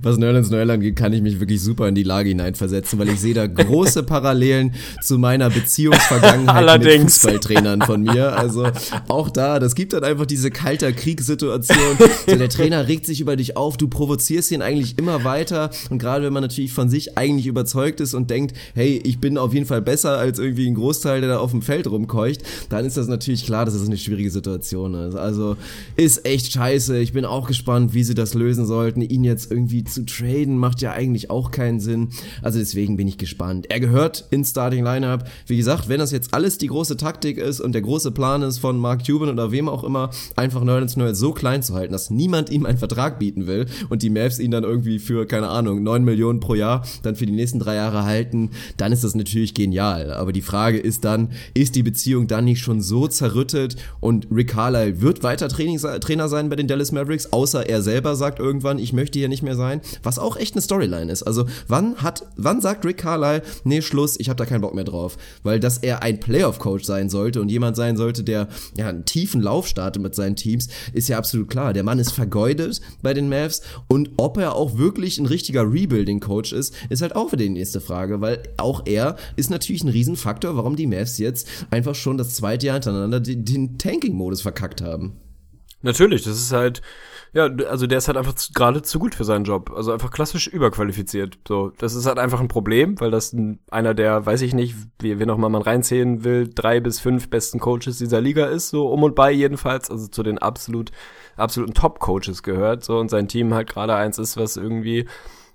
Was 0.00 0.16
Nerlands 0.16 0.48
Neuland 0.48 0.82
geht, 0.82 0.96
kann 0.96 1.12
ich 1.12 1.20
mich 1.20 1.38
wirklich 1.38 1.60
super 1.60 1.86
in 1.86 1.94
die 1.94 2.02
Lage 2.02 2.30
hineinversetzen, 2.30 2.98
weil 2.98 3.10
ich 3.10 3.20
sehe 3.20 3.34
da 3.34 3.46
große 3.46 4.02
Parallelen 4.04 4.72
zu 5.02 5.18
meiner 5.18 5.50
Beziehungsvergangenheit 5.50 6.82
mit 6.82 7.02
Fußballtrainern 7.02 7.82
von 7.82 8.02
mir. 8.02 8.38
Also 8.38 8.68
auch 9.08 9.28
da, 9.28 9.58
das 9.58 9.74
gibt 9.74 9.92
dann 9.92 10.02
einfach 10.02 10.24
diese 10.24 10.50
kalter 10.50 10.92
Kriegssituation. 10.92 11.98
So, 12.26 12.36
der 12.36 12.48
Trainer 12.48 12.88
regt 12.88 13.04
sich 13.04 13.20
über 13.20 13.36
dich 13.36 13.58
auf, 13.58 13.76
du 13.76 13.88
provozierst 13.88 14.50
ihn 14.50 14.62
eigentlich 14.62 14.96
immer 14.98 15.24
weiter 15.24 15.68
und 15.90 15.98
gerade 15.98 16.24
wenn 16.24 16.32
man 16.32 16.42
natürlich 16.42 16.72
von 16.72 16.88
sich 16.88 17.18
eigentlich 17.18 17.46
überzeugt 17.46 18.00
ist 18.00 18.14
und 18.14 18.30
denkt, 18.30 18.56
hey, 18.74 18.98
ich 19.04 19.20
bin 19.20 19.36
auf 19.36 19.52
jeden 19.52 19.66
Fall 19.66 19.82
besser 19.82 20.16
als 20.16 20.38
irgendwie 20.38 20.68
ein 20.68 20.74
Großteil, 20.74 21.20
der 21.20 21.28
da 21.28 21.38
auf 21.38 21.50
dem 21.50 21.60
Feld 21.60 21.86
rumkeucht, 21.86 22.42
dann 22.70 22.86
ist 22.86 22.96
das 22.96 23.08
natürlich 23.08 23.44
klar, 23.44 23.66
dass 23.66 23.74
es 23.74 23.80
das 23.80 23.88
eine 23.88 23.98
schwierige 23.98 24.30
Situation 24.30 24.94
ist. 24.94 25.16
Also 25.16 25.58
ist 25.96 26.24
echt 26.24 26.52
scheiße. 26.52 26.98
Ich 26.98 27.12
bin 27.12 27.26
auch 27.26 27.46
gespannt, 27.46 27.92
wie 27.92 28.04
sie 28.04 28.14
das 28.14 28.32
lösen 28.32 28.64
sollten, 28.64 29.02
ihn 29.02 29.22
jetzt 29.22 29.50
irgendwie 29.50 29.65
irgendwie 29.66 29.82
zu 29.82 30.06
traden 30.06 30.56
macht 30.58 30.80
ja 30.80 30.92
eigentlich 30.92 31.28
auch 31.28 31.50
keinen 31.50 31.80
Sinn. 31.80 32.10
Also 32.40 32.60
deswegen 32.60 32.96
bin 32.96 33.08
ich 33.08 33.18
gespannt. 33.18 33.66
Er 33.68 33.80
gehört 33.80 34.26
ins 34.30 34.50
Starting 34.50 34.84
Lineup. 34.84 35.24
Wie 35.46 35.56
gesagt, 35.56 35.88
wenn 35.88 35.98
das 35.98 36.12
jetzt 36.12 36.32
alles 36.32 36.58
die 36.58 36.68
große 36.68 36.96
Taktik 36.96 37.36
ist 37.38 37.60
und 37.60 37.72
der 37.72 37.82
große 37.82 38.12
Plan 38.12 38.42
ist 38.42 38.58
von 38.58 38.78
Mark 38.78 39.04
Cuban 39.04 39.28
oder 39.28 39.50
wem 39.50 39.68
auch 39.68 39.82
immer, 39.82 40.10
einfach 40.36 40.62
Nerlens 40.62 40.96
Noel 40.96 41.16
so 41.16 41.32
klein 41.32 41.64
zu 41.64 41.74
halten, 41.74 41.92
dass 41.92 42.10
niemand 42.10 42.50
ihm 42.50 42.64
einen 42.64 42.78
Vertrag 42.78 43.18
bieten 43.18 43.48
will 43.48 43.66
und 43.88 44.02
die 44.02 44.10
Mavs 44.10 44.38
ihn 44.38 44.52
dann 44.52 44.62
irgendwie 44.62 45.00
für, 45.00 45.26
keine 45.26 45.48
Ahnung, 45.48 45.82
neun 45.82 46.04
Millionen 46.04 46.38
pro 46.38 46.54
Jahr 46.54 46.86
dann 47.02 47.16
für 47.16 47.26
die 47.26 47.32
nächsten 47.32 47.58
drei 47.58 47.74
Jahre 47.74 48.04
halten, 48.04 48.50
dann 48.76 48.92
ist 48.92 49.02
das 49.02 49.16
natürlich 49.16 49.54
genial. 49.54 50.12
Aber 50.12 50.32
die 50.32 50.42
Frage 50.42 50.78
ist 50.78 51.04
dann, 51.04 51.30
ist 51.54 51.74
die 51.74 51.82
Beziehung 51.82 52.28
dann 52.28 52.44
nicht 52.44 52.60
schon 52.60 52.80
so 52.80 53.08
zerrüttet 53.08 53.76
und 53.98 54.28
Rick 54.30 54.50
Carlisle 54.50 55.00
wird 55.00 55.24
weiter 55.24 55.48
Trainings 55.48 55.82
Trainer 56.00 56.28
sein 56.28 56.48
bei 56.48 56.56
den 56.56 56.68
Dallas 56.68 56.92
Mavericks, 56.92 57.32
außer 57.32 57.68
er 57.68 57.82
selber 57.82 58.14
sagt 58.14 58.38
irgendwann, 58.38 58.78
ich 58.78 58.92
möchte 58.92 59.18
hier 59.18 59.28
nicht 59.28 59.42
mehr 59.42 59.55
sein, 59.56 59.80
was 60.02 60.18
auch 60.18 60.36
echt 60.36 60.54
eine 60.54 60.62
Storyline 60.62 61.10
ist. 61.10 61.22
Also 61.22 61.46
wann 61.68 61.96
hat, 61.96 62.26
wann 62.36 62.60
sagt 62.60 62.84
Rick 62.84 62.98
Carlisle, 62.98 63.42
nee, 63.64 63.82
Schluss, 63.82 64.18
ich 64.18 64.28
habe 64.28 64.36
da 64.36 64.46
keinen 64.46 64.60
Bock 64.60 64.74
mehr 64.74 64.84
drauf, 64.84 65.16
weil 65.42 65.60
dass 65.60 65.78
er 65.78 66.02
ein 66.02 66.20
Playoff-Coach 66.20 66.84
sein 66.84 67.08
sollte 67.08 67.40
und 67.40 67.48
jemand 67.48 67.76
sein 67.76 67.96
sollte, 67.96 68.22
der 68.24 68.48
ja 68.76 68.88
einen 68.88 69.04
tiefen 69.04 69.40
Lauf 69.40 69.66
startet 69.66 70.02
mit 70.02 70.14
seinen 70.14 70.36
Teams, 70.36 70.68
ist 70.92 71.08
ja 71.08 71.18
absolut 71.18 71.48
klar. 71.48 71.72
Der 71.72 71.82
Mann 71.82 71.98
ist 71.98 72.12
vergeudet 72.12 72.80
bei 73.02 73.14
den 73.14 73.28
Mavs 73.28 73.62
und 73.88 74.10
ob 74.16 74.38
er 74.38 74.54
auch 74.54 74.78
wirklich 74.78 75.18
ein 75.18 75.26
richtiger 75.26 75.62
Rebuilding-Coach 75.62 76.52
ist, 76.52 76.74
ist 76.88 77.02
halt 77.02 77.16
auch 77.16 77.32
wieder 77.32 77.44
die 77.44 77.50
nächste 77.50 77.80
Frage, 77.80 78.20
weil 78.20 78.42
auch 78.56 78.82
er 78.86 79.16
ist 79.36 79.50
natürlich 79.50 79.84
ein 79.84 79.88
Riesenfaktor, 79.88 80.56
warum 80.56 80.76
die 80.76 80.86
Mavs 80.86 81.18
jetzt 81.18 81.48
einfach 81.70 81.94
schon 81.94 82.18
das 82.18 82.34
zweite 82.34 82.66
Jahr 82.66 82.74
hintereinander 82.74 83.20
den, 83.20 83.44
den 83.44 83.78
Tanking-Modus 83.78 84.42
verkackt 84.42 84.82
haben. 84.82 85.16
Natürlich, 85.82 86.22
das 86.22 86.38
ist 86.38 86.52
halt 86.52 86.82
ja, 87.32 87.44
also 87.68 87.86
der 87.86 87.98
ist 87.98 88.08
halt 88.08 88.16
einfach 88.16 88.34
gerade 88.54 88.82
zu 88.82 88.98
gut 88.98 89.14
für 89.14 89.24
seinen 89.24 89.44
Job. 89.44 89.72
Also 89.74 89.92
einfach 89.92 90.10
klassisch 90.10 90.46
überqualifiziert. 90.46 91.38
So, 91.46 91.72
das 91.78 91.94
ist 91.94 92.06
halt 92.06 92.18
einfach 92.18 92.40
ein 92.40 92.48
Problem, 92.48 92.98
weil 93.00 93.10
das 93.10 93.32
ein, 93.32 93.58
einer 93.70 93.94
der, 93.94 94.24
weiß 94.24 94.42
ich 94.42 94.54
nicht, 94.54 94.74
wie, 95.00 95.18
wie 95.20 95.26
noch 95.26 95.36
mal 95.36 95.48
man 95.48 95.62
reinzählen 95.62 96.24
will, 96.24 96.48
drei 96.52 96.80
bis 96.80 97.00
fünf 97.00 97.28
besten 97.28 97.58
Coaches 97.58 97.98
dieser 97.98 98.20
Liga 98.20 98.46
ist, 98.46 98.70
so 98.70 98.88
um 98.88 99.02
und 99.02 99.14
bei 99.14 99.30
jedenfalls, 99.30 99.90
also 99.90 100.06
zu 100.08 100.22
den 100.22 100.38
absolut, 100.38 100.92
absoluten 101.36 101.74
Top-Coaches 101.74 102.42
gehört. 102.42 102.84
So 102.84 102.98
und 102.98 103.10
sein 103.10 103.28
Team 103.28 103.52
halt 103.54 103.68
gerade 103.68 103.94
eins 103.94 104.18
ist, 104.18 104.36
was 104.36 104.56
irgendwie 104.56 105.06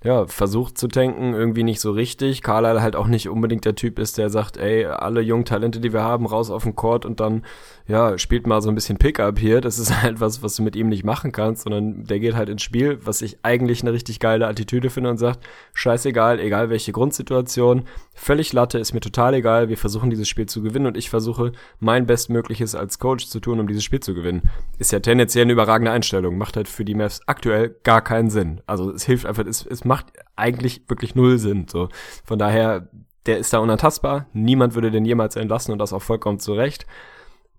ja, 0.03 0.25
versucht 0.25 0.79
zu 0.79 0.87
tanken, 0.87 1.33
irgendwie 1.33 1.63
nicht 1.63 1.79
so 1.79 1.91
richtig. 1.91 2.41
Carlisle 2.41 2.81
halt 2.81 2.95
auch 2.95 3.05
nicht 3.05 3.29
unbedingt 3.29 3.65
der 3.65 3.75
Typ 3.75 3.99
ist, 3.99 4.17
der 4.17 4.29
sagt, 4.31 4.57
ey, 4.57 4.85
alle 4.85 5.21
jungen 5.21 5.45
Talente, 5.45 5.79
die 5.79 5.93
wir 5.93 6.01
haben, 6.01 6.25
raus 6.25 6.49
auf 6.49 6.63
den 6.63 6.75
Court 6.75 7.05
und 7.05 7.19
dann, 7.19 7.43
ja, 7.91 8.17
spielt 8.17 8.47
mal 8.47 8.61
so 8.61 8.69
ein 8.69 8.75
bisschen 8.75 8.97
Pickup 8.97 9.37
hier. 9.37 9.59
Das 9.59 9.77
ist 9.77 10.01
halt 10.01 10.21
was, 10.21 10.41
was 10.41 10.55
du 10.55 10.63
mit 10.63 10.77
ihm 10.77 10.87
nicht 10.87 11.03
machen 11.03 11.33
kannst, 11.33 11.63
sondern 11.63 12.05
der 12.05 12.19
geht 12.19 12.35
halt 12.35 12.47
ins 12.47 12.63
Spiel, 12.63 12.99
was 13.03 13.21
ich 13.21 13.39
eigentlich 13.43 13.81
eine 13.81 13.91
richtig 13.91 14.19
geile 14.19 14.47
Attitüde 14.47 14.89
finde 14.89 15.09
und 15.09 15.17
sagt, 15.17 15.41
scheißegal, 15.73 16.39
egal 16.39 16.69
welche 16.69 16.93
Grundsituation, 16.93 17.83
völlig 18.13 18.53
Latte, 18.53 18.79
ist 18.79 18.93
mir 18.93 19.01
total 19.01 19.33
egal, 19.33 19.67
wir 19.67 19.77
versuchen 19.77 20.09
dieses 20.09 20.29
Spiel 20.29 20.45
zu 20.45 20.61
gewinnen 20.61 20.85
und 20.85 20.95
ich 20.95 21.09
versuche 21.09 21.51
mein 21.79 22.05
Bestmögliches 22.05 22.75
als 22.75 22.97
Coach 22.97 23.27
zu 23.27 23.41
tun, 23.41 23.59
um 23.59 23.67
dieses 23.67 23.83
Spiel 23.83 23.99
zu 23.99 24.13
gewinnen. 24.13 24.49
Ist 24.79 24.93
ja 24.93 25.01
tendenziell 25.01 25.43
eine 25.43 25.53
überragende 25.53 25.91
Einstellung, 25.91 26.37
macht 26.37 26.55
halt 26.55 26.69
für 26.69 26.85
die 26.85 26.95
Mavs 26.95 27.19
aktuell 27.25 27.75
gar 27.83 28.01
keinen 28.01 28.29
Sinn. 28.29 28.61
Also 28.67 28.91
es 28.91 29.03
hilft 29.03 29.25
einfach, 29.25 29.45
es, 29.45 29.65
es 29.65 29.83
macht 29.83 30.05
eigentlich 30.37 30.83
wirklich 30.87 31.13
null 31.15 31.37
Sinn, 31.39 31.65
so. 31.69 31.89
Von 32.23 32.39
daher, 32.39 32.87
der 33.25 33.37
ist 33.37 33.51
da 33.51 33.59
unantastbar, 33.59 34.27
niemand 34.31 34.75
würde 34.75 34.91
den 34.91 35.03
jemals 35.03 35.35
entlassen 35.35 35.73
und 35.73 35.79
das 35.79 35.91
auch 35.91 36.01
vollkommen 36.01 36.39
zu 36.39 36.53
Recht 36.53 36.85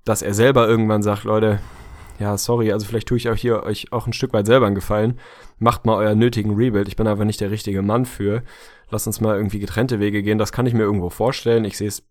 dass 0.05 0.23
er 0.23 0.35
selber 0.35 0.69
irgendwann 0.69 1.03
sagt, 1.03 1.25
Leute, 1.25 1.61
ja, 2.19 2.37
sorry, 2.37 2.73
also 2.73 2.87
vielleicht 2.87 3.09
tue 3.09 3.17
ich 3.17 3.29
auch 3.29 3.37
hier 3.37 3.63
euch 3.65 3.93
auch 3.93 4.07
ein 4.07 4.13
Stück 4.13 4.33
weit 4.33 4.47
selber 4.47 4.67
einen 4.67 4.75
Gefallen. 4.75 5.19
Macht 5.59 5.87
mal 5.87 5.97
euer 5.97 6.15
nötigen 6.15 6.55
Rebuild. 6.55 6.89
Ich 6.89 6.97
bin 6.97 7.07
einfach 7.07 7.25
nicht 7.25 7.41
der 7.41 7.51
richtige 7.51 7.83
Mann 7.83 8.05
für. 8.05 8.43
Lasst 8.91 9.07
uns 9.07 9.21
mal 9.21 9.37
irgendwie 9.37 9.59
getrennte 9.59 9.99
Wege 9.99 10.23
gehen. 10.23 10.39
Das 10.39 10.53
kann 10.53 10.67
ich 10.67 10.75
mir 10.75 10.83
irgendwo 10.83 11.11
vorstellen. 11.11 11.65
Ich 11.65 11.77
sehe 11.79 11.89
es 11.89 12.05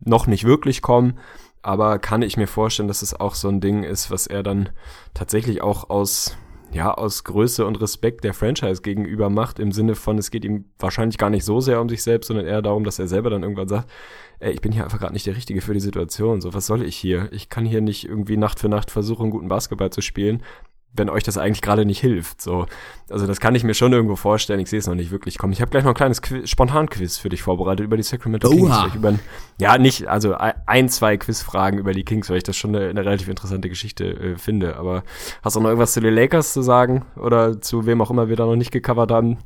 noch 0.00 0.26
nicht 0.26 0.44
wirklich 0.44 0.82
kommen, 0.82 1.18
aber 1.62 1.98
kann 1.98 2.22
ich 2.22 2.36
mir 2.36 2.48
vorstellen, 2.48 2.88
dass 2.88 3.02
es 3.02 3.18
auch 3.18 3.34
so 3.34 3.48
ein 3.48 3.60
Ding 3.60 3.84
ist, 3.84 4.10
was 4.10 4.26
er 4.26 4.42
dann 4.42 4.70
tatsächlich 5.14 5.62
auch 5.62 5.90
aus 5.90 6.36
ja, 6.72 6.92
aus 6.94 7.24
Größe 7.24 7.66
und 7.66 7.80
Respekt 7.80 8.24
der 8.24 8.34
Franchise 8.34 8.82
gegenüber 8.82 9.28
macht, 9.28 9.58
im 9.58 9.72
Sinne 9.72 9.94
von, 9.94 10.18
es 10.18 10.30
geht 10.30 10.44
ihm 10.44 10.64
wahrscheinlich 10.78 11.18
gar 11.18 11.30
nicht 11.30 11.44
so 11.44 11.60
sehr 11.60 11.80
um 11.80 11.88
sich 11.88 12.02
selbst, 12.02 12.28
sondern 12.28 12.46
eher 12.46 12.62
darum, 12.62 12.84
dass 12.84 12.98
er 12.98 13.08
selber 13.08 13.30
dann 13.30 13.42
irgendwann 13.42 13.68
sagt, 13.68 13.90
ey, 14.40 14.52
ich 14.52 14.60
bin 14.60 14.72
hier 14.72 14.84
einfach 14.84 14.98
gerade 14.98 15.12
nicht 15.12 15.26
der 15.26 15.36
Richtige 15.36 15.60
für 15.60 15.74
die 15.74 15.80
Situation. 15.80 16.40
So, 16.40 16.54
was 16.54 16.66
soll 16.66 16.82
ich 16.82 16.96
hier? 16.96 17.28
Ich 17.32 17.48
kann 17.48 17.66
hier 17.66 17.80
nicht 17.80 18.08
irgendwie 18.08 18.36
Nacht 18.36 18.58
für 18.58 18.68
Nacht 18.68 18.90
versuchen, 18.90 19.30
guten 19.30 19.48
Basketball 19.48 19.90
zu 19.90 20.00
spielen 20.00 20.42
wenn 20.94 21.08
euch 21.08 21.22
das 21.22 21.38
eigentlich 21.38 21.62
gerade 21.62 21.84
nicht 21.84 22.00
hilft. 22.00 22.40
So, 22.40 22.66
also 23.08 23.26
das 23.26 23.40
kann 23.40 23.54
ich 23.54 23.64
mir 23.64 23.74
schon 23.74 23.92
irgendwo 23.92 24.16
vorstellen. 24.16 24.60
Ich 24.60 24.68
sehe 24.68 24.78
es 24.78 24.86
noch 24.86 24.94
nicht 24.94 25.10
wirklich 25.10 25.38
kommen. 25.38 25.52
Ich 25.52 25.60
habe 25.60 25.70
gleich 25.70 25.84
noch 25.84 25.92
ein 25.92 25.96
kleines 25.96 26.20
Quiz, 26.20 26.50
Spontan-Quiz 26.50 27.18
für 27.18 27.30
dich 27.30 27.42
vorbereitet 27.42 27.84
über 27.84 27.96
die 27.96 28.02
Sacramento 28.02 28.48
Oha. 28.48 28.82
Kings. 28.82 28.94
Über, 28.96 29.14
ja, 29.58 29.78
nicht, 29.78 30.08
also 30.08 30.34
ein, 30.34 30.88
zwei 30.88 31.16
Quizfragen 31.16 31.78
über 31.78 31.92
die 31.92 32.04
Kings, 32.04 32.28
weil 32.28 32.38
ich 32.38 32.42
das 32.42 32.56
schon 32.56 32.76
eine, 32.76 32.88
eine 32.88 33.04
relativ 33.04 33.28
interessante 33.28 33.68
Geschichte 33.68 34.04
äh, 34.04 34.36
finde. 34.36 34.76
Aber 34.76 35.02
hast 35.42 35.56
du 35.56 35.60
noch 35.60 35.68
irgendwas 35.68 35.92
zu 35.92 36.00
den 36.00 36.14
Lakers 36.14 36.52
zu 36.52 36.62
sagen 36.62 37.04
oder 37.16 37.60
zu 37.60 37.86
wem 37.86 38.02
auch 38.02 38.10
immer 38.10 38.28
wir 38.28 38.36
da 38.36 38.44
noch 38.44 38.56
nicht 38.56 38.70
gecovert 38.70 39.10
haben? 39.10 39.38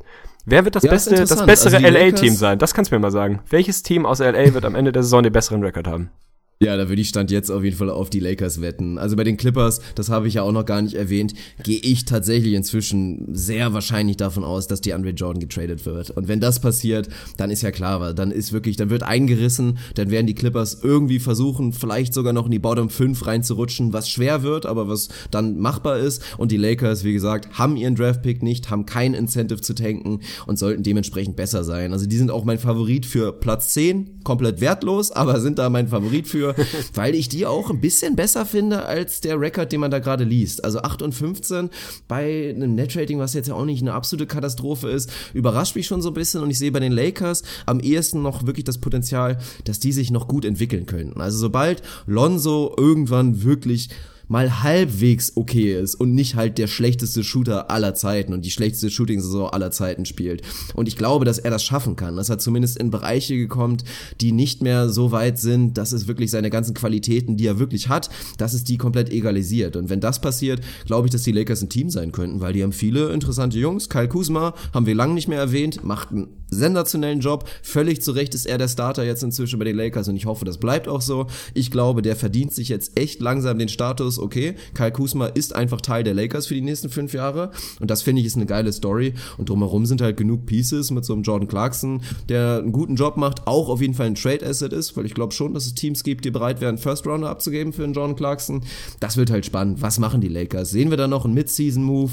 Wer 0.44 0.64
wird 0.64 0.76
das 0.76 0.84
ja, 0.84 0.90
beste, 0.90 1.14
das 1.14 1.44
bessere 1.44 1.76
also 1.76 1.88
LA-Team 1.88 2.34
sein? 2.34 2.58
Das 2.58 2.72
kannst 2.72 2.90
du 2.90 2.94
mir 2.94 3.00
mal 3.00 3.10
sagen. 3.10 3.40
Welches 3.50 3.82
Team 3.82 4.06
aus 4.06 4.20
LA 4.20 4.54
wird 4.54 4.64
am 4.64 4.76
Ende 4.76 4.92
der 4.92 5.02
Saison 5.02 5.22
den 5.22 5.32
besseren 5.32 5.62
Rekord 5.62 5.88
haben? 5.88 6.10
Ja, 6.58 6.74
da 6.78 6.88
würde 6.88 7.02
ich 7.02 7.10
Stand 7.10 7.30
jetzt 7.30 7.50
auf 7.50 7.62
jeden 7.64 7.76
Fall 7.76 7.90
auf 7.90 8.08
die 8.08 8.18
Lakers 8.18 8.62
wetten. 8.62 8.96
Also 8.96 9.14
bei 9.14 9.24
den 9.24 9.36
Clippers, 9.36 9.82
das 9.94 10.08
habe 10.08 10.26
ich 10.26 10.34
ja 10.34 10.42
auch 10.42 10.52
noch 10.52 10.64
gar 10.64 10.80
nicht 10.80 10.94
erwähnt, 10.94 11.34
gehe 11.62 11.78
ich 11.78 12.06
tatsächlich 12.06 12.54
inzwischen 12.54 13.26
sehr 13.30 13.74
wahrscheinlich 13.74 14.16
davon 14.16 14.42
aus, 14.42 14.66
dass 14.66 14.80
die 14.80 14.94
Andre 14.94 15.10
Jordan 15.10 15.40
getradet 15.40 15.84
wird. 15.84 16.12
Und 16.12 16.28
wenn 16.28 16.40
das 16.40 16.60
passiert, 16.60 17.10
dann 17.36 17.50
ist 17.50 17.60
ja 17.60 17.72
klar, 17.72 18.00
weil 18.00 18.14
dann 18.14 18.30
ist 18.30 18.54
wirklich, 18.54 18.78
dann 18.78 18.88
wird 18.88 19.02
eingerissen, 19.02 19.76
dann 19.96 20.10
werden 20.10 20.26
die 20.26 20.34
Clippers 20.34 20.78
irgendwie 20.82 21.18
versuchen, 21.18 21.74
vielleicht 21.74 22.14
sogar 22.14 22.32
noch 22.32 22.46
in 22.46 22.52
die 22.52 22.58
Bottom 22.58 22.88
5 22.88 23.26
reinzurutschen, 23.26 23.92
was 23.92 24.08
schwer 24.08 24.42
wird, 24.42 24.64
aber 24.64 24.88
was 24.88 25.10
dann 25.30 25.58
machbar 25.58 25.98
ist. 25.98 26.22
Und 26.38 26.52
die 26.52 26.56
Lakers, 26.56 27.04
wie 27.04 27.12
gesagt, 27.12 27.58
haben 27.58 27.76
ihren 27.76 27.96
Draftpick 27.96 28.42
nicht, 28.42 28.70
haben 28.70 28.86
kein 28.86 29.12
Incentive 29.12 29.60
zu 29.60 29.74
tanken 29.74 30.20
und 30.46 30.58
sollten 30.58 30.82
dementsprechend 30.82 31.36
besser 31.36 31.64
sein. 31.64 31.92
Also 31.92 32.06
die 32.06 32.16
sind 32.16 32.30
auch 32.30 32.46
mein 32.46 32.58
Favorit 32.58 33.04
für 33.04 33.34
Platz 33.34 33.74
10, 33.74 34.22
komplett 34.24 34.62
wertlos, 34.62 35.12
aber 35.12 35.38
sind 35.40 35.58
da 35.58 35.68
mein 35.68 35.88
Favorit 35.88 36.26
für 36.26 36.45
für, 36.54 36.66
weil 36.94 37.14
ich 37.14 37.28
die 37.28 37.46
auch 37.46 37.70
ein 37.70 37.80
bisschen 37.80 38.16
besser 38.16 38.46
finde 38.46 38.84
als 38.86 39.20
der 39.20 39.40
Rekord, 39.40 39.72
den 39.72 39.80
man 39.80 39.90
da 39.90 39.98
gerade 39.98 40.24
liest. 40.24 40.64
Also 40.64 40.80
8 40.80 41.02
und 41.02 41.12
15 41.12 41.70
bei 42.08 42.52
einem 42.54 42.74
Netrating, 42.74 43.18
was 43.18 43.34
jetzt 43.34 43.48
ja 43.48 43.54
auch 43.54 43.64
nicht 43.64 43.82
eine 43.82 43.94
absolute 43.94 44.26
Katastrophe 44.26 44.88
ist, 44.88 45.10
überrascht 45.34 45.76
mich 45.76 45.86
schon 45.86 46.02
so 46.02 46.10
ein 46.10 46.14
bisschen 46.14 46.42
und 46.42 46.50
ich 46.50 46.58
sehe 46.58 46.72
bei 46.72 46.80
den 46.80 46.92
Lakers 46.92 47.42
am 47.66 47.80
ehesten 47.80 48.22
noch 48.22 48.46
wirklich 48.46 48.64
das 48.64 48.78
Potenzial, 48.78 49.38
dass 49.64 49.80
die 49.80 49.92
sich 49.92 50.10
noch 50.10 50.28
gut 50.28 50.44
entwickeln 50.44 50.86
könnten. 50.86 51.20
Also 51.20 51.38
sobald 51.38 51.82
Lonzo 52.06 52.74
irgendwann 52.76 53.42
wirklich 53.42 53.88
mal 54.28 54.62
halbwegs 54.62 55.32
okay 55.36 55.80
ist 55.80 55.94
und 55.94 56.14
nicht 56.14 56.34
halt 56.34 56.58
der 56.58 56.66
schlechteste 56.66 57.22
Shooter 57.22 57.70
aller 57.70 57.94
Zeiten 57.94 58.32
und 58.32 58.44
die 58.44 58.50
schlechteste 58.50 58.90
Shooting-Saison 58.90 59.50
aller 59.50 59.70
Zeiten 59.70 60.04
spielt. 60.04 60.42
Und 60.74 60.88
ich 60.88 60.96
glaube, 60.96 61.24
dass 61.24 61.38
er 61.38 61.50
das 61.50 61.64
schaffen 61.64 61.96
kann, 61.96 62.16
dass 62.16 62.28
er 62.28 62.38
zumindest 62.38 62.76
in 62.76 62.90
Bereiche 62.90 63.36
gekommt, 63.36 63.84
die 64.20 64.32
nicht 64.32 64.62
mehr 64.62 64.88
so 64.88 65.12
weit 65.12 65.38
sind, 65.38 65.78
dass 65.78 65.92
es 65.92 66.08
wirklich 66.08 66.30
seine 66.30 66.50
ganzen 66.50 66.74
Qualitäten, 66.74 67.36
die 67.36 67.46
er 67.46 67.58
wirklich 67.58 67.88
hat, 67.88 68.10
dass 68.38 68.54
es 68.54 68.64
die 68.64 68.78
komplett 68.78 69.10
egalisiert. 69.10 69.76
Und 69.76 69.90
wenn 69.90 70.00
das 70.00 70.20
passiert, 70.20 70.60
glaube 70.86 71.06
ich, 71.06 71.12
dass 71.12 71.22
die 71.22 71.32
Lakers 71.32 71.62
ein 71.62 71.68
Team 71.68 71.90
sein 71.90 72.12
könnten, 72.12 72.40
weil 72.40 72.52
die 72.52 72.62
haben 72.62 72.72
viele 72.72 73.10
interessante 73.12 73.58
Jungs. 73.58 73.88
Kyle 73.88 74.08
Kuzma 74.08 74.54
haben 74.74 74.86
wir 74.86 74.94
lange 74.94 75.14
nicht 75.14 75.28
mehr 75.28 75.38
erwähnt, 75.38 75.84
macht 75.84 76.10
einen 76.10 76.28
sensationellen 76.50 77.20
Job. 77.20 77.48
Völlig 77.62 78.02
zu 78.02 78.12
Recht 78.12 78.34
ist 78.34 78.46
er 78.46 78.58
der 78.58 78.68
Starter 78.68 79.04
jetzt 79.04 79.22
inzwischen 79.22 79.58
bei 79.58 79.64
den 79.64 79.76
Lakers 79.76 80.08
und 80.08 80.16
ich 80.16 80.26
hoffe, 80.26 80.44
das 80.44 80.58
bleibt 80.58 80.88
auch 80.88 81.00
so. 81.00 81.26
Ich 81.54 81.70
glaube, 81.70 82.02
der 82.02 82.16
verdient 82.16 82.52
sich 82.52 82.68
jetzt 82.68 82.98
echt 82.98 83.20
langsam 83.20 83.58
den 83.58 83.68
Status 83.68 84.15
Status, 84.16 84.18
okay, 84.18 84.54
Kyle 84.74 84.92
Kuzma 84.92 85.26
ist 85.26 85.54
einfach 85.54 85.80
Teil 85.80 86.04
der 86.04 86.14
Lakers 86.14 86.46
für 86.46 86.54
die 86.54 86.60
nächsten 86.60 86.88
fünf 86.88 87.12
Jahre 87.14 87.50
und 87.80 87.90
das 87.90 88.02
finde 88.02 88.20
ich 88.20 88.26
ist 88.26 88.36
eine 88.36 88.46
geile 88.46 88.72
Story 88.72 89.14
und 89.38 89.48
drumherum 89.48 89.86
sind 89.86 90.00
halt 90.00 90.16
genug 90.16 90.46
Pieces 90.46 90.90
mit 90.90 91.04
so 91.04 91.12
einem 91.12 91.22
Jordan 91.22 91.48
Clarkson, 91.48 92.02
der 92.28 92.58
einen 92.58 92.72
guten 92.72 92.96
Job 92.96 93.16
macht, 93.16 93.46
auch 93.46 93.68
auf 93.68 93.80
jeden 93.80 93.94
Fall 93.94 94.06
ein 94.06 94.14
Trade 94.14 94.46
Asset 94.46 94.72
ist, 94.72 94.96
weil 94.96 95.06
ich 95.06 95.14
glaube 95.14 95.32
schon, 95.32 95.54
dass 95.54 95.66
es 95.66 95.74
Teams 95.74 96.02
gibt, 96.02 96.24
die 96.24 96.30
bereit 96.30 96.60
wären, 96.60 96.78
First 96.78 97.06
Rounder 97.06 97.30
abzugeben 97.30 97.72
für 97.72 97.84
einen 97.84 97.92
Jordan 97.92 98.16
Clarkson. 98.16 98.62
Das 99.00 99.16
wird 99.16 99.30
halt 99.30 99.46
spannend. 99.46 99.82
Was 99.82 99.98
machen 99.98 100.20
die 100.20 100.28
Lakers? 100.28 100.70
Sehen 100.70 100.90
wir 100.90 100.96
da 100.96 101.08
noch 101.08 101.24
einen 101.24 101.34
Mid-Season-Move? 101.34 102.12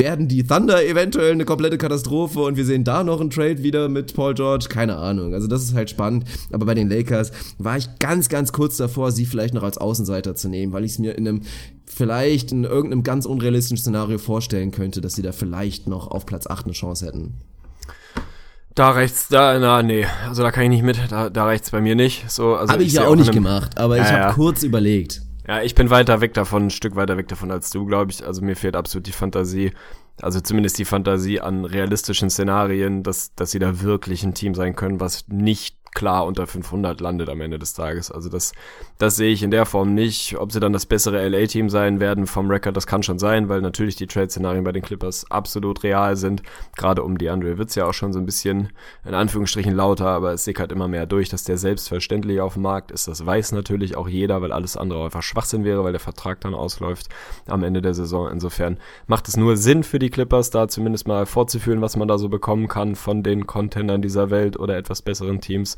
Werden 0.00 0.28
die 0.28 0.44
Thunder 0.44 0.84
eventuell 0.84 1.32
eine 1.32 1.44
komplette 1.44 1.76
Katastrophe 1.76 2.40
und 2.40 2.56
wir 2.56 2.64
sehen 2.64 2.84
da 2.84 3.04
noch 3.04 3.20
einen 3.20 3.28
Trade 3.28 3.62
wieder 3.62 3.88
mit 3.90 4.14
Paul 4.14 4.32
George, 4.32 4.66
keine 4.68 4.96
Ahnung. 4.96 5.34
Also 5.34 5.46
das 5.46 5.62
ist 5.62 5.74
halt 5.74 5.90
spannend, 5.90 6.24
aber 6.50 6.64
bei 6.64 6.74
den 6.74 6.88
Lakers 6.88 7.32
war 7.58 7.76
ich 7.76 7.86
ganz, 7.98 8.30
ganz 8.30 8.52
kurz 8.52 8.78
davor, 8.78 9.12
sie 9.12 9.26
vielleicht 9.26 9.52
noch 9.52 9.62
als 9.62 9.76
Außenseiter 9.76 10.34
zu 10.34 10.48
nehmen, 10.48 10.72
weil 10.72 10.84
ich 10.84 10.92
es 10.92 10.98
mir 10.98 11.16
in 11.18 11.28
einem 11.28 11.42
vielleicht 11.84 12.50
in 12.50 12.64
irgendeinem 12.64 13.02
ganz 13.02 13.26
unrealistischen 13.26 13.76
Szenario 13.76 14.16
vorstellen 14.16 14.70
könnte, 14.70 15.02
dass 15.02 15.14
sie 15.14 15.22
da 15.22 15.32
vielleicht 15.32 15.86
noch 15.86 16.08
auf 16.08 16.24
Platz 16.24 16.46
8 16.46 16.64
eine 16.64 16.72
Chance 16.72 17.04
hätten. 17.04 17.34
Da 18.74 18.92
rechts, 18.92 19.28
da, 19.28 19.58
na, 19.58 19.82
nee, 19.82 20.06
also 20.26 20.42
da 20.42 20.50
kann 20.50 20.64
ich 20.64 20.70
nicht 20.70 20.82
mit, 20.82 20.98
da, 21.10 21.28
da 21.28 21.44
rechts 21.44 21.70
bei 21.72 21.82
mir 21.82 21.94
nicht. 21.94 22.30
So, 22.30 22.54
also 22.54 22.72
habe 22.72 22.82
ich, 22.82 22.88
ich 22.88 22.94
ja 22.94 23.06
auch 23.06 23.16
nicht 23.16 23.32
gemacht, 23.32 23.76
aber 23.76 23.98
ja, 23.98 24.02
ich 24.04 24.08
habe 24.10 24.20
ja. 24.20 24.32
kurz 24.32 24.62
überlegt. 24.62 25.22
Ja, 25.50 25.62
ich 25.62 25.74
bin 25.74 25.90
weiter 25.90 26.20
weg 26.20 26.32
davon, 26.32 26.66
ein 26.66 26.70
Stück 26.70 26.94
weiter 26.94 27.16
weg 27.16 27.26
davon 27.26 27.50
als 27.50 27.70
du, 27.70 27.84
glaube 27.84 28.12
ich. 28.12 28.24
Also 28.24 28.40
mir 28.40 28.54
fehlt 28.54 28.76
absolut 28.76 29.08
die 29.08 29.12
Fantasie, 29.12 29.72
also 30.22 30.40
zumindest 30.40 30.78
die 30.78 30.84
Fantasie 30.84 31.40
an 31.40 31.64
realistischen 31.64 32.30
Szenarien, 32.30 33.02
dass, 33.02 33.34
dass 33.34 33.50
sie 33.50 33.58
da 33.58 33.80
wirklich 33.80 34.22
ein 34.22 34.32
Team 34.32 34.54
sein 34.54 34.76
können, 34.76 35.00
was 35.00 35.26
nicht 35.26 35.76
klar 35.92 36.26
unter 36.26 36.46
500 36.46 37.00
landet 37.00 37.28
am 37.28 37.40
Ende 37.40 37.58
des 37.58 37.74
Tages. 37.74 38.10
Also 38.10 38.28
das, 38.28 38.52
das 38.98 39.16
sehe 39.16 39.32
ich 39.32 39.42
in 39.42 39.50
der 39.50 39.66
Form 39.66 39.94
nicht. 39.94 40.36
Ob 40.38 40.52
sie 40.52 40.60
dann 40.60 40.72
das 40.72 40.86
bessere 40.86 41.26
LA-Team 41.28 41.68
sein 41.68 42.00
werden 42.00 42.26
vom 42.26 42.50
Record, 42.50 42.76
das 42.76 42.86
kann 42.86 43.02
schon 43.02 43.18
sein, 43.18 43.48
weil 43.48 43.60
natürlich 43.60 43.96
die 43.96 44.06
Trade-Szenarien 44.06 44.64
bei 44.64 44.72
den 44.72 44.82
Clippers 44.82 45.30
absolut 45.30 45.82
real 45.82 46.16
sind. 46.16 46.42
Gerade 46.76 47.02
um 47.02 47.18
die 47.18 47.28
Andre 47.28 47.58
wird's 47.58 47.74
ja 47.74 47.86
auch 47.86 47.94
schon 47.94 48.12
so 48.12 48.18
ein 48.18 48.26
bisschen 48.26 48.70
in 49.04 49.14
Anführungsstrichen 49.14 49.74
lauter, 49.74 50.06
aber 50.06 50.32
es 50.32 50.44
sickert 50.44 50.72
immer 50.72 50.88
mehr 50.88 51.06
durch, 51.06 51.28
dass 51.28 51.44
der 51.44 51.58
selbstverständlich 51.58 52.40
auf 52.40 52.54
dem 52.54 52.62
Markt 52.62 52.90
ist. 52.92 53.08
Das 53.08 53.24
weiß 53.24 53.52
natürlich 53.52 53.96
auch 53.96 54.08
jeder, 54.08 54.42
weil 54.42 54.52
alles 54.52 54.76
andere 54.76 55.04
einfach 55.04 55.22
Schwachsinn 55.22 55.64
wäre, 55.64 55.84
weil 55.84 55.92
der 55.92 56.00
Vertrag 56.00 56.40
dann 56.40 56.54
ausläuft 56.54 57.08
am 57.46 57.64
Ende 57.64 57.82
der 57.82 57.94
Saison. 57.94 58.30
Insofern 58.30 58.78
macht 59.06 59.28
es 59.28 59.36
nur 59.36 59.56
Sinn 59.56 59.82
für 59.82 59.98
die 59.98 60.10
Clippers, 60.10 60.50
da 60.50 60.68
zumindest 60.68 61.08
mal 61.08 61.26
vorzuführen, 61.26 61.80
was 61.80 61.96
man 61.96 62.08
da 62.08 62.18
so 62.18 62.28
bekommen 62.28 62.68
kann 62.68 62.94
von 62.94 63.22
den 63.22 63.46
Contendern 63.46 64.02
dieser 64.02 64.30
Welt 64.30 64.58
oder 64.58 64.76
etwas 64.76 65.02
besseren 65.02 65.40
Teams. 65.40 65.76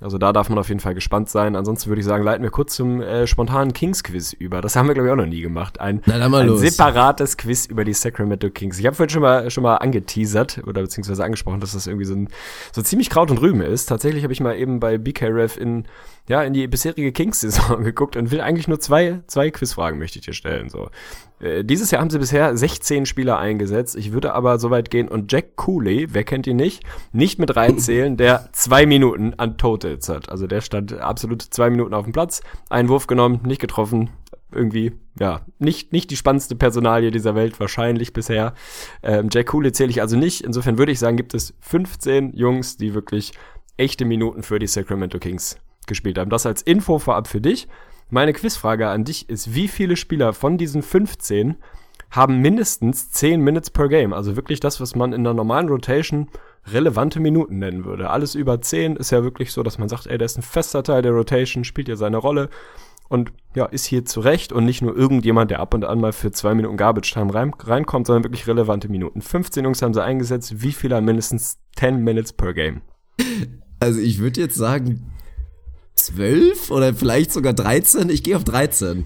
Also 0.00 0.16
da 0.16 0.32
darf 0.32 0.48
man 0.48 0.58
auf 0.58 0.68
jeden 0.68 0.80
Fall 0.80 0.94
gespannt 0.94 1.28
sein. 1.28 1.56
Ansonsten 1.56 1.88
würde 1.88 2.00
ich 2.00 2.06
sagen, 2.06 2.22
leiten 2.22 2.44
wir 2.44 2.50
kurz 2.50 2.76
zum 2.76 3.02
äh, 3.02 3.26
spontanen 3.26 3.72
Kings-Quiz 3.72 4.32
über. 4.32 4.60
Das 4.60 4.76
haben 4.76 4.86
wir, 4.86 4.94
glaube 4.94 5.08
ich, 5.08 5.12
auch 5.12 5.16
noch 5.16 5.26
nie 5.26 5.40
gemacht. 5.40 5.80
Ein, 5.80 6.02
Na, 6.06 6.24
ein 6.24 6.56
separates 6.56 7.36
Quiz 7.36 7.66
über 7.66 7.84
die 7.84 7.94
Sacramento 7.94 8.48
Kings. 8.48 8.78
Ich 8.78 8.86
habe 8.86 8.94
vorhin 8.94 9.10
schon 9.10 9.22
mal, 9.22 9.50
schon 9.50 9.62
mal 9.62 9.76
angeteasert 9.76 10.62
oder 10.66 10.82
beziehungsweise 10.82 11.24
angesprochen, 11.24 11.58
dass 11.60 11.72
das 11.72 11.88
irgendwie 11.88 12.04
so, 12.04 12.14
ein, 12.14 12.28
so 12.72 12.80
ziemlich 12.80 13.10
Kraut 13.10 13.30
und 13.32 13.40
Rüben 13.40 13.60
ist. 13.60 13.86
Tatsächlich 13.86 14.22
habe 14.22 14.32
ich 14.32 14.40
mal 14.40 14.56
eben 14.56 14.78
bei 14.78 14.98
BKRF 14.98 15.56
in 15.56 15.84
ja, 16.28 16.42
in 16.42 16.52
die 16.52 16.66
bisherige 16.68 17.10
Kings-Saison 17.10 17.82
geguckt 17.84 18.16
und 18.16 18.30
will 18.30 18.40
eigentlich 18.40 18.68
nur 18.68 18.78
zwei, 18.78 19.20
zwei 19.26 19.50
Quizfragen 19.50 19.98
möchte 19.98 20.18
ich 20.18 20.26
dir 20.26 20.34
stellen. 20.34 20.68
So. 20.68 20.90
Äh, 21.40 21.64
dieses 21.64 21.90
Jahr 21.90 22.02
haben 22.02 22.10
sie 22.10 22.18
bisher 22.18 22.56
16 22.56 23.06
Spieler 23.06 23.38
eingesetzt. 23.38 23.96
Ich 23.96 24.12
würde 24.12 24.34
aber 24.34 24.58
so 24.58 24.70
weit 24.70 24.90
gehen 24.90 25.08
und 25.08 25.32
Jack 25.32 25.56
Cooley, 25.56 26.08
wer 26.10 26.24
kennt 26.24 26.46
ihn 26.46 26.56
nicht, 26.56 26.84
nicht 27.12 27.38
mit 27.38 27.56
reinzählen, 27.56 28.16
der 28.16 28.50
zwei 28.52 28.86
Minuten 28.86 29.34
an 29.38 29.56
Totals 29.88 30.08
hat. 30.08 30.28
Also 30.28 30.46
der 30.46 30.60
stand 30.60 30.92
absolut 30.92 31.42
zwei 31.42 31.70
Minuten 31.70 31.94
auf 31.94 32.04
dem 32.04 32.12
Platz, 32.12 32.42
einen 32.68 32.88
Wurf 32.88 33.06
genommen, 33.06 33.40
nicht 33.44 33.60
getroffen, 33.60 34.10
irgendwie, 34.50 34.92
ja, 35.18 35.42
nicht, 35.58 35.92
nicht 35.92 36.10
die 36.10 36.16
spannendste 36.16 36.56
Personalie 36.56 37.10
dieser 37.10 37.34
Welt, 37.34 37.60
wahrscheinlich 37.60 38.12
bisher. 38.12 38.54
Ähm, 39.02 39.28
Jack 39.30 39.48
Cooley 39.48 39.72
zähle 39.72 39.90
ich 39.90 40.00
also 40.00 40.16
nicht. 40.16 40.42
Insofern 40.42 40.78
würde 40.78 40.92
ich 40.92 40.98
sagen, 40.98 41.16
gibt 41.16 41.34
es 41.34 41.54
15 41.60 42.34
Jungs, 42.34 42.76
die 42.76 42.94
wirklich 42.94 43.32
echte 43.76 44.04
Minuten 44.04 44.42
für 44.42 44.58
die 44.58 44.66
Sacramento 44.66 45.18
Kings 45.18 45.58
gespielt 45.86 46.18
haben. 46.18 46.30
Das 46.30 46.46
als 46.46 46.62
Info 46.62 46.98
vorab 46.98 47.28
für 47.28 47.40
dich. 47.40 47.68
Meine 48.10 48.32
Quizfrage 48.32 48.88
an 48.88 49.04
dich 49.04 49.28
ist, 49.28 49.54
wie 49.54 49.68
viele 49.68 49.96
Spieler 49.96 50.32
von 50.32 50.56
diesen 50.56 50.82
15 50.82 51.56
haben 52.10 52.38
mindestens 52.38 53.10
10 53.10 53.42
Minutes 53.42 53.68
per 53.68 53.88
Game? 53.88 54.14
Also 54.14 54.34
wirklich 54.34 54.60
das, 54.60 54.80
was 54.80 54.94
man 54.94 55.12
in 55.12 55.24
der 55.24 55.34
normalen 55.34 55.68
Rotation 55.68 56.28
relevante 56.66 57.20
Minuten 57.20 57.58
nennen 57.58 57.84
würde. 57.84 58.10
Alles 58.10 58.34
über 58.34 58.60
10 58.60 58.96
ist 58.96 59.10
ja 59.10 59.22
wirklich 59.22 59.52
so, 59.52 59.62
dass 59.62 59.78
man 59.78 59.88
sagt, 59.88 60.06
ey, 60.06 60.18
der 60.18 60.26
ist 60.26 60.38
ein 60.38 60.42
fester 60.42 60.82
Teil 60.82 61.02
der 61.02 61.12
Rotation, 61.12 61.64
spielt 61.64 61.88
ja 61.88 61.96
seine 61.96 62.18
Rolle 62.18 62.50
und 63.08 63.32
ja, 63.54 63.64
ist 63.66 63.86
hier 63.86 64.04
zurecht 64.04 64.52
und 64.52 64.64
nicht 64.64 64.82
nur 64.82 64.96
irgendjemand, 64.96 65.50
der 65.50 65.60
ab 65.60 65.74
und 65.74 65.84
an 65.84 66.00
mal 66.00 66.12
für 66.12 66.30
zwei 66.30 66.54
Minuten 66.54 66.76
Garbage 66.76 67.12
Time 67.12 67.32
rein, 67.32 67.54
reinkommt, 67.58 68.06
sondern 68.06 68.24
wirklich 68.24 68.46
relevante 68.46 68.88
Minuten. 68.88 69.22
15 69.22 69.64
Jungs 69.64 69.82
haben 69.82 69.94
sie 69.94 70.02
eingesetzt, 70.02 70.62
wie 70.62 70.72
viele 70.72 70.96
haben 70.96 71.06
mindestens 71.06 71.58
10 71.76 72.04
Minutes 72.04 72.32
per 72.32 72.52
Game? 72.52 72.82
Also 73.80 74.00
ich 74.00 74.18
würde 74.18 74.40
jetzt 74.40 74.56
sagen 74.56 75.12
12 75.94 76.70
oder 76.70 76.94
vielleicht 76.94 77.32
sogar 77.32 77.52
13. 77.52 78.10
Ich 78.10 78.22
gehe 78.22 78.36
auf 78.36 78.44
13. 78.44 79.04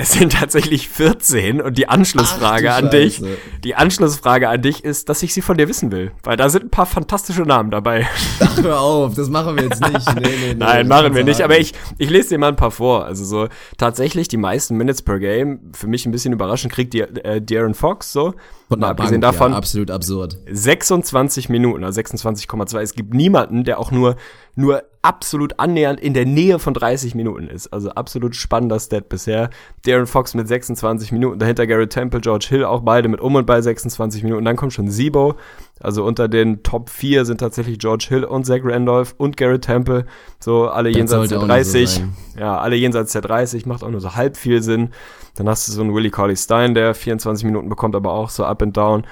Es 0.00 0.12
sind 0.12 0.32
tatsächlich 0.32 0.88
14 0.88 1.60
und 1.60 1.76
die 1.76 1.86
Anschlussfrage 1.86 2.72
Ach, 2.72 2.78
an 2.78 2.88
dich, 2.88 3.22
die 3.62 3.74
Anschlussfrage 3.74 4.48
an 4.48 4.62
dich 4.62 4.82
ist, 4.82 5.10
dass 5.10 5.22
ich 5.22 5.34
sie 5.34 5.42
von 5.42 5.58
dir 5.58 5.68
wissen 5.68 5.92
will, 5.92 6.12
weil 6.22 6.38
da 6.38 6.48
sind 6.48 6.64
ein 6.64 6.70
paar 6.70 6.86
fantastische 6.86 7.42
Namen 7.42 7.70
dabei. 7.70 8.08
Ach, 8.40 8.62
hör 8.62 8.80
auf, 8.80 9.12
das 9.12 9.28
machen 9.28 9.56
wir 9.56 9.64
jetzt 9.64 9.82
nicht. 9.82 10.14
Nee, 10.14 10.22
nee, 10.22 10.30
nee, 10.40 10.54
Nein, 10.58 10.88
machen 10.88 11.14
wir 11.14 11.22
nicht, 11.22 11.42
aber 11.42 11.58
ich, 11.58 11.74
ich 11.98 12.08
lese 12.08 12.30
dir 12.30 12.38
mal 12.38 12.48
ein 12.48 12.56
paar 12.56 12.70
vor. 12.70 13.04
Also 13.04 13.26
so 13.26 13.48
tatsächlich 13.76 14.26
die 14.26 14.38
meisten 14.38 14.74
Minutes 14.74 15.02
per 15.02 15.18
Game, 15.18 15.70
für 15.74 15.86
mich 15.86 16.06
ein 16.06 16.12
bisschen 16.12 16.32
überraschend, 16.32 16.72
kriegt 16.72 16.94
die, 16.94 17.00
äh, 17.00 17.42
Darren 17.42 17.74
Fox 17.74 18.10
so. 18.10 18.32
Von 18.70 18.80
der 18.80 18.90
abgesehen 18.90 19.20
Bank, 19.20 19.34
davon, 19.34 19.52
ja, 19.52 19.58
absolut 19.58 19.90
absurd. 19.90 20.38
26 20.48 21.50
Minuten, 21.50 21.84
also 21.84 22.00
26,2. 22.00 22.80
Es 22.80 22.94
gibt 22.94 23.12
niemanden, 23.12 23.64
der 23.64 23.78
auch 23.80 23.90
nur, 23.90 24.16
nur 24.60 24.82
absolut 25.02 25.58
annähernd 25.58 25.98
in 25.98 26.12
der 26.12 26.26
Nähe 26.26 26.58
von 26.58 26.74
30 26.74 27.14
Minuten 27.14 27.48
ist. 27.48 27.72
Also 27.72 27.90
absolut 27.90 28.36
spannender 28.36 28.78
Stat 28.78 29.08
bisher. 29.08 29.48
Darren 29.86 30.06
Fox 30.06 30.34
mit 30.34 30.46
26 30.46 31.10
Minuten, 31.12 31.38
dahinter 31.38 31.66
Garrett 31.66 31.90
Temple, 31.90 32.20
George 32.20 32.46
Hill, 32.50 32.64
auch 32.64 32.82
beide 32.82 33.08
mit 33.08 33.20
um 33.20 33.34
und 33.34 33.46
bei 33.46 33.62
26 33.62 34.22
Minuten. 34.22 34.44
Dann 34.44 34.56
kommt 34.56 34.72
schon 34.74 34.90
Sibo. 34.90 35.36
Also 35.80 36.04
unter 36.04 36.28
den 36.28 36.62
Top 36.62 36.90
4 36.90 37.24
sind 37.24 37.38
tatsächlich 37.38 37.78
George 37.78 38.06
Hill 38.10 38.24
und 38.24 38.44
Zach 38.44 38.60
Randolph 38.62 39.14
und 39.16 39.38
Garrett 39.38 39.64
Temple. 39.64 40.04
So 40.38 40.68
alle 40.68 40.90
Das 40.90 40.98
jenseits 40.98 41.30
der 41.30 41.38
auch 41.38 41.46
nicht 41.46 41.64
so 41.64 41.72
30. 41.72 41.88
sein. 41.90 42.12
ja, 42.38 42.58
alle 42.58 42.76
jenseits 42.76 43.12
der 43.12 43.22
30, 43.22 43.64
macht 43.64 43.82
auch 43.82 43.90
nur 43.90 44.02
so 44.02 44.14
halb 44.14 44.36
viel 44.36 44.62
Sinn. 44.62 44.90
Dann 45.36 45.48
hast 45.48 45.66
du 45.66 45.72
so 45.72 45.80
einen 45.80 45.94
Willie 45.94 46.10
Cauley 46.10 46.36
Stein, 46.36 46.74
der 46.74 46.94
24 46.94 47.46
Minuten 47.46 47.70
bekommt, 47.70 47.96
aber 47.96 48.12
auch 48.12 48.28
so 48.28 48.44
up 48.44 48.62
and 48.62 48.76
down. 48.76 49.04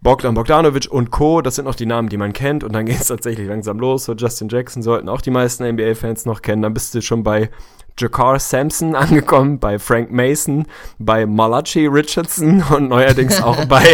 Bogdan 0.00 0.34
Bogdanovic 0.34 0.90
und 0.90 1.10
Co., 1.10 1.42
das 1.42 1.56
sind 1.56 1.64
noch 1.64 1.74
die 1.74 1.86
Namen, 1.86 2.08
die 2.08 2.16
man 2.16 2.32
kennt. 2.32 2.64
Und 2.64 2.72
dann 2.72 2.86
geht 2.86 3.00
es 3.00 3.08
tatsächlich 3.08 3.48
langsam 3.48 3.78
los. 3.78 4.04
So 4.04 4.14
Justin 4.14 4.48
Jackson 4.48 4.82
sollten 4.82 5.08
auch 5.08 5.20
die 5.20 5.30
meisten 5.30 5.68
NBA-Fans 5.68 6.24
noch 6.26 6.42
kennen. 6.42 6.62
Dann 6.62 6.74
bist 6.74 6.94
du 6.94 7.02
schon 7.02 7.22
bei 7.22 7.50
Jakar 7.98 8.38
Sampson 8.38 8.94
angekommen, 8.94 9.58
bei 9.58 9.78
Frank 9.78 10.10
Mason, 10.10 10.66
bei 10.98 11.26
Malachi 11.26 11.86
Richardson 11.86 12.62
und 12.74 12.88
neuerdings 12.88 13.42
auch 13.42 13.64
bei, 13.66 13.84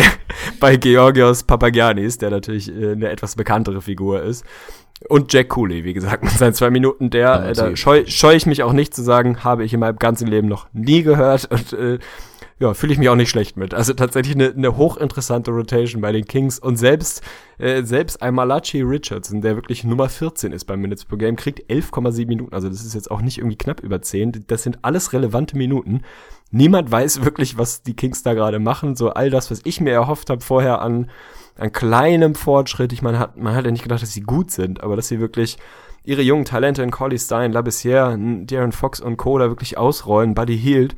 bei 0.61 0.77
Georgios 0.77 1.43
Papagiannis, 1.43 2.19
der 2.19 2.31
natürlich 2.31 2.71
äh, 2.71 2.93
eine 2.93 3.09
etwas 3.09 3.37
bekanntere 3.37 3.81
Figur 3.81 4.23
ist. 4.23 4.45
Und 5.09 5.33
Jack 5.33 5.51
Cooley, 5.51 5.85
wie 5.85 5.93
gesagt, 5.93 6.23
mit 6.23 6.33
seinen 6.33 6.55
zwei 6.55 6.71
Minuten, 6.71 7.11
der, 7.11 7.35
äh, 7.35 7.53
da 7.53 7.63
natürlich. 7.63 7.81
scheu, 7.81 8.05
scheu 8.07 8.35
ich 8.35 8.47
mich 8.47 8.63
auch 8.63 8.73
nicht 8.73 8.95
zu 8.95 9.03
sagen, 9.03 9.43
habe 9.45 9.65
ich 9.65 9.75
in 9.75 9.81
meinem 9.81 9.99
ganzen 9.99 10.29
Leben 10.29 10.49
noch 10.49 10.69
nie 10.73 11.03
gehört 11.03 11.51
und 11.51 11.73
äh, 11.73 11.99
ja, 12.61 12.73
fühle 12.73 12.93
ich 12.93 12.99
mich 12.99 13.09
auch 13.09 13.17
nicht 13.17 13.31
schlecht 13.31 13.57
mit. 13.57 13.75
Also 13.75 13.95
tatsächlich 13.95 14.37
eine, 14.37 14.51
eine 14.51 14.77
hochinteressante 14.77 15.51
Rotation 15.51 16.01
bei 16.01 16.13
den 16.13 16.25
Kings 16.25 16.59
und 16.59 16.77
selbst, 16.77 17.23
äh, 17.59 17.83
selbst 17.83 18.23
ein 18.23 18.35
Malachi 18.35 18.83
Richardson, 18.83 19.41
der 19.41 19.57
wirklich 19.57 19.83
Nummer 19.83 20.09
14 20.09 20.53
ist 20.53 20.65
beim 20.65 20.81
Minutes 20.81 21.05
per 21.05 21.19
Game, 21.19 21.35
kriegt 21.35 21.69
11,7 21.69 22.27
Minuten. 22.27 22.55
Also 22.55 22.69
das 22.69 22.85
ist 22.85 22.95
jetzt 22.95 23.11
auch 23.11 23.23
nicht 23.23 23.39
irgendwie 23.39 23.59
knapp 23.59 23.81
über 23.81 24.01
10. 24.01 24.45
Das 24.47 24.63
sind 24.63 24.79
alles 24.83 25.13
relevante 25.13 25.57
Minuten. 25.57 26.03
Niemand 26.53 26.93
weiß 26.93 27.25
wirklich, 27.25 27.59
was 27.59 27.83
die 27.83 27.97
Kings 27.97 28.23
da 28.23 28.35
gerade 28.35 28.61
machen. 28.61 28.95
So 28.95 29.11
all 29.11 29.31
das, 29.31 29.51
was 29.51 29.61
ich 29.65 29.81
mir 29.81 29.93
erhofft 29.93 30.31
habe 30.31 30.41
vorher 30.41 30.81
an, 30.81 31.11
an 31.57 31.73
kleinem 31.73 32.37
Fortschritt. 32.37 32.93
Ich 32.93 33.03
meine, 33.03 33.19
hat, 33.19 33.37
man 33.37 33.57
hat 33.57 33.65
ja 33.65 33.73
nicht 33.73 33.83
gedacht, 33.83 34.03
dass 34.03 34.13
sie 34.13 34.21
gut 34.21 34.53
sind, 34.53 34.81
aber 34.81 34.95
dass 34.95 35.09
sie 35.09 35.19
wirklich 35.19 35.59
ihre 36.05 36.23
jungen 36.23 36.45
Talente 36.45 36.83
in 36.85 36.93
Collie 36.93 37.19
Stein, 37.19 37.51
Labissiere, 37.51 38.17
Darren 38.45 38.71
Fox 38.71 39.01
und 39.01 39.17
Co. 39.17 39.39
da 39.39 39.49
wirklich 39.49 39.77
ausrollen, 39.77 40.35
Buddy 40.35 40.57
Hield 40.57 40.95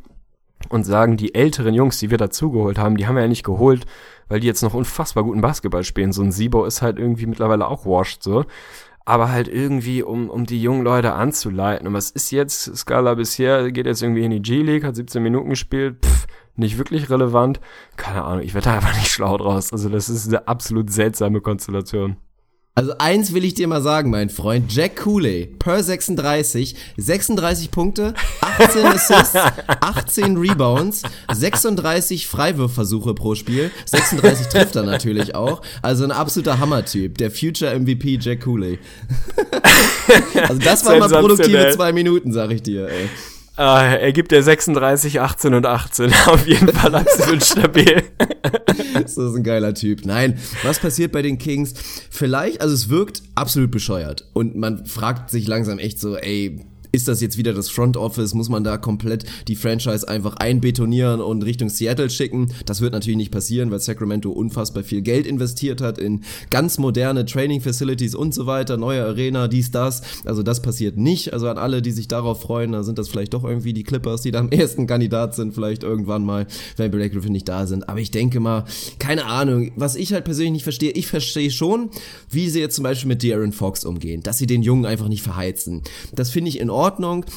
und 0.68 0.84
sagen, 0.84 1.16
die 1.16 1.34
älteren 1.34 1.74
Jungs, 1.74 1.98
die 1.98 2.10
wir 2.10 2.18
dazugeholt 2.18 2.78
haben, 2.78 2.96
die 2.96 3.06
haben 3.06 3.14
wir 3.14 3.22
ja 3.22 3.28
nicht 3.28 3.44
geholt, 3.44 3.86
weil 4.28 4.40
die 4.40 4.46
jetzt 4.46 4.62
noch 4.62 4.74
unfassbar 4.74 5.24
guten 5.24 5.40
Basketball 5.40 5.84
spielen. 5.84 6.12
So 6.12 6.22
ein 6.22 6.32
Sibo 6.32 6.64
ist 6.64 6.82
halt 6.82 6.98
irgendwie 6.98 7.26
mittlerweile 7.26 7.68
auch 7.68 7.86
washed, 7.86 8.22
so. 8.22 8.44
Aber 9.04 9.30
halt 9.30 9.46
irgendwie, 9.46 10.02
um, 10.02 10.28
um 10.28 10.46
die 10.46 10.60
jungen 10.60 10.82
Leute 10.82 11.12
anzuleiten. 11.12 11.86
Und 11.86 11.94
was 11.94 12.10
ist 12.10 12.32
jetzt? 12.32 12.76
Scala 12.76 13.14
bisher 13.14 13.70
geht 13.70 13.86
jetzt 13.86 14.02
irgendwie 14.02 14.24
in 14.24 14.32
die 14.32 14.42
G-League, 14.42 14.82
hat 14.82 14.96
17 14.96 15.22
Minuten 15.22 15.50
gespielt, 15.50 16.04
pff, 16.04 16.26
nicht 16.56 16.76
wirklich 16.76 17.08
relevant. 17.08 17.60
Keine 17.96 18.24
Ahnung, 18.24 18.42
ich 18.42 18.54
werde 18.54 18.64
da 18.70 18.74
einfach 18.74 18.96
nicht 18.96 19.10
schlau 19.10 19.36
draus. 19.36 19.72
Also 19.72 19.88
das 19.88 20.08
ist 20.08 20.26
eine 20.26 20.48
absolut 20.48 20.90
seltsame 20.90 21.40
Konstellation. 21.40 22.16
Also 22.78 22.92
eins 22.98 23.32
will 23.32 23.46
ich 23.46 23.54
dir 23.54 23.68
mal 23.68 23.80
sagen, 23.80 24.10
mein 24.10 24.28
Freund. 24.28 24.70
Jack 24.70 24.96
Cooley, 24.96 25.46
per 25.46 25.82
36, 25.82 26.76
36 26.98 27.70
Punkte, 27.70 28.12
18 28.42 28.84
Assists, 28.84 29.34
18 29.80 30.36
Rebounds, 30.36 31.00
36 31.32 32.26
Freiwurfversuche 32.26 33.14
pro 33.14 33.34
Spiel, 33.34 33.70
36 33.86 34.48
trifft 34.48 34.76
er 34.76 34.82
natürlich 34.82 35.34
auch. 35.34 35.62
Also 35.80 36.04
ein 36.04 36.12
absoluter 36.12 36.58
Hammertyp, 36.58 37.16
der 37.16 37.30
Future 37.30 37.74
MVP 37.80 38.18
Jack 38.20 38.42
Cooley. 38.44 38.78
also 40.46 40.60
das 40.60 40.84
waren 40.84 40.98
mal 40.98 41.08
produktive 41.08 41.70
zwei 41.74 41.94
Minuten, 41.94 42.30
sag 42.34 42.50
ich 42.50 42.62
dir, 42.62 42.90
ey. 42.90 43.08
Äh, 43.58 44.02
er 44.02 44.12
gibt 44.12 44.32
ja 44.32 44.42
36, 44.42 45.20
18 45.20 45.54
und 45.54 45.66
18. 45.66 46.12
Auf 46.26 46.46
jeden 46.46 46.68
Fall 46.68 46.94
absolut 46.94 47.44
stabil. 47.44 48.02
Das 48.94 49.16
ist 49.16 49.34
ein 49.34 49.42
geiler 49.42 49.74
Typ. 49.74 50.04
Nein, 50.04 50.38
was 50.62 50.78
passiert 50.78 51.12
bei 51.12 51.22
den 51.22 51.38
Kings? 51.38 51.74
Vielleicht, 52.10 52.60
also 52.60 52.74
es 52.74 52.88
wirkt 52.88 53.22
absolut 53.34 53.70
bescheuert. 53.70 54.28
Und 54.32 54.56
man 54.56 54.86
fragt 54.86 55.30
sich 55.30 55.46
langsam 55.46 55.78
echt 55.78 56.00
so, 56.00 56.16
ey, 56.16 56.64
ist 56.92 57.08
das 57.08 57.20
jetzt 57.20 57.38
wieder 57.38 57.52
das 57.52 57.68
Front 57.68 57.96
Office? 57.96 58.34
Muss 58.34 58.48
man 58.48 58.64
da 58.64 58.76
komplett 58.76 59.24
die 59.48 59.56
Franchise 59.56 60.08
einfach 60.08 60.36
einbetonieren 60.36 61.20
und 61.20 61.42
Richtung 61.42 61.68
Seattle 61.68 62.10
schicken? 62.10 62.52
Das 62.64 62.80
wird 62.80 62.92
natürlich 62.92 63.16
nicht 63.16 63.32
passieren, 63.32 63.70
weil 63.70 63.80
Sacramento 63.80 64.30
unfassbar 64.30 64.82
viel 64.82 65.02
Geld 65.02 65.26
investiert 65.26 65.80
hat 65.80 65.98
in 65.98 66.22
ganz 66.50 66.78
moderne 66.78 67.24
Training 67.24 67.60
Facilities 67.60 68.14
und 68.14 68.34
so 68.34 68.46
weiter, 68.46 68.76
neue 68.76 69.04
Arena, 69.04 69.48
dies, 69.48 69.70
das. 69.70 70.02
Also 70.24 70.42
das 70.42 70.62
passiert 70.62 70.96
nicht. 70.96 71.32
Also 71.32 71.48
an 71.48 71.58
alle, 71.58 71.82
die 71.82 71.92
sich 71.92 72.08
darauf 72.08 72.40
freuen, 72.42 72.72
da 72.72 72.82
sind 72.82 72.98
das 72.98 73.08
vielleicht 73.08 73.34
doch 73.34 73.44
irgendwie 73.44 73.72
die 73.72 73.84
Clippers, 73.84 74.22
die 74.22 74.30
da 74.30 74.40
am 74.40 74.48
ersten 74.50 74.86
Kandidat 74.86 75.34
sind, 75.34 75.54
vielleicht 75.54 75.82
irgendwann 75.82 76.24
mal, 76.24 76.46
wenn 76.76 76.90
Blake 76.90 77.14
Griffin 77.14 77.32
nicht 77.32 77.48
da 77.48 77.66
sind. 77.66 77.88
Aber 77.88 78.00
ich 78.00 78.10
denke 78.10 78.40
mal, 78.40 78.64
keine 78.98 79.26
Ahnung, 79.26 79.72
was 79.76 79.96
ich 79.96 80.12
halt 80.12 80.24
persönlich 80.24 80.52
nicht 80.52 80.64
verstehe, 80.64 80.92
ich 80.92 81.06
verstehe 81.06 81.50
schon, 81.50 81.90
wie 82.30 82.48
sie 82.48 82.60
jetzt 82.60 82.76
zum 82.76 82.84
Beispiel 82.84 83.08
mit 83.08 83.22
De'Aaron 83.22 83.52
Fox 83.52 83.84
umgehen, 83.84 84.22
dass 84.22 84.38
sie 84.38 84.46
den 84.46 84.62
Jungen 84.62 84.86
einfach 84.86 85.08
nicht 85.08 85.22
verheizen. 85.22 85.82
Das 86.14 86.30
finde 86.30 86.48
ich 86.48 86.58
in 86.58 86.70
Ordnung. 86.70 86.85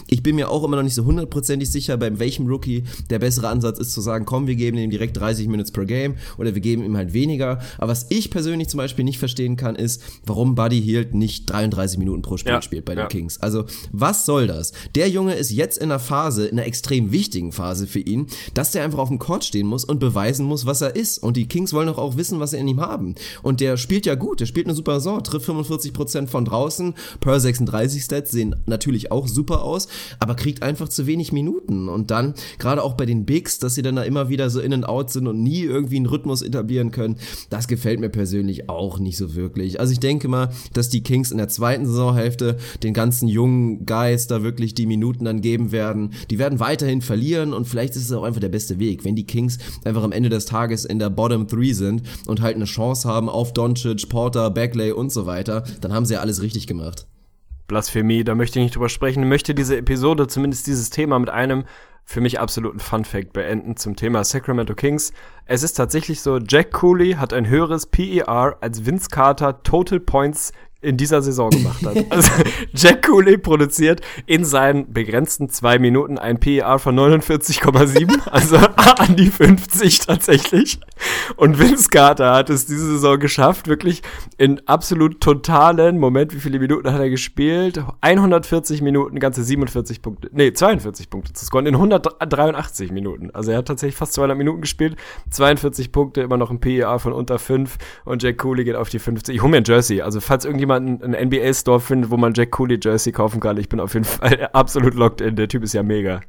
Ich 0.07 0.23
bin 0.23 0.35
mir 0.35 0.49
auch 0.49 0.63
immer 0.63 0.77
noch 0.77 0.83
nicht 0.83 0.95
so 0.95 1.05
hundertprozentig 1.05 1.69
sicher, 1.69 1.97
bei 1.97 2.19
welchem 2.19 2.47
Rookie 2.47 2.83
der 3.09 3.19
bessere 3.19 3.47
Ansatz 3.47 3.79
ist, 3.79 3.91
zu 3.91 4.01
sagen, 4.01 4.25
komm, 4.25 4.47
wir 4.47 4.55
geben 4.55 4.77
ihm 4.77 4.89
direkt 4.89 5.17
30 5.17 5.47
Minutes 5.47 5.71
per 5.71 5.85
Game 5.85 6.15
oder 6.37 6.53
wir 6.53 6.61
geben 6.61 6.83
ihm 6.83 6.95
halt 6.95 7.13
weniger. 7.13 7.59
Aber 7.77 7.91
was 7.91 8.07
ich 8.09 8.29
persönlich 8.29 8.67
zum 8.69 8.77
Beispiel 8.77 9.05
nicht 9.05 9.19
verstehen 9.19 9.55
kann, 9.55 9.75
ist, 9.75 10.01
warum 10.25 10.55
Buddy 10.55 10.81
Hield 10.81 11.15
nicht 11.15 11.49
33 11.49 11.97
Minuten 11.97 12.21
pro 12.21 12.37
Spiel 12.37 12.53
Ja, 12.53 12.61
spielt 12.61 12.85
bei 12.85 12.95
den 12.95 13.03
ja. 13.03 13.07
Kings. 13.07 13.41
Also, 13.41 13.65
was 13.91 14.25
soll 14.25 14.47
das? 14.47 14.73
Der 14.95 15.09
Junge 15.09 15.35
ist 15.35 15.51
jetzt 15.51 15.77
in 15.77 15.85
einer 15.85 15.99
Phase, 15.99 16.47
in 16.47 16.57
einer 16.57 16.67
extrem 16.67 17.11
wichtigen 17.11 17.51
Phase 17.51 17.87
für 17.87 17.99
ihn, 17.99 18.27
dass 18.53 18.71
der 18.71 18.83
einfach 18.83 18.99
auf 18.99 19.09
dem 19.09 19.19
Court 19.19 19.43
stehen 19.43 19.67
muss 19.67 19.83
und 19.85 19.99
beweisen 19.99 20.45
muss, 20.45 20.65
was 20.65 20.81
er 20.81 20.95
ist. 20.95 21.17
Und 21.19 21.37
die 21.37 21.47
Kings 21.47 21.73
wollen 21.73 21.87
doch 21.87 21.97
auch 21.97 22.17
wissen, 22.17 22.39
was 22.39 22.51
sie 22.51 22.57
in 22.57 22.67
ihm 22.67 22.81
haben. 22.81 23.15
Und 23.41 23.61
der 23.61 23.77
spielt 23.77 24.05
ja 24.05 24.15
gut, 24.15 24.39
der 24.39 24.45
spielt 24.45 24.67
eine 24.67 24.75
super 24.75 24.95
Saison, 24.95 25.23
trifft 25.23 25.49
45% 25.49 26.27
von 26.27 26.45
draußen, 26.45 26.93
per 27.19 27.39
36 27.39 28.03
Stats 28.03 28.31
sehen 28.31 28.55
natürlich 28.65 29.11
auch 29.11 29.27
super 29.33 29.63
aus, 29.63 29.87
aber 30.19 30.35
kriegt 30.35 30.63
einfach 30.63 30.89
zu 30.89 31.07
wenig 31.07 31.31
Minuten. 31.31 31.89
Und 31.89 32.11
dann, 32.11 32.33
gerade 32.57 32.83
auch 32.83 32.93
bei 32.93 33.05
den 33.05 33.25
Bigs, 33.25 33.59
dass 33.59 33.75
sie 33.75 33.81
dann 33.81 33.95
da 33.95 34.03
immer 34.03 34.29
wieder 34.29 34.49
so 34.49 34.59
in 34.59 34.73
and 34.73 34.87
out 34.87 35.11
sind 35.11 35.27
und 35.27 35.41
nie 35.41 35.61
irgendwie 35.61 35.97
einen 35.97 36.05
Rhythmus 36.05 36.41
etablieren 36.41 36.91
können, 36.91 37.17
das 37.49 37.67
gefällt 37.67 37.99
mir 37.99 38.09
persönlich 38.09 38.69
auch 38.69 38.99
nicht 38.99 39.17
so 39.17 39.35
wirklich. 39.35 39.79
Also 39.79 39.93
ich 39.93 39.99
denke 39.99 40.27
mal, 40.27 40.49
dass 40.73 40.89
die 40.89 41.03
Kings 41.03 41.31
in 41.31 41.37
der 41.37 41.49
zweiten 41.49 41.85
Saisonhälfte 41.85 42.57
den 42.83 42.93
ganzen 42.93 43.27
jungen 43.27 43.85
Guys 43.85 44.27
da 44.27 44.43
wirklich 44.43 44.73
die 44.73 44.85
Minuten 44.85 45.25
dann 45.25 45.41
geben 45.41 45.71
werden. 45.71 46.13
Die 46.29 46.39
werden 46.39 46.59
weiterhin 46.59 47.01
verlieren 47.01 47.53
und 47.53 47.65
vielleicht 47.65 47.95
ist 47.95 48.03
es 48.03 48.11
auch 48.11 48.23
einfach 48.23 48.41
der 48.41 48.49
beste 48.49 48.79
Weg, 48.79 49.05
wenn 49.05 49.15
die 49.15 49.25
Kings 49.25 49.57
einfach 49.85 50.03
am 50.03 50.11
Ende 50.11 50.29
des 50.29 50.45
Tages 50.45 50.85
in 50.85 50.99
der 50.99 51.09
Bottom 51.09 51.47
3 51.47 51.73
sind 51.73 52.03
und 52.25 52.41
halt 52.41 52.55
eine 52.55 52.65
Chance 52.65 53.07
haben 53.07 53.29
auf 53.29 53.53
Doncic, 53.53 54.09
Porter, 54.09 54.49
Bagley 54.49 54.91
und 54.91 55.11
so 55.11 55.25
weiter, 55.25 55.63
dann 55.81 55.93
haben 55.93 56.05
sie 56.05 56.15
ja 56.15 56.21
alles 56.21 56.41
richtig 56.41 56.67
gemacht. 56.67 57.07
Blasphemie, 57.69 58.25
da 58.25 58.35
möchte 58.35 58.59
ich 58.59 58.63
nicht 58.63 58.75
drüber 58.75 58.89
sprechen. 58.89 59.23
Ich 59.23 59.29
möchte 59.29 59.55
diese 59.55 59.77
Episode, 59.77 60.27
zumindest 60.27 60.67
dieses 60.67 60.89
Thema, 60.89 61.17
mit 61.17 61.29
einem 61.29 61.63
für 62.03 62.19
mich 62.19 62.39
absoluten 62.39 62.79
Fun 62.79 63.05
Fact 63.05 63.31
beenden 63.33 63.77
zum 63.77 63.95
Thema 63.95 64.23
Sacramento 64.23 64.75
Kings. 64.75 65.13
Es 65.45 65.63
ist 65.63 65.73
tatsächlich 65.73 66.21
so, 66.21 66.39
Jack 66.39 66.71
Cooley 66.73 67.13
hat 67.13 67.31
ein 67.31 67.47
höheres 67.47 67.85
PER 67.85 68.57
als 68.59 68.85
Vince 68.85 69.09
Carter 69.09 69.63
Total 69.63 69.99
Points 69.99 70.51
in 70.81 70.95
dieser 70.95 71.21
Saison 71.21 71.49
gemacht 71.49 71.85
hat. 71.85 71.97
Also 72.09 72.31
Jack 72.73 73.05
Cooley 73.07 73.37
produziert 73.37 74.01
in 74.25 74.43
seinen 74.45 74.91
begrenzten 74.91 75.49
zwei 75.49 75.79
Minuten 75.79 76.17
ein 76.17 76.39
PER 76.39 76.79
von 76.79 76.97
49,7, 76.97 78.27
also 78.31 78.57
an 78.57 79.15
die 79.15 79.29
50 79.29 79.99
tatsächlich. 79.99 80.79
Und 81.35 81.59
Vince 81.59 81.89
Carter 81.89 82.33
hat 82.33 82.49
es 82.49 82.65
diese 82.65 82.85
Saison 82.93 83.19
geschafft, 83.19 83.67
wirklich 83.67 84.01
in 84.37 84.65
absolut 84.67 85.21
totalen, 85.21 85.97
Moment, 85.97 86.33
wie 86.33 86.39
viele 86.39 86.59
Minuten 86.59 86.91
hat 86.91 86.99
er 86.99 87.09
gespielt? 87.09 87.83
140 88.01 88.81
Minuten, 88.81 89.19
ganze 89.19 89.43
47 89.43 90.01
Punkte, 90.01 90.29
nee, 90.33 90.51
42 90.51 91.09
Punkte 91.09 91.33
zu 91.33 91.45
scoren 91.45 91.65
in 91.65 91.75
183 91.75 92.91
Minuten. 92.91 93.29
Also 93.31 93.51
er 93.51 93.59
hat 93.59 93.67
tatsächlich 93.67 93.95
fast 93.95 94.13
200 94.13 94.37
Minuten 94.37 94.61
gespielt, 94.61 94.95
42 95.29 95.91
Punkte, 95.91 96.21
immer 96.21 96.37
noch 96.37 96.49
ein 96.49 96.59
PER 96.59 96.99
von 96.99 97.13
unter 97.13 97.39
5 97.39 97.77
und 98.05 98.23
Jack 98.23 98.39
Cooley 98.39 98.63
geht 98.63 98.75
auf 98.75 98.89
die 98.89 98.99
50. 98.99 99.35
Ich 99.35 99.41
hole 99.41 99.51
mir 99.51 99.57
ein 99.57 99.63
Jersey, 99.65 100.01
also 100.01 100.19
falls 100.21 100.45
irgendjemand 100.45 100.68
jemand 100.69 101.03
einen 101.03 101.27
NBA-Store 101.27 101.79
findet, 101.79 102.11
wo 102.11 102.17
man 102.17 102.33
Jack 102.33 102.51
Cooley 102.51 102.79
Jersey 102.81 103.11
kaufen 103.11 103.39
kann, 103.39 103.57
ich 103.57 103.69
bin 103.69 103.79
auf 103.79 103.93
jeden 103.93 104.05
Fall 104.05 104.49
absolut 104.53 104.93
locked 104.93 105.21
in. 105.21 105.35
Der 105.35 105.47
Typ 105.47 105.63
ist 105.63 105.73
ja 105.73 105.83
mega. 105.83 106.21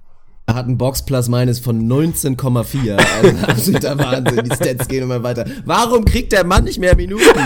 Er 0.47 0.55
hat 0.55 0.67
einen 0.67 0.79
Box 0.79 1.05
Plus 1.05 1.29
Minus 1.29 1.61
von 1.61 1.87
19,4. 1.87 2.97
Also 2.97 3.47
absoluter 3.47 3.99
Wahnsinn. 3.99 4.45
Die 4.45 4.55
Stats 4.55 4.89
gehen 4.89 5.05
immer 5.05 5.23
weiter. 5.23 5.45
Warum 5.65 6.05
kriegt 6.05 6.33
der 6.33 6.45
Mann 6.45 6.65
nicht 6.65 6.81
mehr 6.81 6.97
Minuten? 6.97 7.23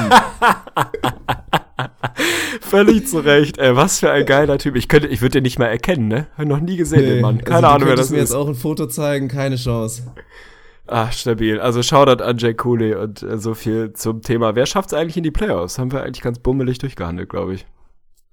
Völlig 2.61 3.07
zu 3.09 3.19
Recht. 3.19 3.59
Ey, 3.59 3.77
was 3.77 3.99
für 3.99 4.11
ein 4.11 4.25
geiler 4.25 4.57
Typ. 4.59 4.77
Ich 4.77 4.89
könnte, 4.89 5.09
ich 5.09 5.21
würde 5.21 5.33
den 5.33 5.43
nicht 5.43 5.59
mal 5.59 5.67
erkennen, 5.67 6.09
ne? 6.09 6.29
Hab 6.39 6.47
noch 6.47 6.61
nie 6.61 6.77
gesehen, 6.77 7.01
nee, 7.01 7.15
den 7.15 7.21
Mann. 7.21 7.45
Keine 7.45 7.57
also, 7.57 7.69
Ahnung, 7.69 7.89
wer 7.89 7.97
das 7.97 8.07
ist. 8.07 8.13
mir 8.13 8.19
jetzt 8.19 8.33
auch 8.33 8.49
ein 8.49 8.55
Foto 8.55 8.87
zeigen, 8.87 9.29
keine 9.29 9.57
Chance. 9.57 10.05
Ach, 10.87 11.13
stabil. 11.13 11.61
Also 11.61 11.83
Shoutout 11.83 12.23
an 12.23 12.37
Jake 12.37 12.57
Cooley 12.57 12.95
und 12.95 13.23
äh, 13.23 13.39
so 13.39 13.55
viel 13.55 13.93
zum 13.95 14.21
Thema. 14.23 14.55
Wer 14.55 14.67
schafft 14.67 14.89
es 14.89 14.95
eigentlich 14.95 15.17
in 15.17 15.23
die 15.23 15.31
Playoffs? 15.31 15.79
Haben 15.79 15.93
wir 15.93 16.03
eigentlich 16.03 16.23
ganz 16.23 16.39
bummelig 16.39 16.79
durchgehandelt, 16.79 17.29
glaube 17.29 17.55
ich. 17.55 17.67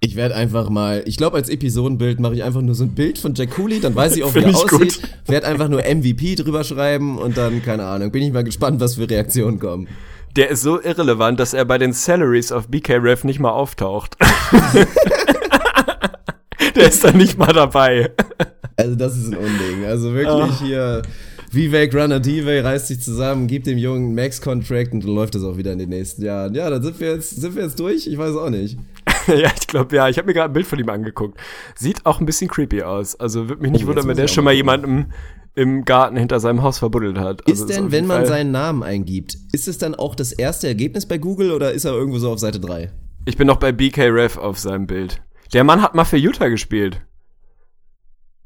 Ich 0.04 0.16
werde 0.16 0.34
einfach 0.34 0.68
mal, 0.68 1.04
ich 1.06 1.16
glaube 1.16 1.36
als 1.36 1.48
Episodenbild 1.48 2.18
mache 2.18 2.34
ich 2.34 2.42
einfach 2.42 2.60
nur 2.60 2.74
so 2.74 2.82
ein 2.82 2.92
Bild 2.94 3.18
von 3.18 3.34
Jack 3.34 3.52
Cooley, 3.52 3.78
dann 3.78 3.94
weiß 3.94 4.16
ich 4.16 4.24
auch, 4.24 4.34
wie 4.34 4.40
er 4.40 4.48
aussieht. 4.48 5.00
Werde 5.26 5.46
einfach 5.46 5.68
nur 5.68 5.82
MVP 5.82 6.34
drüber 6.34 6.64
schreiben 6.64 7.18
und 7.18 7.36
dann, 7.36 7.62
keine 7.62 7.84
Ahnung, 7.84 8.10
bin 8.10 8.22
ich 8.22 8.32
mal 8.32 8.42
gespannt, 8.42 8.80
was 8.80 8.96
für 8.96 9.08
Reaktionen 9.08 9.60
kommen. 9.60 9.86
Der 10.34 10.48
ist 10.50 10.62
so 10.62 10.82
irrelevant, 10.82 11.38
dass 11.38 11.54
er 11.54 11.64
bei 11.64 11.78
den 11.78 11.92
Salaries 11.92 12.50
auf 12.50 12.66
BK 12.68 12.96
Ref 12.96 13.22
nicht 13.22 13.38
mal 13.38 13.50
auftaucht. 13.50 14.16
Der 16.74 16.88
ist 16.88 17.04
da 17.04 17.12
nicht 17.12 17.38
mal 17.38 17.52
dabei. 17.52 18.10
Also 18.76 18.94
das 18.96 19.16
ist 19.16 19.26
ein 19.26 19.36
Unding. 19.36 19.84
Also 19.84 20.14
wirklich 20.14 20.50
Ach. 20.50 20.62
hier 20.62 21.02
Vivek 21.52 21.94
Ranadive 21.94 22.64
reißt 22.64 22.86
sich 22.86 23.00
zusammen, 23.00 23.46
gibt 23.46 23.66
dem 23.66 23.76
Jungen 23.76 24.14
Max-Contract 24.14 24.94
und 24.94 25.04
dann 25.04 25.14
läuft 25.14 25.34
das 25.34 25.44
auch 25.44 25.58
wieder 25.58 25.72
in 25.72 25.78
den 25.78 25.90
nächsten 25.90 26.24
Jahren. 26.24 26.54
Ja, 26.54 26.70
dann 26.70 26.82
sind 26.82 26.98
wir 26.98 27.12
jetzt, 27.12 27.38
sind 27.40 27.54
wir 27.54 27.62
jetzt 27.62 27.78
durch? 27.78 28.06
Ich 28.06 28.16
weiß 28.16 28.34
auch 28.36 28.48
nicht. 28.48 28.78
ja, 29.26 29.50
ich 29.54 29.66
glaube, 29.66 29.94
ja. 29.94 30.08
Ich 30.08 30.16
habe 30.16 30.26
mir 30.26 30.32
gerade 30.32 30.50
ein 30.50 30.54
Bild 30.54 30.66
von 30.66 30.78
ihm 30.78 30.88
angeguckt. 30.88 31.38
Sieht 31.74 32.06
auch 32.06 32.20
ein 32.20 32.26
bisschen 32.26 32.48
creepy 32.48 32.82
aus. 32.82 33.20
Also 33.20 33.50
würde 33.50 33.60
mich 33.60 33.70
nicht 33.70 33.84
oh, 33.84 33.88
wundern, 33.88 34.08
wenn 34.08 34.16
der 34.16 34.28
schon 34.28 34.44
mal 34.44 34.54
jemanden 34.54 35.12
im 35.54 35.84
Garten 35.84 36.16
hinter 36.16 36.40
seinem 36.40 36.62
Haus 36.62 36.78
verbuddelt 36.78 37.18
hat. 37.18 37.46
Also 37.46 37.64
ist 37.64 37.76
denn, 37.76 37.86
ist 37.86 37.92
wenn 37.92 38.06
man 38.06 38.20
Fall 38.20 38.28
seinen 38.28 38.50
Namen 38.50 38.82
eingibt, 38.82 39.36
ist 39.52 39.68
es 39.68 39.76
dann 39.76 39.94
auch 39.94 40.14
das 40.14 40.32
erste 40.32 40.68
Ergebnis 40.68 41.04
bei 41.04 41.18
Google 41.18 41.52
oder 41.52 41.72
ist 41.72 41.84
er 41.84 41.92
irgendwo 41.92 42.18
so 42.18 42.30
auf 42.32 42.38
Seite 42.38 42.60
3? 42.60 42.90
Ich 43.26 43.36
bin 43.36 43.46
noch 43.46 43.58
bei 43.58 43.72
BK 43.72 44.08
Ref 44.08 44.38
auf 44.38 44.58
seinem 44.58 44.86
Bild. 44.86 45.20
Der 45.52 45.64
Mann 45.64 45.82
hat 45.82 45.94
mal 45.94 46.06
für 46.06 46.16
Utah 46.16 46.48
gespielt. 46.48 47.02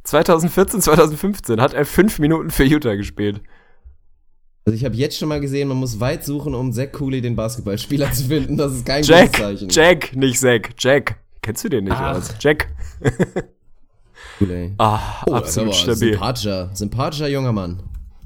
2014, 0.06 0.80
2015 0.80 1.60
hat 1.60 1.74
er 1.74 1.84
fünf 1.84 2.18
Minuten 2.20 2.50
für 2.50 2.62
Utah 2.64 2.94
gespielt. 2.94 3.40
Also 4.64 4.76
ich 4.76 4.84
habe 4.84 4.94
jetzt 4.94 5.18
schon 5.18 5.28
mal 5.28 5.40
gesehen, 5.40 5.68
man 5.68 5.76
muss 5.76 6.00
weit 6.00 6.24
suchen, 6.24 6.54
um 6.54 6.72
Zack 6.72 6.92
Cooley 6.92 7.20
den 7.20 7.36
Basketballspieler 7.36 8.12
zu 8.12 8.24
finden. 8.24 8.56
Das 8.56 8.72
ist 8.72 8.86
kein 8.86 9.02
Jack, 9.02 9.32
gutes 9.32 9.40
Zeichen. 9.40 9.68
Jack, 9.68 10.16
nicht 10.16 10.40
Zack. 10.40 10.70
Jack. 10.78 11.16
Kennst 11.42 11.64
du 11.64 11.68
den 11.68 11.84
nicht 11.84 11.96
Ach. 11.96 12.16
aus? 12.16 12.34
Jack. 12.40 12.68
Cooley. 14.38 14.74
Ah, 14.78 15.00
oh, 15.26 15.34
absolut 15.34 15.74
stabil. 15.74 16.12
Sympathischer, 16.12 16.70
sympathischer 16.72 17.28
junger 17.28 17.52
Mann. 17.52 17.82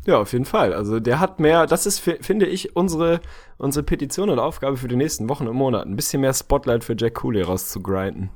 Ja, 0.06 0.18
auf 0.18 0.32
jeden 0.32 0.46
Fall. 0.46 0.74
Also 0.74 1.00
der 1.00 1.20
hat 1.20 1.40
mehr, 1.40 1.66
das 1.66 1.86
ist, 1.86 2.00
finde 2.00 2.46
ich, 2.46 2.74
unsere, 2.76 3.20
unsere 3.58 3.84
Petition 3.84 4.28
und 4.28 4.38
Aufgabe 4.38 4.76
für 4.76 4.88
die 4.88 4.96
nächsten 4.96 5.28
Wochen 5.28 5.46
und 5.46 5.56
Monate. 5.56 5.88
Ein 5.88 5.96
bisschen 5.96 6.20
mehr 6.20 6.34
Spotlight 6.34 6.84
für 6.84 6.94
Jack 6.98 7.14
Cooley 7.14 7.42
rauszugrinden 7.42 8.30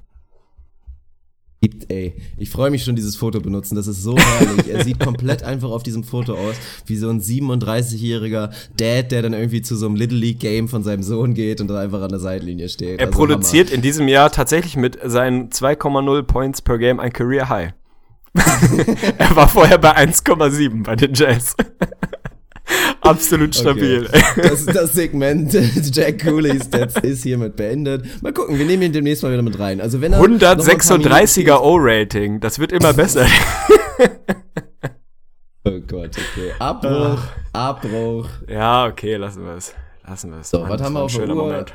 gibt, 1.65 1.91
ey. 1.91 2.15
Ich 2.37 2.51
freue 2.51 2.71
mich 2.71 2.85
schon, 2.85 2.95
dieses 2.95 3.17
Foto 3.17 3.41
benutzen. 3.41 3.75
Das 3.75 3.87
ist 3.87 4.03
so 4.03 4.17
herrlich. 4.17 4.69
er 4.69 4.85
sieht 4.85 5.01
komplett 5.01 5.43
einfach 5.43 5.71
auf 5.71 5.83
diesem 5.83 6.05
Foto 6.05 6.35
aus, 6.35 6.57
wie 6.87 6.97
so 6.97 7.09
ein 7.09 7.21
37-jähriger 7.21 8.51
Dad, 8.77 9.11
der 9.11 9.23
dann 9.23 9.33
irgendwie 9.33 9.63
zu 9.63 9.77
so 9.77 9.87
einem 9.87 9.97
Little 9.97 10.19
League 10.19 10.41
Game 10.41 10.69
von 10.69 10.83
seinem 10.83 11.03
Sohn 11.03 11.35
geht 11.35 11.61
und 11.61 11.69
dann 11.69 11.79
einfach 11.79 12.03
an 12.03 12.11
der 12.11 12.21
Seitenlinie 12.21 12.69
steht. 12.69 13.01
Er 13.01 13.07
also 13.07 13.19
produziert 13.19 13.69
Hammer. 13.69 13.77
in 13.77 13.83
diesem 13.83 14.09
Jahr 14.09 14.31
tatsächlich 14.31 14.77
mit 14.77 14.99
seinen 15.05 15.49
2,0 15.49 16.23
Points 16.25 16.61
per 16.63 16.79
Game 16.79 17.01
ein 17.01 17.13
Career 17.13 17.49
High. 17.49 17.73
er 19.19 19.37
war 19.37 19.49
vorher 19.49 19.79
bei 19.79 19.97
1,7 19.97 20.83
bei 20.83 20.97
den 20.97 21.15
Jazz. 21.15 21.57
Absolut 23.01 23.55
stabil. 23.55 24.07
Okay. 24.07 24.43
Das, 24.49 24.67
das 24.67 24.93
Segment 24.93 25.53
Jack 25.95 26.25
Cooley 26.25 26.61
Stats 26.61 26.97
ist 27.03 27.23
hiermit 27.23 27.57
beendet. 27.57 28.23
Mal 28.23 28.33
gucken, 28.33 28.59
wir 28.59 28.65
nehmen 28.65 28.83
ihn 28.83 28.93
demnächst 28.93 29.23
mal 29.23 29.33
wieder 29.33 29.43
mit 29.43 29.59
rein. 29.59 29.81
Also 29.81 30.01
wenn 30.01 30.13
er 30.13 30.21
136er 30.21 31.61
O-Rating, 31.61 32.41
das 32.41 32.59
wird 32.59 32.73
immer 32.73 32.93
besser. 32.93 33.27
oh 35.65 35.81
Gott, 35.87 36.11
okay. 36.17 36.53
Abbruch, 36.59 37.23
Abbruch. 37.53 38.29
Ja, 38.49 38.87
okay, 38.87 39.17
lassen 39.17 39.45
wir 39.45 39.57
es. 39.57 39.75
Lassen 40.07 40.31
wir 40.31 40.41
es. 40.41 40.51
So, 40.51 40.69
was 40.69 40.83
haben 40.83 40.95
wir 40.95 41.03
auf 41.03 41.15
der 41.15 41.29
Uhr? 41.29 41.35
Moment. 41.35 41.73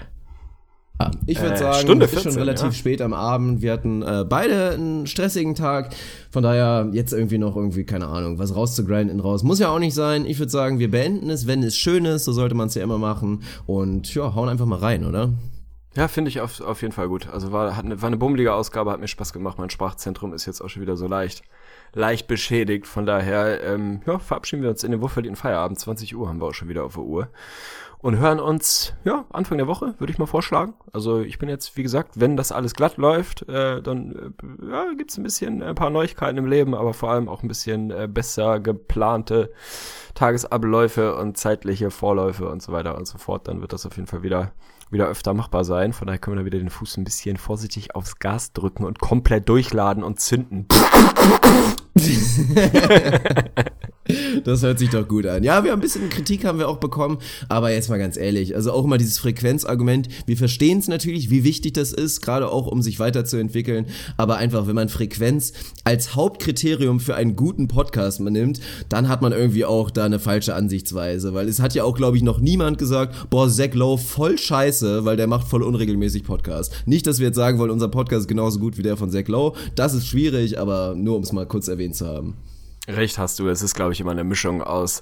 Ich 1.26 1.40
würde 1.40 1.54
äh, 1.54 1.58
sagen, 1.58 1.80
Stunde 1.80 2.08
14, 2.08 2.18
ist 2.28 2.34
schon 2.34 2.42
relativ 2.42 2.66
ja. 2.66 2.72
spät 2.74 3.02
am 3.02 3.14
Abend. 3.14 3.62
Wir 3.62 3.72
hatten 3.72 4.02
äh, 4.02 4.26
beide 4.28 4.72
einen 4.72 5.08
stressigen 5.08 5.56
Tag. 5.56 5.96
Von 6.30 6.44
daher 6.44 6.90
jetzt 6.92 7.14
irgendwie 7.14 7.38
noch 7.38 7.56
irgendwie, 7.56 7.86
keine 7.86 8.08
Ahnung, 8.08 8.38
was 8.38 8.54
rauszugrinden 8.54 9.20
raus. 9.22 9.44
Muss 9.44 9.60
ja 9.60 9.70
auch 9.70 9.80
nicht 9.80 9.94
sein. 9.94 10.26
Ich 10.26 10.40
würde 10.40 10.52
sagen, 10.52 10.80
wir 10.80 10.92
beenden 10.92 11.30
es, 11.30 11.48
wenn 11.48 11.64
es 11.64 11.78
schön 11.78 12.04
ist. 12.04 12.26
So 12.26 12.34
sollte 12.34 12.56
man 12.56 12.68
es 12.68 12.76
ja 12.76 12.84
immer 12.84 12.98
machen. 12.98 13.44
Und 13.66 14.14
ja, 14.14 14.36
hauen 14.36 14.50
einfach 14.50 14.66
mal 14.66 14.80
rein, 14.80 15.06
oder? 15.06 15.30
Ja, 15.96 16.08
finde 16.08 16.30
ich 16.30 16.42
auf, 16.42 16.62
auf 16.62 16.82
jeden 16.82 16.94
Fall 16.94 17.08
gut. 17.08 17.30
Also 17.30 17.52
war, 17.52 17.76
hat 17.76 17.86
eine, 17.86 18.02
war 18.02 18.08
eine 18.08 18.18
bummelige 18.18 18.54
Ausgabe, 18.54 18.92
hat 18.92 19.00
mir 19.00 19.08
Spaß 19.08 19.34
gemacht. 19.34 19.58
Mein 19.58 19.70
Sprachzentrum 19.70 20.34
ist 20.34 20.46
jetzt 20.46 20.62
auch 20.62 20.70
schon 20.70 20.82
wieder 20.82 20.98
so 20.98 21.08
leicht, 21.08 21.44
leicht 21.94 22.28
beschädigt. 22.28 22.86
Von 22.86 23.06
daher, 23.06 23.64
ähm, 23.64 24.02
ja, 24.06 24.20
verabschieden 24.20 24.64
wir 24.64 24.70
uns 24.70 24.84
in 24.84 24.92
den 24.92 25.02
wohlverdienten 25.02 25.42
Feierabend. 25.42 25.80
20 25.80 26.16
Uhr 26.16 26.28
haben 26.28 26.42
wir 26.42 26.48
auch 26.48 26.54
schon 26.54 26.70
wieder 26.70 26.84
auf 26.84 26.94
der 26.94 27.04
Uhr 27.04 27.30
und 28.02 28.18
hören 28.18 28.40
uns 28.40 28.94
ja 29.04 29.26
Anfang 29.30 29.58
der 29.58 29.68
Woche, 29.68 29.96
würde 30.00 30.12
ich 30.12 30.20
mal 30.20 30.26
vorschlagen. 30.26 30.74
Also 30.94 31.20
ich 31.20 31.38
bin 31.38 31.50
jetzt, 31.50 31.76
wie 31.76 31.84
gesagt, 31.84 32.20
wenn 32.20 32.38
das 32.38 32.52
alles 32.52 32.74
glatt 32.74 32.98
läuft, 32.98 33.48
äh, 33.50 33.82
dann 33.82 34.34
äh, 34.62 34.72
ja, 34.72 34.86
gibt's 34.98 35.18
ein 35.18 35.24
bisschen 35.24 35.62
ein 35.62 35.76
paar 35.76 35.90
Neuigkeiten 35.90 36.38
im 36.38 36.48
Leben, 36.48 36.76
aber 36.76 36.94
vor 36.94 37.12
allem 37.12 37.28
auch 37.28 37.44
ein 37.44 37.50
bisschen 37.50 37.92
äh, 37.92 38.08
besser 38.10 38.60
geplante 38.60 39.52
Tagesabläufe 40.16 41.16
und 41.16 41.38
zeitliche 41.38 41.92
Vorläufe 41.92 42.50
und 42.50 42.62
so 42.62 42.72
weiter 42.72 42.98
und 42.98 43.06
so 43.06 43.18
fort. 43.18 43.48
Dann 43.48 43.62
wird 43.62 43.74
das 43.74 43.86
auf 43.86 43.96
jeden 43.98 44.08
Fall 44.08 44.24
wieder 44.24 44.52
wieder 44.92 45.08
öfter 45.08 45.36
machbar 45.36 45.64
sein. 45.64 45.94
Von 45.94 46.08
daher 46.08 46.18
können 46.18 46.36
wir 46.36 46.42
da 46.42 46.46
wieder 46.46 46.58
den 46.58 46.72
Fuß 46.72 46.98
ein 46.98 47.04
bisschen 47.04 47.38
vorsichtig 47.38 47.96
aufs 47.96 48.18
Gas 48.18 48.54
drücken 48.54 48.86
und 48.86 49.00
komplett 49.00 49.48
durchladen 49.48 50.04
und 50.04 50.20
zünden. 50.20 50.68
Das 54.44 54.64
hört 54.64 54.80
sich 54.80 54.90
doch 54.90 55.08
gut 55.08 55.26
an. 55.26 55.44
Ja, 55.44 55.64
wir 55.64 55.72
haben 55.72 55.80
ein 55.80 55.82
bisschen 55.82 56.10
Kritik 56.10 56.46
haben 56.46 56.58
wir 56.60 56.68
auch 56.68 56.78
bekommen, 56.78 57.20
aber 57.48 57.72
jetzt 57.72 57.90
mal 57.90 58.00
ganz 58.00 58.18
ehrlich, 58.18 58.56
also 58.56 58.72
auch 58.72 58.84
immer 58.84 58.98
dieses 58.98 59.20
Frequenzargument, 59.20 60.08
wir 60.26 60.38
verstehen 60.38 60.80
es 60.80 60.88
natürlich, 60.88 61.30
wie 61.30 61.44
wichtig 61.44 61.74
das 61.74 61.92
ist, 61.92 62.22
gerade 62.22 62.50
auch 62.50 62.68
um 62.68 62.82
sich 62.82 63.00
weiterzuentwickeln, 63.00 63.86
aber 64.18 64.38
einfach, 64.38 64.68
wenn 64.68 64.76
man 64.76 64.90
Frequenz 64.90 65.54
als 65.84 66.16
Hauptkriterium 66.16 67.00
für 67.00 67.16
einen 67.16 67.36
guten 67.36 67.68
Podcast 67.68 68.20
nimmt, 68.20 68.60
dann 68.90 69.10
hat 69.10 69.22
man 69.22 69.32
irgendwie 69.32 69.66
auch 69.66 69.92
da 69.92 70.06
eine 70.06 70.20
falsche 70.20 70.56
Ansichtsweise, 70.56 71.34
weil 71.34 71.48
es 71.48 71.60
hat 71.60 71.76
ja 71.76 71.84
auch, 71.84 71.96
glaube 71.96 72.18
ich, 72.18 72.24
noch 72.24 72.40
niemand 72.40 72.78
gesagt, 72.78 73.30
boah, 73.30 73.50
Zach 73.50 73.74
Lowe 73.74 73.98
voll 73.98 74.38
scheiße, 74.38 75.06
weil 75.06 75.18
der 75.18 75.28
macht 75.28 75.48
voll 75.48 75.64
unregelmäßig 75.64 76.24
Podcast. 76.24 76.74
Nicht, 76.86 77.06
dass 77.08 77.20
wir 77.20 77.28
jetzt 77.28 77.36
sagen 77.36 77.60
wollen, 77.60 77.72
unser 77.72 77.90
Podcast 77.90 78.22
ist 78.22 78.28
genauso 78.28 78.60
gut 78.60 78.78
wie 78.78 78.84
der 78.84 78.98
von 78.98 79.12
Zach 79.12 79.28
Lowe, 79.28 79.58
das 79.76 79.94
ist 79.94 80.08
schwierig, 80.08 80.60
aber 80.60 80.96
nur 80.96 81.16
um 81.16 81.24
es 81.24 81.32
mal 81.32 81.46
kurz 81.46 81.68
erwähnt 81.68 81.96
zu 81.96 82.08
haben. 82.08 82.36
Recht 82.90 83.18
hast 83.18 83.40
du, 83.40 83.48
es 83.48 83.62
ist, 83.62 83.76
glaube 83.76 83.94
ich, 83.94 84.02
immer 84.02 84.12
eine 84.12 84.24
Mischung 84.24 84.62
aus 84.62 85.02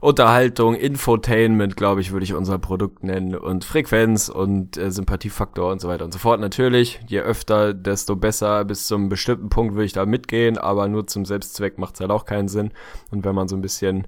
Unterhaltung, 0.00 0.74
Infotainment, 0.74 1.76
glaube 1.76 2.02
ich, 2.02 2.12
würde 2.12 2.24
ich 2.24 2.34
unser 2.34 2.58
Produkt 2.58 3.04
nennen 3.04 3.34
und 3.34 3.64
Frequenz 3.64 4.28
und 4.28 4.76
äh, 4.76 4.90
Sympathiefaktor 4.90 5.72
und 5.72 5.80
so 5.80 5.88
weiter 5.88 6.04
und 6.04 6.12
so 6.12 6.18
fort. 6.18 6.40
Natürlich, 6.40 7.00
je 7.06 7.20
öfter, 7.20 7.72
desto 7.72 8.14
besser. 8.14 8.66
Bis 8.66 8.86
zum 8.86 9.08
bestimmten 9.08 9.48
Punkt 9.48 9.74
würde 9.74 9.86
ich 9.86 9.94
da 9.94 10.04
mitgehen, 10.04 10.58
aber 10.58 10.88
nur 10.88 11.06
zum 11.06 11.24
Selbstzweck 11.24 11.78
macht 11.78 11.94
es 11.94 12.00
halt 12.00 12.10
auch 12.10 12.26
keinen 12.26 12.48
Sinn. 12.48 12.72
Und 13.10 13.24
wenn 13.24 13.34
man 13.34 13.48
so 13.48 13.56
ein 13.56 13.62
bisschen 13.62 14.06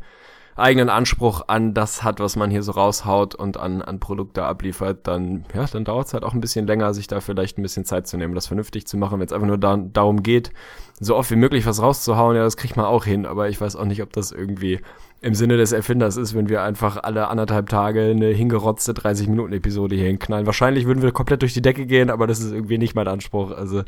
eigenen 0.57 0.89
Anspruch 0.89 1.43
an 1.49 1.75
das 1.75 2.03
hat, 2.03 2.21
was 2.21 2.37
man 2.37 2.51
hier 2.51 2.63
so 2.63 2.73
raushaut 2.73 3.35
und 3.35 3.59
an, 3.59 3.83
an 3.83 4.01
Produkte 4.01 4.45
abliefert, 4.45 5.07
dann, 5.07 5.45
ja, 5.55 5.67
dann 5.67 5.85
dauert 5.85 6.07
es 6.07 6.15
halt 6.15 6.25
auch 6.25 6.33
ein 6.33 6.41
bisschen 6.41 6.67
länger, 6.67 6.95
sich 6.95 7.07
da 7.07 7.21
vielleicht 7.21 7.59
ein 7.59 7.63
bisschen 7.63 7.85
Zeit 7.85 8.07
zu 8.07 8.17
nehmen, 8.17 8.35
das 8.35 8.47
vernünftig 8.47 8.87
zu 8.87 8.97
machen. 8.97 9.19
Wenn 9.19 9.27
es 9.27 9.33
einfach 9.33 9.47
nur 9.47 9.59
da, 9.59 9.77
darum 9.77 10.23
geht, 10.23 10.53
so 10.99 11.15
oft 11.15 11.31
wie 11.31 11.37
möglich 11.37 11.67
was 11.67 11.83
rauszuhauen, 11.83 12.37
ja, 12.37 12.43
das 12.43 12.57
kriegt 12.57 12.77
man 12.77 12.87
auch 12.87 13.05
hin, 13.05 13.27
aber 13.27 13.49
ich 13.49 13.61
weiß 13.61 13.77
auch 13.77 13.85
nicht, 13.85 14.03
ob 14.03 14.13
das 14.13 14.33
irgendwie 14.33 14.81
im 15.21 15.35
Sinne 15.35 15.57
des 15.57 15.73
Erfinders 15.73 16.17
ist, 16.17 16.35
wenn 16.35 16.49
wir 16.49 16.63
einfach 16.63 17.03
alle 17.03 17.29
anderthalb 17.29 17.69
Tage 17.69 18.03
eine 18.03 18.29
hingerotzte 18.29 18.93
30-Minuten-Episode 18.93 19.97
hier 19.97 20.07
hinknallen. 20.07 20.47
Wahrscheinlich 20.47 20.87
würden 20.87 21.03
wir 21.03 21.13
komplett 21.13 21.43
durch 21.43 21.55
die 21.55 21.63
Decke 21.63 21.87
gehen, 21.87 22.11
aber 22.11 22.27
das 22.27 22.41
ist 22.41 22.53
irgendwie 22.53 22.79
nicht 22.79 22.95
mein 22.95 23.09
Anspruch. 23.09 23.51
Also 23.51 23.83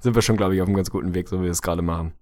sind 0.00 0.14
wir 0.14 0.22
schon, 0.22 0.36
glaube 0.36 0.54
ich, 0.54 0.62
auf 0.62 0.68
einem 0.68 0.76
ganz 0.76 0.90
guten 0.90 1.14
Weg, 1.14 1.28
so 1.28 1.40
wie 1.40 1.44
wir 1.44 1.50
es 1.50 1.62
gerade 1.62 1.82
machen. 1.82 2.12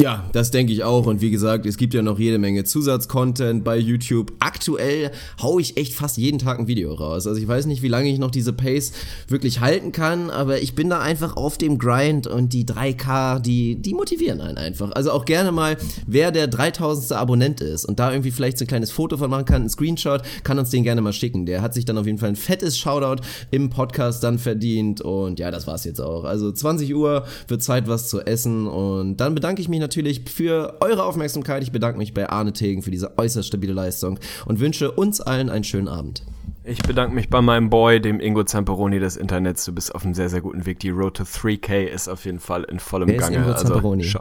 Ja, 0.00 0.30
das 0.30 0.52
denke 0.52 0.72
ich 0.72 0.84
auch. 0.84 1.06
Und 1.06 1.20
wie 1.22 1.32
gesagt, 1.32 1.66
es 1.66 1.76
gibt 1.76 1.92
ja 1.92 2.02
noch 2.02 2.20
jede 2.20 2.38
Menge 2.38 2.62
Zusatzcontent 2.62 3.64
bei 3.64 3.76
YouTube. 3.76 4.32
Aktuell 4.38 5.10
hau 5.42 5.58
ich 5.58 5.76
echt 5.76 5.92
fast 5.92 6.18
jeden 6.18 6.38
Tag 6.38 6.60
ein 6.60 6.68
Video 6.68 6.94
raus. 6.94 7.26
Also 7.26 7.40
ich 7.40 7.48
weiß 7.48 7.66
nicht, 7.66 7.82
wie 7.82 7.88
lange 7.88 8.08
ich 8.08 8.20
noch 8.20 8.30
diese 8.30 8.52
Pace 8.52 8.92
wirklich 9.26 9.58
halten 9.58 9.90
kann, 9.90 10.30
aber 10.30 10.62
ich 10.62 10.76
bin 10.76 10.88
da 10.88 11.00
einfach 11.00 11.36
auf 11.36 11.58
dem 11.58 11.78
Grind 11.78 12.28
und 12.28 12.52
die 12.52 12.64
3K, 12.64 13.40
die, 13.40 13.74
die 13.82 13.92
motivieren 13.92 14.40
einen 14.40 14.56
einfach. 14.56 14.92
Also 14.92 15.10
auch 15.10 15.24
gerne 15.24 15.50
mal, 15.50 15.76
wer 16.06 16.30
der 16.30 16.46
3000. 16.46 17.18
Abonnent 17.18 17.60
ist 17.60 17.84
und 17.84 17.98
da 17.98 18.12
irgendwie 18.12 18.30
vielleicht 18.30 18.58
so 18.58 18.66
ein 18.66 18.68
kleines 18.68 18.92
Foto 18.92 19.16
von 19.16 19.28
machen 19.28 19.46
kann, 19.46 19.62
ein 19.62 19.68
Screenshot, 19.68 20.22
kann 20.44 20.60
uns 20.60 20.70
den 20.70 20.84
gerne 20.84 21.00
mal 21.00 21.12
schicken. 21.12 21.44
Der 21.44 21.60
hat 21.60 21.74
sich 21.74 21.84
dann 21.84 21.98
auf 21.98 22.06
jeden 22.06 22.18
Fall 22.18 22.28
ein 22.28 22.36
fettes 22.36 22.78
Shoutout 22.78 23.20
im 23.50 23.68
Podcast 23.68 24.22
dann 24.22 24.38
verdient. 24.38 25.00
Und 25.00 25.40
ja, 25.40 25.50
das 25.50 25.66
war's 25.66 25.82
jetzt 25.82 26.00
auch. 26.00 26.22
Also 26.22 26.52
20 26.52 26.94
Uhr 26.94 27.24
wird 27.48 27.64
Zeit, 27.64 27.88
was 27.88 28.08
zu 28.08 28.20
essen. 28.20 28.68
Und 28.68 29.16
dann 29.16 29.34
bedanke 29.34 29.60
ich 29.60 29.68
mich 29.68 29.80
natürlich 29.80 29.87
natürlich 29.88 30.20
für 30.30 30.76
eure 30.80 31.04
Aufmerksamkeit. 31.04 31.62
Ich 31.62 31.72
bedanke 31.72 31.96
mich 31.96 32.12
bei 32.12 32.28
Arne 32.28 32.52
Tegen 32.52 32.82
für 32.82 32.90
diese 32.90 33.16
äußerst 33.16 33.48
stabile 33.48 33.72
Leistung 33.72 34.18
und 34.44 34.60
wünsche 34.60 34.90
uns 34.92 35.22
allen 35.22 35.48
einen 35.48 35.64
schönen 35.64 35.88
Abend. 35.88 36.24
Ich 36.62 36.82
bedanke 36.82 37.14
mich 37.14 37.30
bei 37.30 37.40
meinem 37.40 37.70
Boy, 37.70 37.98
dem 37.98 38.20
Ingo 38.20 38.44
Zamperoni 38.44 38.98
des 38.98 39.16
Internets. 39.16 39.64
Du 39.64 39.72
bist 39.72 39.94
auf 39.94 40.04
einem 40.04 40.12
sehr, 40.12 40.28
sehr 40.28 40.42
guten 40.42 40.66
Weg. 40.66 40.80
Die 40.80 40.90
Road 40.90 41.16
to 41.16 41.22
3K 41.22 41.86
ist 41.86 42.08
auf 42.08 42.26
jeden 42.26 42.40
Fall 42.40 42.64
in 42.64 42.78
vollem 42.78 43.08
Wer 43.08 43.16
Gange. 43.16 43.38
Ist 43.38 43.64
Ingo 43.64 43.92
Also, 43.92 44.20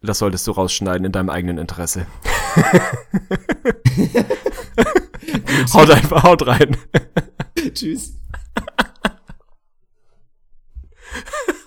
das 0.00 0.18
solltest 0.18 0.46
du 0.46 0.52
rausschneiden 0.52 1.04
in 1.04 1.12
deinem 1.12 1.28
eigenen 1.28 1.58
Interesse. 1.58 2.06
haut 5.74 5.90
einfach, 5.90 6.22
haut 6.22 6.46
rein. 6.46 6.74
Tschüss. 7.74 8.14